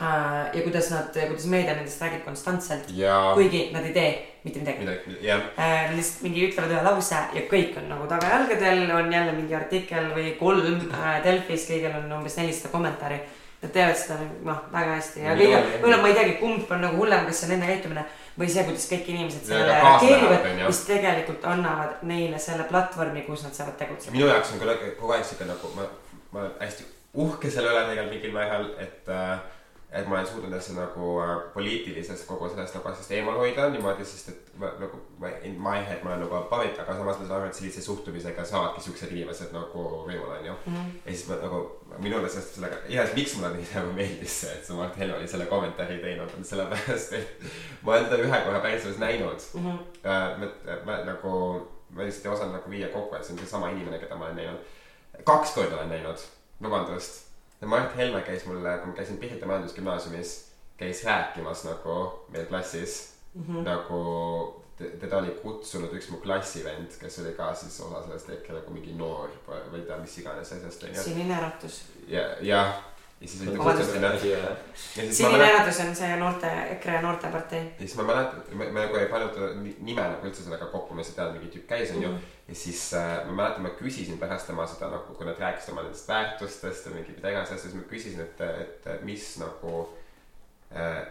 [0.00, 0.54] äh,.
[0.56, 4.12] ja kuidas nad, kuidas meedia nendest räägib konstantselt, ja kuigi nad ei tee
[4.44, 4.86] mitte midagi.
[4.86, 9.34] midagi, jah, Nad lihtsalt mingi ütlevad ühe lause ja kõik on nagu tagajalgadel, on jälle
[9.36, 13.20] mingi artikkel või kolm äh, Delfis, kõigil on umbes nelisada kommentaari.
[13.58, 17.00] Nad teevad seda noh väga hästi ja kõige võib-olla ma ei teagi, kumb on nagu
[17.00, 18.04] hullem, kas see on nende käitumine
[18.38, 23.56] või see, kuidas kõik inimesed sellele reageerivad mis tegelikult annavad neile selle platvormi, kus nad
[23.56, 24.14] saavad tegutseda.
[24.14, 25.88] minu jaoks on küll kogu aeg siuke nagu ma,
[26.32, 26.86] ma olen hästi
[27.18, 29.38] uhke selle üle tegelikult mingil määral, et äh,
[29.92, 34.04] et ma olen suutnud ennast nagu äh, poliitilisest kogu sellest nagu asjast eemal hoida niimoodi,
[34.04, 37.20] sest et ma nagu ma in my head ma olen nagu above it, aga samas
[37.20, 40.74] ma saan aru, et sellise suhtumisega saavadki siuksed inimesed nagu võimule onju mm.
[40.74, 40.90] -hmm.
[41.06, 41.60] ja siis ma nagu
[42.04, 45.28] minule sellest sellega, ja miks mulle nii nagu meeldis see, et see Mart Helme oli
[45.28, 47.48] selle kommentaari teinud, on sellepärast, et
[47.82, 49.70] ma olen teda ühe korra päris elus näinud mm.
[49.70, 50.42] -hmm.
[50.42, 51.32] ma, ma nagu,
[51.90, 54.36] ma lihtsalt ei osanud nagu viia kokku, et see on seesama inimene, keda ma olen
[54.36, 54.60] näinud.
[55.24, 56.28] kaks korda olen näinud,
[56.62, 57.27] vabandust.
[57.66, 60.34] Mart Helme käis mulle, kui ma käisin Pihita majandusgümnaasiumis,
[60.78, 63.64] käis rääkimas nagu meil klassis mm -hmm.
[63.64, 68.54] nagu te- teda oli kutsunud üks mu klassivend, kes oli ka siis osa sellest EKRE
[68.60, 71.02] nagu mingi noor või tea, mis iganes asjast onju.
[71.02, 71.82] sinine äratus.
[72.08, 72.74] ja, jah,
[73.20, 73.90] ja siis oli ta Vabandust.
[73.90, 74.16] kutsunud sinna.
[74.16, 74.48] asi ei ole.
[74.96, 77.62] ja siis ma sinine äratus on see noorte, EKRE noortepartei.
[77.62, 79.38] ja siis ma mäletan, et me, nagu ei pannud
[79.80, 82.08] nime nagu üldse sellega kokku, me lihtsalt teadnud, mingi tüüp käis onju.
[82.08, 82.34] -hmm.
[82.48, 85.82] ja siis äh, ma mäletan, ma küsisin pärast tema seda nagu, kui nad rääkisid oma
[85.82, 89.88] nendest väärtustest ja mingi mida iganes asja, siis ma küsisin, et, et mis nagu
[90.76, 91.02] äh,.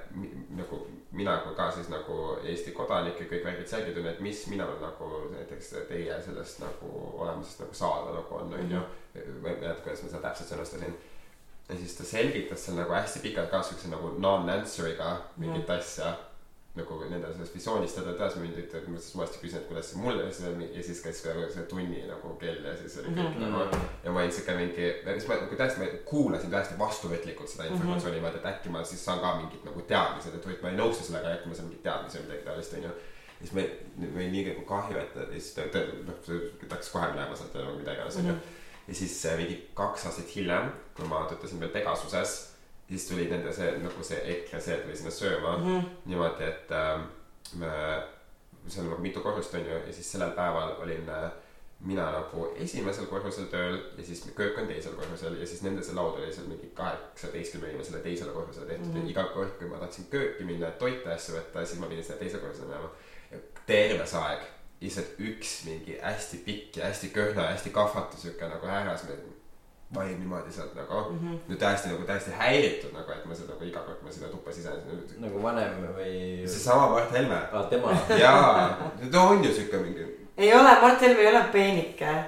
[0.55, 4.47] nagu mina kui ka siis nagu Eesti kodanik ja kõik värgid seal tundnud, et mis
[4.47, 8.81] minul nagu näiteks teie sellest nagu olemusest nagu saada nagu on onju.
[9.41, 10.95] ma ei mäleta, kuidas ma seda täpselt sõnastasin
[11.69, 15.75] ja siis ta selgitas seal nagu hästi pikalt ka siukse nagu non-answer'iga mingit mm.
[15.79, 16.15] asja.
[16.77, 19.87] nagu nende sellest visioonist ja ta teadis mind, et ma siis uuesti küsin, et kuidas
[19.89, 23.31] see mulle see ja siis käis ka see tunni nagu kell ja siis oli kõik
[23.31, 23.55] mm -hmm.
[23.55, 23.79] nagu.
[24.03, 28.19] ja ma olin siuke mingi, siis ma nagu tõesti, ma kuulasin täiesti vastuvõtlikult seda informatsiooni
[28.19, 31.07] niimoodi, et äkki ma siis saan ka mingid nagu teadmised, et või ma ei nõustu
[31.07, 32.93] sellega, äkki ma saan mingeid teadmisi või midagi taolist onju.
[33.39, 36.75] ja siis me, meil oli nii nagu kahju, et ja siis ta, ta noh, ta
[36.75, 38.37] hakkas kohe minema sealt ja nagu mida iganes onju.
[38.87, 42.37] Ja siis äh, mingi kaks aastat hiljem, kui ma töötasin veel Pegasuses,
[42.89, 45.89] siis tuli nende see nagu see EKRE see tuli sinna sööma mm -hmm.
[46.05, 47.01] niimoodi, et äh,
[47.55, 47.73] me,
[48.67, 51.31] seal on nagu mitu korrust onju ja siis sellel päeval olin äh,
[51.79, 55.95] mina nagu esimesel korrusel tööl ja siis köök on teisel korrusel ja siis nende see
[55.95, 59.05] laud oli seal mingi kaheksateistkümne inimesele teisele korrusele tehtud mm -hmm.
[59.05, 62.03] ja iga kord, kui ma tahtsin kööki minna, et toite asju võtta, siis ma pidin
[62.03, 62.89] sinna teisele korrusele minema.
[63.65, 64.41] terve see aeg
[64.81, 69.25] lihtsalt üks mingi hästi pikk ja hästi kõhna ja hästi kahvatu siuke nagu härrasmees
[69.95, 71.39] vahib niimoodi sealt nagu mm -hmm.
[71.47, 74.27] nüüd täiesti nagu täiesti häiritud nagu, et ma seda nagu iga kord, kui ma sinna
[74.27, 75.21] tuppa sisenesin.
[75.23, 76.47] nagu vanem või?
[76.47, 77.35] seesama Mart Helme.
[77.51, 77.97] aa, tema.
[78.17, 80.05] jaa, ta on ju siuke mingi,
[80.37, 82.23] ei ole, Mart Helme ei ole peenike.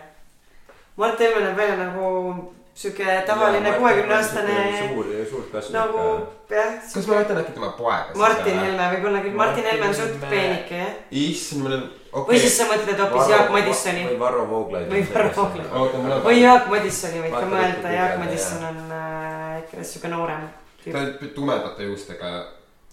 [0.98, 6.04] Mart Helme näeb välja nagu sihuke tavaline kuuekümne aastane suur, suurt kasvu nagu
[6.50, 6.78] jah.
[6.94, 8.16] kas ma ütlen äkki tema poega?
[8.22, 8.60] Martin.
[8.64, 10.94] Helme võib-olla küll, Martin Helme on suht peenike jah.
[11.24, 11.84] issand, mul on,
[12.14, 14.88] või okei siis sa mõtled hoopis Jaak Madissoni või Varro Vooglaid.
[14.94, 16.24] Või Varro Vooglaid.
[16.30, 20.48] või Jaak Madissoni võid ka mõelda, Jaak Madisson on äh, ikka sihuke noorem
[20.92, 22.30] ta on tumedate juustega.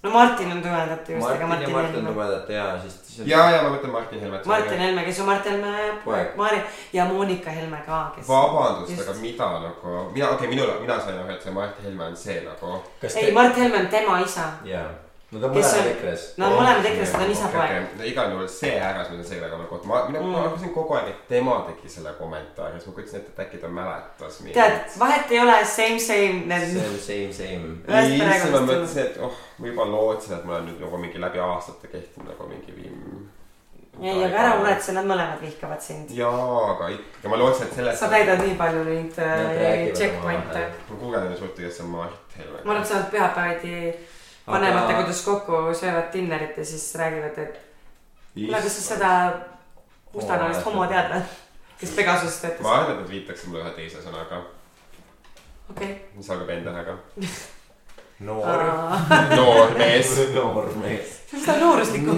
[0.02, 3.18] No Martin on tumedate juustega, Martin ja Martin Mart on tumedad ja siis.
[3.24, 4.46] ja, ja ma mõtlen Martin Helmet.
[4.46, 5.72] Martin Helme, kes on Mart Helme
[6.04, 6.36] Poeg.
[6.36, 6.60] Mari
[6.92, 8.28] ja Monika Helme ka, kes.
[8.28, 9.08] vabandust, Just.
[9.08, 12.16] aga mida nagu, mina, okei okay,, minul, mina sain aru, et see Mart Helme on
[12.16, 12.78] see nagu.
[13.14, 14.50] ei, Mart Helme on tema isa.
[14.64, 14.88] jaa,
[15.32, 16.24] no ta on mõlemad EKRE-s.
[16.38, 17.86] Nad on mõlemad EKRE-st, nad on isa-poeg.
[17.98, 20.34] no igal juhul see härrasmees on see, kellega ma kohtun, ma, mina Mm.
[20.42, 23.68] arvasin kogu aeg, et tema tegi selle kommentaari, siis ma kujutasin ette, et äkki ta
[23.68, 24.54] mäletas mind.
[24.54, 27.72] tead, vahet ei ole, same, same, need same, same, same.
[27.88, 31.20] Ei, siis ma mõtlesin, et oh, ma juba lootsin, et ma olen nüüd nagu mingi
[31.26, 33.28] läbi aastate kehtinud nagu mingi viim.
[34.02, 36.10] ei, aga ära muretse, nad mõlemad vihkavad sind.
[36.12, 37.98] jaa, aga ikkagi, ma lootsin, et sellest.
[37.98, 42.60] sa täidad nii palju neid Nad äh, checkpoint'e ma guugeldan suurt, kes on Mart Helme.
[42.64, 43.94] ma arvan, et sa oled pühapäeviti
[44.46, 47.60] vanemate kodus kokku, söövad dinnerit ja siis räägivad, et
[48.34, 49.10] kuule, kas sa seda
[50.14, 51.24] mustanahalist homo tead või?
[51.80, 52.70] kes Pegasuses ma töötas.
[52.72, 54.40] arvan, et nad viitaksid mulle ühe teise sõnaga,
[55.70, 55.92] okei.
[56.16, 56.96] mis algab N-tähega.
[58.28, 58.64] noor.
[59.34, 60.14] noor mees.
[60.36, 61.18] noor mees.
[61.32, 62.16] mis ta nooruslikku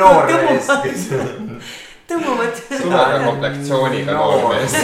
[0.00, 0.72] noor mees.
[2.08, 2.64] tõmbuvad.
[2.72, 4.78] tumeda komplektsiooniga noor mees.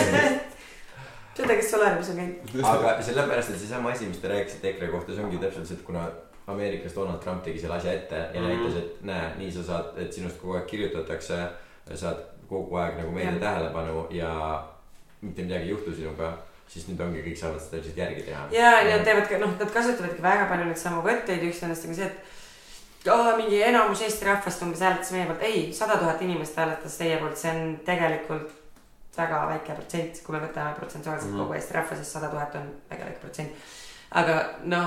[1.35, 2.67] teate, kes Solariumis on käinud?
[2.75, 5.87] aga sellepärast, et seesama asi, mis te rääkisite EKRE kohta, see ongi täpselt see, et
[5.89, 6.07] kuna
[6.53, 8.49] Ameerikas Donald Trump tegi selle asja ette ja Mhm.
[8.49, 11.41] näitas, et näe, nii sa saad, et sinust kogu aeg kirjutatakse,
[11.95, 14.63] saad kogu aeg nagu meedia tähelepanu ja
[15.21, 16.33] mitte midagi ei juhtu sinuga,
[16.69, 18.45] siis nüüd ongi, kõik saavad seda lihtsalt järgi teha.
[18.55, 21.89] ja, ja nad teevad ka, noh, nad kasutavadki väga palju neid samu võtteid, üks nendest
[21.89, 26.23] on see, et oh, mingi enamus Eesti rahvast umbes hääletas meie poolt, ei, sada tuhat
[26.23, 28.57] inimest hääletas teie poolt, see on tegelikult
[29.17, 31.37] väga väike protsent, kui me võtame protsentuaalselt mm.
[31.37, 31.47] -hmm.
[31.47, 33.51] kogu Eesti rahva, siis sada tuhat on väga väike protsent.
[34.11, 34.81] Aga no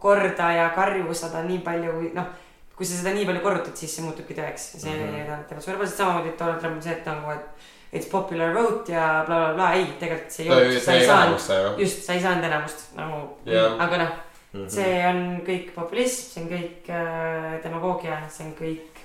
[0.00, 2.30] korda ja karjusada nii palju, noh,
[2.76, 5.26] kui sa seda nii palju korrutad, siis see muutubki tõeks see mm -hmm.
[5.26, 9.24] tähendab suurepäraselt samamoodi, et Donald Trump on see, et nagu, et it's popular vote ja
[9.26, 9.72] blablabla bla,, bla.
[9.74, 13.80] ei, tegelikult see ei olnud, sa ei saanud, just, sa ei saanud enamust nagu Jah.
[13.80, 14.10] aga noh,
[14.52, 14.66] Mhm.
[14.68, 18.98] see on kõik populism, see on kõik äh, demagoogia, see on kõik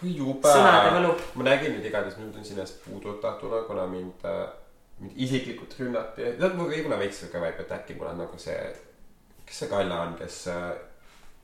[0.00, 0.48] kui jube.
[0.48, 1.12] sõnade võlu.
[1.34, 4.24] ma nägin nüüd igatahes, ma tundsin ennast puudutatuna, kuna mind,
[5.02, 6.30] mind isiklikult rünnati.
[6.38, 8.56] tead, mul võib-olla veits siuke vibe, et äkki mul on nagu see,
[9.48, 10.70] kes see Kalle on, kes äh,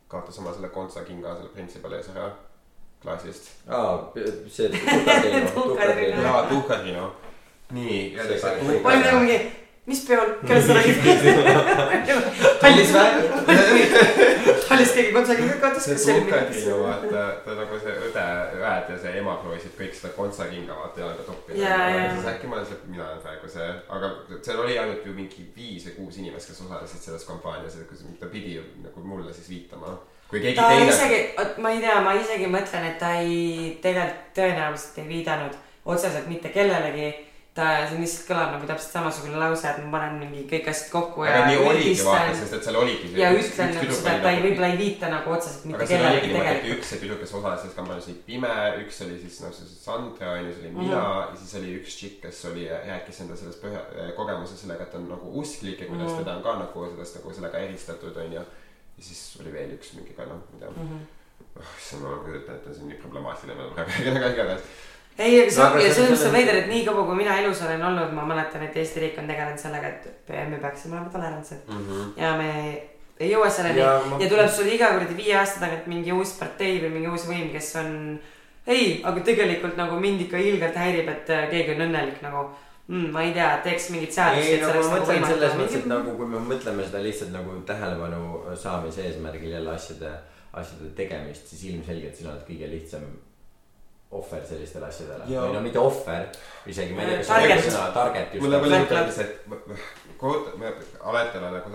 [0.09, 2.29] kaotas oma selle kontsakinga selle printsipali ees ära
[3.03, 3.51] klaasist.
[3.69, 4.13] aa,
[4.49, 6.23] see Tuhkatriinu, Tuhkatriinu.
[6.23, 7.11] Jaa, Tuhkatriinu.
[7.77, 9.39] nii, nagu mingi,
[9.87, 10.97] mis peol, kellest sa räägid?
[12.63, 13.24] hallis või?
[14.69, 16.63] hallis keegi kontsaga ka kaotas, see midagi?
[16.81, 18.25] vaata, ta nagu see õde,
[18.61, 21.59] õed ja see ema proovisid kõik seda kontsakinga vaata jalaga toppida.
[21.61, 22.09] Jaa, jaa.
[22.15, 23.69] siis äkki ma olen see, mina olen praegu see,
[23.99, 28.03] aga seal oli ainult ju mingi viis või kuus inimest, kes osalesid selles kampaanias kus
[28.21, 29.99] ta pidi ju nagu mulle siis viitama.
[30.31, 30.89] kui keegi ta teine.
[30.91, 31.21] isegi,
[31.63, 36.49] ma ei tea, ma isegi mõtlen, et ta ei, tegelikult tõenäoliselt ei viidanud otseselt mitte
[36.49, 37.13] kellelegi.
[37.55, 41.23] ta, see lihtsalt kõlab nagu täpselt samasugune lause, et ma panen mingi kõik asjad kokku
[41.23, 44.23] ja aga nii oligi vaata, sest et seal oligi ja ütlen nagu seda, oli et
[44.25, 46.73] ta ei, nagu- võib-olla ei viita nagu otseselt mitte kellelegi tegelikult.
[46.75, 48.51] üks see tüdruk, kes osales selles kampaanias oli pime,
[48.83, 50.83] üks oli siis noh, see Sandra on ju, see olin Mhm.
[50.83, 53.83] mina ja siis oli üks tšikk, kes oli, rääkis enda sellest põhja,
[54.19, 56.19] kogemusest sellega, et ta on nagu usklik ja kuidas Mhm.
[56.25, 58.43] teda on ka nagu sellest nagu sellega eristatud on ju.
[58.99, 60.99] ja siis oli veel üks mingi ka noh, ma ei tea, Mhm.
[61.59, 64.63] oh issand, ma kujutan ette, see on nii problemaatiline, ma praegu aga igatahes.
[65.19, 67.63] ei, aga see ongi, see- mõttes see- on veider, et nii kaua, kui mina elus
[67.63, 71.71] olen olnud, ma mäletan, et Eesti riik on tegelenud sellega, et me peaksime olema tolerantsed
[72.17, 72.51] ja me
[73.21, 76.35] ei jõua selleni ja ma ja tuleb sul iga kuradi viie aasta tagant mingi uus
[76.39, 78.19] partei või mingi uus võim, kes on.
[78.67, 82.47] ei, aga tegelikult nagu mind ikka ilgelt häirib, et äh, keegi on õnnelik nagu
[82.89, 83.11] mm,.
[83.13, 86.17] ma ei tea, teeks mingit seadust, ei no ma nagu mõtlen selles mõttes, et nagu
[86.19, 90.11] kui me mõtleme seda lihtsalt nagu tähelepanu saamise eesmärgil jälle asjade,
[90.53, 93.07] asjade tegemist, siis ilmselgelt sina oled kõige lihtsam
[94.15, 95.27] ohver sellistele asjadele.
[95.29, 95.47] Jaa.
[95.47, 96.27] või no mitte ohver,
[96.71, 97.65] isegi ma ei tea, kas Target.
[97.65, 98.45] on sõna target just.
[98.45, 101.71] mulle veel see, et kujuta, me aletele nagu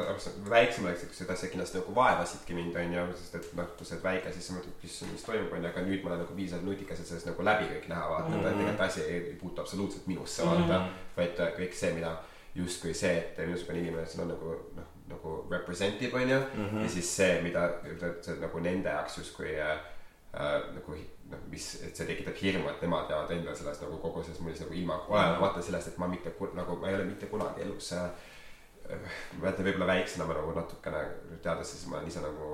[0.50, 3.96] väiksem oleks, et seda asja kindlasti nagu vaevasidki mind onju, sest et noh, kui sa
[3.96, 6.68] oled väike, siis sa mõtled, mis, mis toimub onju, aga nüüd ma olen nagu piisavalt
[6.70, 8.40] nutikas, et sellest nagu läbi kõik näha vaata mm.
[8.40, 8.48] -hmm.
[8.50, 11.18] tegelikult asi ei, ei puutu absoluutselt minusse vaata mm, -hmm.
[11.18, 12.16] vaid äh, kõik see, mida
[12.56, 16.66] justkui see, et minusugune inimene siin on nagu noh, nagu represent ib onju mm.
[16.66, 16.84] -hmm.
[16.84, 17.70] ja siis see, mida
[18.22, 19.78] see nagu nende jaoks justkui äh,
[20.34, 20.98] äh, nagu
[21.30, 24.64] noh, mis, et see tekitab hirmu, et nemad jäävad enda sellest nagu kogu selles mullis
[24.64, 28.10] nagu ilma, olenemata sellest, et ma mitte nagu ma ei ole mitte kunagi elus äh,
[28.90, 31.04] ma mäletan võib-olla väiksena ma nagu natukene
[31.44, 32.48] teades, siis ma olen ise nagu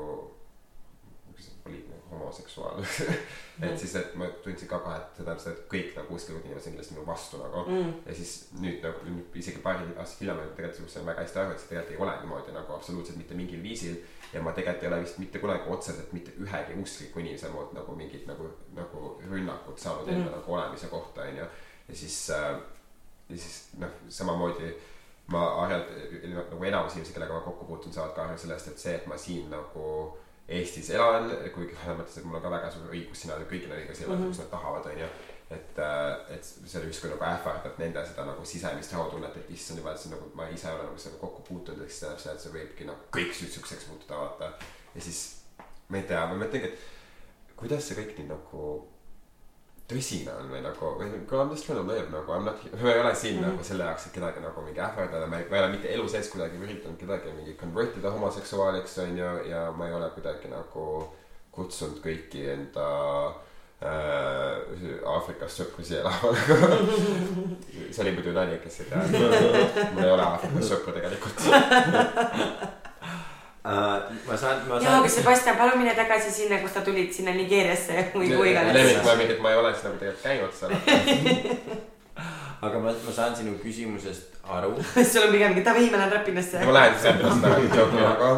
[1.65, 2.83] poliitne homoseksuaal
[3.65, 6.69] et siis, et ma tundsin ka kohe, et tähendab seda, et kõik nagu usklikud inimesed
[6.69, 7.93] on kindlasti minu vastu nagu mm..
[8.05, 11.63] ja siis nüüd nagu nüüd isegi paari aastat hiljem tegelikult sain väga hästi aru, et
[11.63, 13.97] see tegelikult ei ole niimoodi nagu absoluutselt mitte mingil viisil.
[14.35, 17.95] Ja ma tegelikult ei ole vist mitte kunagi otseselt mitte ühegi uskliku inimese poolt nagu
[17.95, 20.35] mingit nagu, nagu rünnakut saanud enda Mhm.
[20.35, 21.45] nagu olemise kohta onju.
[21.89, 22.57] ja siis äh,,
[23.29, 24.73] ja siis noh, samamoodi
[25.33, 28.77] ma arvan, et nagu enamus inimesi, kellega ma kokku puutun, saavad ka aru sellest, et
[28.79, 30.17] see, et ma siin nagu
[30.47, 33.71] Eestis elan, kuigi selles mõttes, et mul on ka väga suur õigus siin elada, kõigil
[33.71, 34.27] on õigus elada Mhm.
[34.29, 35.07] kus nad tahavad, onju.
[35.49, 35.79] et,
[36.33, 40.13] et see justkui nagu ähvardab nende seda nagu sisemist rahutunnet, et issand jumal, et see
[40.13, 42.89] nagu ma ise olen nagu sellega kokku puutunud, et siis tähendab seda, et see võibki
[42.89, 44.51] nagu kõik siukseks muutuda, vaata.
[44.95, 45.21] ja siis
[45.89, 48.73] ma ei tea, ma mõtlengi, et kuidas see kõik nii nagu
[49.85, 52.47] tõsine on või nagu, või nagu I m just trying to live nagu, I m
[52.49, 53.43] not, ma ei ole siin mm.
[53.43, 53.51] -hmm.
[53.53, 56.07] nagu selle jaoks, et kedagi nagu mingi ähvardada, ma ei, ma ei ole mitte elu
[56.09, 60.49] sees kuidagi üritanud kedagi mingi convert ida homoseksuaaliks on ju, ja ma ei ole kuidagi
[60.49, 60.85] nagu
[61.53, 62.87] kutsunud kõiki enda
[63.29, 63.43] äh,
[65.15, 66.55] Aafrikas sõprusi elama nagu.
[67.93, 69.01] see oli muidu nali, kes ei tea,
[69.93, 71.45] mul ei ole Aafrikas sõpru tegelikult.
[73.65, 73.97] uh,.
[74.27, 75.11] ma saan, ma jaa, saan aga.
[75.17, 78.77] Sebastian, palun mine tagasi sinna, kust sa tulid, sinna Nigeeriasse või kuhu iganes.
[78.77, 80.71] lemmik, ma mingi, et ma ei ole siis nagu tegelikult käinud seal.
[82.61, 84.71] aga ma, ma saan sinu küsimusest aru.
[85.11, 86.73] sul on pigem mingi davai, ma lähen Rapinasse ma.
[86.77, 88.29] lähen jookima, aga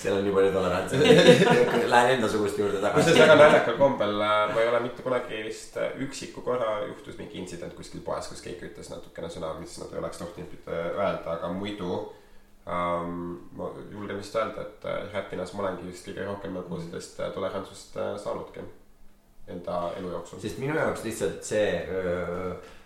[0.00, 1.02] seal on nii palju tolerantsi.
[1.94, 3.20] Lähen endasuguste juurde kusjuures tagasi.
[3.20, 7.40] väga naljakal kombel äh, ma ei ole mitte kunagi vist äh, üksiku korra juhtus mingi
[7.42, 11.38] intsident kuskil poes, kus keegi ütles natukene sõna, mis nad ei oleks tohtinud mitte öelda,
[11.38, 12.04] aga muidu
[12.66, 17.20] um, ma julgen vist öelda, et äh, Happiness ma olengi vist kõige rohkem nagu sellist
[17.20, 18.64] äh, tolerantsust äh, saanudki
[19.48, 20.40] enda elu jooksul.
[20.40, 21.66] sest minu jaoks lihtsalt see,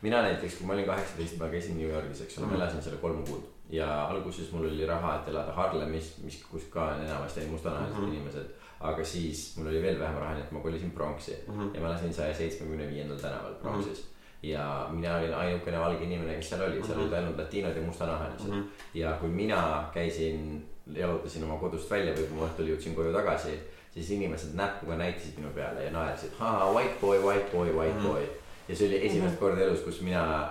[0.03, 2.61] mina näiteks, kui ma olin kaheksateist, ma käisin New Yorgis, eks ole, ma Mhm.
[2.63, 3.43] elasin seal kolm kuud.
[3.71, 8.05] ja alguses mul oli raha, et elada Harlemis, mis, kus ka on enamasti mustanahalised mm.
[8.05, 8.15] -hmm.
[8.15, 8.47] inimesed.
[8.81, 11.75] aga siis mul oli veel vähem raha, nii et ma kolisin Bronxi Mhm.
[11.75, 14.07] ja ma elasin saja seitsmekümne viiendal tänaval Bronxis.
[14.43, 17.01] ja mina olin ainukene valge inimene, kes seal oli, seal Mhm.
[17.01, 18.49] olid ainult latiinod ja mustanahalised.
[18.51, 18.63] Mhm.
[18.95, 20.65] ja kui mina käisin,
[20.95, 23.59] jalutasin oma kodust välja või kui ma õhtul jõudsin koju tagasi,
[23.99, 26.31] siis inimesed näpuga näitasid minu peale ja naersid,
[26.75, 28.07] white boy, white boy, white Mhm.
[28.07, 28.23] boy.
[28.69, 30.49] ja see oli esimest korda elus, kus mina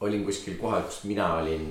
[0.00, 1.70] olin kuskil kohal, kus mina olin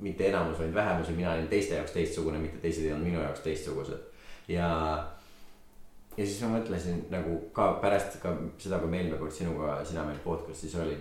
[0.00, 3.20] mitte enamus, vaid vähemus ja mina olin teiste jaoks teistsugune, mitte teised ei olnud minu
[3.22, 3.98] jaoks teistsugused.
[4.48, 4.68] ja,
[6.16, 10.04] ja siis ma mõtlesin nagu ka pärast ka seda, kui me eelmine kord sinuga, sina
[10.04, 11.00] meil podcast'is olid.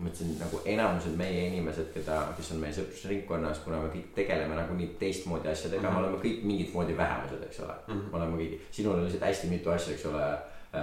[0.00, 4.94] Mõtlesin nagu enamused meie inimesed, keda, kes on meie sõprusringkonnas, kuna me kõik tegeleme nagunii
[5.00, 5.98] teistmoodi asjadega mm, -hmm.
[5.98, 6.00] Mhm.
[6.00, 7.92] me oleme kõik mingit moodi vähemused, eks ole mm.
[7.94, 8.00] Mhm.
[8.00, 8.10] -hmm.
[8.12, 10.24] me oleme kõik, sinul on lihtsalt hästi mitu asja, eks ole,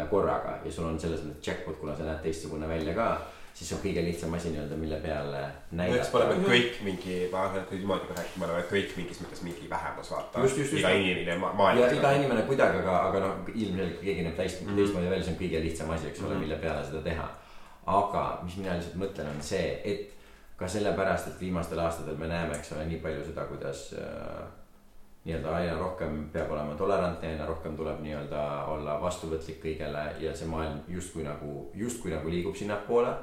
[0.10, 3.22] korraga ja sul on selles mõttes jackpot, kuna sa näed teistsugune välja ka
[3.58, 6.52] siis on kõige lihtsam asi nii-öelda, mille peale eks me oleme näidata.
[6.52, 10.12] kõik mingi, ma arvan, et kui niimoodi rääkida, me oleme kõik mingis mõttes mingi vähemus,
[10.14, 10.44] vaata
[10.78, 11.98] iga inimene ma ja maailmas.
[11.98, 14.76] iga inimene kuidagi, aga, aga noh, ilmselgelt keegi näeb täis Mhm.
[14.78, 16.40] teistmoodi välja, see on kõige lihtsam asi, eks ole, Mhm.
[16.40, 17.30] mille peale seda teha.
[17.88, 20.14] Aga mis mina lihtsalt mõtlen, on see, et
[20.58, 24.44] ka sellepärast, et viimastel aastatel me näeme, eks ole, nii palju seda, kuidas äh,
[25.28, 28.44] nii-öelda aina rohkem peab olema tolerantne, aina rohkem tuleb nii-öelda
[28.74, 33.16] olla vastuvõtlik kõigele ja see maailm justkui nagu, justkui nagu liigub sinnapoole.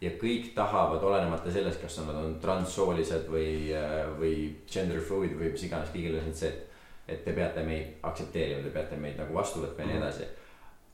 [0.00, 3.72] ja kõik tahavad, olenemata sellest, kas nad on transsoolised või,
[4.18, 4.32] või
[4.68, 6.66] gender fluid või mis iganes, kõigil on see, et
[7.08, 10.26] et te peate meid aktsepteerima, te peate meid nagu vastu võtma ja nii edasi.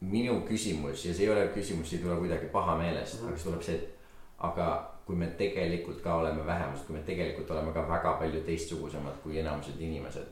[0.02, 3.28] Minu küsimus ja see ei ole küsimus, see ei tule kuidagi pahameelest mm, -hmm.
[3.28, 3.98] aga see tuleb see, et
[4.38, 4.68] aga
[5.06, 9.38] kui me tegelikult ka oleme vähemus, kui me tegelikult oleme ka väga palju teistsugusemad kui
[9.38, 10.26] enamused inimesed.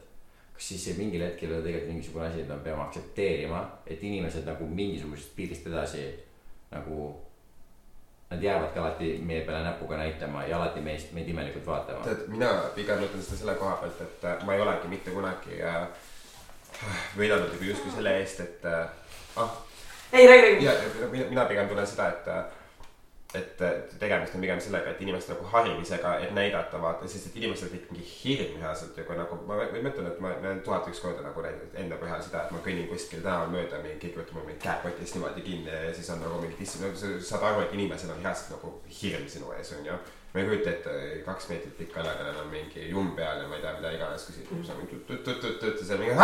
[0.52, 4.02] kas siis see mingil hetkel ei ole tegelikult mingisugune asi, et me peame aktsepteerima, et
[4.02, 6.06] inimesed nagu mingisugusest piirist edasi
[6.70, 7.10] nagu.
[8.30, 12.04] Nad jäävadki alati meie peale näpuga näitama ja alati meist, meid imelikult vaatama.
[12.04, 15.88] tead, mina pigem mõtlen seda selle koha pealt, et ma ei olegi mitte kunagi äh,
[17.16, 18.86] võidelnud nagu justkui selle eest, et äh,
[19.36, 19.58] ah,
[20.12, 21.10] ei, räägi, räägi.
[21.10, 22.58] mina, mina pigem tunnen seda, et
[23.34, 23.60] et
[23.98, 27.92] tegemist on pigem sellega, et inimeste nagu harimisega, et näidata vaata, sest et inimestel tekib
[27.94, 31.44] mingi hirm reaalselt ju, kui nagu ma, mõtlen, et ma näen tuhat üks korda nagu
[31.44, 34.64] näinud enda põhjal seda, et ma kõnnin kuskil tänaval mööda, mingi keegi võtab mul mingi
[34.64, 36.90] käepotist niimoodi kinni ja siis on nagu mingi dissi-,
[37.28, 40.00] saad aru, et inimesel on reaalselt nagu hirm sinu ees on ju.
[40.32, 40.92] Ma ei kujuta ette
[41.26, 44.36] kaks meetrit õle, kellel on mingi jumm peal ja ma ei tea, mida iganes, kui
[44.36, 46.16] siis sa mingi tut-tut-tut-tut ja on mingi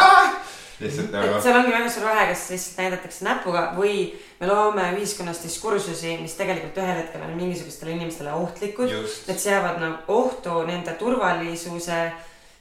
[0.81, 3.97] lihtsalt nagu seal ongi väga suur vahe, kas lihtsalt näidatakse näpuga või
[4.41, 8.93] me loome ühiskonnas diskursusi, mis tegelikult ühel hetkel on mingisugustele inimestele ohtlikud.
[9.31, 11.99] Need seavad nagu ohtu nende turvalisuse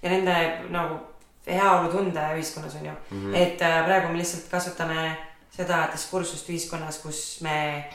[0.02, 0.38] ja nende
[0.74, 1.02] nagu
[1.46, 3.18] heaolutunde ühiskonnas on ju mm.
[3.18, 3.34] Mhm.
[3.34, 3.38] -hmm.
[3.38, 5.18] et äh, praegu me lihtsalt kasutame
[5.52, 7.86] seda diskursust ühiskonnas, kus me,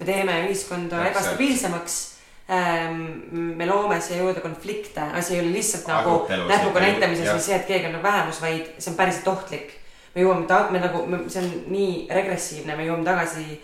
[0.00, 2.11] me teeme ühiskonda ebastabiilsemaks.
[2.48, 6.16] Me loome siia juurde konflikte, asi ei ole lihtsalt nagu
[6.48, 9.76] näpuga näitamises või see, et keegi on nagu vähemus, vaid see on päriselt ohtlik.
[10.14, 13.60] me jõuame ta-, me nagu, see on nii regressiivne, me jõuame tagasi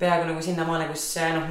[0.00, 1.48] peaaegu nagu sinnamaale, kus äh, noh,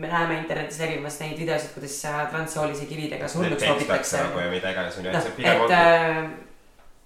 [0.00, 4.22] me näeme internetis levimas neid videosid, kuidas äh, transsoolisi kividega surnuks loobitakse.
[4.24, 5.74] nagu ja mida iganes on ju, et noh see, pigem on.
[5.76, 6.30] äh,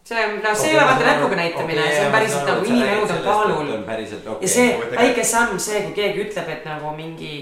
[0.07, 3.73] see, no see ei ole vaata näpuga näitamine, see on päriselt nagu inimelud on kaalul.
[4.41, 7.35] ja see väike samm, see, kui keegi ütleb, et nagu mingi,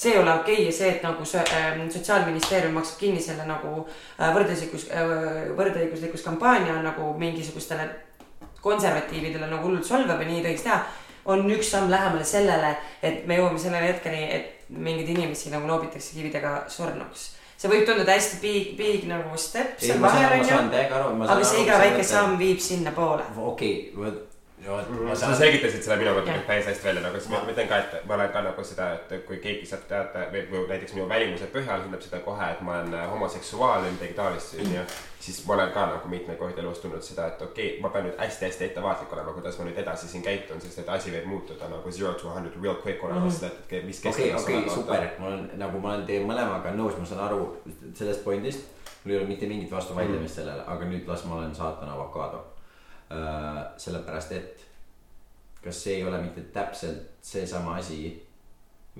[0.00, 3.44] see ei ole okei okay, ja see, et nagu so, ähm, sotsiaalministeerium maksab kinni selle
[3.48, 7.88] nagu äh, võrdõiguslikkus äh,, võrdõiguslikkuskampaania on nagu mingisugustele
[8.64, 10.80] konservatiividele nagu hullult solvab ja nii ei tohiks teha.
[11.24, 12.70] on üks samm lähemale sellele,
[13.02, 17.26] et me jõuame sellele hetkeni, et mingeid inimesi nagu loobitakse kividega surnuks.
[17.60, 22.04] see võib tunduda hästi big, big nagu step seal vahel onju aga see iga väike
[22.08, 23.28] samm viib sinnapoole.
[23.52, 24.24] okei, vot,
[24.66, 25.36] vot ma sa saan.
[25.36, 28.32] selgitasid seda minu mõttes päris hästi välja, nagu siis ma ütlen ka, et ma olen
[28.34, 32.02] ka nagu seda, et kui keegi saab teada või, või näiteks minu välimuse põhjal hindab
[32.04, 34.84] seda kohe, et ma olen homoseksuaal või midagi taolist, onju.
[35.20, 38.06] siis ma olen ka nagu mitmeid kordi elus tundnud seda, et okei okay,, ma pean
[38.08, 41.72] nüüd hästi-hästi ettevaatlik olema, kuidas ma nüüd edasi siin käitun, sest et asi võib muutuda
[41.72, 43.74] nagu zero to hundred real quick olemas mm, -hmm.
[43.78, 46.76] et mis okei, keskkonnas okei, sa oled, super, ma olen nagu ma olen teie mõlemaga
[46.76, 47.56] nõus, ma saan aru
[47.94, 48.68] sellest pointist.
[49.04, 52.59] mul ei ole mitte mingit vastuvaidlemist sellele, aga nüüd las ma olen saatana avokaado.
[53.76, 54.66] sellepärast, et
[55.64, 58.14] kas see ei ole mitte täpselt seesama asi,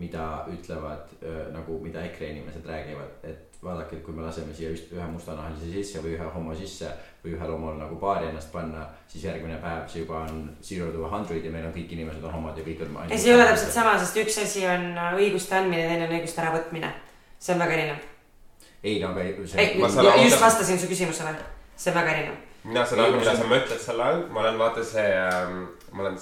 [0.01, 4.71] mida ütlevad öö, nagu, mida EKRE inimesed räägivad, et vaadake, et kui me laseme siia
[4.71, 6.89] just ühe mustanahalise sisse või ühe homo sisse
[7.25, 11.11] või ühel homol nagu paari ennast panna, siis järgmine päev see juba on zero to
[11.13, 12.97] hundred ja meil on kõik inimesed on homod ja kõik on.
[13.11, 14.87] ei, see ei ole täpselt sama, sest üks asi on
[15.19, 16.93] õiguste andmine, teine on õiguste äravõtmine.
[17.39, 18.07] see on väga erinev.
[18.83, 19.67] ei no aga see,
[20.25, 21.35] just vastasin su küsimusele,
[21.77, 22.50] see on väga erinev.
[22.65, 25.63] Mina ma mida sa mõtled selle all, ma olen vaata see ähm,,
[25.97, 26.19] ma olen,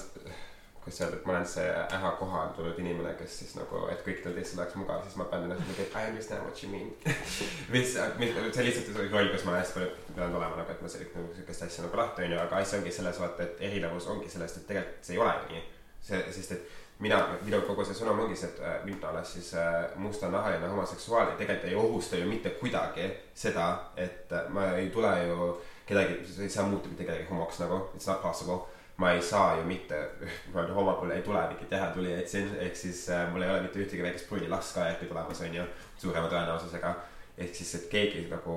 [0.83, 1.67] kuidas öelda, et ma olen see
[1.97, 5.47] äha kohale tulnud inimene, kes siis nagu, et kõikidel teistel oleks mugav, siis ma pean
[5.47, 6.91] ennast nagu, et I understand what you mean.
[7.73, 10.91] mis, mis, see lihtsalt see roll, kus ma hästi palju pidanud olema nagu, et ma
[10.91, 14.31] selline nagu sihukest asja nagu lahti onju, aga asi ongi selles vaata, et erinevus ongi
[14.31, 15.65] sellest, et tegelikult see ei ole nii.
[16.09, 19.51] see, sest et mina, minu kogu see sõnum ongi see, et äh, mind olles siis
[19.59, 24.89] äh, mustanahaline homoseksuaal ja tegelikult ei ohusta ju mitte kuidagi seda, et äh, ma ei
[24.93, 25.51] tule ju
[25.89, 28.59] kedagi, sa ei saa muuta mitte kedagi homoks nagu, it's not possible.
[28.99, 29.95] ma ei saa ju mitte,
[30.53, 33.61] ma olen homo, mul ei tule mingit järeltulijaid siin, ehk siis äh, mul ei ole
[33.63, 35.63] mitte ühtegi väikest pruunilast ka äkki tulemas, onju,
[35.97, 36.93] suurema tõenäosusega.
[37.37, 38.55] ehk siis, et keegi nagu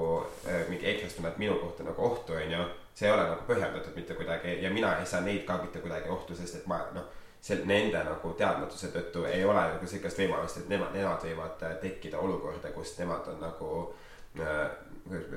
[0.51, 2.65] äh, mingi EKRE-st tunneb minu kohta nagu ohtu, onju,
[2.95, 6.11] see ei ole nagu põhjendatud mitte kuidagi ja mina ei saa neid ka mitte kuidagi
[6.11, 7.07] ohtu, sest et ma noh,
[7.43, 11.79] see nende nagu teadmatuse tõttu ei ole nagu sihukest võimalust, et nemad, nemad võivad äh,
[11.87, 13.71] tekkida olukorda, kus nemad on nagu
[14.43, 14.67] äh,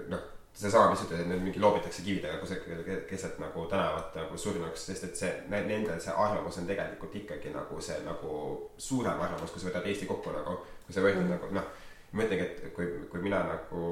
[0.10, 4.86] noh, seesama, mis ütled, et nüüd mingi loobitakse kividega kusagil keset nagu tänavat nagu surnuks,
[4.90, 8.38] sest et see, nende see arvamus on tegelikult ikkagi nagu see nagu
[8.77, 11.34] suurem arvamus, kui sa võtad Eesti kokku nagu, kui sa võtad mm.
[11.36, 11.68] nagu noh,
[12.15, 13.90] ma ütlengi, et kui, kui mina nagu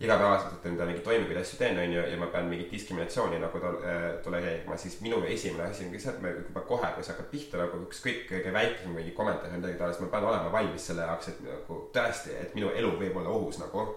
[0.00, 4.04] igapäevaselt enda mingeid toiminguid, asju teen, onju, ja ma pean mingit diskriminatsiooni nagu tol- äh,
[4.22, 7.58] tolereerima, siis minu esimene asi ongi see, et ma juba kohe, kui see hakkab pihta
[7.58, 11.32] nagu ükskõik kõige väiksem mingi kommentaar või midagi taolist, ma pean olema valmis selle jaoks,
[11.32, 13.88] et nagu tõesti, et minu elu võib olla ohus nagu.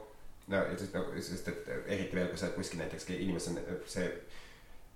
[0.52, 3.80] No ja siis nagu, sest et eriti veel, kui sa oled kuskil näiteks inimesed on
[3.90, 4.10] see,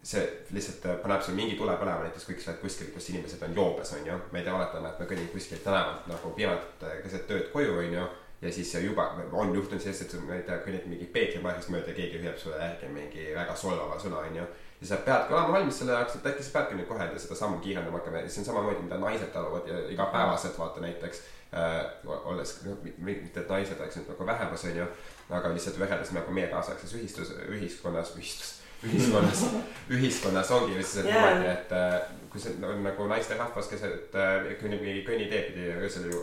[0.05, 0.25] see
[0.55, 3.55] lihtsalt äh, paneb sul mingi tule põlema, näiteks kui sa oled kuskil, kus inimesed on
[3.57, 4.19] joobes, onju.
[4.31, 7.79] ma ei tea, oletame, et ma kõnnin kuskilt tänavalt nagu pimedalt äh, keset tööd koju,
[7.85, 8.05] onju
[8.41, 11.91] ja siis juba on juhtunud sellest, et sa, ma ei tea, kõnnid mingi Peetrimaarist mööda
[11.91, 14.45] ja keegi hüüab sulle järgi mingi väga solvava sõna, onju.
[14.81, 17.61] ja sa peadki olema valmis selle jaoks, et äkki sa peadki nüüd kohe seda sammu
[17.63, 21.21] kiirendama hakkama ja see on samamoodi, mida naised taluvad ja igapäevaselt vaata näiteks
[21.55, 21.79] äh,.
[22.25, 24.89] olles, noh, mitte et naised oleks nüüd nagu vähemus, onju,
[25.29, 28.51] aga lihtsalt võrreldes nagu meie kaasaegses ühistus, ühiskonnas, ühistus,
[28.85, 29.43] ühiskonnas,
[29.89, 31.13] ühiskonnas ongi see Jaa.
[31.15, 31.99] niimoodi, et äh,
[32.29, 36.21] kui see on nagu naisterahvas, kes äh, kõnnib mingi kõnnitee pidi öösel ju.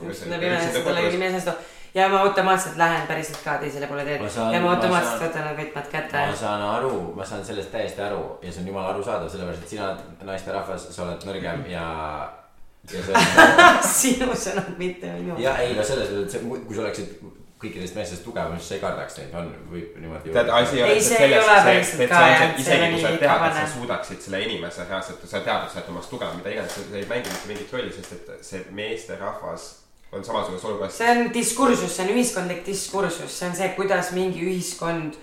[1.95, 5.19] ja ma automaatselt lähen päriselt ka teisele poole teed Ma saan- ja ma ma automaatselt
[5.19, 6.37] saan- võtan need võtmed kätte ma.
[6.37, 9.91] saan aru, ma saan sellest täiesti aru ja see on jumala arusaadav, sellepärast et sina
[9.91, 11.85] oled naisterahvas, sa oled nõrgem ja,
[12.93, 13.85] ja see on.
[14.01, 15.37] sinu sõnad, mitte minu.
[15.43, 18.83] ja ei no selles mõttes, et kui sa oleksid kõikidest meestest tugevam, siis sa ei
[18.83, 20.33] kardaks neid, on, võib niimoodi.
[20.35, 23.67] tead, asi ei ole selles, et et see isegi on kui sa tead, et sa
[23.77, 27.07] suudaksid selle inimese reaalselt, sa tead, et sa oled temast tugevam, mida iganes, see ei
[27.11, 29.69] mängi mitte mingit rolli, sest et see meesterahvas
[30.13, 30.99] on samasuguses olukorras.
[30.99, 35.17] see on diskursus, see on ühiskondlik diskursus, see on see, kuidas mingi ühiskond.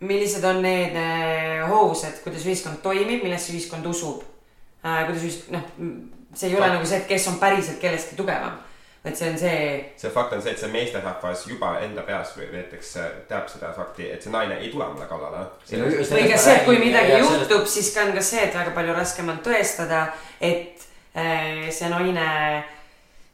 [0.00, 4.22] millised on need eh, hoovused, kuidas ühiskond toimib, millesse ühiskond usub.
[4.80, 5.68] kuidas ühisk-, noh,
[6.32, 6.74] see ei ole Fakt.
[6.78, 8.60] nagu see, et kes on päriselt kellestki tugevam.
[9.04, 12.50] Vaid see on see see fakt on see, et see meesterahvas juba enda peas või
[12.52, 15.46] näiteks äh, teab seda fakti, et see naine ei tule mulle kallale.
[15.70, 18.98] või ka see, et kui midagi juhtub, siis ka on ka see, et väga palju
[18.98, 20.04] raskem on tõestada,
[20.40, 20.84] et
[21.16, 22.28] äh, see naine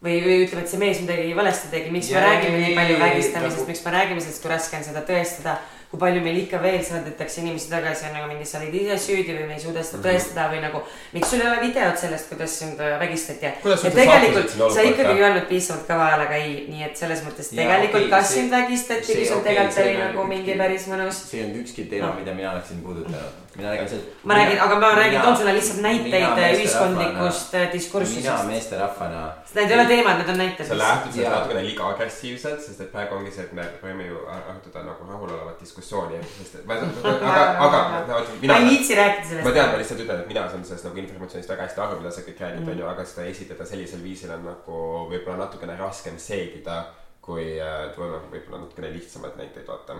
[0.06, 3.00] või, või ütleme, et see mees midagi valesti tegi, miks me Jaa, räägime nii palju
[3.02, 5.56] vägistamisest nagu-, miks me räägime sellest, kui raske on seda tõestada.
[5.96, 9.36] Kui palju meil ikka veel saadetakse inimesi tagasi, on nagu mingi, sa olid ise süüdi
[9.38, 10.82] või me ei suuda seda tõestada või nagu.
[11.14, 15.14] miks sul ei ole videot sellest, kuidas sind äh, vägistati et see tegelikult sa ikkagi
[15.14, 18.52] ei öelnud piisavalt kõva häälega ei, nii et selles mõttes Jaa, tegelikult okei, kas sind
[18.52, 22.36] vägistati, kui sul tegelikult oli nagu mingi päris mõnus see ei olnud ükski teema, mida
[22.36, 23.45] mina oleksin puudutanud.
[23.56, 24.08] Mina räägin sellest.
[24.22, 28.46] ma räägin, aga ma räägin, toon sulle lihtsalt näiteid ühiskondlikust äh, mina diskursusest.
[28.46, 29.32] meesterahvana.
[29.54, 30.78] Need ei ole teemad, need on näited sa.
[30.78, 31.38] lähtud sellest Jaa.
[31.38, 35.60] natukene liiga agressiivselt, sest et praegu ongi see, et me võime ju arutada nagu rahulolevat
[35.60, 36.76] diskussiooni, sest et ma,
[37.12, 39.54] aga, aga no, ma mina ei, viitsi rääkida ma sellest.
[39.54, 42.26] tean, ma lihtsalt ütlen, et mina saan sellest nagu informatsioonist väga hästi aru, mida sa
[42.26, 44.82] kõik räägid, onju, aga seda esitada sellisel viisil on nagu
[45.14, 46.82] võib-olla natukene raskem seedida,
[47.24, 49.96] kui äh, tuua võib-olla natukene lihtsamaid näiteid, vaata.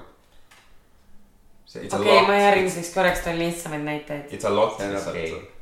[1.74, 4.32] okei, ma järgmiseks korraks toon lihtsamaid näiteid.
[4.32, 5.52] It's a lot lihtsalt okei.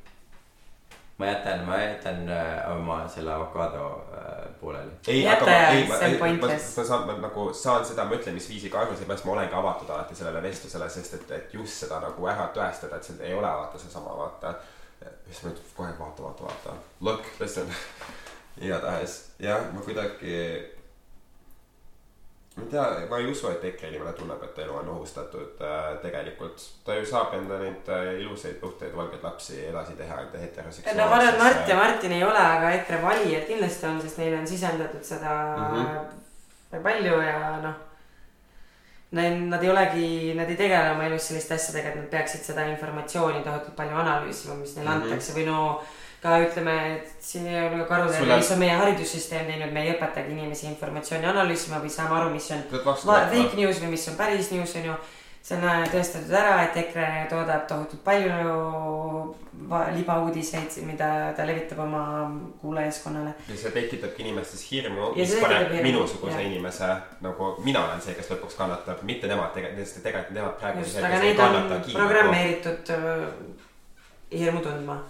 [1.19, 4.91] ma jätan, ma jätan äh, oma selle avokaado äh, pooleli.
[5.07, 8.97] ei, aga ma, ei, ma, ma, ma, ma saan, ma nagu saan seda mõtlemisviisiga aru,
[8.99, 12.99] seepärast ma olengi avatud alati sellele vestlusele, sest et, et just seda nagu ära tõestada,
[12.99, 14.57] et see ei ole vaata seesama, vaata.
[15.29, 17.71] mis ma kogu aeg vaata, vaata, vaata, look, listen.
[18.67, 20.74] igatahes jah, ma kuidagi.
[22.57, 25.87] Ma ei tea, ma ei usu, et EKRE inimene tunneb, et elu on ohustatud äh,
[26.03, 26.67] tegelikult.
[26.87, 31.01] ta ju saab enda neid äh, ilusaid, puhtaid, valgeid lapsi edasi teha enda heteroseksuaalsesse.
[31.01, 34.23] no ma arvan, et Mart ja Martin ei ole, aga EKRE valijad kindlasti on, sest
[34.23, 35.83] neile on sisendatud seda mm.
[35.83, 36.87] -hmm.
[36.87, 37.83] palju ja noh.
[39.15, 42.65] Nad, nad ei olegi, nad ei tegele oma elus selliste asjadega, et nad peaksid seda
[42.67, 44.97] informatsiooni tohutult palju analüüsima, mis neile mm.
[44.97, 45.05] -hmm.
[45.05, 45.61] antakse või no
[46.25, 49.93] ka ütleme, et siin ei ole karuteene, on- mis on meie haridussüsteem teinud, me ei
[49.93, 54.51] õpetagi inimesi informatsiooni analüüsima või saama aru, mis on fake news või mis on päris
[54.57, 54.95] news on ju.
[55.45, 59.35] see on äh, tõestatud ära, et EKRE toodab tohutult palju
[59.97, 62.05] libauudiseid, mida ta levitab oma
[62.63, 63.35] kuulajaskonnale.
[63.49, 66.47] ja see tekitabki inimestes hirmu, Ja mis paneb minusuguse jah.
[66.47, 66.89] inimese
[67.21, 70.81] nagu mina olen see, kes lõpuks kannatab, mitte nemad tegelikult, sest tegelikult nemad praegu.
[70.81, 73.29] just, aga neid on programmeeritud äh,
[74.33, 75.03] hirmu tundma.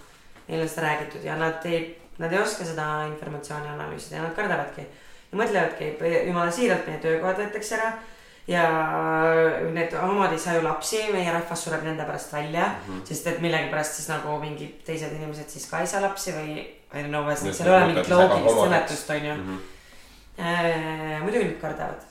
[0.47, 4.35] Neile on seda räägitud ja nad ei, nad ei oska seda informatsiooni analüüsida ja nad
[4.35, 4.81] kardavadki.
[5.31, 5.87] ja mõtlevadki,
[6.27, 7.93] jumala siiralt, meie töökohad võetakse ära
[8.47, 8.63] ja
[9.73, 12.99] need homod ei saa ju lapsi, meie rahvas sureb nende pärast välja mm, Mhm.
[12.99, 13.05] -hmm.
[13.07, 16.51] sest et millegipärast siis nagu mingid teised inimesed siis ka ei saa lapsi või
[16.93, 19.33] I don't know, seal ei ole mingit loogilist seletust, onju.
[19.33, 21.23] -hmm.
[21.23, 22.01] muidugi nad kardavad.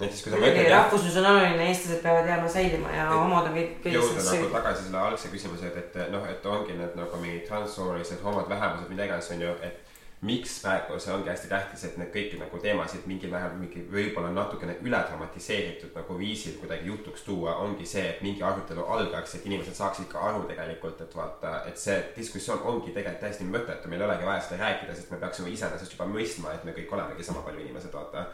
[0.00, 3.86] Näiteks kui sa mõtled rahvuslus on oluline, eestlased peavad jääma säilima ja homod on kõik,
[3.92, 7.46] jõuda siis nagu tagasi selle algse küsimuse, et, et noh, et ongi need nagu mingid
[7.48, 9.91] transsoolised homod, vähemused, mida iganes on ju, et
[10.22, 14.30] miks praegu see ongi hästi tähtis, et need kõiki nagu teemasid mingil määral mingi võib-olla
[14.30, 19.46] natukene üle dramatiseeritud nagu viisil kuidagi jutuks tuua, ongi see, et mingi arutelu algaks, et
[19.50, 24.04] inimesed saaksid ka aru tegelikult, et vaata, et see diskussioon ongi tegelikult täiesti mõttetu, meil
[24.04, 27.26] ei olegi vaja seda rääkida, sest me peaksime iseenesest juba mõistma, et me kõik olemegi
[27.26, 28.28] sama palju inimesed, vaata.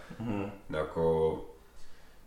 [0.77, 1.09] Nagu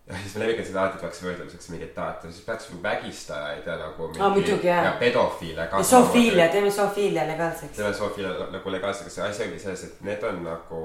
[0.07, 2.79] ja siis me levitame seda alati tuuakse võrdluseks mingi, et aa, et siis peaks ju
[2.83, 4.83] vägistajaid ja nagu Aa, muidugi, jah.
[4.85, 5.77] ja pedofiile ka.
[5.77, 7.75] ja zoofiilia, teeme zoofiilia legaalseks.
[7.77, 10.81] teeme zoofiilia nagu legaalseks, asi ongi selles, et need on nagu.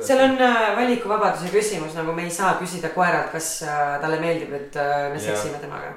[0.00, 4.52] seal on äh, valikuvabaduse küsimus, nagu me ei saa küsida koeralt, kas äh, talle meeldib,
[4.56, 5.92] et äh, me seksime temaga.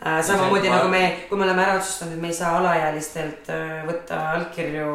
[0.00, 3.50] Äh, samamoodi Ma- nagu me, kui me oleme ära otsustanud, et me ei saa alaealistelt
[3.52, 4.92] äh, võtta allkirju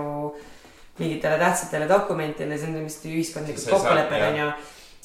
[1.00, 4.32] mingitele tähtsatele dokumentidele, see on vist ühiskondlikud kokkulepped jah.
[4.32, 4.50] onju.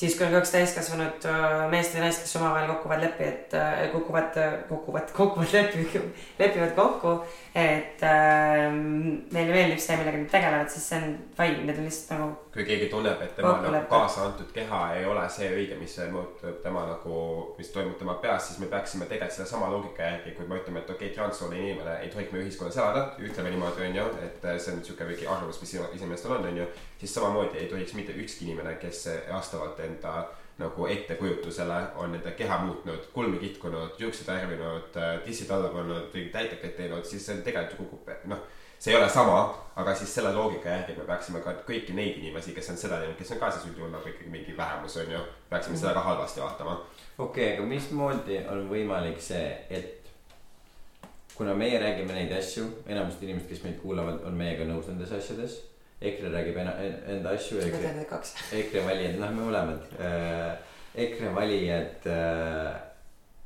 [0.00, 3.82] Siis kui on kaks täiskasvanud äh, meest või naist, kes omavahel kukuvad lepi, et äh,
[3.92, 4.38] kukuvad,
[4.68, 6.04] kukuvad, kukuvad lepi,
[6.38, 7.16] lepivad kokku.
[7.54, 12.16] et äh, neile meeldib see, millega nad tegelevad, siis see on fine, need on lihtsalt
[12.16, 15.92] nagu kui keegi tunneb, et tema nagu kaasa antud keha ei ole see õige, mis
[16.10, 17.20] muutub tema nagu,
[17.58, 20.90] mis toimub tema peas, siis me peaksime tegelikult sedasama loogika järgi, kui me ütleme, et
[20.90, 24.82] okei okay,, transsooline inimene ei tohiks meie ühiskonnas elada, ütleme niimoodi, onju, et see on
[24.82, 26.66] sihuke mingi arvamus, mis inimestel on, onju.
[26.98, 30.14] siis samamoodi ei tohiks mitte ükski inimene, kes vastavalt enda
[30.60, 37.04] nagu ettekujutusele on enda keha muutnud, kulmi kitkunud, juuksed värvinud, tissid alla pannud, täitekaid teinud,
[37.08, 38.42] siis see tegelikult ju kukub, noh
[38.80, 42.54] see ei ole sama, aga siis selle loogika järgi me peaksime ka kõiki neid inimesi,
[42.56, 45.20] kes on seda teinud, kes on ka siis üldjuhul nagu ikkagi mingi vähemus on ju,
[45.50, 46.78] peaksime seda ka halvasti vaatama.
[47.18, 50.08] okei, aga mismoodi on võimalik see, et
[51.34, 55.60] kuna meie räägime neid asju, enamused inimesed, kes meid kuulavad, on meiega nõus nendes asjades.
[56.00, 56.76] EKRE räägib ena-
[57.12, 58.34] enda asju, EKRE, tean need kaks.
[58.60, 60.68] EKRE valijad, noh, me mõlemad äh,.
[61.00, 62.70] EKRE valijad äh,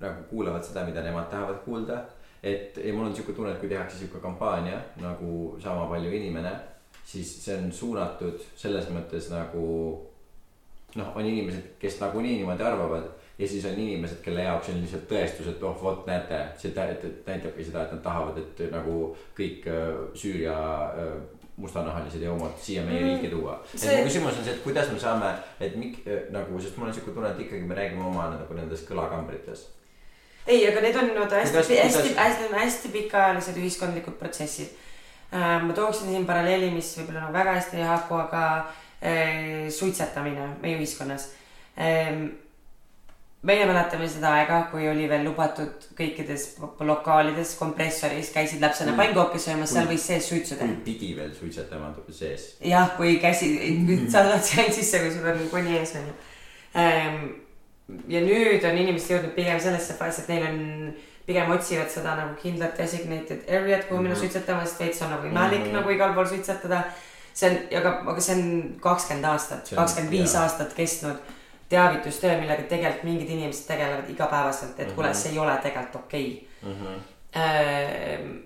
[0.00, 2.04] nagu kuulavad seda, mida nemad tahavad kuulda.
[2.42, 6.50] et ja mul on sihuke tunne, et kui tehakse sihuke kampaania nagu sama palju inimene,
[7.04, 9.64] siis see on suunatud selles mõttes nagu
[10.94, 13.06] noh, on inimesed, kes nagunii niimoodi arvavad
[13.38, 17.64] ja siis on inimesed, kelle jaoks on lihtsalt tõestus, et oh vot näete, see näitabki
[17.66, 18.98] seda, et nad tahavad, et nagu
[19.38, 20.58] kõik äh, Süüria
[20.92, 21.16] äh,
[21.56, 24.88] mustanahalised ja homod siia meie mm, riiki tuua et mu küsimus on see, et kuidas
[24.90, 25.30] me saame,
[25.62, 28.56] et mik- äh, nagu, sest mul on siuke tunne, et ikkagi me räägime oma nagu
[28.58, 29.66] nendes kõlakambrites.
[30.46, 34.72] ei, aga need on vaata hästi, hästi, hästi, hästi, hästi pikaajalised ühiskondlikud protsessid
[35.30, 35.62] äh,.
[35.62, 40.80] ma tooksin siin paralleeli, mis võib-olla nagu väga hästi ei haaku, aga äh, suitsetamine meie
[40.80, 41.30] ühiskonnas
[41.78, 42.10] äh,
[43.44, 46.46] meie mäletame seda aega, kui oli veel lubatud kõikides
[46.88, 50.76] lokaalides kompressoris käisid lapsena pannkooke söömas, seal võis sees suitsu teha.
[50.84, 52.54] pidi veel suitsetama sees.
[52.64, 53.50] jah, kui käsi,
[54.12, 56.14] sa siia ainult sisse, kui sul on koni ees onju.
[56.80, 57.26] Ehm,
[58.08, 60.58] ja nüüd on inimesed jõudnud pigem sellesse faasi, et neil on,
[61.28, 64.20] pigem otsivad seda nagu kindlat designated area't, kuhu minna mm -hmm.
[64.24, 65.80] suitsetama, sest veits on nagu imelik mm -hmm.
[65.80, 66.84] nagu igal pool suitsetada.
[67.34, 71.16] see on, aga, aga see on kakskümmend aastat, kakskümmend viis aastat kestnud
[71.68, 74.94] teavitustöö, millega tegelikult mingid inimesed tegelevad igapäevaselt, et mm -hmm.
[74.94, 75.16] kuule, mhm.
[75.16, 76.72] see ei ole tegelikult okei okay.
[76.72, 76.86] mm.
[76.86, 78.42] -hmm.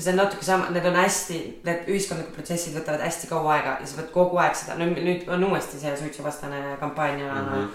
[0.00, 3.86] see on natuke sama, need on hästi, need ühiskondlikud protsessid võtavad hästi kaua aega ja
[3.86, 7.48] sa pead kogu aeg seda, no nüüd on uuesti see suitsuvastane kampaania mm.
[7.48, 7.68] -hmm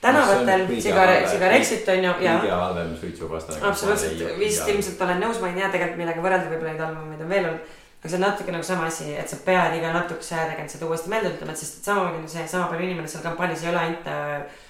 [0.00, 2.12] tänavatel sigar-, sigaretsid on ju.
[2.12, 3.66] kõige halvem suitsuvastane.
[3.66, 7.28] absoluutselt, vist ilmselt olen nõus, ma ei tea tegelikult millega võrrelda, võib-olla neid halvemaid on
[7.28, 7.60] veel olnud
[7.98, 10.86] aga see on natuke nagu sama asi, et sa pead iga natukese aja tagant seda
[10.86, 13.70] uuesti meelde tulema, et sest et samamoodi on see sama palju inimene seal kampaanias ei
[13.72, 14.60] ole ainult äh,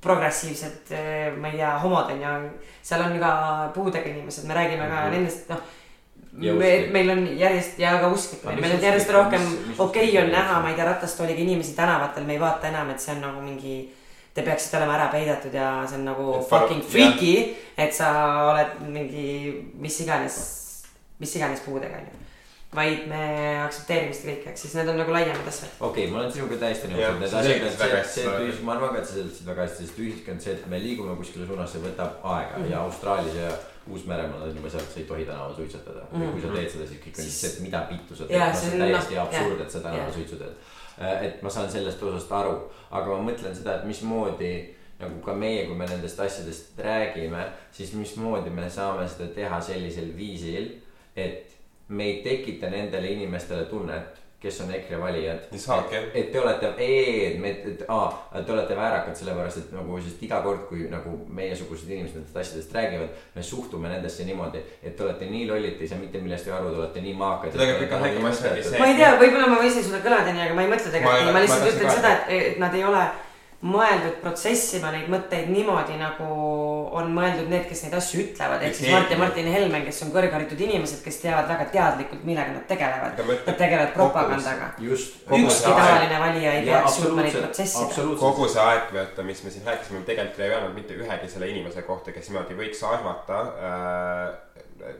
[0.00, 2.32] progressiivsed, äh, ma ei tea, homod on ju,
[2.82, 3.34] seal on ka
[3.74, 5.10] puudega inimesed, me räägime ka mm -hmm.
[5.16, 5.60] nendest, noh.
[6.32, 9.42] Me, meil on järjest ja ka usklikud, meil on järjest rohkem,
[9.78, 13.00] okei okay, on näha, ma ei tea, ratastooliga inimesi tänavatel, me ei vaata enam, et
[13.00, 13.92] see on nagu mingi
[14.34, 18.08] te peaksite olema ära peidetud ja see on nagu fucking freaky, et sa
[18.52, 19.26] oled mingi
[19.74, 20.36] mis iganes,
[21.18, 22.29] mis iganes puudega onju
[22.74, 23.22] vaid me
[23.64, 25.72] aktsepteerime seda kõike, ehk siis need on nagu laiemad asjad.
[25.80, 28.66] okei okay,, ma olen sinuga täiesti nõus, et need asjad on see, see, et ühiskond,
[28.68, 31.48] ma arvan ka, et sa seletasid väga hästi, sest ühiskond, see, et me liigume kuskile
[31.48, 32.70] suunas, see võtab aega mm -hmm.
[32.70, 33.50] ja Austraalias ja
[33.90, 36.20] Uus-Meremaal on juba seal, sa ei tohi tänaval suitsetada mm.
[36.20, 36.24] -hmm.
[36.24, 36.56] ja kui sa mhm.
[36.56, 39.22] teed seda, siis kõik on lihtsalt et mida vittu sa teed, see on täiesti no,
[39.22, 40.56] absurd, et sa tänaval suitsu teed.
[41.02, 42.56] Äh, et ma saan sellest osast aru,
[42.90, 44.54] aga ma mõtlen seda, et mismoodi
[45.00, 50.16] nagu ka meie, kui me nendest asjadest räägime, siis mismoodi me saame seda teha sellisel
[50.16, 50.74] viisil,
[51.16, 51.59] et
[51.90, 55.38] me ei tekita nendele inimestele tunnet, kes on EKRE valijad.
[55.96, 58.06] et, et te olete, ei, me, et aa,
[58.46, 62.72] te olete väärakad sellepärast, et nagu, sest iga kord, kui nagu meiesugused inimesed nendest asjadest
[62.78, 66.54] räägivad, me suhtume nendesse niimoodi, et te olete nii lollid, te ei saa mitte millestki
[66.56, 67.58] aru, te olete nii maakad.
[68.78, 71.34] ma ei tea, võib-olla ma võisin sulle kõlada nii, aga ma ei mõtle tegelikult nii,
[71.36, 73.02] ma lihtsalt ütlen seda, et, et nad ei ole
[73.60, 76.26] mõeldud protsessima neid mõtteid niimoodi, nagu
[76.96, 80.12] on mõeldud need, kes neid asju ütlevad, ehk siis Mart ja Martin Helme, kes on
[80.14, 83.20] kõrgharitud inimesed, kes teavad väga teadlikult, millega nad tegelevad.
[83.20, 84.70] Nad tegelevad propagandaga.
[84.80, 88.06] ükski tavaline valija ei peaks jõudma neid protsessida.
[88.22, 91.52] kogu see aeg, vaata, mis me siin rääkisime, me tegelikult ei öelnud mitte ühegi selle
[91.52, 94.49] inimese kohta, kes niimoodi võiks arvata äh,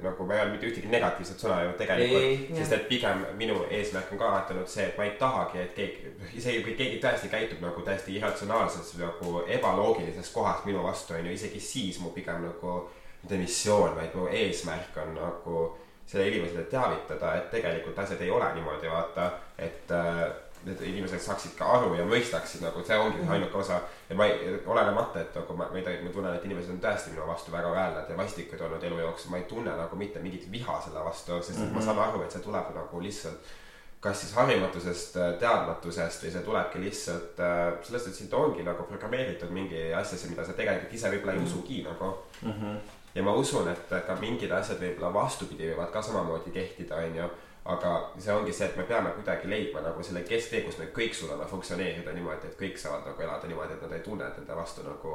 [0.03, 4.13] nagu ma ei öelnud mitte ühtegi negatiivset sõna ju tegelikult, sest et pigem minu eesmärk
[4.13, 7.31] on ka alati olnud see, et ma ei tahagi, et keegi, isegi kui keegi tõesti
[7.33, 12.45] käitub nagu täiesti irratsionaalses nagu ebaloogilises kohas minu vastu on ju, isegi siis mu pigem
[12.49, 12.81] nagu
[13.23, 15.65] mitte missioon, vaid mu eesmärk on nagu
[16.11, 20.25] selle inimesele teavitada, et tegelikult asjad ei ole niimoodi, vaata, et äh,
[20.65, 23.81] need inimesed saaksid ka aru ja mõistaksid nagu, see ongi see ainuke osa.
[24.09, 27.15] ja ma ei, olenemata, et nagu ma, ma ei, ma tunnen, et inimesed on tõesti
[27.15, 30.51] minu vastu väga väänlad ja vastikud olnud elu jooksul, ma ei tunne nagu mitte mingit
[30.53, 31.73] viha selle vastu, sest mm -hmm.
[31.73, 31.87] ma mhm.
[31.87, 33.57] saan aru, et see tuleb nagu lihtsalt
[34.01, 39.51] kas siis harimatusest, teadmatusest või see tulebki lihtsalt äh, sellest, et sind ongi nagu programmeeritud
[39.53, 41.51] mingi asjasse, mida sa tegelikult ise võib-olla ei mhm.
[41.51, 42.09] usugi nagu
[42.43, 42.53] mm.
[42.53, 42.79] -hmm.
[43.15, 47.29] ja ma usun, et ka mingid asjad võib-olla vastupidi võivad ka samamoodi kehtida, onju
[47.65, 51.15] aga see ongi see, et me peame kuidagi leidma nagu selle kesktee, kus me kõik
[51.15, 54.57] suudame funktsioneerida niimoodi, et kõik saavad nagu elada niimoodi, et nad ei tunne, et nende
[54.57, 55.15] vastu nagu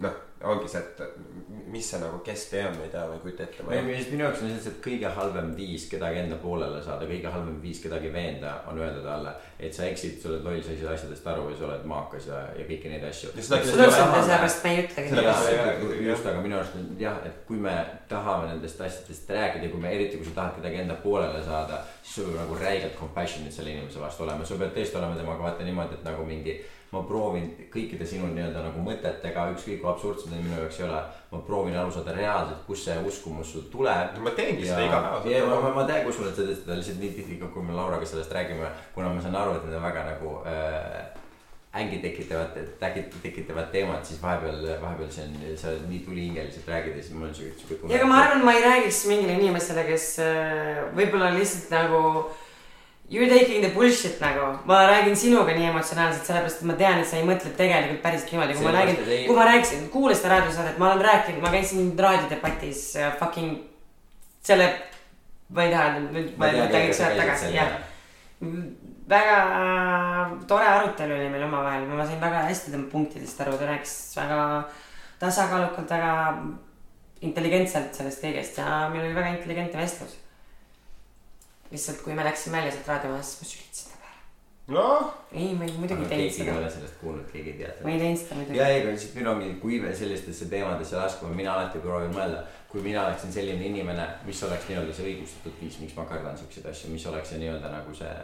[0.00, 1.00] noh, ongi see, et
[1.70, 3.64] mis see nagu kesktee on, ma ei tea, ma ei kujuta ette.
[3.66, 8.10] minu jaoks on lihtsalt kõige halvem viis kedagi enda poolele saada, kõige halvem viis kedagi
[8.14, 11.46] veenda on öelda talle, et sa eksid, sa oled loll, sa ei saa asjadest aru
[11.52, 13.30] ja sa oled maakas ja, ja kõiki neid asju.
[13.38, 15.22] sellepärast me ei ütlegi.
[16.08, 17.76] just, aga minu arust jah, et kui me
[18.10, 22.18] tahame nendest asjadest rääkida, kui me eriti, kui sa tahad kedagi enda poolele saada, siis
[22.18, 25.68] sul peab nagu räigelt compassionate selle inimese vastu olema, sul peab tõesti olema temaga vaata
[25.68, 26.58] niimoodi, et nagu mingi
[26.92, 31.00] ma proovin kõikide sinu nii-öelda nagu mõtetega, ükskõik kui absurdsed need minu jaoks ei ole.
[31.32, 34.18] ma proovin aru saada reaalselt, kust see uskumus sul tuleb.
[34.20, 35.32] ma teengi seda igapäevaselt.
[35.32, 38.06] ja ma, ma, ma tean, et sa teed seda lihtsalt nii tihti, kui me Lauraga
[38.06, 41.00] sellest räägime, kuna ma saan aru, et need on väga nagu äh,
[41.80, 42.60] ängi tekitavad,
[43.22, 47.34] tekitavad teemad, siis vahepeal, vahepeal see on, sa nii tulihingeliselt räägid ja siis mul on
[47.34, 47.94] siuke, siuke tunne.
[47.94, 52.02] ja aga ma arvan, ma ei räägiks mingile inimesele, kes äh, võib-olla lihtsalt nagu
[53.12, 57.02] You are taking the bullshit nagu, ma räägin sinuga nii emotsionaalselt, sellepärast et ma tean,
[57.02, 60.16] et sa ei mõtle tegelikult päriselt niimoodi, kui ma räägin ei-, kui ma rääkisin, kuula
[60.16, 63.58] seda raadiosaadet, ma olen rääkinud, ma käisin raadiodebatis uh, fucking
[64.48, 64.70] selle,
[65.52, 67.76] ma ei taha nüüd, Ma üks sa aeg käisid tagasi, jah.
[69.12, 73.68] väga äh, tore arutelu oli meil omavahel, ma sain väga hästi tema punktidest aru, ta
[73.74, 74.40] rääkis väga
[75.20, 76.16] tasakaalukalt, väga
[77.28, 80.21] intelligentselt sellest kõigest ja meil oli väga intelligentne vestlus.
[81.72, 84.20] lihtsalt, kui me läksime välja sealt raadiomajast, siis ma sülitasin ta peale.
[84.76, 87.70] noh, ei, ma ei muidugi teinud keegi ei seda, ole sellest kuulnud, keegi ei tea
[87.72, 87.92] ma seda.
[87.94, 88.68] ei teinud seda muidugi ja.
[88.68, 92.84] ei, aga siis minul ongi, kui me sellistesse teemadesse laskume, mina alati proovin mõelda, kui
[92.84, 96.92] mina oleksin selline inimene, mis oleks nii-öelda see õigustatud viis, miks ma kardan siukseid asju,
[96.92, 98.14] mis oleks see nii-öelda nagu see,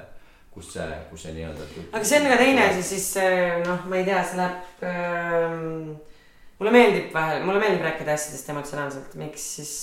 [0.55, 1.69] kus see, kus see nii-öelda.
[1.93, 5.95] aga see on ka teine asi, siis äh, noh, ma ei tea, see läheb ähm,.
[6.59, 9.77] mulle meeldib vahel, mulle meeldib rääkida asjadest emotsionaalselt, miks siis.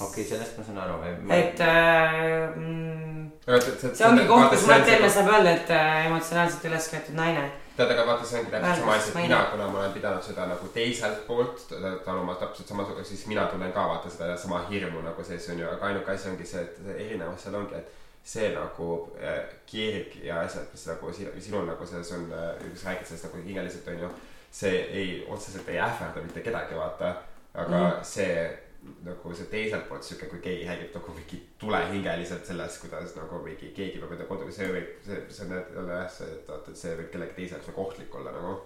[0.00, 0.94] Okei okay,, sellest ma saan aru.
[1.28, 6.88] et äh, mm, see, ongi koht, kus Mart Helme saab öelda, et äh, emotsionaalselt üles
[6.92, 7.44] köetud naine.
[7.76, 10.24] tead, aga vaata, see ongi täpselt sama asi, Ma et mina kuna ma olen pidanud
[10.24, 11.64] seda nagu teiselt poolt
[12.04, 15.68] taluma täpselt samasugune, siis mina tunnen ka vaata seda sama hirmu nagu sees on ju,
[15.68, 17.92] aga ainuke asi ongi see, et see erinevus seal ongi, et
[18.32, 19.38] see nagu äh,
[19.68, 22.26] kirg ja asjad, mis nagu sinu, sinul nagu selles on,
[22.60, 24.10] kui sa räägid sellest nagu hingeliselt on ju,
[24.50, 27.14] see ei, otseselt ei ähvarda mitte kedagi, vaata,
[27.54, 28.04] aga mm -hmm.
[28.04, 28.69] see
[29.04, 33.72] nagu see teiselt poolt sihuke, kui keegi räägib nagu mingi tulehingeliselt sellest, kuidas nagu mingi
[33.76, 36.80] keegi peab enda kodu, see võib, see, see on jälle jah, see, et vaata, et
[36.80, 38.58] see võib kellegi teise jaoks nagu ohtlik olla nagu.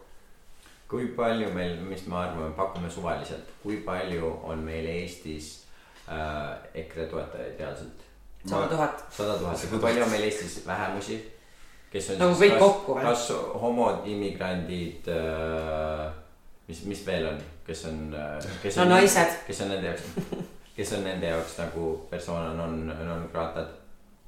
[0.88, 5.54] kui palju meil, mis me arvame, pakume suvaliselt, kui palju on meil Eestis
[6.06, 8.04] äh, EKRE toetajaid reaalselt?
[8.46, 9.06] sada tuhat.
[9.10, 11.18] sada tuhat ja kui palju on meil Eestis vähemusi,
[11.90, 13.08] kes on Nagu siis kõik kas, kokku või?
[13.08, 13.26] kas
[13.64, 16.06] homod, immigrandid äh,,
[16.68, 18.16] mis, mis veel on, kes on,
[18.62, 19.38] kes no on, naised.
[19.46, 20.02] kes on nende jaoks,
[20.76, 23.70] kes on nende jaoks nagu persona non, non gratad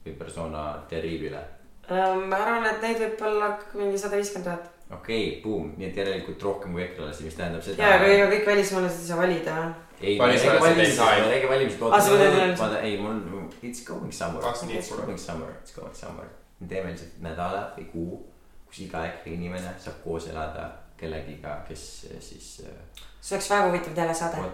[0.06, 1.42] või persona terribile.
[1.90, 4.70] ma arvan, et neid võib olla mingi sada viiskümmend tuhat.
[4.90, 7.82] okei okay,, buum, nii et järelikult rohkem kui ekrelasi, mis tähendab seda.
[7.82, 9.58] ja, aga ega kõik välismaalased ei saa valida.
[10.00, 13.20] ei, ega valimised Ah, ei mul,
[13.62, 14.48] it's going somewhere,
[14.78, 16.32] it's going somewhere, it's going somewhere.
[16.60, 18.18] me teeme lihtsalt nädala või kuu,
[18.66, 23.68] kus iga EKRE inimene saab koos elada kellegiga, kes eh, siis äh, see oleks väga
[23.68, 24.50] huvitav telesaade.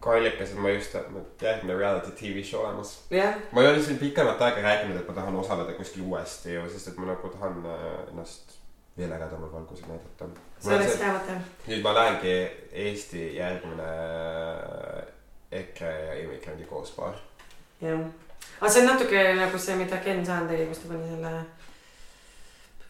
[0.00, 0.96] kallikas, et ma just,
[1.42, 2.94] järgmine reality tv show olemas.
[3.10, 6.64] jah, ma ei ole siin pikemat aega rääkinud, et ma tahan osaleda kuskil uuesti ju,
[6.70, 8.56] sest et ma nagu tahan äh, ennast
[8.98, 10.28] veel ägedamal valgusel näidata.
[10.60, 11.38] see oleks hea mõte.
[11.68, 12.34] nüüd ma lähengi
[12.86, 13.92] Eesti järgmine
[15.60, 17.14] EKRE ja immigrandi koospaar.
[17.80, 18.02] jah,
[18.60, 21.34] aga see on natuke nagu see, mida Ken Saan tegi, kus ta pani selle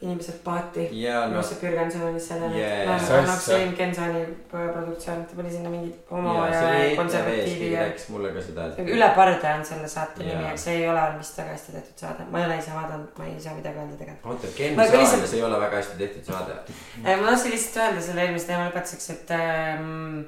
[0.01, 0.89] inimesed paati.
[0.93, 2.87] ja no noh, see Jürgenson oli sellele Yeah.
[2.89, 3.57] yeah., See annaks asja.
[3.59, 7.83] Ken Ken Saani produktsioon, ta pani sinna mingi homo ja ja, ETV-s, konservatiivi ja.
[7.83, 8.89] rääkis mulle ka seda, et.
[8.97, 10.31] üle parda on selle saate Jaa.
[10.31, 13.13] nimi, aga see ei ole vist väga hästi tehtud saade, ma ei ole ise vaadanud,
[13.19, 14.33] ma ei saa midagi öelda tegelikult.
[14.33, 16.59] oota, Ken Ma Saan lihtsalt-, see ei ole väga hästi tehtud saade.
[17.05, 20.25] ma tahtsin lihtsalt öelda selle eelmise teema lõpetuseks, et ähm,.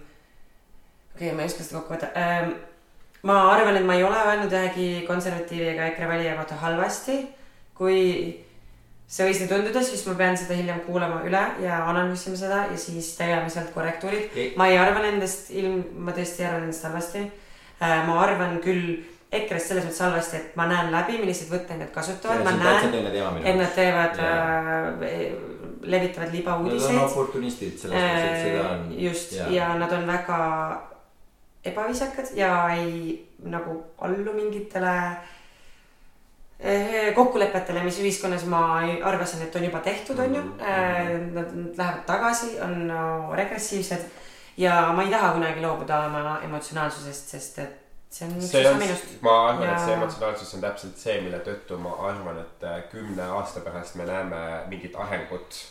[1.16, 2.56] okei okay,, ma ei oska seda kokku võtta ähm,.
[3.24, 7.22] ma arvan, et ma ei ole öelnud ühegi konservatiivi ega EKRE valija kohta halvasti.
[7.72, 8.02] kui
[9.12, 12.78] see võis nii tunduda, siis ma pean seda hiljem kuulama üle ja analüüsima seda ja
[12.80, 14.36] siis tegema sealt korrektuurid.
[14.56, 17.24] Ma ei arva nendest ilm, ma tõesti ei arva nendest halvasti.
[17.82, 22.42] ma arvan küll EKRE-st selles mõttes halvasti, et ma näen läbi, milliseid võtteid nad kasutavad,
[22.44, 26.98] ma näen, et nad teevad äh,, levitavad Nad on libauudiseid.
[27.02, 28.82] oportunistid selles mõttes, et seda on.
[28.92, 29.46] Äh, just ja.
[29.50, 30.40] ja nad on väga
[31.64, 35.32] ebaviisakad ja ei nagu allu mingitele eh,
[37.14, 38.60] kokkulepetele, mis ühiskonnas ma
[39.04, 40.42] arvasin, et on juba tehtud, on ju.
[40.42, 41.32] Mhm.
[41.34, 42.92] Nad lähevad tagasi, on
[43.34, 44.10] regressiivsed
[44.56, 47.78] ja ma ei taha kunagi loobuda oma emotsionaalsusest, sest et
[48.12, 50.98] see on üks see osa on minust., ma arvan ja..., et see emotsionaalsus on täpselt
[51.00, 54.42] see, mille tõttu ma arvan, et äh, kümne aasta pärast me näeme
[54.72, 55.62] mingit arengut.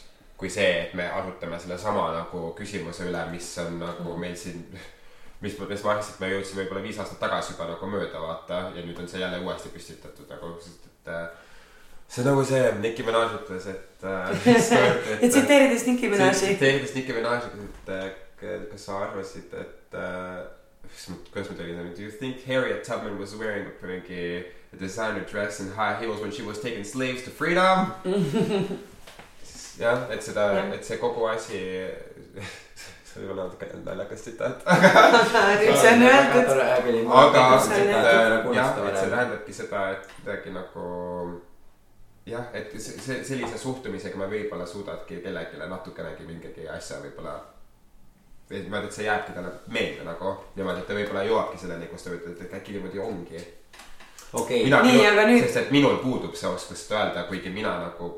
[0.42, 4.64] kui see, et me arutame sellesama nagu küsimuse üle, mis on nagu meil siin,
[5.42, 5.58] mis,
[5.94, 9.10] arvasin, et me jõudsime võib-olla viis aastat tagasi juba nagu mööda vaata ja nüüd on
[9.10, 11.28] see jälle uuesti püstitatud nagu, sest et äh,
[12.08, 14.32] see on nagu see, Nicki Minaj ütles, et äh,
[15.22, 16.40] ja tsiteerides Nicki Minaji.
[16.40, 18.10] tsiteerides Nicki Minaj'i, et äh,
[18.72, 20.42] kas sa arvasid, et äh,
[21.32, 24.46] kuidas ma- tegin do you think Harriet Tubman was wearing a mingi
[24.80, 27.94] designer dress and high heels when she was taking slaves to freedom?
[29.80, 31.62] jah, et seda et see kogu asi,
[33.12, 34.66] see võib olla natuke naljakas tsitaat,
[35.82, 36.52] see on öeldud.
[37.22, 37.46] aga
[38.56, 40.86] jah, et see tähendabki seda, et kuidagi nagu
[42.32, 47.40] jah, et see, sellise suhtumisega me võib-olla suudadki kellelegi natukenegi mingigi asja võib-olla
[48.52, 52.04] et niimoodi, et see jääbki talle meelde nagu niimoodi, et ta võib-olla jõuabki selleni, kus
[52.04, 53.44] ta ütleb, et äkki niimoodi ongi.
[54.34, 57.78] okei mina Nii, aga nüüd- sest et minul puudub see oskus seda öelda, kuigi mina
[57.86, 58.12] nagu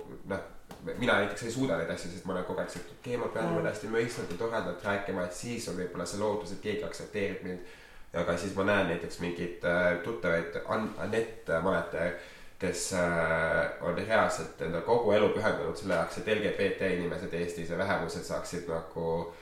[0.97, 3.47] mina näiteks ei suuda neid asju, sest ma olen kogu aeg siuke, okei, ma pean
[3.49, 7.47] niimoodi hästi mõistvalt ja toredalt rääkima, et siis on võib-olla see lootus, et keegi aktsepteerib
[7.47, 7.73] mind.
[8.13, 10.59] aga siis ma näen näiteks mingeid äh, tuttavaid,
[11.01, 12.11] Anett Maneter,
[12.59, 17.77] kes äh, on reaalselt enda kogu elu pühendanud selle jaoks, et LGBT inimesed Eestis ja
[17.77, 19.33] vähemused saaksid nagu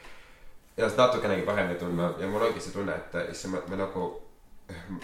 [0.78, 4.08] ennast natukenegi paremini tundma ja mul ongi see tunne, et issand, ma, ma nagu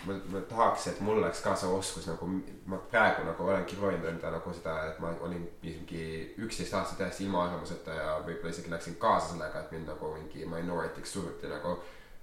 [0.05, 2.29] ma, ma tahaks, et mul oleks ka see oskus nagu,
[2.69, 6.01] ma praegu nagu olengi proovinud enda nagu seda, et ma olin mingi
[6.45, 10.49] üksteist aastat täiesti ilma arvamuseta ja võib-olla isegi läksin kaasa sellega, et mind nagu mingi
[10.49, 11.77] minoritiks suruti nagu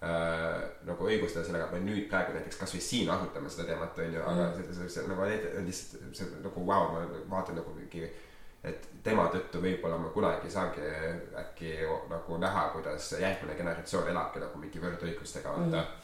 [0.04, 0.60] äh,.
[0.90, 4.22] nagu õigustada sellega, et me nüüd praegu näiteks kasvõi siin arutame seda teemat, on ju,
[4.22, 4.54] aga Mm.
[4.60, 5.30] see, see, see nagu
[5.66, 8.06] lihtsalt see nagu vau wow,, ma vaatan nagu mingi
[8.64, 10.86] et tema tõttu võib-olla ma kunagi saangi
[11.40, 11.74] äkki
[12.08, 15.82] nagu näha, kuidas järgmine generatsioon elabki nagu mingi võrdõigustega, vaata mm.
[15.82, 16.03] -hmm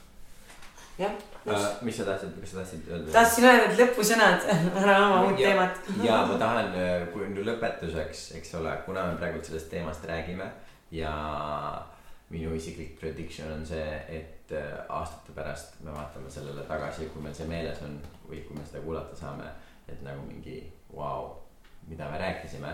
[1.00, 1.14] jah,
[1.46, 3.12] uh,, mis sa tahtsid, kas sa tahtsid öelda?
[3.14, 4.50] tahtsin öelda, et lõpusõnad,
[4.82, 5.80] ära oma uut teemat.
[6.04, 6.74] ja ma tahan,
[7.14, 10.50] kui nüüd lõpetuseks, eks ole, kuna me praegu sellest teemast räägime
[10.94, 11.14] ja
[12.30, 17.34] minu isiklik prediction on see, et äh, aastate pärast me vaatame sellele tagasi, kui meil
[17.34, 17.98] see meeles on
[18.28, 19.48] või kui me seda kuulata saame,
[19.90, 20.62] et nagu mingi
[20.92, 21.32] vau wow,,
[21.90, 22.70] mida me rääkisime.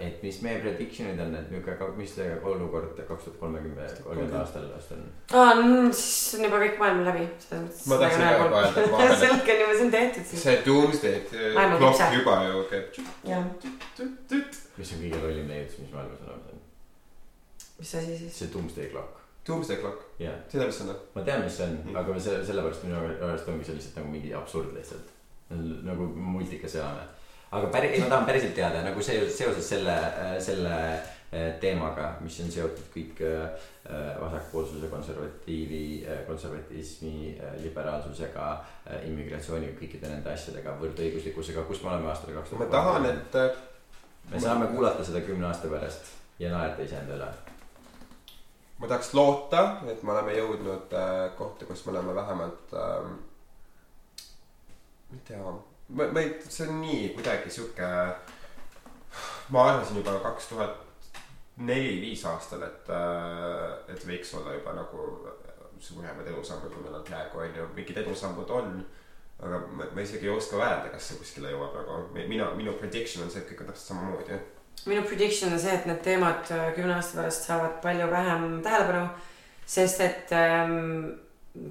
[0.00, 4.66] Et mis meie prediction'id on, et nihuke, mis see olukord kaks tuhat kolmekümmend, kolmkümmend aastal
[4.74, 5.00] vast on?
[5.34, 5.54] aa,
[5.96, 7.86] siis on juba kõik maailm läbi, selles mõttes.
[7.90, 10.42] Ma tahtsin ka juba öelda, et vahepeal- selge on juba, see on tehtud siis.
[10.46, 11.16] see Doomsday
[11.54, 12.86] Maailma klokk juba ju käib.
[14.78, 16.60] mis on kõige lollim leiutis, mis maailmas olemas on?
[17.80, 18.38] mis asi siis?
[18.42, 20.36] see Doomsday Clock, Doomsday klokk, jah.
[20.52, 20.96] tead, mis see on?
[21.14, 24.12] ma tean, mis see on Mhm., aga selle, sellepärast minu arust ongi see lihtsalt nagu
[24.14, 25.08] mingi absurd lihtsalt.
[25.50, 27.02] nagu multikas elame.
[27.50, 29.96] Aga päri-, ei ma tahan päriselt teada nagu see seoses selle,
[30.42, 31.10] selle äh,
[31.62, 33.68] teemaga, mis on seotud kõik äh,
[34.20, 38.48] vasakpoolsuse, konservatiivi, konservatismi, liberaalsusega,
[39.06, 43.62] immigratsiooni, kõikide nende asjadega, võrdõiguslikkusega, kus me oleme aastal kaks ma tahan, et äh,
[44.30, 46.12] me saame kuulata seda kümne aasta pärast
[46.42, 47.30] ja naerda iseenda üle.
[48.80, 53.18] ma tahaks loota, et me oleme jõudnud äh, kohta, kus me oleme vähemalt ähm,.
[55.10, 55.42] ma ei tea,
[55.94, 57.88] ma, ma ei, see on nii kuidagi sihuke.
[59.50, 60.76] ma arvasin juba kaks tuhat
[61.56, 65.06] neli-viis aastal, et äh,, et võiks olla juba nagu
[65.80, 68.80] suuremad edusammud, kui meil on praegu on ju, mingid edusammud on.
[69.40, 73.24] aga ma, ma isegi ei oska öelda, kas see kuskile jõuab, aga mina, minu prediction
[73.24, 74.38] on see, et kõik on täpselt samamoodi
[74.86, 79.08] minu prediction on see, et need teemad äh, kümne aasta pärast saavad palju vähem tähelepanu.
[79.66, 81.10] sest et ähm,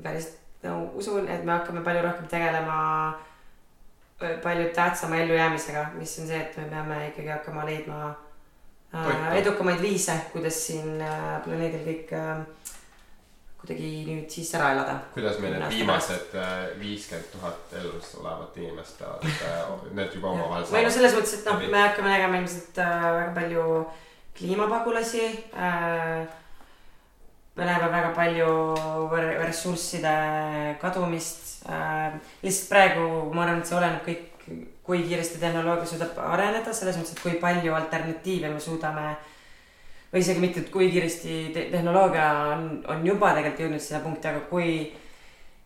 [0.04, 0.30] päris
[0.64, 2.78] no, usun, et me hakkame palju rohkem tegelema
[3.10, 3.29] äh,
[4.20, 8.00] palju tähtsama ellujäämisega, mis on see, et me peame ikkagi hakkama leidma
[8.96, 12.44] äh, edukamaid viise, kuidas siin äh, planeedil kõik äh,
[13.60, 14.96] kuidagi nüüd siis ära elada.
[15.14, 16.36] kuidas meil need viimased
[16.80, 21.50] viiskümmend tuhat elus olevat inimest peavad äh, need juba omavahel või no selles mõttes, et
[21.50, 23.66] noh, me hakkame nägema ilmselt äh, väga palju
[24.40, 26.28] kliimapagulasi äh,.
[27.60, 28.50] me näeme väga palju
[29.12, 30.16] re- ressursside
[30.82, 32.20] kadumist äh,.
[32.44, 34.46] lihtsalt praegu ma arvan, et see oleneb kõik,
[34.84, 39.12] kui kiiresti tehnoloogia suudab areneda, selles mõttes, et kui palju alternatiive me suudame
[40.14, 44.32] või isegi mitte, et kui kiiresti te tehnoloogia on, on juba tegelikult jõudnud sinna punkti,
[44.32, 44.72] aga kui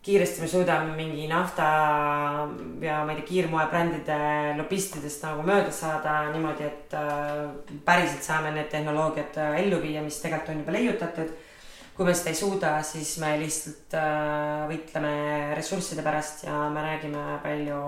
[0.04, 1.66] kiiresti me suudame mingi nafta
[2.84, 4.18] ja ma ei tea, kiirmoebrändide
[4.58, 10.20] lobistidest nagu mööda saada niimoodi, et äh, päriselt saame need tehnoloogiad äh, ellu viia, mis
[10.20, 11.32] tegelikult on juba leiutatud.
[11.96, 15.14] Kui me seda ei suuda, siis me lihtsalt äh, võitleme
[15.58, 17.82] ressursside pärast ja me räägime palju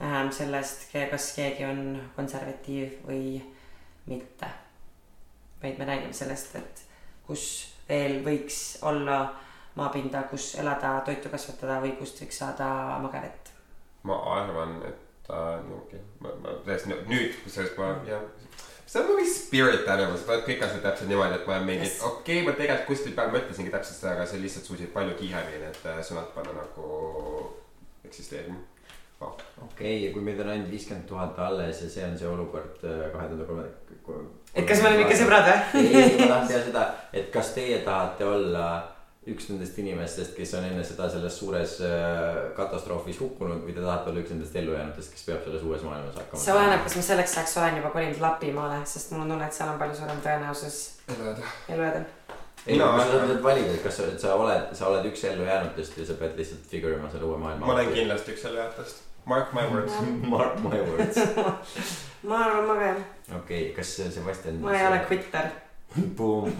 [0.00, 1.82] vähem sellest, kas keegi on
[2.16, 3.40] konservatiiv või
[4.08, 4.48] mitte.
[5.62, 6.82] vaid me räägime sellest, et
[7.26, 7.44] kus
[7.88, 9.20] veel võiks olla
[9.76, 12.70] maapinda, kus elada, toitu kasvatada või kust võiks saada
[13.02, 13.52] magevett.
[14.02, 18.24] ma arvan, et äh, niimoodi, ma, ma tõesti nüüd, kusjuures ma jah.
[18.90, 22.00] See on mingi spirit animals, vaat kõik asjad täpselt niimoodi, et ma olen mingi Yes.,
[22.02, 25.62] okei okay,, ma tegelikult kuskil peal mõtlesingi täpselt seda, aga see lihtsalt suutsid palju kiiremini
[25.62, 26.88] need äh, sõnad panna nagu
[28.08, 28.58] eksisteerima.
[29.20, 32.82] okei okay,, ja kui meid on ainult viiskümmend tuhat alles ja see on see olukord
[32.82, 33.46] äh, kahe tuhande
[34.08, 34.30] kolme.
[34.54, 35.84] et kas me oleme ikka sõbrad või?
[35.86, 38.66] ei, ma tahan teada seda, et kas teie tahate olla
[39.28, 44.08] üks nendest inimestest, kes on enne seda selles suures äh, katastroofis hukkunud või te tahate
[44.08, 47.36] olla üks nendest ellujäänutest, kes peab selles uues maailmas hakkama see oleneb, kas ma selleks
[47.36, 50.78] ajaks olen juba kolinud Lapimaale, sest mul on tunne, et seal on palju suurem tõenäosus
[51.12, 51.52] elada.
[51.68, 52.00] elu jääda.
[52.64, 56.00] ei, Mina kui sa saad valida, et kas sa, sa oled, sa oled üks ellujäänutest
[56.00, 57.66] ja sa pead lihtsalt figure ima selle uue maailma.
[57.66, 57.92] ma olen.
[58.00, 59.04] kindlasti üks selle jätast.
[59.28, 59.92] Mark my words.
[60.32, 61.20] Mark my words.
[62.28, 64.64] ma arvan, ma ka jah, okei okay,, kas Sebastian.
[64.64, 65.52] ma ei ole kvitter.
[66.16, 66.54] Boom.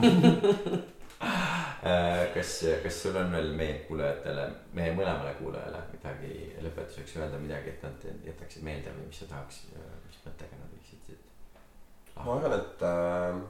[2.35, 2.53] kas,
[2.85, 6.35] kas sul on veel meie kuulajatele, meie mõlemale kuulajale midagi
[6.65, 9.67] lõpetuseks öelda, midagi, et nad jätaksid meelde või mis sa tahaks,
[10.07, 11.31] mis mõttega nad võiksid siit
[12.25, 13.41] ma arvan, et äh,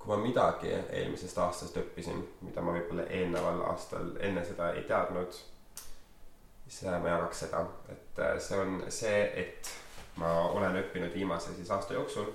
[0.00, 5.36] kui ma midagi eelmisest aastast õppisin, mida ma võib-olla eelneval aastal enne seda ei teadnud,
[6.66, 9.72] siis äh, ma jagaks seda, et äh, see on see, et
[10.20, 12.32] ma olen õppinud viimase siis aasta jooksul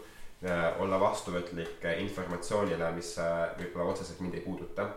[0.80, 4.90] olla vastuvõtlik äh, informatsioonile, mis äh, võib-olla otseselt mind ei puuduta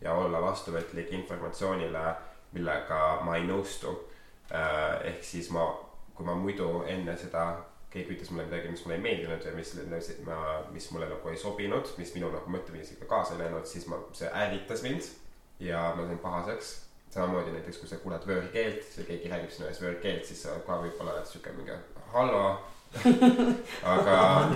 [0.00, 2.04] ja olla vastuvõtlik informatsioonile,
[2.52, 3.92] millega ma ei nõustu
[4.52, 5.06] äh,.
[5.12, 5.66] ehk siis ma,
[6.14, 7.46] kui ma muidu enne seda
[7.90, 10.38] keegi ütles mulle midagi, mis mulle ei meeldinud või mis, ma,
[10.72, 14.30] mis mulle nagu ei sobinud, mis minu nagu mõtteviisiga kaasa ei läinud, siis ma, see
[14.32, 15.06] ärritas mind
[15.62, 16.74] ja ma sain pahaseks.
[17.10, 21.14] samamoodi näiteks, kui sa kuuled võõrkeelt, keegi räägib sinu ees võõrkeelt, siis sa ka võib-olla
[21.14, 21.76] oled siuke mingi
[22.12, 22.42] hallo.
[23.92, 24.16] Aga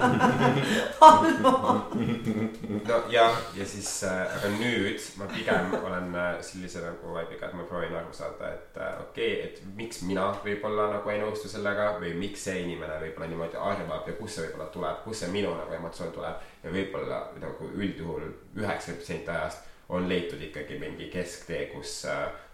[2.88, 3.26] no ja,
[3.56, 7.96] ja siis äh,, aga nüüd ma pigem olen äh, sellise nagu vibe'iga, et ma proovin
[8.00, 12.14] aru saada, et äh, okei okay,, et miks mina võib-olla nagu ei nõustu sellega või
[12.20, 15.72] miks see inimene võib-olla niimoodi arvab ja kust see võib-olla tuleb, kust see minu nagu
[15.80, 16.36] emotsioon tuleb.
[16.64, 18.24] ja võib-olla nagu üldjuhul
[18.56, 22.04] üheksakümmend protsenti ajast on leitud ikkagi mingi kesktee, kus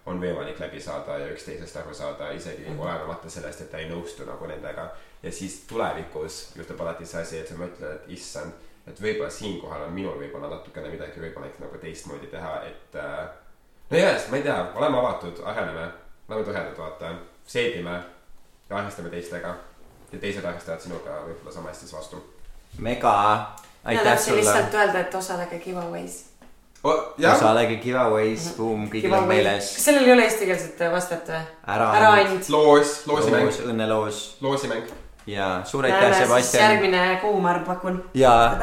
[0.07, 4.27] on võimalik läbi saada ja üksteisest aru saada, isegi olenemata sellest, et ta ei nõustu
[4.29, 4.89] nagu nendega.
[5.27, 8.55] Ja siis tulevikus juhtub alati see asi, et sa mõtled, et issand,
[8.87, 13.25] et võib-olla siinkohal on minul võib-olla natukene midagi võimalik nagu teistmoodi teha, et äh,
[13.91, 15.89] no igatahes, ma ei tea, oleme avatud, areneme,
[16.29, 17.11] oleme toredad, vaata,
[17.47, 17.97] seedime
[18.71, 19.57] ja arvestame teistega
[20.13, 22.23] ja teised arvestavad sinuga võib-olla sama hästi siis vastu
[22.79, 23.15] mega,
[23.85, 24.45] aitäh tahtsin sulle.
[24.45, 26.21] lihtsalt öelda, et osalege giveaway's.
[26.85, 27.15] oh,.
[27.33, 29.73] osalege giveaway's, boom, kõigil on meeles.
[29.75, 31.43] kas sellel ei ole eestikeelset vastet või?
[31.75, 32.53] ära ära and, and.
[32.55, 34.95] loos, loosimäng, loos, õnneloos loosimäng
[35.27, 38.05] ja suur aitäh, Sebastian järgmine kuu, ma arvan, pakun.
[38.15, 38.57] ja.